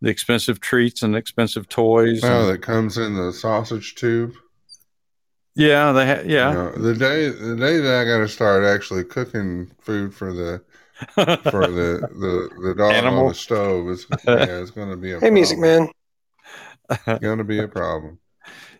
the 0.00 0.10
expensive 0.10 0.58
treats 0.58 1.04
and 1.04 1.14
expensive 1.14 1.68
toys. 1.68 2.24
Oh, 2.24 2.40
and- 2.40 2.50
that 2.50 2.62
comes 2.62 2.98
in 2.98 3.14
the 3.14 3.32
sausage 3.32 3.94
tube. 3.94 4.34
yeah, 5.54 5.92
they 5.92 6.06
ha- 6.06 6.22
yeah. 6.26 6.48
You 6.48 6.54
know, 6.54 6.72
the 6.72 6.94
day 6.94 7.28
the 7.28 7.56
day 7.56 7.78
that 7.78 8.00
I 8.00 8.04
got 8.04 8.18
to 8.18 8.28
start 8.28 8.64
actually 8.64 9.04
cooking 9.04 9.70
food 9.80 10.12
for 10.12 10.32
the 10.32 10.60
for 11.14 11.66
the 11.66 12.08
the, 12.12 12.50
the 12.62 12.74
dog 12.76 13.04
on 13.04 13.28
the 13.28 13.34
stove 13.34 13.88
is 13.88 14.06
yeah, 14.26 14.60
it's 14.60 14.70
going 14.70 14.90
to 14.90 14.96
be 14.96 15.12
a 15.12 15.20
Hey, 15.20 15.30
Music 15.30 15.58
problem. 15.58 15.90
Man. 17.06 17.20
Going 17.20 17.38
to 17.38 17.44
be 17.44 17.58
a 17.58 17.68
problem. 17.68 18.18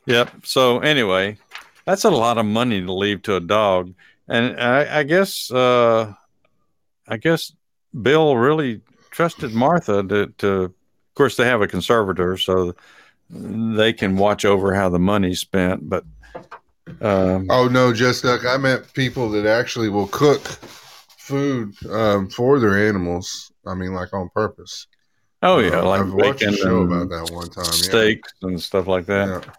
Yep. 0.07 0.31
So 0.45 0.81
anyway, 0.81 1.39
that's 1.87 2.05
a 2.05 2.11
lot 2.11 2.39
of 2.39 2.47
money 2.47 2.81
to 2.83 2.93
leave 2.93 3.23
to 3.23 3.37
a 3.37 3.41
dog, 3.41 3.95
and 4.29 4.61
I, 4.61 5.01
I 5.01 5.03
guess 5.05 5.51
uh, 5.51 6.13
I 7.09 7.17
guess 7.17 7.53
Bill 8.01 8.37
really 8.37 8.81
trusted 9.11 9.53
Martha 9.53 10.03
to, 10.03 10.27
to. 10.39 10.49
Of 10.65 11.15
course, 11.15 11.37
they 11.37 11.45
have 11.45 11.61
a 11.61 11.69
conservator, 11.69 12.37
so 12.39 12.75
they 13.31 13.93
can 13.93 14.17
watch 14.17 14.45
over 14.45 14.75
how 14.75 14.89
the 14.89 14.99
money's 14.99 15.41
spent. 15.41 15.89
But 15.89 16.05
um, 17.01 17.47
Oh 17.51 17.69
no, 17.69 17.93
just 17.93 18.25
like 18.25 18.45
I 18.45 18.57
meant 18.57 18.93
people 18.95 19.31
that 19.31 19.47
actually 19.47 19.89
will 19.89 20.09
cook 20.09 20.59
food 21.23 21.75
um, 21.91 22.29
for 22.29 22.59
their 22.61 22.89
animals. 22.89 23.53
I 23.67 23.75
mean, 23.75 23.93
like 23.95 24.13
on 24.13 24.29
purpose. 24.35 24.87
oh 25.43 25.59
yeah, 25.59 25.79
Uh, 25.81 25.85
like 25.87 26.01
I've 26.01 26.13
watched 26.13 26.43
a 26.43 26.53
show 26.57 26.83
about 26.83 27.09
that 27.11 27.33
one 27.33 27.49
time. 27.49 27.65
yeah. 27.67 27.71
steaks 27.73 28.33
and 28.43 28.61
stuff 28.61 28.87
like 28.87 29.07
that. 29.07 29.29
Yeah. 29.29 29.53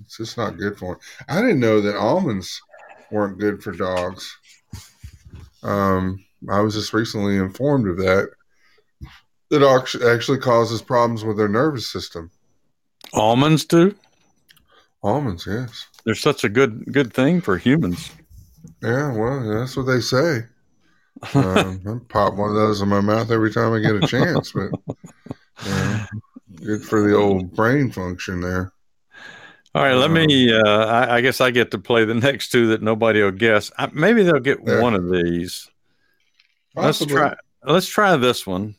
It's 0.00 0.16
just 0.16 0.36
not 0.36 0.56
good 0.58 0.78
for 0.78 0.94
them. 0.94 1.00
I 1.28 1.40
didn't 1.40 1.60
know 1.60 1.80
that 1.80 1.96
almonds 1.96 2.60
weren't 3.10 3.38
good 3.38 3.62
for 3.62 3.72
dogs. 3.72 4.36
Um, 5.62 6.24
I 6.48 6.60
was 6.60 6.74
just 6.74 6.92
recently 6.92 7.36
informed 7.36 7.88
of 7.88 7.96
that. 7.98 8.30
That 9.50 9.62
act- 9.62 10.04
actually 10.04 10.38
causes 10.38 10.82
problems 10.82 11.24
with 11.24 11.36
their 11.36 11.48
nervous 11.48 11.90
system. 11.90 12.30
Almonds 13.12 13.64
do. 13.64 13.94
Almonds, 15.02 15.46
yes. 15.46 15.86
They're 16.04 16.14
such 16.14 16.44
a 16.44 16.48
good 16.48 16.84
good 16.92 17.12
thing 17.14 17.40
for 17.40 17.56
humans. 17.56 18.10
Yeah, 18.82 19.12
well, 19.16 19.58
that's 19.58 19.76
what 19.76 19.84
they 19.86 20.00
say. 20.00 20.40
Um, 21.34 21.80
I 21.86 21.98
pop 22.12 22.34
one 22.34 22.50
of 22.50 22.54
those 22.56 22.80
in 22.80 22.88
my 22.88 23.00
mouth 23.00 23.30
every 23.30 23.52
time 23.52 23.72
I 23.72 23.80
get 23.80 24.02
a 24.02 24.06
chance, 24.06 24.52
but 24.52 24.70
you 25.64 25.70
know, 25.70 26.04
good 26.56 26.82
for 26.84 27.02
the 27.02 27.16
old 27.16 27.54
brain 27.54 27.90
function 27.90 28.40
there. 28.40 28.72
All 29.74 29.82
right, 29.82 29.94
let 29.94 30.10
me. 30.10 30.52
Uh, 30.52 30.86
I, 30.86 31.16
I 31.16 31.20
guess 31.20 31.40
I 31.40 31.50
get 31.50 31.70
to 31.72 31.78
play 31.78 32.04
the 32.04 32.14
next 32.14 32.50
two 32.50 32.68
that 32.68 32.82
nobody 32.82 33.22
will 33.22 33.30
guess. 33.30 33.70
I, 33.78 33.88
maybe 33.92 34.22
they'll 34.22 34.40
get 34.40 34.58
Yeah. 34.66 34.80
one 34.80 34.94
of 34.94 35.10
these. 35.10 35.68
Possibly. 36.74 37.14
Let's 37.14 37.34
try. 37.34 37.36
Let's 37.72 37.86
try 37.86 38.16
this 38.16 38.46
one 38.46 38.76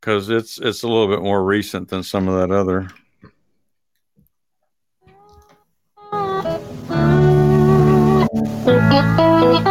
because 0.00 0.30
it's 0.30 0.58
it's 0.58 0.82
a 0.82 0.88
little 0.88 1.08
bit 1.08 1.22
more 1.22 1.44
recent 1.44 1.88
than 1.88 2.02
some 2.02 2.28
of 2.28 2.40
that 2.40 2.54
other. 2.54 2.88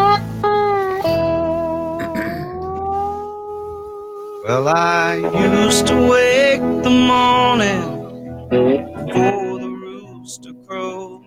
Well, 4.51 4.67
I 4.67 5.15
used 5.63 5.87
to 5.87 5.95
wake 6.11 6.59
the 6.83 6.89
morning 6.89 7.83
for 9.13 9.59
the 9.63 9.69
rooster 9.69 10.51
crow, 10.67 11.23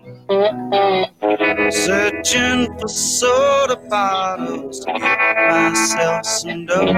searching 1.71 2.67
for 2.79 2.87
soda 2.87 3.77
bottles 3.89 4.85
to 4.85 4.93
get 4.93 5.49
myself 5.49 6.23
some 6.23 6.67
dough. 6.67 6.93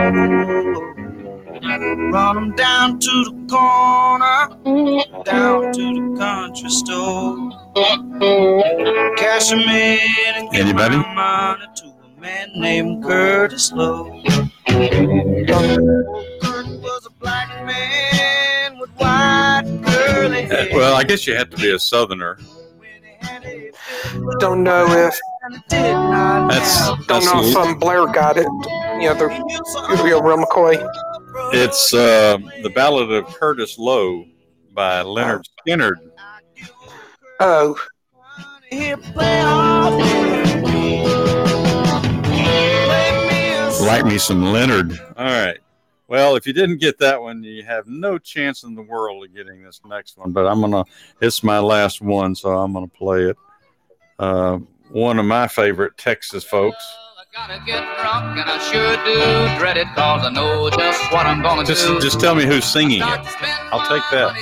Run 2.11 2.37
'em 2.37 2.51
down 2.57 2.99
to 2.99 3.13
the 3.27 3.35
corner, 3.49 4.49
down 5.23 5.71
to 5.71 5.85
the 5.97 6.17
country 6.19 6.69
store. 6.69 7.37
Cash 9.15 9.53
'em 9.53 9.59
in 9.59 9.99
and 10.35 10.51
give 10.51 10.59
Anybody? 10.65 10.97
my 10.97 11.05
money 11.15 11.67
to 11.77 11.85
a 11.85 12.19
man 12.19 12.49
named 12.57 13.01
Curtis 13.05 13.71
Loew. 13.71 14.11
Well, 20.87 20.95
I 20.95 21.03
guess 21.03 21.27
you 21.27 21.35
have 21.35 21.49
to 21.49 21.57
be 21.57 21.71
a 21.71 21.77
southerner. 21.77 22.39
Don't 24.39 24.63
know 24.63 24.85
if 24.87 25.19
That's 25.69 27.05
don't 27.07 27.25
know 27.25 27.43
if 27.43 27.57
um, 27.57 27.77
Blair 27.77 28.05
got 28.07 28.37
it. 28.37 28.47
You 29.01 29.09
know, 29.09 29.13
the 29.15 30.01
real 30.01 30.23
Real 30.23 30.37
McCoy. 30.37 30.77
it's 31.53 31.93
uh, 31.93 32.37
the 32.63 32.69
Ballad 32.69 33.11
of 33.11 33.25
Curtis 33.35 33.77
Loew 33.77 34.27
by 34.71 35.03
Lynyrd 35.03 35.43
Skynyrd. 35.67 35.95
Oh, 37.41 37.77
Like 43.81 44.05
me 44.05 44.17
some 44.17 44.41
Lynyrd. 44.41 44.97
All 45.17 45.25
right. 45.25 45.57
Well, 46.07 46.35
if 46.35 46.47
you 46.47 46.53
didn't 46.53 46.77
get 46.77 46.97
that 46.99 47.21
one, 47.21 47.43
you 47.43 47.63
have 47.63 47.87
no 47.87 48.17
chance 48.17 48.63
in 48.63 48.75
the 48.75 48.81
world 48.81 49.25
of 49.25 49.33
getting 49.35 49.61
this 49.63 49.81
next 49.85 50.17
one. 50.17 50.31
But 50.31 50.47
I'm 50.47 50.61
gonna. 50.61 50.85
It's 51.21 51.43
my 51.43 51.59
last 51.59 52.01
one, 52.01 52.33
so 52.35 52.57
I'm 52.57 52.73
gonna 52.73 52.87
play 52.87 53.23
it. 53.23 53.37
Uh, 54.19 54.59
one 54.89 55.19
of 55.19 55.25
my 55.25 55.47
favorite 55.47 55.97
Texas 55.97 56.43
folks. 56.43 56.83
Gotta 57.33 57.61
get 57.67 57.83
drunk, 58.01 58.39
and 58.39 58.49
I 58.49 58.57
sure 58.57 58.95
do 59.05 59.59
dread 59.59 59.77
it, 59.77 59.85
cause 59.93 60.25
I 60.25 60.29
know 60.31 60.71
just 60.71 61.11
what 61.11 61.27
I'm 61.27 61.43
gonna 61.43 61.65
Just, 61.65 61.85
do. 61.85 61.99
just 61.99 62.19
tell 62.19 62.33
me 62.33 62.45
who's 62.45 62.65
singing 62.65 63.01
it. 63.01 63.03
I'll 63.03 63.85
take 63.87 64.01
that. 64.09 64.33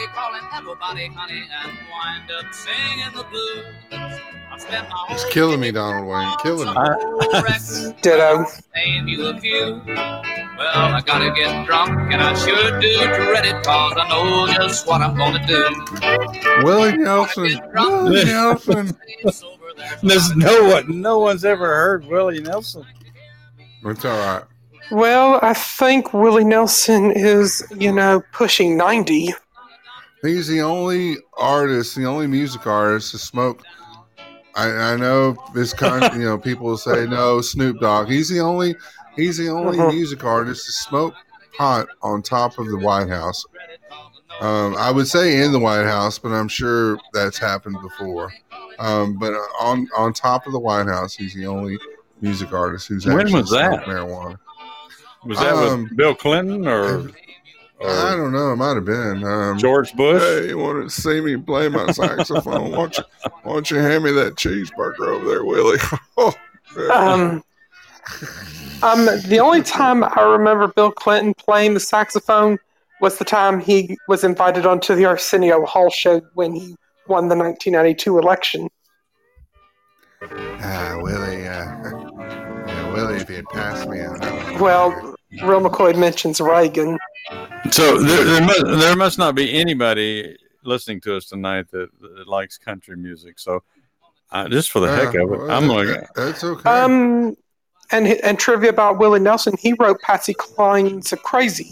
Money 0.79 1.09
calling 1.09 1.09
everybody 1.09 1.15
honey, 1.15 1.43
and 1.63 1.77
wind 1.91 2.31
up 2.31 2.53
singing 2.53 3.15
the 3.15 3.23
blues. 3.23 3.65
I 4.51 4.57
spent 4.57 4.89
my 4.89 5.05
It's 5.09 5.25
killing 5.25 5.59
me, 5.59 5.71
Donald 5.71 6.07
Wayne. 6.07 6.31
Killing 6.41 6.67
me. 6.69 6.75
I- 6.75 6.95
old 6.95 7.33
records, 7.43 7.93
ditto. 8.01 8.45
name 8.75 9.07
you 9.07 9.27
a 9.27 9.39
few. 9.39 9.81
Well, 9.85 10.93
I 10.95 11.01
gotta 11.05 11.31
get 11.31 11.65
drunk, 11.65 12.13
and 12.13 12.21
I 12.21 12.33
sure 12.35 12.79
do 12.79 12.97
dread 12.99 13.45
it, 13.45 13.63
cause 13.63 13.93
I 13.97 14.07
know 14.09 14.47
just 14.53 14.87
what 14.87 15.01
I'm 15.01 15.17
gonna 15.17 15.45
do. 15.45 16.63
Willie 16.63 16.97
Nelson. 16.97 17.59
Willie 17.73 18.25
Nelson. 18.25 18.97
There's 20.01 20.35
no 20.35 20.63
one. 20.69 21.01
No 21.01 21.19
one's 21.19 21.43
ever 21.43 21.65
heard 21.67 22.05
Willie 22.05 22.41
Nelson. 22.41 22.85
It's 23.83 24.05
all 24.05 24.17
right. 24.17 24.43
Well, 24.91 25.39
I 25.41 25.53
think 25.53 26.13
Willie 26.13 26.43
Nelson 26.43 27.11
is, 27.11 27.65
you 27.75 27.91
know, 27.91 28.23
pushing 28.31 28.77
90. 28.77 29.33
He's 30.21 30.47
the 30.47 30.61
only 30.61 31.17
artist, 31.37 31.95
the 31.95 32.05
only 32.05 32.27
music 32.27 32.65
artist 32.65 33.11
to 33.11 33.17
smoke. 33.17 33.61
I, 34.55 34.69
I 34.71 34.95
know 34.95 35.35
this 35.53 35.73
kind, 35.83 36.13
you 36.19 36.25
know, 36.25 36.37
people 36.37 36.77
say 36.77 37.05
no, 37.05 37.41
Snoop 37.41 37.79
Dogg. 37.79 38.07
He's 38.09 38.29
the 38.29 38.39
only, 38.39 38.75
he's 39.15 39.37
the 39.37 39.49
only 39.49 39.77
Mhm. 39.77 39.93
music 39.93 40.23
artist 40.23 40.65
to 40.65 40.71
smoke 40.71 41.13
pot 41.57 41.87
on 42.01 42.21
top 42.21 42.57
of 42.57 42.67
the 42.67 42.77
White 42.77 43.09
House. 43.09 43.45
Um, 44.41 44.75
I 44.77 44.91
would 44.91 45.07
say 45.07 45.41
in 45.43 45.51
the 45.53 45.59
White 45.59 45.85
House, 45.85 46.17
but 46.19 46.29
I'm 46.29 46.49
sure 46.49 46.97
that's 47.13 47.37
happened 47.37 47.77
before. 47.81 48.33
Um, 48.79 49.17
but 49.17 49.33
on 49.61 49.87
on 49.95 50.11
top 50.11 50.45
of 50.45 50.51
the 50.51 50.59
White 50.59 50.87
House, 50.87 51.15
he's 51.15 51.33
the 51.33 51.45
only 51.47 51.77
music 52.19 52.51
artist 52.51 52.87
who's 52.89 53.05
When 53.05 53.19
actually 53.21 53.41
was 53.41 53.51
that? 53.51 53.85
smoked 53.85 53.85
marijuana. 53.87 54.37
Was 55.25 55.39
that 55.39 55.53
Um, 55.55 55.83
with 55.83 55.95
Bill 55.95 56.13
Clinton 56.15 56.67
or, 56.67 57.09
I 57.81 58.15
don't 58.15 58.31
know. 58.31 58.53
It 58.53 58.55
might 58.55 58.75
have 58.75 58.85
been. 58.85 59.23
Um, 59.23 59.57
George 59.57 59.93
Bush? 59.95 60.21
Hey, 60.21 60.49
you 60.49 60.57
want 60.57 60.89
to 60.89 60.89
see 60.89 61.19
me 61.21 61.37
play 61.37 61.67
my 61.67 61.91
saxophone? 61.91 62.71
why, 62.71 62.77
don't 62.77 62.97
you, 62.97 63.03
why 63.43 63.53
don't 63.53 63.71
you 63.71 63.77
hand 63.77 64.03
me 64.03 64.11
that 64.13 64.35
cheeseburger 64.35 65.07
over 65.07 65.25
there, 65.25 65.45
Willie? 65.45 65.79
Oh. 66.17 66.33
Um, 66.91 67.43
um, 68.83 69.05
the 69.27 69.39
only 69.39 69.61
time 69.61 70.03
I 70.03 70.21
remember 70.21 70.67
Bill 70.67 70.91
Clinton 70.91 71.33
playing 71.33 71.73
the 71.73 71.79
saxophone 71.79 72.57
was 73.01 73.17
the 73.17 73.25
time 73.25 73.59
he 73.59 73.97
was 74.07 74.23
invited 74.23 74.65
onto 74.65 74.95
the 74.95 75.05
Arsenio 75.05 75.65
Hall 75.65 75.89
show 75.89 76.21
when 76.33 76.53
he 76.53 76.75
won 77.07 77.29
the 77.29 77.35
1992 77.35 78.17
election. 78.17 78.69
ah, 80.21 80.99
Willie. 81.01 81.47
Uh, 81.47 81.65
yeah, 82.67 82.93
Willie, 82.93 83.17
if 83.17 83.29
you 83.29 83.37
had 83.37 83.45
passed 83.45 83.87
me, 83.87 84.01
I 84.01 84.17
know. 84.17 84.57
Well, 84.61 85.14
Real 85.43 85.61
McCoy 85.61 85.97
mentions 85.97 86.39
Reagan. 86.41 86.97
So 87.71 88.01
there, 88.01 88.23
there, 88.23 88.41
must, 88.45 88.65
there 88.65 88.95
must 88.95 89.17
not 89.17 89.35
be 89.35 89.53
anybody 89.59 90.37
listening 90.63 91.01
to 91.01 91.17
us 91.17 91.25
tonight 91.25 91.69
that, 91.71 91.89
that 92.01 92.27
likes 92.27 92.57
country 92.57 92.95
music. 92.97 93.39
So 93.39 93.63
uh, 94.31 94.47
just 94.49 94.71
for 94.71 94.79
the 94.79 94.87
heck 94.95 95.09
of 95.15 95.15
it, 95.15 95.25
well, 95.29 95.51
I'm 95.51 95.67
that- 95.67 95.73
going. 95.85 96.05
That's 96.15 96.43
okay. 96.43 96.69
Um, 96.69 97.35
and 97.91 98.07
and 98.07 98.39
trivia 98.39 98.69
about 98.71 98.97
Willie 98.97 99.19
Nelson, 99.19 99.53
he 99.59 99.73
wrote 99.79 100.01
Patsy 100.01 100.33
Cline's 100.33 101.13
"Crazy." 101.23 101.71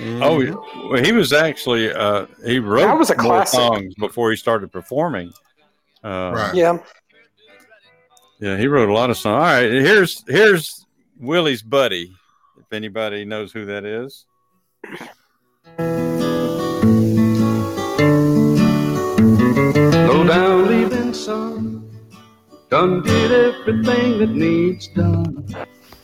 Oh, 0.00 0.40
he- 0.40 0.50
well, 0.50 1.02
he 1.04 1.12
was 1.12 1.32
actually 1.32 1.92
uh, 1.92 2.26
he 2.44 2.58
wrote 2.58 2.80
That 2.86 2.96
was 2.98 3.10
a 3.10 3.16
more 3.16 3.42
classic. 3.44 3.58
songs 3.58 3.94
before 3.98 4.30
he 4.30 4.36
started 4.36 4.72
performing. 4.72 5.32
Uh, 6.02 6.32
Right. 6.34 6.54
Yeah. 6.54 6.78
Yeah, 8.38 8.56
he 8.58 8.66
wrote 8.66 8.88
a 8.90 8.92
lot 8.92 9.08
of 9.10 9.16
songs. 9.16 9.34
All 9.34 9.40
right, 9.40 9.70
here's 9.70 10.22
here's 10.28 10.84
Willie's 11.18 11.62
buddy. 11.62 12.12
If 12.68 12.72
anybody 12.72 13.24
knows 13.24 13.52
who 13.52 13.64
that 13.66 13.84
is. 13.84 14.26
Low 20.08 20.24
down 20.26 20.68
leaving 20.68 21.14
son. 21.14 21.88
Done 22.68 23.04
did 23.04 23.30
everything 23.30 24.18
that 24.18 24.30
needs 24.30 24.88
done. 24.88 25.46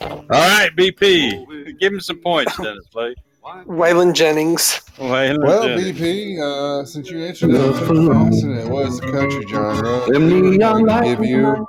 All 0.01 0.23
right, 0.31 0.71
BP, 0.77 1.79
give 1.81 1.93
him 1.95 2.01
some 2.01 2.21
points, 2.21 2.57
Dennis 2.57 2.85
Lee. 2.95 3.17
Waylon 3.67 4.15
Jennings. 4.15 4.83
Waylon 4.99 5.45
Well, 5.45 5.65
Jennings. 5.65 5.99
BP, 5.99 6.39
uh, 6.39 6.85
since 6.85 7.11
you 7.11 7.25
answered 7.25 7.51
that 7.51 7.75
so 7.75 8.13
fast 8.13 8.45
and 8.45 8.57
it 8.57 8.69
was 8.69 9.01
the 9.01 9.11
country 9.11 9.45
genre, 9.49 10.05
Them 10.13 10.29
neon 10.53 10.85
lights 10.87 11.09
give 11.09 11.25
you 11.25 11.67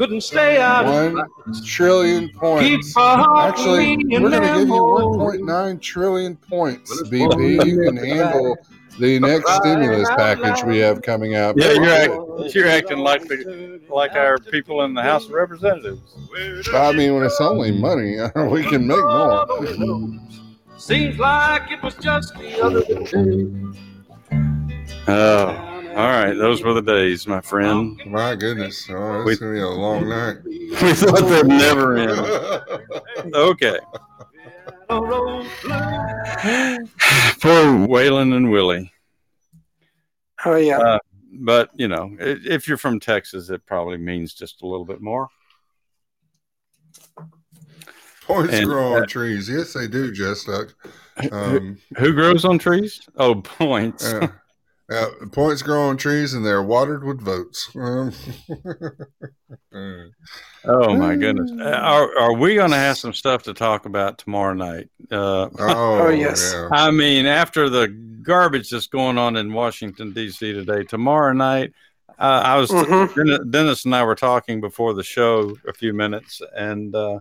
couldn't 0.00 0.22
stay 0.22 0.58
out. 0.58 0.86
one 0.86 1.22
trillion 1.62 2.30
points. 2.30 2.96
my 2.96 3.48
Actually, 3.50 3.98
we're 3.98 4.30
going 4.30 4.42
to 4.42 4.60
give 4.60 4.68
you 4.68 4.72
1.9 4.72 5.82
trillion 5.82 6.36
points, 6.36 7.02
BP. 7.02 7.66
You 7.66 7.84
can 7.84 7.96
handle 7.98 8.56
the 8.98 9.20
next 9.20 9.54
stimulus 9.56 10.08
package 10.16 10.64
we 10.64 10.78
have 10.78 11.02
coming 11.02 11.34
out. 11.34 11.54
Yeah, 11.58 11.72
you're 11.72 11.90
act, 11.90 12.54
you're 12.54 12.66
acting 12.66 13.00
like 13.00 13.28
the 13.28 13.82
like 13.90 14.12
our 14.12 14.38
people 14.38 14.84
in 14.84 14.94
the 14.94 15.02
House 15.02 15.26
of 15.26 15.32
Representatives. 15.32 16.16
I 16.72 16.92
mean, 16.92 17.14
when 17.14 17.22
it's 17.22 17.38
only 17.38 17.70
money, 17.70 18.16
we 18.50 18.62
can 18.62 18.86
make 18.86 18.96
more. 18.96 19.46
Seems 20.78 21.18
like 21.18 21.70
it 21.70 21.82
was 21.82 21.94
just 21.96 22.34
the 22.36 22.62
other 22.62 22.82
day. 22.82 23.50
Oh, 25.08 25.69
all 25.90 26.08
right, 26.08 26.34
those 26.34 26.62
were 26.62 26.72
the 26.74 26.82
days, 26.82 27.26
my 27.26 27.40
friend. 27.40 28.00
My 28.06 28.34
goodness. 28.36 28.86
Oh, 28.90 29.22
We- 29.24 29.32
it's 29.32 29.40
going 29.40 29.54
to 29.54 29.58
be 29.60 29.62
a 29.62 29.68
long 29.68 30.08
night. 30.08 30.36
We 30.82 30.94
thought 30.94 31.28
they'd 31.28 31.46
never 31.46 31.96
end. 31.98 33.34
Okay, 33.34 33.78
for 37.38 37.48
Waylon 37.88 38.34
and 38.36 38.50
Willie. 38.50 38.92
Oh 40.44 40.54
yeah. 40.56 40.78
Uh, 40.78 40.98
but 41.32 41.70
you 41.74 41.88
know, 41.88 42.16
if 42.20 42.68
you're 42.68 42.76
from 42.76 43.00
Texas, 43.00 43.50
it 43.50 43.66
probably 43.66 43.96
means 43.98 44.32
just 44.32 44.62
a 44.62 44.66
little 44.66 44.84
bit 44.86 45.00
more. 45.00 45.28
Points 48.26 48.54
And, 48.54 48.66
grow 48.66 48.94
uh, 48.94 49.00
on 49.00 49.06
trees. 49.08 49.48
Yes, 49.48 49.72
they 49.72 49.88
do, 49.88 50.12
Jess 50.12 50.44
Duck. 50.44 50.72
Um, 51.32 51.78
Who 51.98 52.12
grows 52.14 52.44
on 52.44 52.58
trees? 52.58 53.00
Oh, 53.16 53.34
points. 53.42 54.04
yeah. 54.04 54.28
Yeah, 54.90 55.06
points 55.30 55.62
grow 55.62 55.82
on 55.88 55.96
trees 55.96 56.34
and 56.34 56.44
they're 56.44 56.62
watered 56.62 57.04
with 57.04 57.20
votes. 57.20 57.70
Um, 59.72 60.12
Oh 60.64 60.94
my 60.96 61.16
goodness. 61.16 61.50
Uh, 61.58 61.64
Are 61.64 62.18
are 62.18 62.32
we 62.34 62.54
going 62.56 62.70
to 62.72 62.76
have 62.76 62.98
some 62.98 63.12
stuff 63.12 63.44
to 63.44 63.54
talk 63.54 63.86
about 63.86 64.18
tomorrow 64.18 64.52
night? 64.52 64.88
Uh, 65.10 65.48
oh, 65.58 66.08
yes. 66.10 66.52
yeah. 66.54 66.68
I 66.72 66.90
mean, 66.90 67.26
after 67.26 67.68
the 67.70 67.88
garbage 67.88 68.68
that's 68.70 68.86
going 68.88 69.16
on 69.16 69.36
in 69.36 69.52
Washington 69.52 70.12
D.C. 70.12 70.52
today, 70.52 70.82
tomorrow 70.84 71.32
night, 71.32 71.72
uh, 72.18 72.42
I 72.44 72.58
was 72.58 72.70
Mhm. 72.70 73.14
Dennis- 73.14 73.46
Dennis 73.48 73.84
and 73.86 73.94
I 73.94 74.02
were 74.04 74.14
talking 74.16 74.60
before 74.60 74.92
the 74.92 75.02
show 75.04 75.56
a 75.66 75.72
few 75.72 75.94
minutes, 75.94 76.42
and 76.54 76.94
uh, 76.94 77.20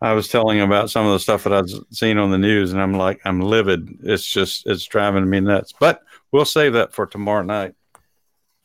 I 0.00 0.12
was 0.14 0.26
telling 0.28 0.58
him 0.58 0.64
about 0.70 0.90
some 0.90 1.06
of 1.06 1.12
the 1.12 1.20
stuff 1.20 1.44
that 1.44 1.52
I've 1.52 1.70
seen 1.90 2.18
on 2.18 2.30
the 2.32 2.38
news, 2.38 2.72
and 2.72 2.82
I'm 2.82 2.94
like, 2.94 3.20
I'm 3.24 3.40
livid. 3.40 3.98
It's 4.02 4.26
just 4.26 4.66
it's 4.66 4.84
driving 4.84 5.28
me 5.30 5.38
nuts. 5.40 5.72
But 5.78 6.02
we'll 6.34 6.44
save 6.44 6.72
that 6.72 6.92
for 6.92 7.06
tomorrow 7.06 7.44
night. 7.44 7.74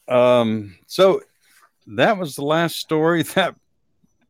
Um, 0.08 0.76
so 0.88 1.22
that 1.86 2.18
was 2.18 2.36
the 2.36 2.44
last 2.44 2.78
story. 2.78 3.24
That 3.36 3.56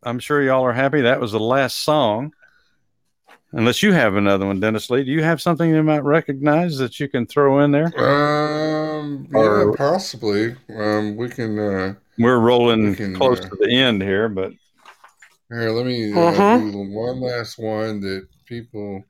I'm 0.03 0.20
sure 0.20 0.44
y'all 0.44 0.66
are 0.66 0.74
happy. 0.74 1.02
That 1.02 1.22
was 1.22 1.32
the 1.32 1.40
last 1.40 1.84
song. 1.84 2.34
Unless 3.53 3.82
you 3.82 3.94
have 3.94 4.16
another 4.16 4.45
one, 4.45 4.60
Dennis 4.60 4.90
Lee. 4.90 5.03
Do 5.03 5.11
you 5.11 5.24
have 5.24 5.41
something 5.41 5.70
you 5.70 5.82
might 5.82 6.03
recognize 6.03 6.78
that 6.78 6.99
you 6.99 7.07
can 7.07 7.26
throw 7.26 7.61
in 7.61 7.72
there? 7.72 7.88
Um, 7.98 9.28
yeah, 9.32 9.38
Or- 9.38 9.76
possibly. 9.76 10.56
Um, 10.70 11.16
we 11.16 11.30
can. 11.30 11.57
Uh, 11.57 11.95
We're 12.18 12.40
rolling 12.40 12.91
We 12.91 12.95
can, 12.95 13.16
close 13.16 13.40
uh, 13.40 13.49
to 13.49 13.56
the 13.56 13.74
end 13.74 14.02
here, 14.02 14.30
but 14.30 14.52
here, 15.49 15.72
let 15.72 15.86
me 15.86 16.14
uh, 16.14 16.57
do 16.57 16.78
one 16.91 17.22
last 17.22 17.57
one 17.57 18.02
that 18.02 18.28
people 18.45 19.03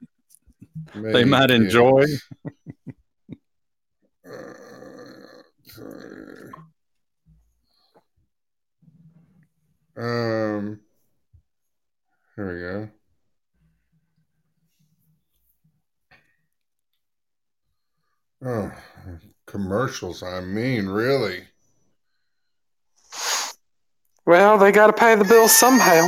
may 0.96 1.12
they 1.12 1.26
might 1.26 1.50
enjoy. 1.50 2.06
Uh, 4.26 4.54
Um, 9.98 10.80
here 12.36 12.54
we 12.54 12.60
go. 12.62 12.90
Oh, 18.46 18.72
commercials. 19.46 20.24
I 20.24 20.40
mean, 20.42 20.88
really. 20.88 21.44
Well, 24.26 24.58
they 24.58 24.72
got 24.72 24.88
to 24.88 24.94
pay 24.94 25.16
the 25.16 25.26
bills 25.26 25.52
somehow. 25.52 26.08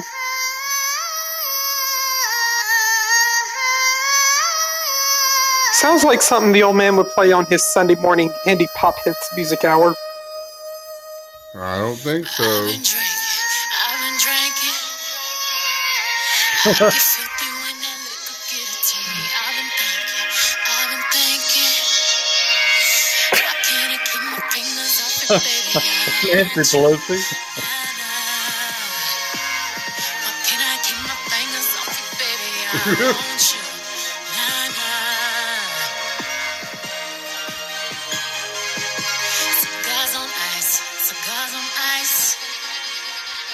Sounds 5.82 6.03
like 6.03 6.22
something 6.22 6.52
the 6.52 6.62
old 6.62 6.76
man 6.76 6.95
would 6.95 7.08
play 7.08 7.32
on 7.32 7.44
his 7.48 7.64
Sunday 7.74 7.95
morning 7.95 8.30
indie 8.45 8.72
pop 8.76 8.94
hits 9.03 9.36
music 9.36 9.66
hour. 9.66 9.95
I 11.56 11.80
don't 11.80 11.95
think 11.95 12.28
so. 12.28 12.44
I've 12.44 12.68
been 12.68 12.84
drinking, 12.86 13.18
I've 13.82 13.98
been 13.98 14.18
drinking. 14.22 14.78
Get 26.22 26.52
filthy 26.53 27.22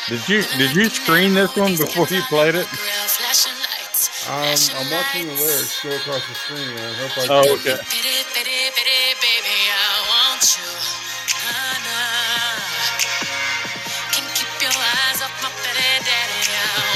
Did 0.08 0.28
you 0.30 0.42
did 0.58 0.76
you 0.76 0.90
screen 0.90 1.34
this 1.34 1.56
one 1.56 1.76
before 1.76 2.08
you 2.08 2.22
played 2.30 2.56
it? 2.56 2.68
Um, 4.30 4.56
I'm 4.76 4.92
watching 4.92 5.28
the 5.28 5.34
lyrics 5.36 5.84
go 5.84 5.90
across 5.96 6.28
the 6.28 6.36
screen. 6.36 6.70
and 6.70 6.80
I 6.80 6.94
hope 6.94 7.18
I. 7.18 7.28
Oh, 7.30 7.56
okay. 7.56 7.78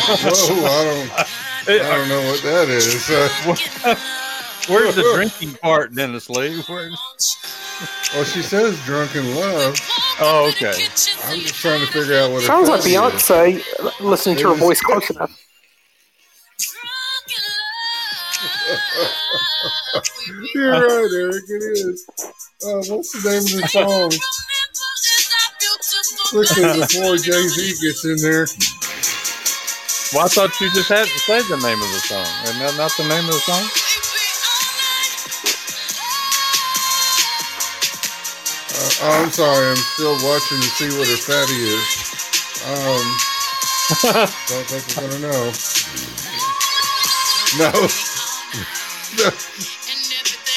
Whoa, 0.08 0.66
I 0.66 0.84
don't. 0.84 1.12
I 1.70 1.96
don't 1.98 2.10
know 2.10 2.22
what 2.32 2.42
that 2.44 2.70
is. 2.70 3.10
Uh, 3.84 3.96
Where's 4.68 4.96
the 4.96 5.02
drinking 5.16 5.56
part, 5.56 5.94
Dennis 5.96 6.30
Lee? 6.30 6.62
Where, 6.62 6.92
well, 8.14 8.24
she 8.26 8.42
says 8.44 8.80
"drunk 8.86 9.16
in 9.16 9.36
love." 9.36 9.76
Oh, 10.22 10.50
okay. 10.50 10.74
I'm 11.26 11.40
just 11.40 11.56
trying 11.56 11.82
to 11.82 11.88
figure 11.88 12.18
out 12.18 12.32
what. 12.32 12.38
It 12.38 12.42
is. 12.42 12.48
Sounds 12.48 12.70
it 12.70 12.72
like 12.72 12.80
is. 12.80 12.88
Beyonce 12.88 14.00
listening 14.00 14.38
to 14.38 14.50
her 14.50 14.56
voice 14.56 14.82
close 14.82 15.10
enough. 15.10 15.38
You're 20.56 20.72
right, 20.72 21.12
Eric. 21.14 21.44
It 21.48 21.64
is. 21.78 22.06
Uh, 22.64 22.82
what's 22.94 23.12
the 23.12 23.30
name 23.30 23.44
of 23.44 23.62
the 23.62 23.68
song? 23.68 24.12
Quickly 26.30 26.64
before 26.80 27.18
Jay 27.18 27.48
Z 27.48 27.86
gets 27.86 28.06
in 28.06 28.18
there. 28.22 28.48
Well, 30.14 30.26
I 30.26 30.28
thought 30.28 30.60
you 30.60 30.70
just 30.72 30.90
had 30.90 31.08
to 31.08 31.20
say 31.20 31.42
the 31.44 31.58
name 31.58 31.82
of 31.82 31.88
the 31.88 32.00
song, 32.00 32.28
and 32.46 32.78
not 32.78 32.92
the 32.98 33.08
name 33.08 33.26
of 33.26 33.34
the 33.34 33.40
song. 33.40 33.81
Oh, 39.02 39.24
I'm 39.24 39.32
sorry. 39.32 39.68
I'm 39.70 39.76
still 39.78 40.16
watching 40.24 40.60
to 40.60 40.70
see 40.70 40.90
what 40.98 41.08
her 41.10 41.18
fatty 41.18 41.54
is. 41.56 41.86
Um, 42.66 43.22
don't 44.48 44.68
think 44.68 44.86
we're 44.98 45.10
gonna 45.10 45.20
know. 45.32 45.52
No. 47.58 47.70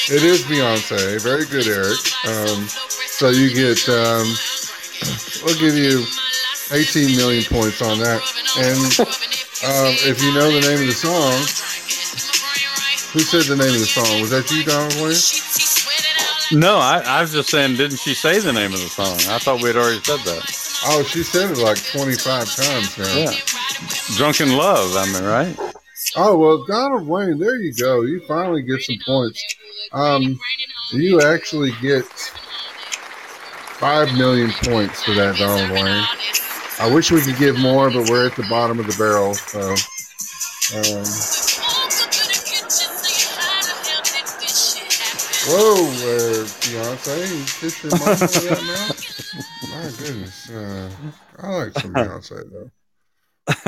it 0.09 0.23
is 0.23 0.43
Beyonce. 0.43 1.21
Very 1.21 1.45
good, 1.45 1.67
Eric. 1.67 1.99
Um, 2.25 2.67
so 2.67 3.29
you 3.29 3.53
get. 3.53 3.87
Um, 3.89 4.27
we'll 5.43 5.59
give 5.59 5.75
you 5.75 6.05
18 6.71 7.17
million 7.17 7.43
points 7.45 7.81
on 7.81 7.99
that. 7.99 8.21
And 8.57 9.09
um, 9.65 9.95
if 10.07 10.23
you 10.23 10.33
know 10.33 10.51
the 10.51 10.61
name 10.61 10.81
of 10.81 10.87
the 10.87 10.93
song, 10.93 11.49
Who 13.13 13.19
said 13.21 13.43
the 13.45 13.55
name 13.57 13.73
of 13.73 13.79
the 13.79 13.87
song? 13.87 14.21
Was 14.21 14.31
that 14.31 14.51
you, 14.51 14.63
Donald 14.63 14.95
Williams? 14.95 15.64
No, 16.51 16.77
I, 16.77 17.01
I 17.05 17.21
was 17.21 17.31
just 17.31 17.49
saying, 17.49 17.75
didn't 17.75 17.97
she 17.97 18.13
say 18.13 18.39
the 18.39 18.53
name 18.53 18.73
of 18.73 18.79
the 18.79 18.87
song? 18.87 19.17
I 19.33 19.39
thought 19.39 19.61
we 19.61 19.69
had 19.69 19.77
already 19.77 20.01
said 20.03 20.19
that. 20.19 20.81
Oh, 20.87 21.03
she 21.03 21.23
said 21.23 21.49
it 21.51 21.57
like 21.57 21.83
25 21.83 22.55
times 22.55 22.97
now. 22.97 23.15
Yeah. 23.15 23.31
Drunk 24.15 24.41
in 24.41 24.55
Love, 24.55 24.95
I 24.95 25.05
mean, 25.11 25.23
right? 25.23 25.57
Oh, 26.15 26.37
well, 26.37 26.63
Donald 26.65 27.07
Wayne, 27.07 27.39
there 27.39 27.55
you 27.55 27.73
go. 27.73 28.01
You 28.01 28.21
finally 28.27 28.61
get 28.61 28.81
some 28.81 28.97
points. 29.05 29.43
Um, 29.91 30.39
you 30.91 31.21
actually 31.21 31.71
get 31.81 32.05
5 32.05 34.13
million 34.13 34.51
points 34.63 35.03
for 35.03 35.13
that, 35.15 35.37
Donald 35.37 35.71
Wayne. 35.71 36.05
I 36.79 36.87
wish 36.93 37.11
we 37.11 37.21
could 37.21 37.37
give 37.37 37.57
more, 37.57 37.89
but 37.89 38.07
we're 38.09 38.27
at 38.27 38.35
the 38.35 38.45
bottom 38.49 38.79
of 38.79 38.85
the 38.85 38.95
barrel. 38.97 39.33
So, 39.33 39.71
um, 40.77 41.05
whoa, 45.47 45.75
uh, 45.75 46.45
Beyonce, 46.61 47.15
you 47.37 47.45
kiss 47.45 47.83
your 47.83 47.91
mom 47.91 48.15
for 48.15 48.43
that 48.45 48.63
now? 48.65 48.87
My 49.71 49.85
goodness. 49.97 50.37
Uh, 50.49 50.89
I 51.39 51.41
like 51.49 51.73
some 51.73 51.93
Beyonce, 51.93 52.35
though. 52.51 52.71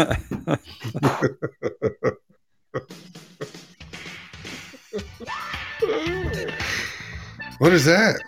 what 7.60 7.74
is 7.74 7.86
that? 7.86 8.22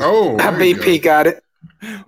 Oh, 0.00 0.36
there 0.36 0.62
you 0.64 0.76
BP 0.76 1.02
got 1.02 1.26
it. 1.26 1.40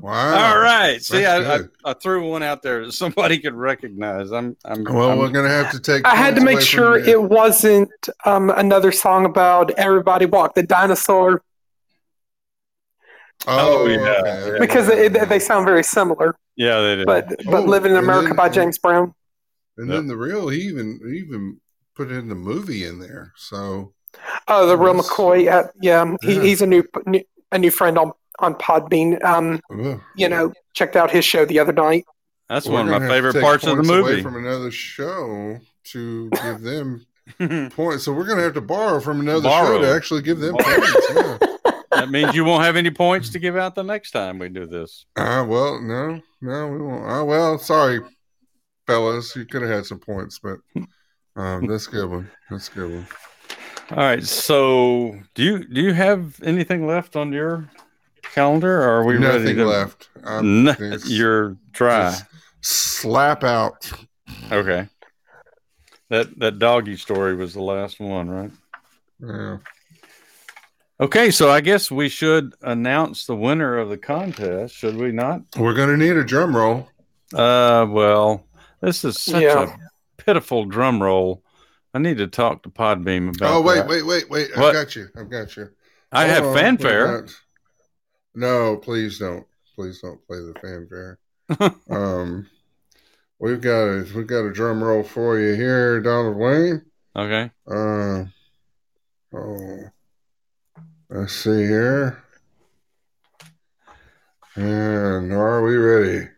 Wow. 0.00 0.52
All 0.54 0.58
right. 0.58 1.02
See, 1.02 1.24
I, 1.24 1.56
I. 1.56 1.60
I 1.84 1.92
threw 1.94 2.28
one 2.30 2.42
out 2.42 2.62
there 2.62 2.84
that 2.86 2.92
somebody 2.92 3.38
could 3.38 3.54
recognize. 3.54 4.32
I'm, 4.32 4.56
I'm, 4.64 4.84
Well, 4.84 5.10
I'm- 5.10 5.18
we're 5.18 5.28
gonna 5.30 5.48
have 5.50 5.70
to 5.72 5.80
take. 5.80 6.04
I 6.06 6.14
had 6.16 6.34
to 6.36 6.40
make 6.42 6.60
sure 6.60 6.98
it 6.98 7.22
wasn't 7.22 7.90
um, 8.24 8.50
another 8.50 8.90
song 8.92 9.24
about 9.26 9.70
everybody 9.72 10.26
walk 10.26 10.54
the 10.54 10.62
dinosaur 10.62 11.42
Oh, 13.46 13.82
Oh, 13.82 13.86
yeah, 13.86 13.96
okay, 13.98 14.52
yeah. 14.54 14.58
because 14.58 14.88
okay. 14.88 15.06
it, 15.06 15.28
they 15.28 15.38
sound 15.38 15.66
very 15.66 15.84
similar. 15.84 16.34
yeah, 16.56 16.80
they 16.80 16.96
did. 16.96 17.06
But 17.06 17.28
but 17.44 17.54
Oh, 17.54 17.64
Living 17.64 17.92
in 17.92 17.98
America 17.98 18.28
then- 18.28 18.36
by 18.36 18.48
James 18.48 18.78
Brown. 18.78 19.14
And 19.78 19.90
then 19.90 20.06
the 20.06 20.16
real, 20.16 20.48
he 20.48 20.62
even 20.62 20.98
he 21.06 21.18
even 21.18 21.60
put 21.94 22.10
in 22.10 22.28
the 22.30 22.34
movie 22.34 22.84
in 22.84 22.98
there. 22.98 23.32
So 23.36 23.92
Oh, 24.48 24.66
the 24.66 24.76
real 24.76 24.94
McCoy. 24.94 25.52
Uh, 25.52 25.68
yeah, 25.82 26.16
he, 26.22 26.36
Yeah. 26.36 26.42
he's 26.42 26.62
a 26.62 26.66
new, 26.66 26.82
new 27.06 27.22
a 27.52 27.58
new 27.58 27.70
friend 27.70 27.98
on 27.98 28.12
on 28.38 28.54
Podbean. 28.54 29.22
Um, 29.24 29.60
ugh. 29.70 30.00
you 30.14 30.28
know, 30.28 30.52
checked 30.74 30.96
out 30.96 31.10
his 31.10 31.24
show 31.24 31.44
the 31.44 31.58
other 31.58 31.72
night. 31.72 32.04
That's 32.48 32.66
We're 32.66 32.74
one 32.74 32.92
of 32.92 33.02
my 33.02 33.08
favorite 33.08 33.40
parts 33.40 33.64
of 33.66 33.76
the 33.78 33.82
points 33.82 33.90
away 33.90 34.00
movie. 34.10 34.22
From 34.22 34.36
another 34.36 34.70
show 34.70 35.58
to 35.84 36.30
give 36.30 36.60
them 36.60 37.06
points, 37.70 38.04
so 38.04 38.12
we're 38.12 38.26
gonna 38.26 38.42
have 38.42 38.54
to 38.54 38.60
borrow 38.60 39.00
from 39.00 39.20
another 39.20 39.42
Borrow. 39.42 39.78
show 39.78 39.82
to 39.82 39.94
actually 39.94 40.22
give 40.22 40.38
them 40.38 40.54
Borrow. 40.56 40.76
points. 40.76 41.06
Yeah. 41.14 41.38
that 41.92 42.10
means 42.10 42.34
you 42.36 42.44
won't 42.44 42.62
have 42.64 42.76
any 42.76 42.90
points 42.90 43.30
to 43.30 43.38
give 43.38 43.56
out 43.56 43.74
the 43.74 43.82
next 43.82 44.10
time 44.12 44.38
we 44.38 44.48
do 44.48 44.66
this. 44.66 45.06
Uh, 45.16 45.44
well, 45.48 45.80
no, 45.80 46.20
no, 46.40 46.68
we 46.68 46.78
won't. 46.78 47.10
Uh, 47.10 47.24
well, 47.24 47.58
sorry, 47.58 48.00
fellas, 48.86 49.34
you 49.34 49.44
could 49.46 49.62
have 49.62 49.70
had 49.70 49.86
some 49.86 49.98
points, 49.98 50.38
but 50.38 50.58
um, 51.36 51.66
that's 51.66 51.88
a 51.88 51.90
good 51.90 52.10
one. 52.10 52.30
That's 52.50 52.68
a 52.68 52.72
good 52.72 52.90
one. 52.92 53.06
All 53.90 53.96
right. 53.98 54.22
So, 54.24 55.16
do 55.34 55.42
you 55.44 55.64
do 55.64 55.80
you 55.80 55.92
have 55.92 56.42
anything 56.42 56.86
left 56.86 57.14
on 57.16 57.32
your 57.32 57.68
calendar? 58.22 58.82
Or 58.82 59.00
are 59.00 59.04
we 59.04 59.16
ready 59.16 59.38
Nothing 59.38 59.56
to? 59.58 59.66
left. 59.66 60.08
Um, 60.24 60.68
N- 60.68 60.76
it's 60.80 61.08
you're 61.08 61.56
dry. 61.72 62.14
slap 62.62 63.44
out. 63.44 63.90
Okay. 64.50 64.88
That 66.08 66.38
that 66.38 66.58
doggy 66.58 66.96
story 66.96 67.36
was 67.36 67.54
the 67.54 67.62
last 67.62 68.00
one, 68.00 68.28
right? 68.28 68.50
Yeah. 69.20 69.58
Okay, 70.98 71.30
so 71.30 71.50
I 71.50 71.60
guess 71.60 71.90
we 71.90 72.08
should 72.08 72.54
announce 72.62 73.26
the 73.26 73.36
winner 73.36 73.76
of 73.76 73.90
the 73.90 73.98
contest, 73.98 74.74
should 74.74 74.96
we 74.96 75.12
not? 75.12 75.42
We're 75.56 75.74
gonna 75.74 75.96
need 75.96 76.16
a 76.16 76.24
drum 76.24 76.56
roll. 76.56 76.88
Uh, 77.34 77.86
well, 77.88 78.46
this 78.80 79.04
is 79.04 79.20
such 79.20 79.42
Yeah. 79.42 79.74
a 79.74 80.22
pitiful 80.22 80.64
drum 80.64 81.02
roll. 81.02 81.42
I 81.96 81.98
need 81.98 82.18
to 82.18 82.26
talk 82.26 82.62
to 82.64 82.68
Podbean 82.68 83.34
about. 83.34 83.54
Oh 83.54 83.62
wait, 83.62 83.76
that. 83.76 83.88
wait, 83.88 84.02
wait, 84.04 84.28
wait! 84.28 84.50
I 84.54 84.70
got 84.70 84.94
you. 84.94 85.08
I've 85.16 85.30
got 85.30 85.56
you. 85.56 85.70
I 86.12 86.26
Hold 86.26 86.30
have 86.34 86.44
on, 86.44 86.54
fanfare. 86.54 87.26
No, 88.34 88.76
please 88.76 89.18
don't. 89.18 89.46
Please 89.74 90.02
don't 90.02 90.20
play 90.26 90.36
the 90.36 90.52
fanfare. 90.60 91.18
um, 91.90 92.46
we've 93.38 93.62
got 93.62 93.84
a 93.84 94.06
we've 94.14 94.26
got 94.26 94.44
a 94.44 94.52
drum 94.52 94.84
roll 94.84 95.04
for 95.04 95.40
you 95.40 95.54
here, 95.54 96.02
Donald 96.02 96.36
Wayne. 96.36 96.82
Okay. 97.16 97.50
Uh, 97.66 98.24
oh, 99.32 99.78
let's 101.08 101.32
see 101.32 101.62
here. 101.62 102.22
And 104.54 105.32
are 105.32 105.62
we 105.62 105.76
ready? 105.76 106.28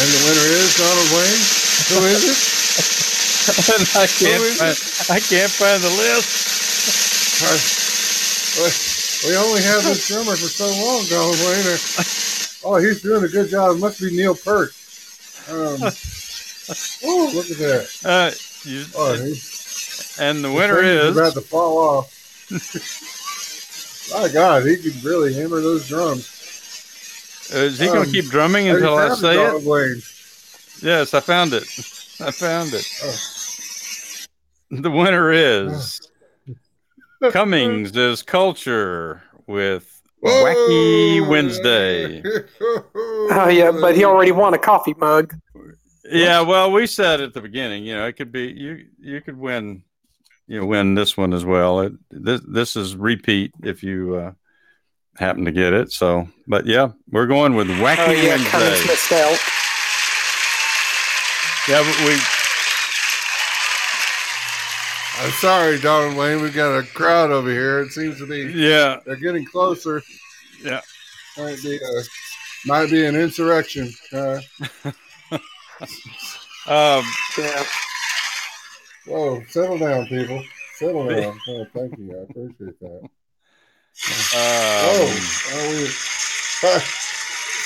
And 0.00 0.08
the 0.12 0.24
winner 0.24 0.46
is 0.46 0.76
Donald 0.78 1.10
Wayne. 1.10 1.57
Who 1.88 2.04
is 2.04 2.24
it? 2.24 2.36
I 3.96 4.06
can't. 4.06 4.44
Find, 4.60 4.76
I 5.16 5.20
can't 5.20 5.50
find 5.50 5.82
the 5.82 5.88
list. 5.88 6.48
We 9.26 9.36
only 9.36 9.62
have 9.62 9.84
this 9.84 10.06
drummer 10.08 10.36
for 10.36 10.48
so 10.48 10.66
long, 10.66 11.04
Donald 11.06 11.36
Wayne. 11.40 11.78
Oh, 12.64 12.76
he's 12.76 13.00
doing 13.00 13.24
a 13.24 13.28
good 13.28 13.48
job. 13.50 13.76
It 13.76 13.80
must 13.80 14.00
be 14.00 14.14
Neil 14.14 14.34
Peart. 14.34 14.70
Um, 15.50 15.80
oh, 17.04 17.30
look 17.34 17.50
at 17.50 17.56
that. 17.56 17.88
Uh, 18.04 18.30
you, 18.68 18.84
Oh, 18.94 19.14
he, 19.14 19.40
and 20.20 20.44
the 20.44 20.52
winner 20.52 20.80
is. 20.82 21.16
about 21.16 21.32
to 21.34 21.40
fall 21.40 21.78
off. 21.78 22.14
My 24.12 24.28
God, 24.28 24.66
he 24.66 24.76
can 24.76 25.00
really 25.02 25.32
hammer 25.34 25.60
those 25.60 25.88
drums. 25.88 26.28
uh, 27.54 27.58
is 27.58 27.78
he 27.78 27.86
going 27.86 28.00
um, 28.00 28.04
to 28.06 28.10
keep 28.12 28.26
drumming 28.26 28.68
until 28.68 28.96
I 28.96 29.14
say 29.14 29.36
it? 29.42 29.62
Wayne? 29.62 30.02
Yes, 30.82 31.14
I 31.14 31.20
found 31.20 31.52
it. 31.52 31.64
I 32.20 32.30
found 32.30 32.72
it. 32.74 32.86
Oh. 33.02 33.16
The 34.70 34.90
winner 34.90 35.32
is 35.32 35.98
Cummings 37.30 37.96
is 37.96 38.22
Culture 38.22 39.22
with 39.46 40.02
Wacky 40.22 41.26
Wednesday. 41.26 42.22
Oh 42.60 43.48
yeah, 43.48 43.70
but 43.70 43.96
he 43.96 44.04
already 44.04 44.32
won 44.32 44.52
a 44.52 44.58
coffee 44.58 44.94
mug. 44.98 45.34
Yeah, 46.04 46.42
well, 46.42 46.70
we 46.70 46.86
said 46.86 47.22
at 47.22 47.32
the 47.32 47.40
beginning, 47.40 47.84
you 47.84 47.94
know, 47.94 48.06
it 48.06 48.14
could 48.14 48.30
be 48.30 48.48
you. 48.48 48.86
You 48.98 49.20
could 49.22 49.38
win, 49.38 49.84
you 50.46 50.60
know, 50.60 50.66
win 50.66 50.94
this 50.94 51.16
one 51.16 51.32
as 51.32 51.46
well. 51.46 51.80
It, 51.80 51.92
this 52.10 52.42
this 52.46 52.76
is 52.76 52.94
repeat 52.94 53.52
if 53.62 53.82
you 53.82 54.16
uh, 54.16 54.32
happen 55.16 55.46
to 55.46 55.52
get 55.52 55.72
it. 55.72 55.92
So, 55.92 56.28
but 56.46 56.66
yeah, 56.66 56.90
we're 57.10 57.26
going 57.26 57.54
with 57.54 57.68
Wacky 57.68 58.06
Oh 58.06 58.10
yeah, 58.10 58.36
Cummings 58.36 58.86
Wednesday. 58.86 59.36
Yeah, 61.68 61.82
but 61.84 62.06
we 62.06 62.16
I'm 65.20 65.32
sorry, 65.32 65.78
Donald 65.80 66.16
Wayne. 66.16 66.40
We've 66.40 66.54
got 66.54 66.78
a 66.78 66.82
crowd 66.82 67.30
over 67.30 67.50
here. 67.50 67.80
It 67.80 67.92
seems 67.92 68.18
to 68.18 68.26
be 68.26 68.52
yeah 68.58 69.00
they're 69.04 69.16
getting 69.16 69.44
closer. 69.44 70.02
Yeah. 70.62 70.80
might 71.36 71.60
be 71.62 71.76
a, 71.76 72.02
might 72.66 72.90
be 72.90 73.04
an 73.04 73.16
insurrection. 73.16 73.92
Uh, 74.12 74.40
um, 76.66 77.04
Yeah. 77.36 77.64
whoa, 79.06 79.42
settle 79.48 79.78
down, 79.78 80.06
people. 80.06 80.42
Settle 80.76 81.06
down. 81.08 81.38
Oh, 81.48 81.66
thank 81.74 81.98
you. 81.98 82.16
I 82.16 82.22
appreciate 82.30 82.80
that. 82.80 83.10
Oh, 84.34 85.06
um, 85.06 85.18
oh 85.52 85.68
we, 85.70 85.86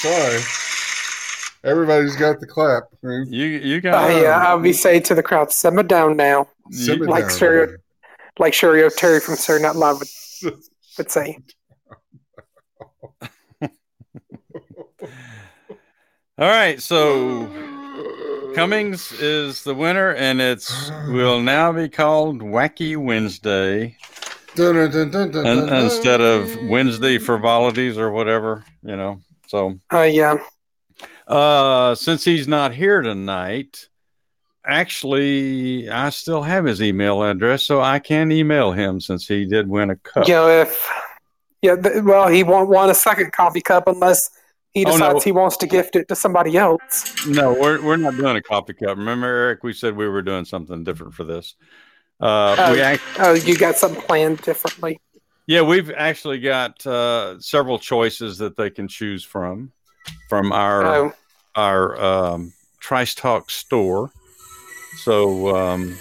sorry. 0.02 0.40
Everybody's 1.64 2.16
got 2.16 2.40
the 2.40 2.46
clap. 2.46 2.84
you 3.02 3.44
you 3.46 3.80
got 3.80 4.08
yeah, 4.10 4.36
uh, 4.36 4.48
I'll 4.48 4.60
be 4.60 4.72
saying 4.72 5.04
to 5.04 5.14
the 5.14 5.22
crowd, 5.22 5.52
simmer 5.52 5.82
down 5.84 6.16
now, 6.16 6.48
Simmer 6.70 7.06
like 7.06 7.22
down, 7.24 7.30
stereo- 7.30 7.66
buddy. 7.66 7.78
like 8.38 8.52
Cheri 8.52 8.82
Oteri 8.88 9.22
from 9.22 9.36
Saturday 9.36 9.64
Night 9.64 9.76
Live 9.76 9.98
would, 10.42 10.54
would 10.98 11.10
say. 11.10 11.38
All 16.38 16.48
right, 16.48 16.80
so 16.80 17.46
Cummings 18.54 19.12
is 19.12 19.62
the 19.64 19.74
winner, 19.74 20.14
and 20.14 20.40
it's 20.40 20.90
will 21.08 21.40
now 21.40 21.72
be 21.72 21.88
called 21.88 22.40
Wacky 22.40 22.96
Wednesday 22.96 23.96
Dun, 24.54 24.74
dun, 24.74 24.90
dun, 24.90 25.10
dun, 25.10 25.30
dun, 25.30 25.46
and, 25.46 25.68
dun, 25.68 25.84
instead 25.84 26.20
of. 26.20 26.62
Wednesday 26.64 27.18
frivolities 27.18 27.96
or 27.96 28.10
whatever, 28.10 28.64
you 28.82 28.96
know. 28.96 29.20
So, 29.46 29.78
Oh 29.90 30.00
uh, 30.00 30.02
yeah, 30.02 30.36
uh, 31.32 31.94
since 31.94 32.24
he's 32.24 32.46
not 32.46 32.74
here 32.74 33.00
tonight, 33.02 33.88
actually, 34.66 35.88
I 35.90 36.10
still 36.10 36.42
have 36.42 36.64
his 36.64 36.82
email 36.82 37.22
address, 37.22 37.64
so 37.64 37.80
I 37.80 37.98
can 37.98 38.30
email 38.32 38.72
him 38.72 39.00
since 39.00 39.26
he 39.26 39.44
did 39.46 39.68
win 39.68 39.90
a 39.90 39.96
cup. 39.96 40.26
You 40.28 40.34
know, 40.34 40.48
if 40.48 40.88
yeah, 41.62 41.76
th- 41.76 42.02
well, 42.02 42.28
he 42.28 42.42
won't 42.42 42.68
want 42.68 42.90
a 42.90 42.94
second 42.94 43.32
coffee 43.32 43.60
cup 43.60 43.86
unless 43.86 44.30
he 44.74 44.84
Oh, 44.86 44.90
no. 44.90 44.96
decides 44.96 45.24
he 45.24 45.32
wants 45.32 45.56
to 45.58 45.66
gift 45.66 45.96
it 45.96 46.08
to 46.08 46.16
somebody 46.16 46.56
else. 46.56 47.26
No, 47.26 47.52
we're 47.52 47.82
we're 47.82 47.96
not 47.96 48.16
doing 48.16 48.36
a 48.36 48.42
coffee 48.42 48.72
cup. 48.74 48.96
Remember, 48.96 49.26
Eric, 49.26 49.62
we 49.62 49.72
said 49.72 49.96
we 49.96 50.08
were 50.08 50.22
doing 50.22 50.44
something 50.44 50.82
different 50.84 51.14
for 51.14 51.24
this. 51.24 51.54
Uh, 52.20 52.54
Oh, 52.58 52.72
we 52.72 52.80
act- 52.80 53.02
oh, 53.18 53.32
you 53.34 53.56
got 53.56 53.76
something 53.76 54.00
planned 54.02 54.40
differently. 54.42 55.00
yeah, 55.46 55.60
we've 55.62 55.90
actually 55.90 56.40
got 56.40 56.86
uh, 56.86 57.38
several 57.40 57.78
choices 57.78 58.38
that 58.38 58.56
they 58.56 58.70
can 58.70 58.86
choose 58.88 59.24
from 59.24 59.72
from 60.28 60.52
our 60.52 60.84
Oh, 60.84 61.12
our 61.54 62.00
um, 62.02 62.52
Trice 62.80 63.14
Talk 63.14 63.50
store. 63.50 64.10
So 64.98 65.56
um, 65.56 65.96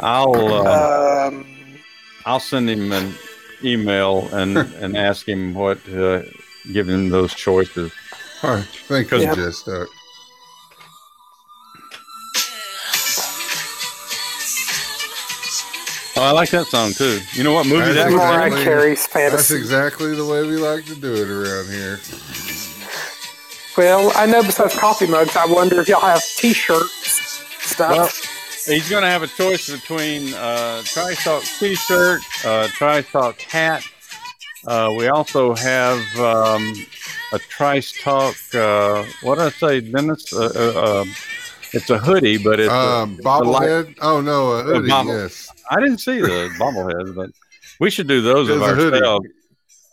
I'll 0.00 0.34
uh, 0.36 1.28
um, 1.28 1.46
I'll 2.26 2.40
send 2.40 2.68
him 2.68 2.92
an 2.92 3.14
email 3.64 4.28
and 4.32 4.56
and 4.58 4.96
ask 4.96 5.26
him 5.28 5.54
what 5.54 5.78
uh, 5.88 6.22
give 6.72 6.88
him 6.88 7.08
those 7.08 7.34
choices. 7.34 7.92
All 8.42 8.54
right. 8.54 8.64
Thank 8.64 9.10
you, 9.10 9.18
Yeah. 9.20 9.34
Jess 9.34 9.62
Duck. 9.64 9.88
Oh, 16.20 16.22
I 16.22 16.32
like 16.32 16.50
that 16.50 16.66
song 16.66 16.90
too. 16.92 17.20
You 17.34 17.44
know 17.44 17.52
what 17.52 17.66
movie 17.66 17.92
That's 17.92 18.10
that? 18.10 18.16
Mariah 18.16 18.46
exactly- 18.48 18.64
Carey's 18.64 19.06
That's 19.06 19.50
exactly 19.52 20.16
the 20.16 20.24
way 20.26 20.42
we 20.42 20.56
like 20.56 20.84
to 20.86 20.96
do 20.96 21.14
it 21.14 21.28
around 21.30 21.68
here. 21.68 22.00
Well, 23.78 24.10
I 24.16 24.26
know 24.26 24.42
besides 24.42 24.74
coffee 24.76 25.06
mugs, 25.06 25.36
I 25.36 25.46
wonder 25.46 25.80
if 25.80 25.88
y'all 25.88 26.00
have 26.00 26.20
T-shirts 26.20 27.44
stuff. 27.64 27.88
Well, 28.66 28.74
he's 28.76 28.90
going 28.90 29.04
to 29.04 29.08
have 29.08 29.22
a 29.22 29.28
choice 29.28 29.70
between 29.70 30.34
uh, 30.34 30.82
Trice 30.82 31.22
Talk 31.22 31.44
T-shirt, 31.44 32.20
uh, 32.44 32.66
Trice 32.68 33.08
Talk 33.12 33.40
hat. 33.40 33.84
Uh, 34.66 34.92
we 34.96 35.06
also 35.06 35.54
have 35.54 36.00
um, 36.18 36.74
a 37.32 37.38
Trice 37.38 37.92
Talk. 38.02 38.34
Uh, 38.52 39.04
what 39.22 39.36
did 39.36 39.44
I 39.44 39.50
say, 39.50 39.80
Dennis? 39.80 40.32
Uh, 40.32 40.50
uh, 40.74 41.00
um, 41.02 41.14
it's 41.72 41.88
a 41.90 41.98
hoodie, 41.98 42.36
but 42.38 42.58
it's 42.58 42.72
a- 42.72 42.74
Um, 42.76 43.10
it's 43.12 43.20
a 43.20 43.22
bobblehead. 43.22 43.94
Oh 44.02 44.20
no, 44.20 44.48
a 44.54 44.62
hoodie. 44.64 44.88
bobble- 44.88 45.14
yes. 45.16 45.48
I 45.70 45.76
didn't 45.78 45.98
see 45.98 46.20
the 46.20 46.50
bobbleheads, 46.58 47.14
but 47.14 47.30
we 47.78 47.90
should 47.90 48.08
do 48.08 48.22
those 48.22 48.48
of 48.48 48.60
It's 48.60 48.70
a 48.72 48.74
hoodie. 48.74 48.96
ourselves. 48.96 49.26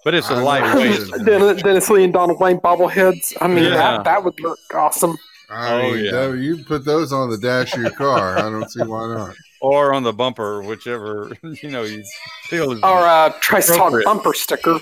But 0.06 0.14
it's 0.14 0.30
a 0.30 0.36
know. 0.36 0.45
lightweight. 0.45 1.26
Dennis, 1.26 1.61
Dennis 1.64 1.90
Lee 1.90 2.03
and 2.06 2.14
Donald 2.14 2.40
Wayne 2.40 2.60
bobbleheads. 2.60 3.34
I 3.41 3.48
mean, 3.48 3.65
Yeah. 3.65 3.72
that, 3.72 4.03
that 4.06 4.23
would 4.23 4.40
look 4.40 4.60
awesome. 4.73 5.18
I 5.49 5.73
Oh, 5.73 5.94
yeah. 5.94 6.11
that- 6.11 6.38
you 6.38 6.64
put 6.64 6.86
those 6.86 7.11
on 7.11 7.30
the 7.30 7.38
dash 7.38 7.73
of 7.76 7.82
your 7.82 7.91
car. 7.91 8.38
I 8.38 8.44
don't 8.44 8.69
see 8.72 8.82
why 8.84 9.07
not. 9.14 9.36
or 9.61 9.94
on 9.94 10.03
the 10.03 10.14
bumper, 10.14 10.61
whichever 10.61 11.32
you 11.44 11.69
know 11.69 11.84
you 11.84 12.03
feel 12.45 12.72
is 12.72 12.80
Or 12.84 12.99
uh, 12.99 13.34
Trice 13.41 13.68
Talk 13.68 13.77
Appropriate. 13.77 14.06
bumper 14.06 14.34
sticker. 14.36 14.80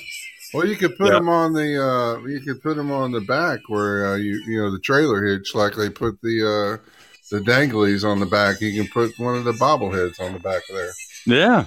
Well, 0.54 0.68
you 0.68 0.76
could 0.76 0.95
put 0.98 1.08
Yeah. 1.08 1.14
them 1.20 1.30
on 1.30 1.54
the 1.54 1.82
uh, 1.82 2.28
you 2.28 2.40
could 2.41 2.62
put 2.62 2.76
them 2.76 2.91
on 2.91 3.12
the 3.12 3.22
back 3.22 3.60
where 3.70 4.08
uh, 4.08 4.16
you 4.18 4.41
you 4.45 4.58
know 4.62 4.72
the 4.72 4.80
trailer 4.80 5.26
hitch, 5.26 5.56
like 5.56 5.76
they 5.76 5.90
put 5.90 6.22
the 6.22 6.80
uh, 6.82 6.90
the 7.32 7.40
danglies 7.40 8.04
on 8.04 8.20
the 8.20 8.26
back. 8.26 8.60
You 8.62 8.84
can 8.84 8.91
put 8.91 9.18
one 9.18 9.36
of 9.36 9.45
the 9.45 9.54
bobbleheads 9.54 10.20
on 10.20 10.34
the 10.34 10.40
back 10.40 10.62
there. 10.70 10.91
Yeah. 11.26 11.66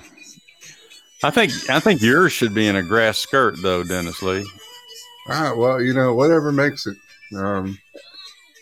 I 1.24 1.30
think 1.30 1.52
I 1.70 1.80
think 1.80 2.02
yours 2.02 2.32
should 2.32 2.54
be 2.54 2.66
in 2.66 2.76
a 2.76 2.82
grass 2.82 3.18
skirt 3.18 3.56
though, 3.62 3.82
Dennis 3.82 4.22
Lee. 4.22 4.46
Ah, 5.28 5.54
well, 5.56 5.80
you 5.82 5.92
know, 5.94 6.14
whatever 6.14 6.52
makes 6.52 6.86
it. 6.86 6.96
Um, 7.36 7.78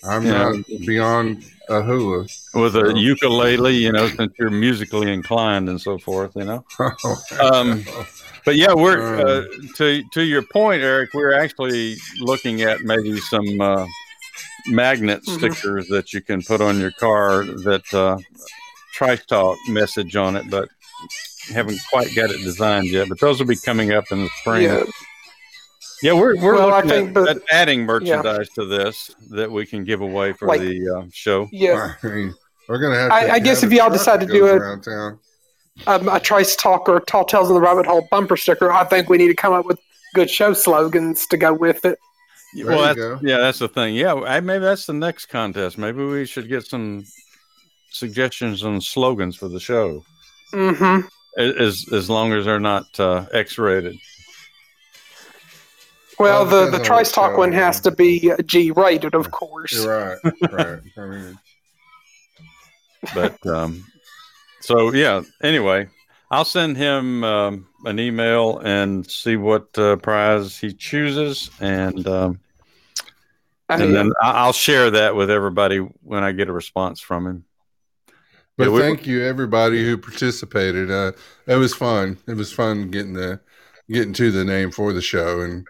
I'm 0.05 0.25
Yeah. 0.25 0.33
not 0.53 0.65
beyond 0.87 1.45
a 1.69 1.83
hula. 1.83 2.27
With 2.55 2.77
a 2.77 2.91
So- 2.91 2.97
ukulele, 2.97 3.75
you 3.75 3.91
know, 3.93 4.09
since 4.09 4.33
you're 4.39 4.51
musically 4.51 5.13
inclined 5.13 5.69
and 5.69 5.81
so 5.81 5.99
forth, 5.99 6.33
you 6.37 6.45
know. 6.45 6.65
Um, 7.41 7.85
But 8.45 8.57
yeah, 8.57 8.75
we're 8.75 9.01
uh, 9.27 9.45
to 9.77 10.03
to 10.13 10.23
your 10.23 10.43
point, 10.43 10.83
Eric. 10.83 11.15
We're 11.15 11.33
actually 11.35 11.97
looking 12.21 12.61
at 12.61 12.83
maybe 12.83 13.19
some 13.21 13.59
uh, 13.61 13.87
magnet 14.67 15.23
Mhm. 15.25 15.35
stickers 15.39 15.89
that 15.89 16.13
you 16.13 16.21
can 16.21 16.43
put 16.43 16.61
on 16.61 16.79
your 16.79 16.91
car 16.91 17.45
that 17.45 17.93
uh, 17.95 18.19
Trice 18.95 19.25
Talk 19.25 19.57
message 19.69 20.15
on 20.15 20.37
it, 20.37 20.51
but 20.51 20.69
haven't 21.53 21.79
quite 21.91 22.15
got 22.15 22.31
it 22.31 22.39
designed 22.43 22.87
yet. 22.89 23.09
But 23.09 23.21
those 23.21 23.39
will 23.39 23.47
be 23.47 23.57
coming 23.57 23.93
up 23.93 24.05
in 24.11 24.25
the 24.25 24.31
spring. 24.41 24.63
Yeah. 24.63 24.85
Yeah, 26.03 26.13
we're 26.13 26.37
we're 26.37 26.55
Well, 26.55 26.73
I 26.73 26.77
looking 26.83 26.91
think 26.91 27.09
at, 27.17 27.25
the- 27.25 27.31
at 27.31 27.43
adding 27.51 27.85
merchandise 27.85 28.49
to 28.51 28.67
this 28.67 29.11
that 29.31 29.51
we 29.51 29.65
can 29.65 29.85
give 29.85 30.01
away 30.03 30.33
for 30.33 30.47
Like- 30.49 30.61
the 30.61 30.89
uh, 30.91 31.05
show. 31.13 31.49
Yeah. 31.53 31.95
I 32.03 32.07
mean, 32.07 32.35
we're 32.69 32.79
gonna 32.79 32.97
have. 32.97 33.11
I- 33.11 33.27
To 33.27 33.33
I 33.33 33.39
guess 33.39 33.63
if 33.63 33.73
y'all 33.73 33.91
decide 33.91 34.21
that 34.21 34.27
to 34.27 34.33
do 34.33 34.47
it- 34.47 34.57
around 34.57 34.83
town. 34.83 35.19
Um, 35.89 36.09
a 36.09 36.21
Trice 36.21 36.55
Talk 36.55 36.89
or 36.89 37.01
Tall 37.01 37.25
Tales 37.25 37.49
of 37.51 37.55
the 37.55 37.61
Rabbit 37.61 37.85
Hole 37.87 38.07
bumper 38.11 38.37
sticker. 38.37 38.71
I 38.71 38.85
think 38.85 39.09
we 39.09 39.19
need 39.19 39.27
to 39.29 39.35
come 39.35 39.53
up 39.53 39.67
with 39.67 39.81
good 40.15 40.31
show 40.31 40.53
slogans 40.53 41.27
to 41.29 41.37
go 41.37 41.53
with 41.53 41.85
it. 41.85 41.99
There 42.55 42.67
well, 42.67 42.83
that's, 42.83 42.97
go. 42.97 43.19
yeah, 43.23 43.39
that's 43.39 43.59
the 43.59 43.67
thing. 43.69 43.97
Yeah, 43.97 44.15
I, 44.15 44.39
maybe 44.39 44.63
that's 44.63 44.87
the 44.87 44.93
next 44.93 45.27
contest. 45.27 45.77
Maybe 45.77 46.05
we 46.05 46.27
should 46.27 46.49
get 46.49 46.65
some 46.65 47.05
suggestions 47.91 48.63
on 48.63 48.81
slogans 48.81 49.35
for 49.37 49.49
the 49.49 49.59
show, 49.59 50.05
Mm-hmm. 50.53 51.09
A- 51.39 51.61
as 51.63 51.87
as 51.93 52.09
long 52.11 52.33
as 52.33 52.45
they're 52.45 52.61
not 52.61 52.99
uh, 53.01 53.27
X-rated. 53.33 53.97
Well, 56.19 56.45
Well, 56.45 56.45
the, 56.45 56.65
depends 56.67 56.73
the 56.73 56.79
on 56.79 56.85
Trice 56.85 57.13
Talk 57.13 57.37
one 57.37 57.53
has 57.53 57.81
to 57.81 57.91
be 57.91 58.33
G 58.47 58.71
rated, 58.71 59.15
of 59.15 59.31
course. 59.31 59.73
You're 59.73 60.17
right. 60.23 60.53
Right. 60.53 60.81
I 60.97 61.07
mean, 61.07 61.39
But 63.15 63.47
um, 63.47 63.85
so 64.61 64.93
yeah. 64.93 65.23
Anyway, 65.43 65.89
I'll 66.31 66.45
send 66.45 66.77
him 66.77 67.25
um, 67.25 67.67
an 67.85 67.99
email 67.99 68.59
and 68.59 69.09
see 69.11 69.37
what 69.37 69.77
uh, 69.77 69.97
prize 69.97 70.57
he 70.57 70.73
chooses, 70.73 71.51
and 71.61 72.07
um, 72.07 72.41
and 73.69 73.95
then 73.95 74.13
I'll 74.23 74.53
share 74.53 74.91
that 74.93 75.17
with 75.17 75.31
everybody 75.31 75.79
when 75.79 76.23
I 76.23 76.33
get 76.33 76.49
a 76.49 76.53
response 76.53 77.01
from 77.01 77.27
him. 77.27 77.45
But 78.57 78.65
Yeah, 78.69 78.71
we- 78.71 78.81
thank 78.81 79.07
you 79.07 79.23
everybody 79.25 79.85
who 79.85 79.99
participated. 79.99 80.91
Uh, 80.91 81.13
it 81.47 81.57
was 81.57 81.75
fun. 81.75 82.19
It 82.29 82.37
was 82.37 82.53
fun 82.53 82.91
getting 82.91 83.15
the 83.15 83.41
getting 83.91 84.13
to 84.15 84.31
the 84.31 84.45
name 84.45 84.71
for 84.71 84.93
the 84.93 85.03
show, 85.03 85.41
and 85.41 85.67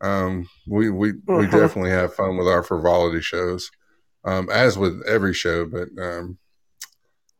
um, 0.00 0.48
we 0.66 0.90
we 0.90 1.12
we 1.12 1.46
Mhm. 1.46 1.50
definitely 1.50 1.90
have 1.90 2.14
fun 2.14 2.36
with 2.36 2.46
our 2.46 2.62
frivolity 2.62 3.20
shows, 3.20 3.70
um, 4.24 4.48
as 4.50 4.76
with 4.78 5.02
every 5.06 5.32
show. 5.34 5.64
But 5.64 5.88
um, 6.00 6.38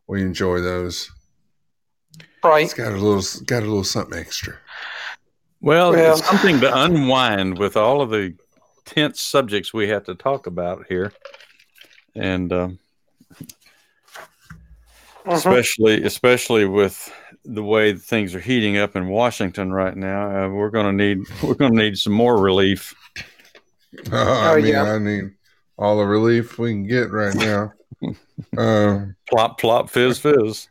we 0.06 0.23
enjoy 0.23 0.60
those. 0.60 1.10
right. 2.43 2.65
It's 2.65 2.74
got 2.74 2.93
a 2.93 2.97
little 2.97 3.23
got 3.44 3.62
a 3.62 3.66
little 3.66 3.85
something 3.85 4.19
extra. 4.19 4.55
Well, 5.60 5.93
Well- 5.93 6.16
it's 6.16 6.27
something 6.27 6.60
to 6.60 6.74
unwind 6.85 7.59
with 7.59 7.77
all 7.77 8.01
of 8.01 8.09
the 8.10 8.35
tense 8.86 9.20
subjects 9.20 9.74
we 9.74 9.89
have 9.89 10.05
to 10.05 10.15
talk 10.15 10.47
about 10.47 10.86
here, 10.89 11.12
and 12.15 12.51
um, 12.52 12.78
Mhm. 15.29 15.37
especially 15.37 16.03
especially 16.05 16.65
with 16.65 17.13
the 17.45 17.63
way 17.63 17.93
things 17.95 18.35
are 18.35 18.41
heating 18.41 18.77
up 18.77 18.97
in 18.97 19.09
Washington 19.09 19.73
right 19.73 19.97
now, 19.97 20.47
uh, 20.47 20.49
we're 20.49 20.71
going 20.71 20.87
to 20.87 20.93
need 20.93 21.19
we're 21.43 21.55
going 21.55 21.73
to 21.73 21.79
need 21.83 21.97
some 21.99 22.13
more 22.13 22.39
relief. 22.41 22.95
I 24.13 24.53
Oh, 24.53 24.57
mean, 24.57 24.67
yeah. 24.67 24.83
I 24.95 24.99
need 24.99 25.31
all 25.79 25.99
the 25.99 26.05
relief 26.07 26.59
we 26.59 26.71
can 26.73 26.87
get 26.87 27.11
right 27.11 27.35
now. 27.35 27.73
um, 28.59 29.17
Plop 29.29 29.59
plop 29.59 29.91
fizz 29.91 30.19
fizz. 30.19 30.69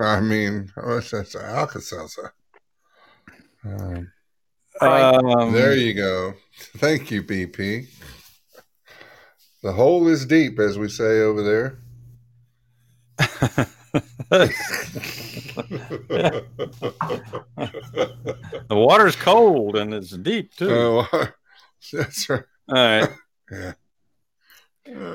I 0.00 0.20
mean, 0.20 0.70
what's 0.76 1.10
that? 1.10 1.34
Alka 1.34 1.80
Seltzer. 1.80 2.32
Um, 3.64 4.12
Um, 4.80 5.52
There 5.52 5.74
you 5.74 5.92
go. 5.94 6.34
Thank 6.76 7.10
you, 7.10 7.22
BP. 7.22 7.88
The 9.62 9.72
hole 9.72 10.06
is 10.06 10.24
deep, 10.24 10.60
as 10.60 10.78
we 10.78 10.88
say 10.88 11.20
over 11.20 11.42
there. 11.42 11.78
the 13.92 14.84
water's 18.70 19.16
cold 19.16 19.76
and 19.76 19.94
it's 19.94 20.10
deep 20.10 20.54
too. 20.54 20.70
oh, 20.70 21.28
that's 21.92 22.28
right. 22.28 22.42
All 22.68 22.74
right. 22.74 23.10
Yeah. 23.50 23.72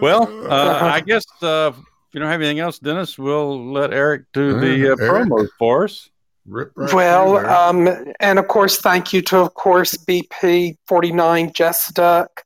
Well, 0.01 0.51
uh, 0.51 0.79
I 0.81 1.01
guess 1.01 1.25
uh, 1.41 1.71
if 1.73 1.83
you 2.13 2.19
don't 2.19 2.29
have 2.29 2.41
anything 2.41 2.59
else, 2.59 2.79
Dennis, 2.79 3.17
we'll 3.17 3.71
let 3.71 3.93
Eric 3.93 4.25
do 4.33 4.59
the 4.59 4.93
uh, 4.93 4.95
Eric. 4.99 5.27
promos 5.27 5.49
for 5.57 5.85
us. 5.85 6.09
Right 6.45 6.67
Well, 6.75 7.37
um, 7.37 7.87
and 8.19 8.37
of 8.37 8.47
course, 8.47 8.79
thank 8.79 9.13
you 9.13 9.21
to, 9.23 9.37
of 9.37 9.53
course, 9.53 9.95
BP 9.95 10.77
49, 10.87 11.53
Jess 11.53 11.91
Duck, 11.93 12.43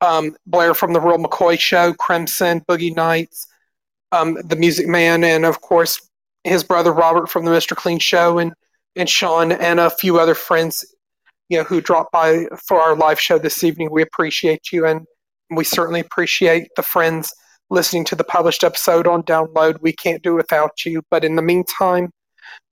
um, 0.00 0.34
Blair 0.46 0.72
from 0.72 0.94
the 0.94 1.00
Real 1.00 1.18
McCoy 1.18 1.58
Show, 1.58 1.92
Crimson, 1.92 2.62
Boogie 2.62 2.96
Nights, 2.96 3.46
um, 4.14 4.38
the 4.44 4.56
Music 4.56 4.86
Man, 4.86 5.24
and 5.24 5.44
of 5.44 5.60
course, 5.60 6.00
his 6.44 6.62
brother 6.62 6.92
Robert 6.92 7.28
from 7.28 7.44
the 7.44 7.50
Mr. 7.50 7.76
Clean 7.76 7.98
Show, 7.98 8.38
and, 8.38 8.52
and 8.96 9.08
Sean, 9.08 9.52
and 9.52 9.80
a 9.80 9.90
few 9.90 10.18
other 10.18 10.34
friends 10.34 10.84
you 11.48 11.58
know, 11.58 11.64
who 11.64 11.80
dropped 11.80 12.12
by 12.12 12.46
for 12.66 12.80
our 12.80 12.96
live 12.96 13.20
show 13.20 13.38
this 13.38 13.64
evening. 13.64 13.90
We 13.90 14.02
appreciate 14.02 14.72
you, 14.72 14.86
and 14.86 15.06
we 15.50 15.64
certainly 15.64 16.00
appreciate 16.00 16.68
the 16.76 16.82
friends 16.82 17.32
listening 17.70 18.04
to 18.04 18.14
the 18.14 18.24
published 18.24 18.64
episode 18.64 19.06
on 19.06 19.22
download. 19.24 19.80
We 19.80 19.92
can't 19.92 20.22
do 20.22 20.34
without 20.34 20.84
you. 20.84 21.02
But 21.10 21.24
in 21.24 21.36
the 21.36 21.42
meantime, 21.42 22.10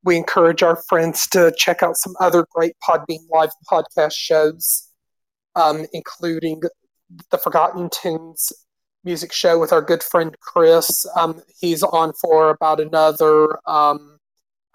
we 0.05 0.17
encourage 0.17 0.63
our 0.63 0.77
friends 0.89 1.27
to 1.29 1.53
check 1.57 1.83
out 1.83 1.97
some 1.97 2.15
other 2.21 2.47
great 2.55 2.75
Podbean 2.87 3.21
live 3.31 3.51
podcast 3.71 4.15
shows, 4.15 4.89
um, 5.55 5.87
including 5.93 6.63
the 7.31 7.39
Forgotten 7.39 7.91
Tunes 7.91 8.53
music 9.05 9.33
show 9.33 9.59
with 9.59 9.73
our 9.73 9.83
good 9.83 10.03
friend 10.03 10.37
Chris. 10.41 11.07
Um, 11.17 11.43
he's 11.61 11.83
on 11.83 12.13
for 12.15 12.51
about 12.51 12.81
another, 12.81 13.59
um, 13.69 14.19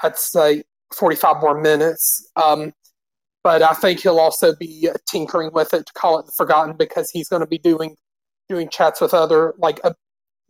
I'd 0.04 0.18
say, 0.18 0.64
45 0.94 1.42
more 1.42 1.60
minutes. 1.60 2.30
Um, 2.36 2.74
but 3.44 3.62
I 3.62 3.74
think 3.74 4.02
he'll 4.02 4.20
also 4.20 4.56
be 4.56 4.90
tinkering 5.10 5.52
with 5.54 5.74
it 5.74 5.86
to 5.86 5.94
call 5.94 6.20
it 6.20 6.26
the 6.26 6.34
Forgotten 6.34 6.76
because 6.76 7.10
he's 7.10 7.30
going 7.30 7.40
to 7.42 7.48
be 7.48 7.58
doing 7.58 7.96
doing 8.50 8.70
chats 8.70 9.02
with 9.02 9.14
other 9.14 9.54
like 9.58 9.80
uh, 9.84 9.94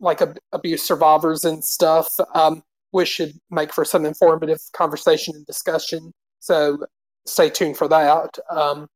like 0.00 0.22
ab- 0.22 0.38
abuse 0.52 0.82
survivors 0.82 1.44
and 1.44 1.64
stuff, 1.64 2.08
um, 2.34 2.62
which 2.90 3.08
should 3.08 3.32
make 3.50 3.72
for 3.72 3.84
some 3.84 4.04
informative 4.04 4.60
conversation 4.72 5.34
and 5.36 5.46
discussion. 5.46 6.12
So 6.40 6.86
stay 7.26 7.50
tuned 7.50 7.76
for 7.76 7.88
that. 7.88 8.38
Um, 8.50 8.88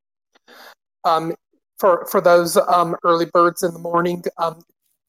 um, 1.05 1.35
for 1.79 2.07
for 2.11 2.21
those 2.21 2.57
um, 2.57 2.97
early 3.05 3.27
birds 3.27 3.63
in 3.63 3.73
the 3.73 3.79
morning, 3.79 4.23
um, 4.39 4.63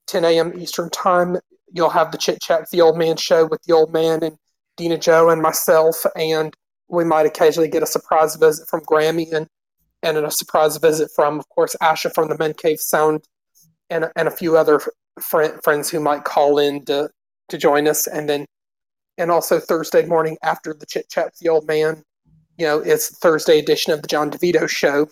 10 0.07 0.25
a.m. 0.25 0.53
Eastern 0.59 0.89
time, 0.89 1.37
you'll 1.71 1.89
have 1.89 2.11
the 2.11 2.17
chit 2.17 2.41
chat, 2.41 2.69
the 2.71 2.81
old 2.81 2.97
man 2.97 3.17
show 3.17 3.45
with 3.45 3.61
the 3.63 3.73
old 3.73 3.91
man 3.91 4.23
and 4.23 4.37
Dina 4.77 4.97
Joe 4.97 5.29
and 5.29 5.41
myself, 5.41 6.05
and 6.15 6.55
we 6.87 7.03
might 7.03 7.25
occasionally 7.25 7.69
get 7.69 7.83
a 7.83 7.87
surprise 7.87 8.35
visit 8.35 8.67
from 8.67 8.81
Grammy 8.81 9.31
and 9.33 9.47
and 10.01 10.17
a 10.17 10.29
surprise 10.29 10.75
visit 10.77 11.09
from, 11.15 11.39
of 11.39 11.47
course, 11.47 11.77
Asha 11.81 12.13
from 12.13 12.27
the 12.27 12.37
Men 12.37 12.53
Cave 12.53 12.79
Sound, 12.79 13.23
and 13.89 14.09
and 14.15 14.27
a 14.27 14.31
few 14.31 14.57
other 14.57 14.81
friend, 15.21 15.53
friends 15.63 15.89
who 15.89 15.99
might 15.99 16.23
call 16.23 16.57
in 16.59 16.83
to 16.85 17.09
to 17.49 17.57
join 17.57 17.87
us, 17.87 18.07
and 18.07 18.27
then 18.27 18.45
and 19.17 19.31
also 19.31 19.59
Thursday 19.59 20.05
morning 20.05 20.37
after 20.43 20.73
the 20.73 20.85
chit 20.85 21.09
chat 21.09 21.33
the 21.39 21.49
old 21.49 21.67
man, 21.67 22.03
you 22.57 22.65
know, 22.65 22.79
it's 22.79 23.17
Thursday 23.19 23.59
edition 23.59 23.93
of 23.93 24.01
the 24.01 24.07
John 24.07 24.31
DeVito 24.31 24.67
show. 24.67 25.07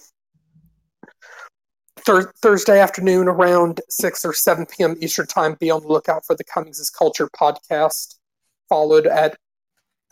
Thur- 2.06 2.32
Thursday 2.42 2.80
afternoon 2.80 3.28
around 3.28 3.82
6 3.90 4.26
or 4.26 4.34
7 4.34 4.66
p.m. 4.66 4.96
Eastern 5.02 5.28
Time, 5.28 5.56
be 5.60 5.70
on 5.70 5.82
the 5.82 5.88
lookout 5.88 6.26
for 6.26 6.36
the 6.36 6.44
Cummings 6.44 6.80
is 6.80 6.90
Culture 6.90 7.30
podcast, 7.30 8.16
followed 8.70 9.08
at 9.08 9.38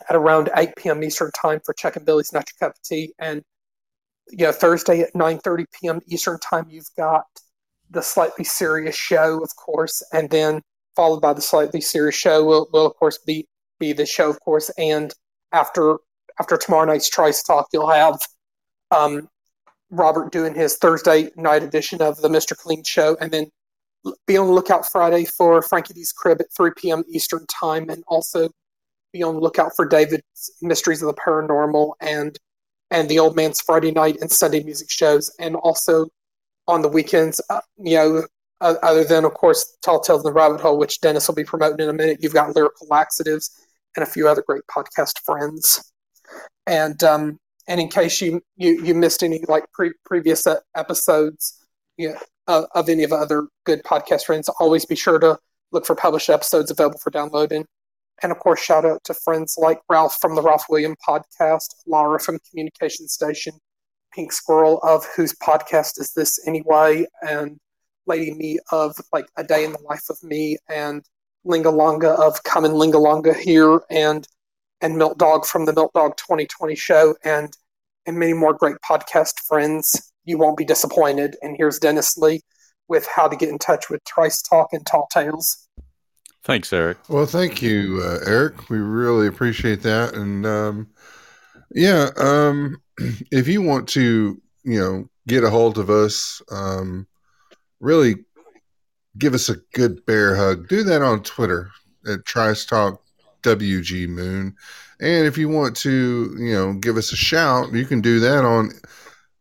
at 0.08 0.16
around 0.16 0.48
8 0.56 0.70
p.m. 0.76 1.02
Eastern 1.02 1.30
Time 1.32 1.60
for 1.64 1.74
Chuck 1.74 1.96
and 1.96 2.06
Billy's 2.06 2.32
Not 2.32 2.46
Your 2.48 2.68
Cup 2.68 2.76
of 2.76 2.82
Tea. 2.82 3.12
And, 3.18 3.42
you 4.30 4.46
know, 4.46 4.52
Thursday 4.52 5.00
at 5.00 5.12
9.30 5.12 5.66
p.m. 5.78 6.00
Eastern 6.06 6.38
Time, 6.38 6.66
you've 6.70 6.88
got 6.96 7.26
the 7.90 8.02
Slightly 8.02 8.44
Serious 8.44 8.96
Show, 8.96 9.42
of 9.42 9.50
course, 9.56 10.02
and 10.12 10.30
then 10.30 10.62
followed 10.96 11.20
by 11.20 11.34
the 11.34 11.42
Slightly 11.42 11.80
Serious 11.82 12.14
Show 12.14 12.44
will, 12.44 12.68
will 12.72 12.86
of 12.86 12.94
course, 12.94 13.18
be, 13.18 13.46
be 13.78 13.92
the 13.92 14.06
show, 14.06 14.30
of 14.30 14.40
course. 14.40 14.70
And 14.78 15.12
after 15.52 15.98
after 16.38 16.56
tomorrow 16.56 16.86
night's 16.86 17.10
Trice 17.10 17.42
Talk, 17.42 17.66
you'll 17.72 17.90
have 17.90 18.18
um, 18.90 19.28
Robert 19.90 20.32
doing 20.32 20.54
his 20.54 20.76
Thursday 20.76 21.30
night 21.36 21.62
edition 21.62 22.00
of 22.00 22.20
the 22.20 22.28
Mr. 22.28 22.56
Clean 22.56 22.82
Show, 22.84 23.16
and 23.20 23.30
then 23.30 23.50
be 24.26 24.36
on 24.36 24.46
the 24.46 24.52
lookout 24.52 24.90
Friday 24.90 25.24
for 25.24 25.60
Frankie 25.62 25.94
D's 25.94 26.12
Crib 26.12 26.40
at 26.40 26.52
3 26.56 26.70
p.m. 26.76 27.04
Eastern 27.08 27.46
Time, 27.46 27.90
and 27.90 28.02
also 28.06 28.48
be 29.12 29.22
on 29.22 29.34
the 29.34 29.40
lookout 29.40 29.72
for 29.74 29.86
David's 29.86 30.50
Mysteries 30.62 31.02
of 31.02 31.08
the 31.08 31.20
Paranormal 31.20 31.92
and 32.00 32.38
and 32.92 33.08
the 33.08 33.18
Old 33.18 33.36
Man's 33.36 33.60
Friday 33.60 33.92
Night 33.92 34.16
and 34.20 34.30
Sunday 34.30 34.62
music 34.62 34.90
shows, 34.90 35.30
and 35.38 35.54
also 35.56 36.06
on 36.66 36.82
the 36.82 36.88
weekends, 36.88 37.40
uh, 37.50 37.60
you 37.78 37.96
know, 37.96 38.26
uh, 38.60 38.74
other 38.82 39.04
than 39.04 39.24
of 39.24 39.34
course 39.34 39.76
Tall 39.82 40.00
Tales 40.00 40.22
in 40.22 40.24
the 40.24 40.32
Rabbit 40.32 40.60
Hole, 40.60 40.78
which 40.78 41.00
Dennis 41.00 41.28
will 41.28 41.34
be 41.34 41.44
promoting 41.44 41.80
in 41.80 41.90
a 41.90 41.92
minute. 41.92 42.18
You've 42.20 42.34
got 42.34 42.54
Lyrical 42.54 42.86
Laxatives 42.88 43.50
and 43.96 44.02
a 44.02 44.06
few 44.06 44.28
other 44.28 44.42
great 44.46 44.62
podcast 44.70 45.18
friends, 45.24 45.92
and 46.66 47.02
um, 47.02 47.38
and 47.70 47.80
in 47.80 47.88
case 47.88 48.20
you 48.20 48.42
you, 48.56 48.84
you 48.84 48.94
missed 48.94 49.22
any 49.22 49.42
like 49.48 49.64
pre- 49.72 49.94
previous 50.04 50.44
uh, 50.46 50.56
episodes, 50.74 51.64
you 51.96 52.08
know, 52.10 52.18
uh, 52.48 52.64
of 52.74 52.88
any 52.88 53.04
of 53.04 53.10
the 53.10 53.16
other 53.16 53.46
good 53.64 53.82
podcast 53.84 54.24
friends, 54.24 54.48
always 54.58 54.84
be 54.84 54.96
sure 54.96 55.20
to 55.20 55.38
look 55.70 55.86
for 55.86 55.94
published 55.94 56.28
episodes 56.28 56.72
available 56.72 56.98
for 56.98 57.10
downloading. 57.10 57.64
And 58.22 58.32
of 58.32 58.40
course, 58.40 58.60
shout 58.60 58.84
out 58.84 59.04
to 59.04 59.14
friends 59.14 59.54
like 59.56 59.78
Ralph 59.88 60.16
from 60.20 60.34
the 60.34 60.42
Ralph 60.42 60.64
William 60.68 60.96
podcast, 61.08 61.68
Laura 61.86 62.18
from 62.18 62.40
Communication 62.50 63.06
Station, 63.06 63.54
Pink 64.12 64.32
Squirrel 64.32 64.80
of 64.82 65.06
whose 65.14 65.32
podcast 65.34 66.00
is 66.00 66.12
this 66.14 66.44
anyway, 66.48 67.06
and 67.22 67.56
Lady 68.04 68.34
Me 68.34 68.58
of 68.72 68.96
like 69.12 69.26
A 69.36 69.44
Day 69.44 69.64
in 69.64 69.70
the 69.70 69.82
Life 69.88 70.10
of 70.10 70.20
Me, 70.24 70.58
and 70.68 71.04
Lingalonga 71.46 72.18
of 72.18 72.42
Come 72.42 72.64
and 72.64 72.74
Lingalonga 72.74 73.36
here, 73.36 73.80
and 73.90 74.26
and 74.80 74.98
Milk 74.98 75.18
Dog 75.18 75.46
from 75.46 75.66
the 75.66 75.72
Milk 75.72 75.92
Dog 75.92 76.16
2020 76.16 76.74
show, 76.74 77.14
and 77.22 77.56
and 78.06 78.18
many 78.18 78.32
more 78.32 78.54
great 78.54 78.76
podcast 78.88 79.40
friends. 79.46 80.12
You 80.24 80.38
won't 80.38 80.56
be 80.56 80.64
disappointed. 80.64 81.36
And 81.42 81.56
here's 81.56 81.78
Dennis 81.78 82.16
Lee 82.16 82.40
with 82.88 83.06
how 83.14 83.28
to 83.28 83.36
get 83.36 83.48
in 83.48 83.58
touch 83.58 83.88
with 83.88 84.02
Trice 84.04 84.42
Talk 84.42 84.68
and 84.72 84.84
Tall 84.86 85.08
Tales. 85.12 85.68
Thanks, 86.42 86.72
Eric. 86.72 86.98
Well, 87.08 87.26
thank 87.26 87.60
you, 87.60 88.02
uh, 88.02 88.18
Eric. 88.26 88.70
We 88.70 88.78
really 88.78 89.26
appreciate 89.26 89.82
that. 89.82 90.14
And 90.14 90.46
um, 90.46 90.88
yeah, 91.74 92.08
um, 92.16 92.78
if 93.30 93.46
you 93.46 93.62
want 93.62 93.88
to, 93.90 94.40
you 94.64 94.80
know, 94.80 95.08
get 95.28 95.44
a 95.44 95.50
hold 95.50 95.78
of 95.78 95.90
us, 95.90 96.42
um, 96.50 97.06
really 97.78 98.16
give 99.18 99.34
us 99.34 99.48
a 99.48 99.56
good 99.74 100.04
bear 100.06 100.34
hug. 100.34 100.68
Do 100.68 100.82
that 100.84 101.02
on 101.02 101.22
Twitter 101.22 101.70
at 102.10 102.24
Trice 102.24 102.64
Talk 102.64 103.02
WG 103.42 104.08
Moon. 104.08 104.54
And 105.00 105.26
if 105.26 105.38
you 105.38 105.48
want 105.48 105.76
to, 105.78 106.36
you 106.38 106.52
know, 106.52 106.74
give 106.74 106.96
us 106.96 107.12
a 107.12 107.16
shout, 107.16 107.72
you 107.72 107.86
can 107.86 108.00
do 108.00 108.20
that 108.20 108.44
on, 108.44 108.70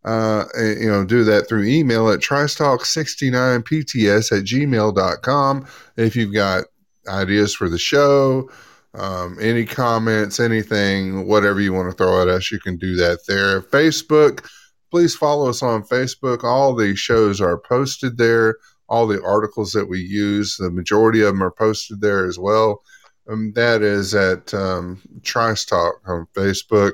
uh, 0.05 0.45
you 0.57 0.89
know, 0.89 1.03
do 1.03 1.23
that 1.25 1.49
through 1.49 1.65
email 1.65 2.09
at 2.09 2.21
tricetalk69pts 2.21 4.37
at 4.37 4.45
gmail.com. 4.45 5.67
If 5.97 6.15
you've 6.15 6.33
got 6.33 6.63
ideas 7.07 7.53
for 7.53 7.67
the 7.67 7.77
show, 7.77 8.49
um, 8.93 9.37
any 9.41 9.65
comments, 9.65 10.39
anything, 10.39 11.27
whatever 11.27 11.59
you 11.59 11.73
want 11.73 11.91
to 11.91 11.95
throw 11.95 12.21
at 12.21 12.27
us, 12.27 12.51
you 12.51 12.59
can 12.59 12.77
do 12.77 12.95
that 12.95 13.19
there. 13.27 13.61
Facebook, 13.61 14.47
please 14.89 15.15
follow 15.15 15.49
us 15.49 15.61
on 15.61 15.83
Facebook. 15.83 16.43
All 16.43 16.73
the 16.73 16.95
shows 16.95 17.41
are 17.41 17.59
posted 17.59 18.17
there. 18.17 18.55
All 18.87 19.05
the 19.05 19.23
articles 19.23 19.73
that 19.73 19.87
we 19.87 19.99
use, 19.99 20.57
the 20.57 20.71
majority 20.71 21.21
of 21.21 21.27
them 21.27 21.43
are 21.43 21.51
posted 21.51 22.01
there 22.01 22.25
as 22.25 22.39
well. 22.39 22.81
Um, 23.29 23.51
that 23.53 23.81
is 23.81 24.15
at 24.15 24.53
um, 24.53 25.01
Trice 25.23 25.65
Talk 25.65 26.01
on 26.07 26.27
Facebook. 26.33 26.93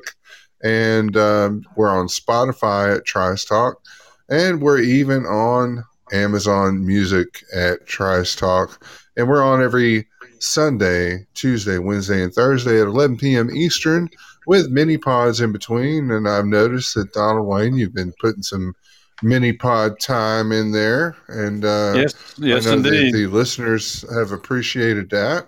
And 0.62 1.16
um, 1.16 1.62
we're 1.76 1.88
on 1.88 2.08
Spotify 2.08 2.96
at 2.96 3.04
Trice 3.04 3.44
Talk. 3.44 3.80
And 4.28 4.60
we're 4.60 4.80
even 4.80 5.24
on 5.24 5.84
Amazon 6.12 6.84
Music 6.84 7.42
at 7.54 7.86
Trice 7.86 8.34
Talk. 8.34 8.84
And 9.16 9.28
we're 9.28 9.44
on 9.44 9.62
every 9.62 10.06
Sunday, 10.38 11.26
Tuesday, 11.34 11.78
Wednesday, 11.78 12.22
and 12.22 12.32
Thursday 12.32 12.80
at 12.80 12.86
11 12.88 13.16
p.m. 13.16 13.50
Eastern 13.50 14.08
with 14.46 14.70
mini 14.70 14.98
pods 14.98 15.40
in 15.40 15.52
between. 15.52 16.10
And 16.10 16.28
I've 16.28 16.46
noticed 16.46 16.94
that 16.94 17.12
Donald 17.12 17.46
Wayne, 17.46 17.76
you've 17.76 17.94
been 17.94 18.12
putting 18.20 18.42
some 18.42 18.74
mini 19.22 19.52
pod 19.52 19.98
time 20.00 20.52
in 20.52 20.72
there. 20.72 21.16
And 21.28 21.64
uh, 21.64 21.94
Yes, 21.96 22.34
yes, 22.38 22.66
I 22.66 22.74
know 22.74 22.82
that 22.82 22.92
indeed. 22.92 23.14
the 23.14 23.26
listeners 23.28 24.04
have 24.14 24.32
appreciated 24.32 25.10
that. 25.10 25.46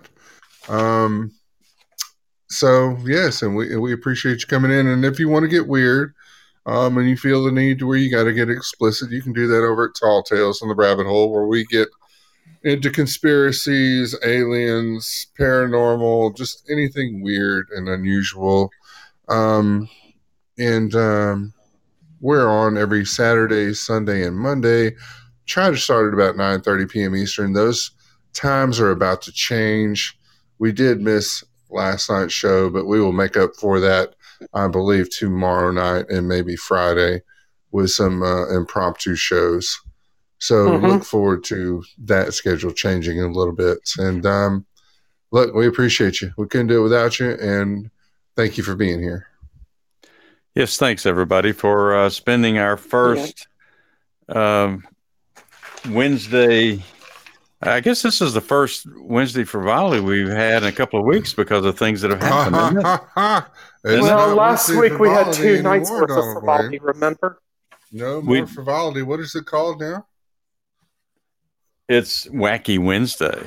Um, 0.69 1.31
so 2.47 2.97
yes, 3.05 3.41
and 3.41 3.55
we 3.55 3.75
we 3.77 3.93
appreciate 3.93 4.41
you 4.41 4.47
coming 4.47 4.71
in. 4.71 4.87
And 4.87 5.05
if 5.05 5.19
you 5.19 5.29
want 5.29 5.43
to 5.43 5.49
get 5.49 5.67
weird, 5.67 6.13
um, 6.65 6.97
and 6.97 7.09
you 7.09 7.17
feel 7.17 7.43
the 7.43 7.51
need 7.51 7.79
to 7.79 7.87
where 7.87 7.97
you 7.97 8.11
got 8.11 8.23
to 8.23 8.33
get 8.33 8.49
explicit, 8.49 9.11
you 9.11 9.21
can 9.21 9.33
do 9.33 9.47
that 9.47 9.63
over 9.63 9.85
at 9.85 9.95
Tall 9.99 10.23
Tales 10.23 10.61
in 10.61 10.67
the 10.67 10.75
Rabbit 10.75 11.05
Hole, 11.05 11.31
where 11.31 11.45
we 11.45 11.65
get 11.65 11.89
into 12.63 12.89
conspiracies, 12.89 14.15
aliens, 14.23 15.27
paranormal, 15.39 16.35
just 16.35 16.69
anything 16.69 17.21
weird 17.21 17.69
and 17.71 17.87
unusual. 17.87 18.69
Um, 19.29 19.89
and 20.57 20.93
um, 20.95 21.53
we're 22.19 22.49
on 22.49 22.77
every 22.77 23.05
Saturday, 23.05 23.73
Sunday, 23.73 24.25
and 24.25 24.37
Monday. 24.37 24.95
Try 25.45 25.71
to 25.71 25.77
start 25.77 26.07
at 26.07 26.13
about 26.13 26.35
9:30 26.35 26.89
p.m. 26.89 27.15
Eastern. 27.15 27.53
Those 27.53 27.91
times 28.33 28.79
are 28.79 28.91
about 28.91 29.21
to 29.23 29.31
change. 29.31 30.18
We 30.59 30.71
did 30.71 31.01
miss 31.01 31.43
last 31.69 32.09
night's 32.09 32.33
show, 32.33 32.69
but 32.69 32.85
we 32.85 32.99
will 32.99 33.11
make 33.13 33.37
up 33.37 33.51
for 33.55 33.79
that, 33.79 34.15
I 34.53 34.67
believe, 34.67 35.09
tomorrow 35.09 35.71
night 35.71 36.09
and 36.09 36.27
maybe 36.27 36.55
Friday 36.55 37.21
with 37.71 37.91
some 37.91 38.21
uh, 38.23 38.49
impromptu 38.49 39.15
shows. 39.15 39.79
So 40.39 40.69
Mhm. 40.69 40.87
look 40.87 41.03
forward 41.03 41.43
to 41.45 41.83
that 42.05 42.33
schedule 42.33 42.71
changing 42.71 43.17
in 43.17 43.25
a 43.25 43.31
little 43.31 43.53
bit. 43.53 43.79
And 43.97 44.25
um, 44.25 44.65
look, 45.31 45.53
we 45.53 45.67
appreciate 45.67 46.21
you. 46.21 46.31
We 46.37 46.47
couldn't 46.47 46.67
do 46.67 46.79
it 46.79 46.83
without 46.83 47.19
you, 47.19 47.31
and 47.31 47.89
thank 48.35 48.57
you 48.57 48.63
for 48.63 48.75
being 48.75 49.01
here. 49.01 49.27
Yes, 50.55 50.77
thanks 50.77 51.05
everybody 51.05 51.51
for 51.51 51.95
uh, 51.95 52.09
spending 52.09 52.57
our 52.57 52.75
first 52.75 53.47
um, 54.27 54.83
Wednesday 55.89 56.83
I 57.61 57.81
guess 57.81 58.01
this 58.01 58.21
is 58.21 58.33
the 58.33 58.41
first 58.41 58.85
Wednesday 59.01 59.43
frivolity 59.43 59.99
we've 59.99 60.29
had 60.29 60.63
in 60.63 60.69
a 60.69 60.71
couple 60.71 60.99
of 60.99 61.05
weeks 61.05 61.33
because 61.33 61.65
of 61.65 61.77
things 61.77 61.99
that 62.01 62.11
have 62.11 62.21
happened. 62.21 62.77
isn't 62.77 62.85
it? 62.85 63.43
It's 63.81 64.01
well, 64.03 64.35
last 64.35 64.67
Wednesday 64.67 64.89
week 64.89 64.99
we 64.99 65.07
had 65.07 65.31
two 65.31 65.61
nights 65.61 65.89
anymore, 65.89 66.07
worth 66.09 66.17
of 66.17 66.33
frivolity. 66.33 66.79
Remember? 66.79 67.41
No 67.93 68.19
We- 68.19 68.39
more 68.39 68.47
frivolity. 68.47 69.01
What 69.03 69.21
is 69.21 69.33
it 69.35 69.45
called 69.45 69.79
now? 69.79 70.05
It's 71.87 72.25
Wacky 72.27 72.77
Wednesday. 72.77 73.41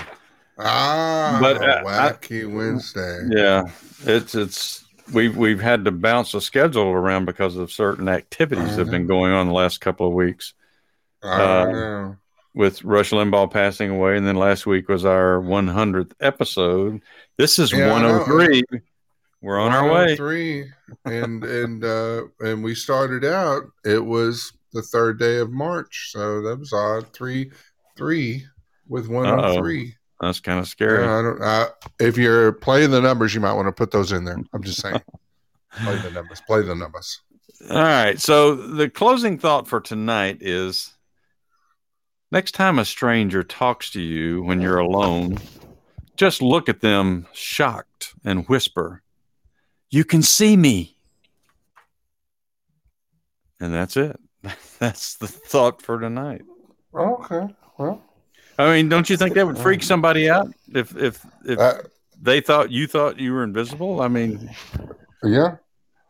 Ah, 0.59 1.39
But, 1.41 1.59
uh, 1.63 1.83
I- 1.87 2.13
Wacky 2.13 2.51
Wednesday. 2.51 3.21
Yeah, 3.31 3.65
it's 4.05 4.35
it's 4.35 4.85
we've 5.13 5.37
we've 5.37 5.61
had 5.61 5.85
to 5.85 5.91
bounce 5.91 6.33
the 6.33 6.41
schedule 6.41 6.89
around 6.93 7.27
because 7.27 7.57
of 7.57 7.71
certain 7.71 8.09
activities 8.09 8.71
that 8.77 8.85
have 8.87 8.91
been 8.91 9.07
going 9.07 9.33
on 9.33 9.49
the 9.49 9.53
last 9.55 9.81
couple 9.83 10.07
of 10.07 10.15
weeks. 10.15 10.55
I 11.23 11.43
Uh, 11.43 11.65
know. 11.71 12.17
With 12.55 12.85
Rush 12.85 13.11
Limbaugh 13.11 13.51
passing 13.51 13.91
away, 13.91 14.17
and 14.17 14.27
then 14.27 14.37
last 14.37 14.67
week 14.67 14.89
was 14.89 15.05
our 15.05 15.41
100th 15.41 16.13
episode. 16.21 17.01
This 17.39 17.59
is 17.59 17.73
Yeah, 17.73 17.91
103. 17.91 18.63
We're 19.41 19.59
on 19.59 19.73
our 19.73 19.91
way. 19.91 20.17
Three, 20.17 20.71
and 21.05 21.43
and 21.43 21.85
uh, 21.85 22.23
and 22.41 22.63
we 22.63 22.77
started 22.77 23.25
out. 23.25 23.65
It 23.85 24.05
was 24.05 24.53
the 24.73 24.83
third 24.83 25.19
day 25.19 25.39
of 25.39 25.51
March, 25.51 26.11
so 26.13 26.43
that 26.43 26.61
was 26.61 26.73
odd. 26.73 27.13
Three, 27.13 27.51
three 27.97 28.47
with 28.87 29.09
one 29.09 29.27
Uh-oh. 29.27 29.43
hundred 29.43 29.59
three. 29.61 29.97
That's 30.21 30.39
kind 30.39 30.61
of 30.61 30.69
scary. 30.69 31.03
Yeah, 31.05 31.19
I 31.19 31.23
don't. 31.23 31.43
Uh, 31.43 31.69
if 31.99 32.17
you're 32.17 32.53
playing 32.53 32.93
the 32.93 33.01
numbers, 33.01 33.35
you 33.35 33.41
might 33.41 33.55
want 33.55 33.67
to 33.67 33.73
put 33.73 33.91
those 33.91 34.13
in 34.13 34.25
there. 34.25 34.39
I'm 34.53 34.63
just 34.63 34.81
saying. 34.81 35.03
play 35.83 35.97
the 35.97 36.11
numbers. 36.13 36.41
Play 36.47 36.63
the 36.63 36.77
numbers. 36.77 37.21
All 37.69 37.83
right. 37.83 38.21
So 38.21 38.55
the 38.55 38.89
closing 38.89 39.39
thought 39.39 39.67
for 39.67 39.81
tonight 39.81 40.39
is 40.41 40.95
next 42.33 42.53
time 42.53 42.79
a 42.79 42.85
stranger 42.85 43.45
talks 43.45 43.91
to 43.91 44.01
you 44.01 44.43
when 44.43 44.61
you're 44.61 44.79
alone, 44.79 45.39
just 46.17 46.43
look 46.43 46.69
at 46.69 46.81
them 46.81 47.29
shocked 47.33 48.15
and 48.25 48.47
whisper, 48.49 49.03
You 49.91 50.05
can 50.05 50.23
see 50.23 50.57
me. 50.57 50.97
And 53.61 53.73
that's 53.73 53.97
it. 53.97 54.19
That's 54.81 55.17
the 55.19 55.29
thought 55.29 55.81
for 55.83 56.01
tonight. 56.01 56.43
Okay. 56.93 57.47
Well, 57.79 58.03
I 58.59 58.75
mean, 58.75 58.89
don't 58.89 59.09
you 59.09 59.17
think 59.17 59.35
that 59.35 59.47
would 59.47 59.59
freak 59.59 59.85
somebody 59.85 60.29
out 60.29 60.49
if 60.75 60.97
if 60.97 61.25
if 61.45 61.59
uh, 61.61 61.83
they 62.21 62.41
thought 62.41 62.73
you 62.73 62.89
thought 62.89 63.21
you 63.21 63.33
were 63.33 63.45
invisible? 63.45 64.01
I 64.01 64.09
mean, 64.09 64.51
yeah. 65.23 65.59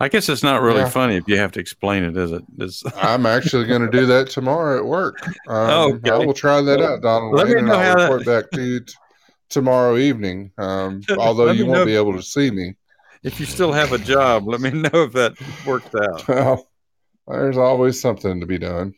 I 0.03 0.09
guess 0.09 0.29
it's 0.29 0.43
not 0.43 0.61
really 0.63 0.81
Yeah. 0.81 0.89
funny 0.89 1.17
if 1.17 1.29
you 1.29 1.39
have 1.39 1.53
to 1.53 1.61
explain 1.61 2.03
it, 2.03 2.17
is 2.17 2.33
it? 2.33 2.43
It's, 2.59 2.83
I'm 2.97 3.25
actually 3.25 3.67
going 3.67 3.83
to 3.83 3.91
do 3.91 4.05
that 4.07 4.29
tomorrow 4.31 4.77
at 4.79 4.85
work. 4.85 5.17
Um, 5.49 5.93
Okay. 5.95 6.11
I 6.11 6.19
will 6.19 6.35
try 6.35 6.61
that 6.61 6.81
out, 6.81 7.03
Donald. 7.03 7.35
Let 7.35 7.47
me 7.47 7.55
Wayne, 7.55 7.59
and 7.61 7.67
know 7.69 7.75
I'll 7.75 7.83
how 7.83 7.95
that- 7.97 8.03
report 8.13 8.27
back 8.27 8.51
to 8.53 8.63
you 8.63 8.81
t- 8.81 8.93
tomorrow 9.49 9.97
evening. 9.97 10.51
Um, 10.59 11.03
although 11.19 11.51
you 11.53 11.67
won't 11.67 11.79
know. 11.81 11.87
be 11.87 11.95
able 11.97 12.15
to 12.15 12.23
see 12.23 12.51
me. 12.51 12.75
if 13.23 13.39
you 13.39 13.47
still 13.47 13.73
have 13.73 13.93
a 13.93 13.99
job, 13.99 14.49
let 14.49 14.61
me 14.61 14.71
know 14.85 14.91
if 15.05 15.13
that 15.13 15.35
worked 15.65 15.95
out. 15.95 16.29
Well, 16.29 16.67
there's 17.29 17.57
always 17.57 18.01
something 18.01 18.41
to 18.41 18.47
be 18.47 18.59
done. 18.59 18.95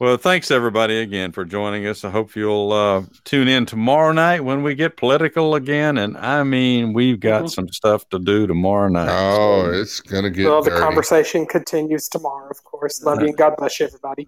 Well, 0.00 0.16
thanks 0.16 0.50
everybody 0.50 0.98
again 1.00 1.30
for 1.30 1.44
joining 1.44 1.86
us. 1.86 2.04
I 2.04 2.10
hope 2.10 2.34
you'll 2.34 2.72
uh, 2.72 3.02
tune 3.24 3.48
in 3.48 3.66
tomorrow 3.66 4.12
night 4.12 4.42
when 4.42 4.62
we 4.62 4.74
get 4.74 4.96
political 4.96 5.54
again. 5.54 5.98
And 5.98 6.16
I 6.16 6.42
mean, 6.42 6.94
we've 6.94 7.20
got 7.20 7.42
Mhm. 7.44 7.50
some 7.50 7.68
stuff 7.68 8.08
to 8.08 8.18
do 8.18 8.46
tomorrow 8.46 8.88
night. 8.88 9.10
Oh, 9.10 9.70
it's 9.70 10.00
going 10.00 10.24
to 10.24 10.30
get 10.30 10.46
well, 10.46 10.62
the 10.62 10.70
dirty. 10.70 10.82
conversation 10.82 11.44
continues 11.44 12.08
tomorrow, 12.08 12.48
of 12.50 12.64
course. 12.64 13.02
Love 13.02 13.20
you 13.20 13.26
and 13.28 13.36
God 13.36 13.56
bless 13.58 13.78
you, 13.78 13.86
everybody. 13.86 14.26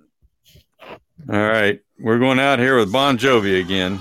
All 1.32 1.40
right, 1.40 1.80
we're 1.98 2.18
going 2.18 2.38
out 2.38 2.58
here 2.58 2.76
with 2.76 2.92
Bon 2.92 3.16
Jovi 3.16 3.58
again. 3.58 4.00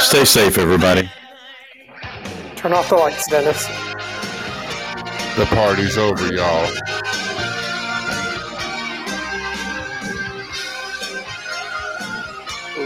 Stay 0.00 0.24
safe, 0.24 0.56
everybody. 0.56 1.10
Turn 2.54 2.72
off 2.72 2.88
the 2.88 2.94
lights, 2.94 3.28
Dennis. 3.28 3.66
The 5.36 5.44
party's 5.50 5.98
over, 5.98 6.32
y'all. 6.32 6.70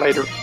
Later. 0.01 0.40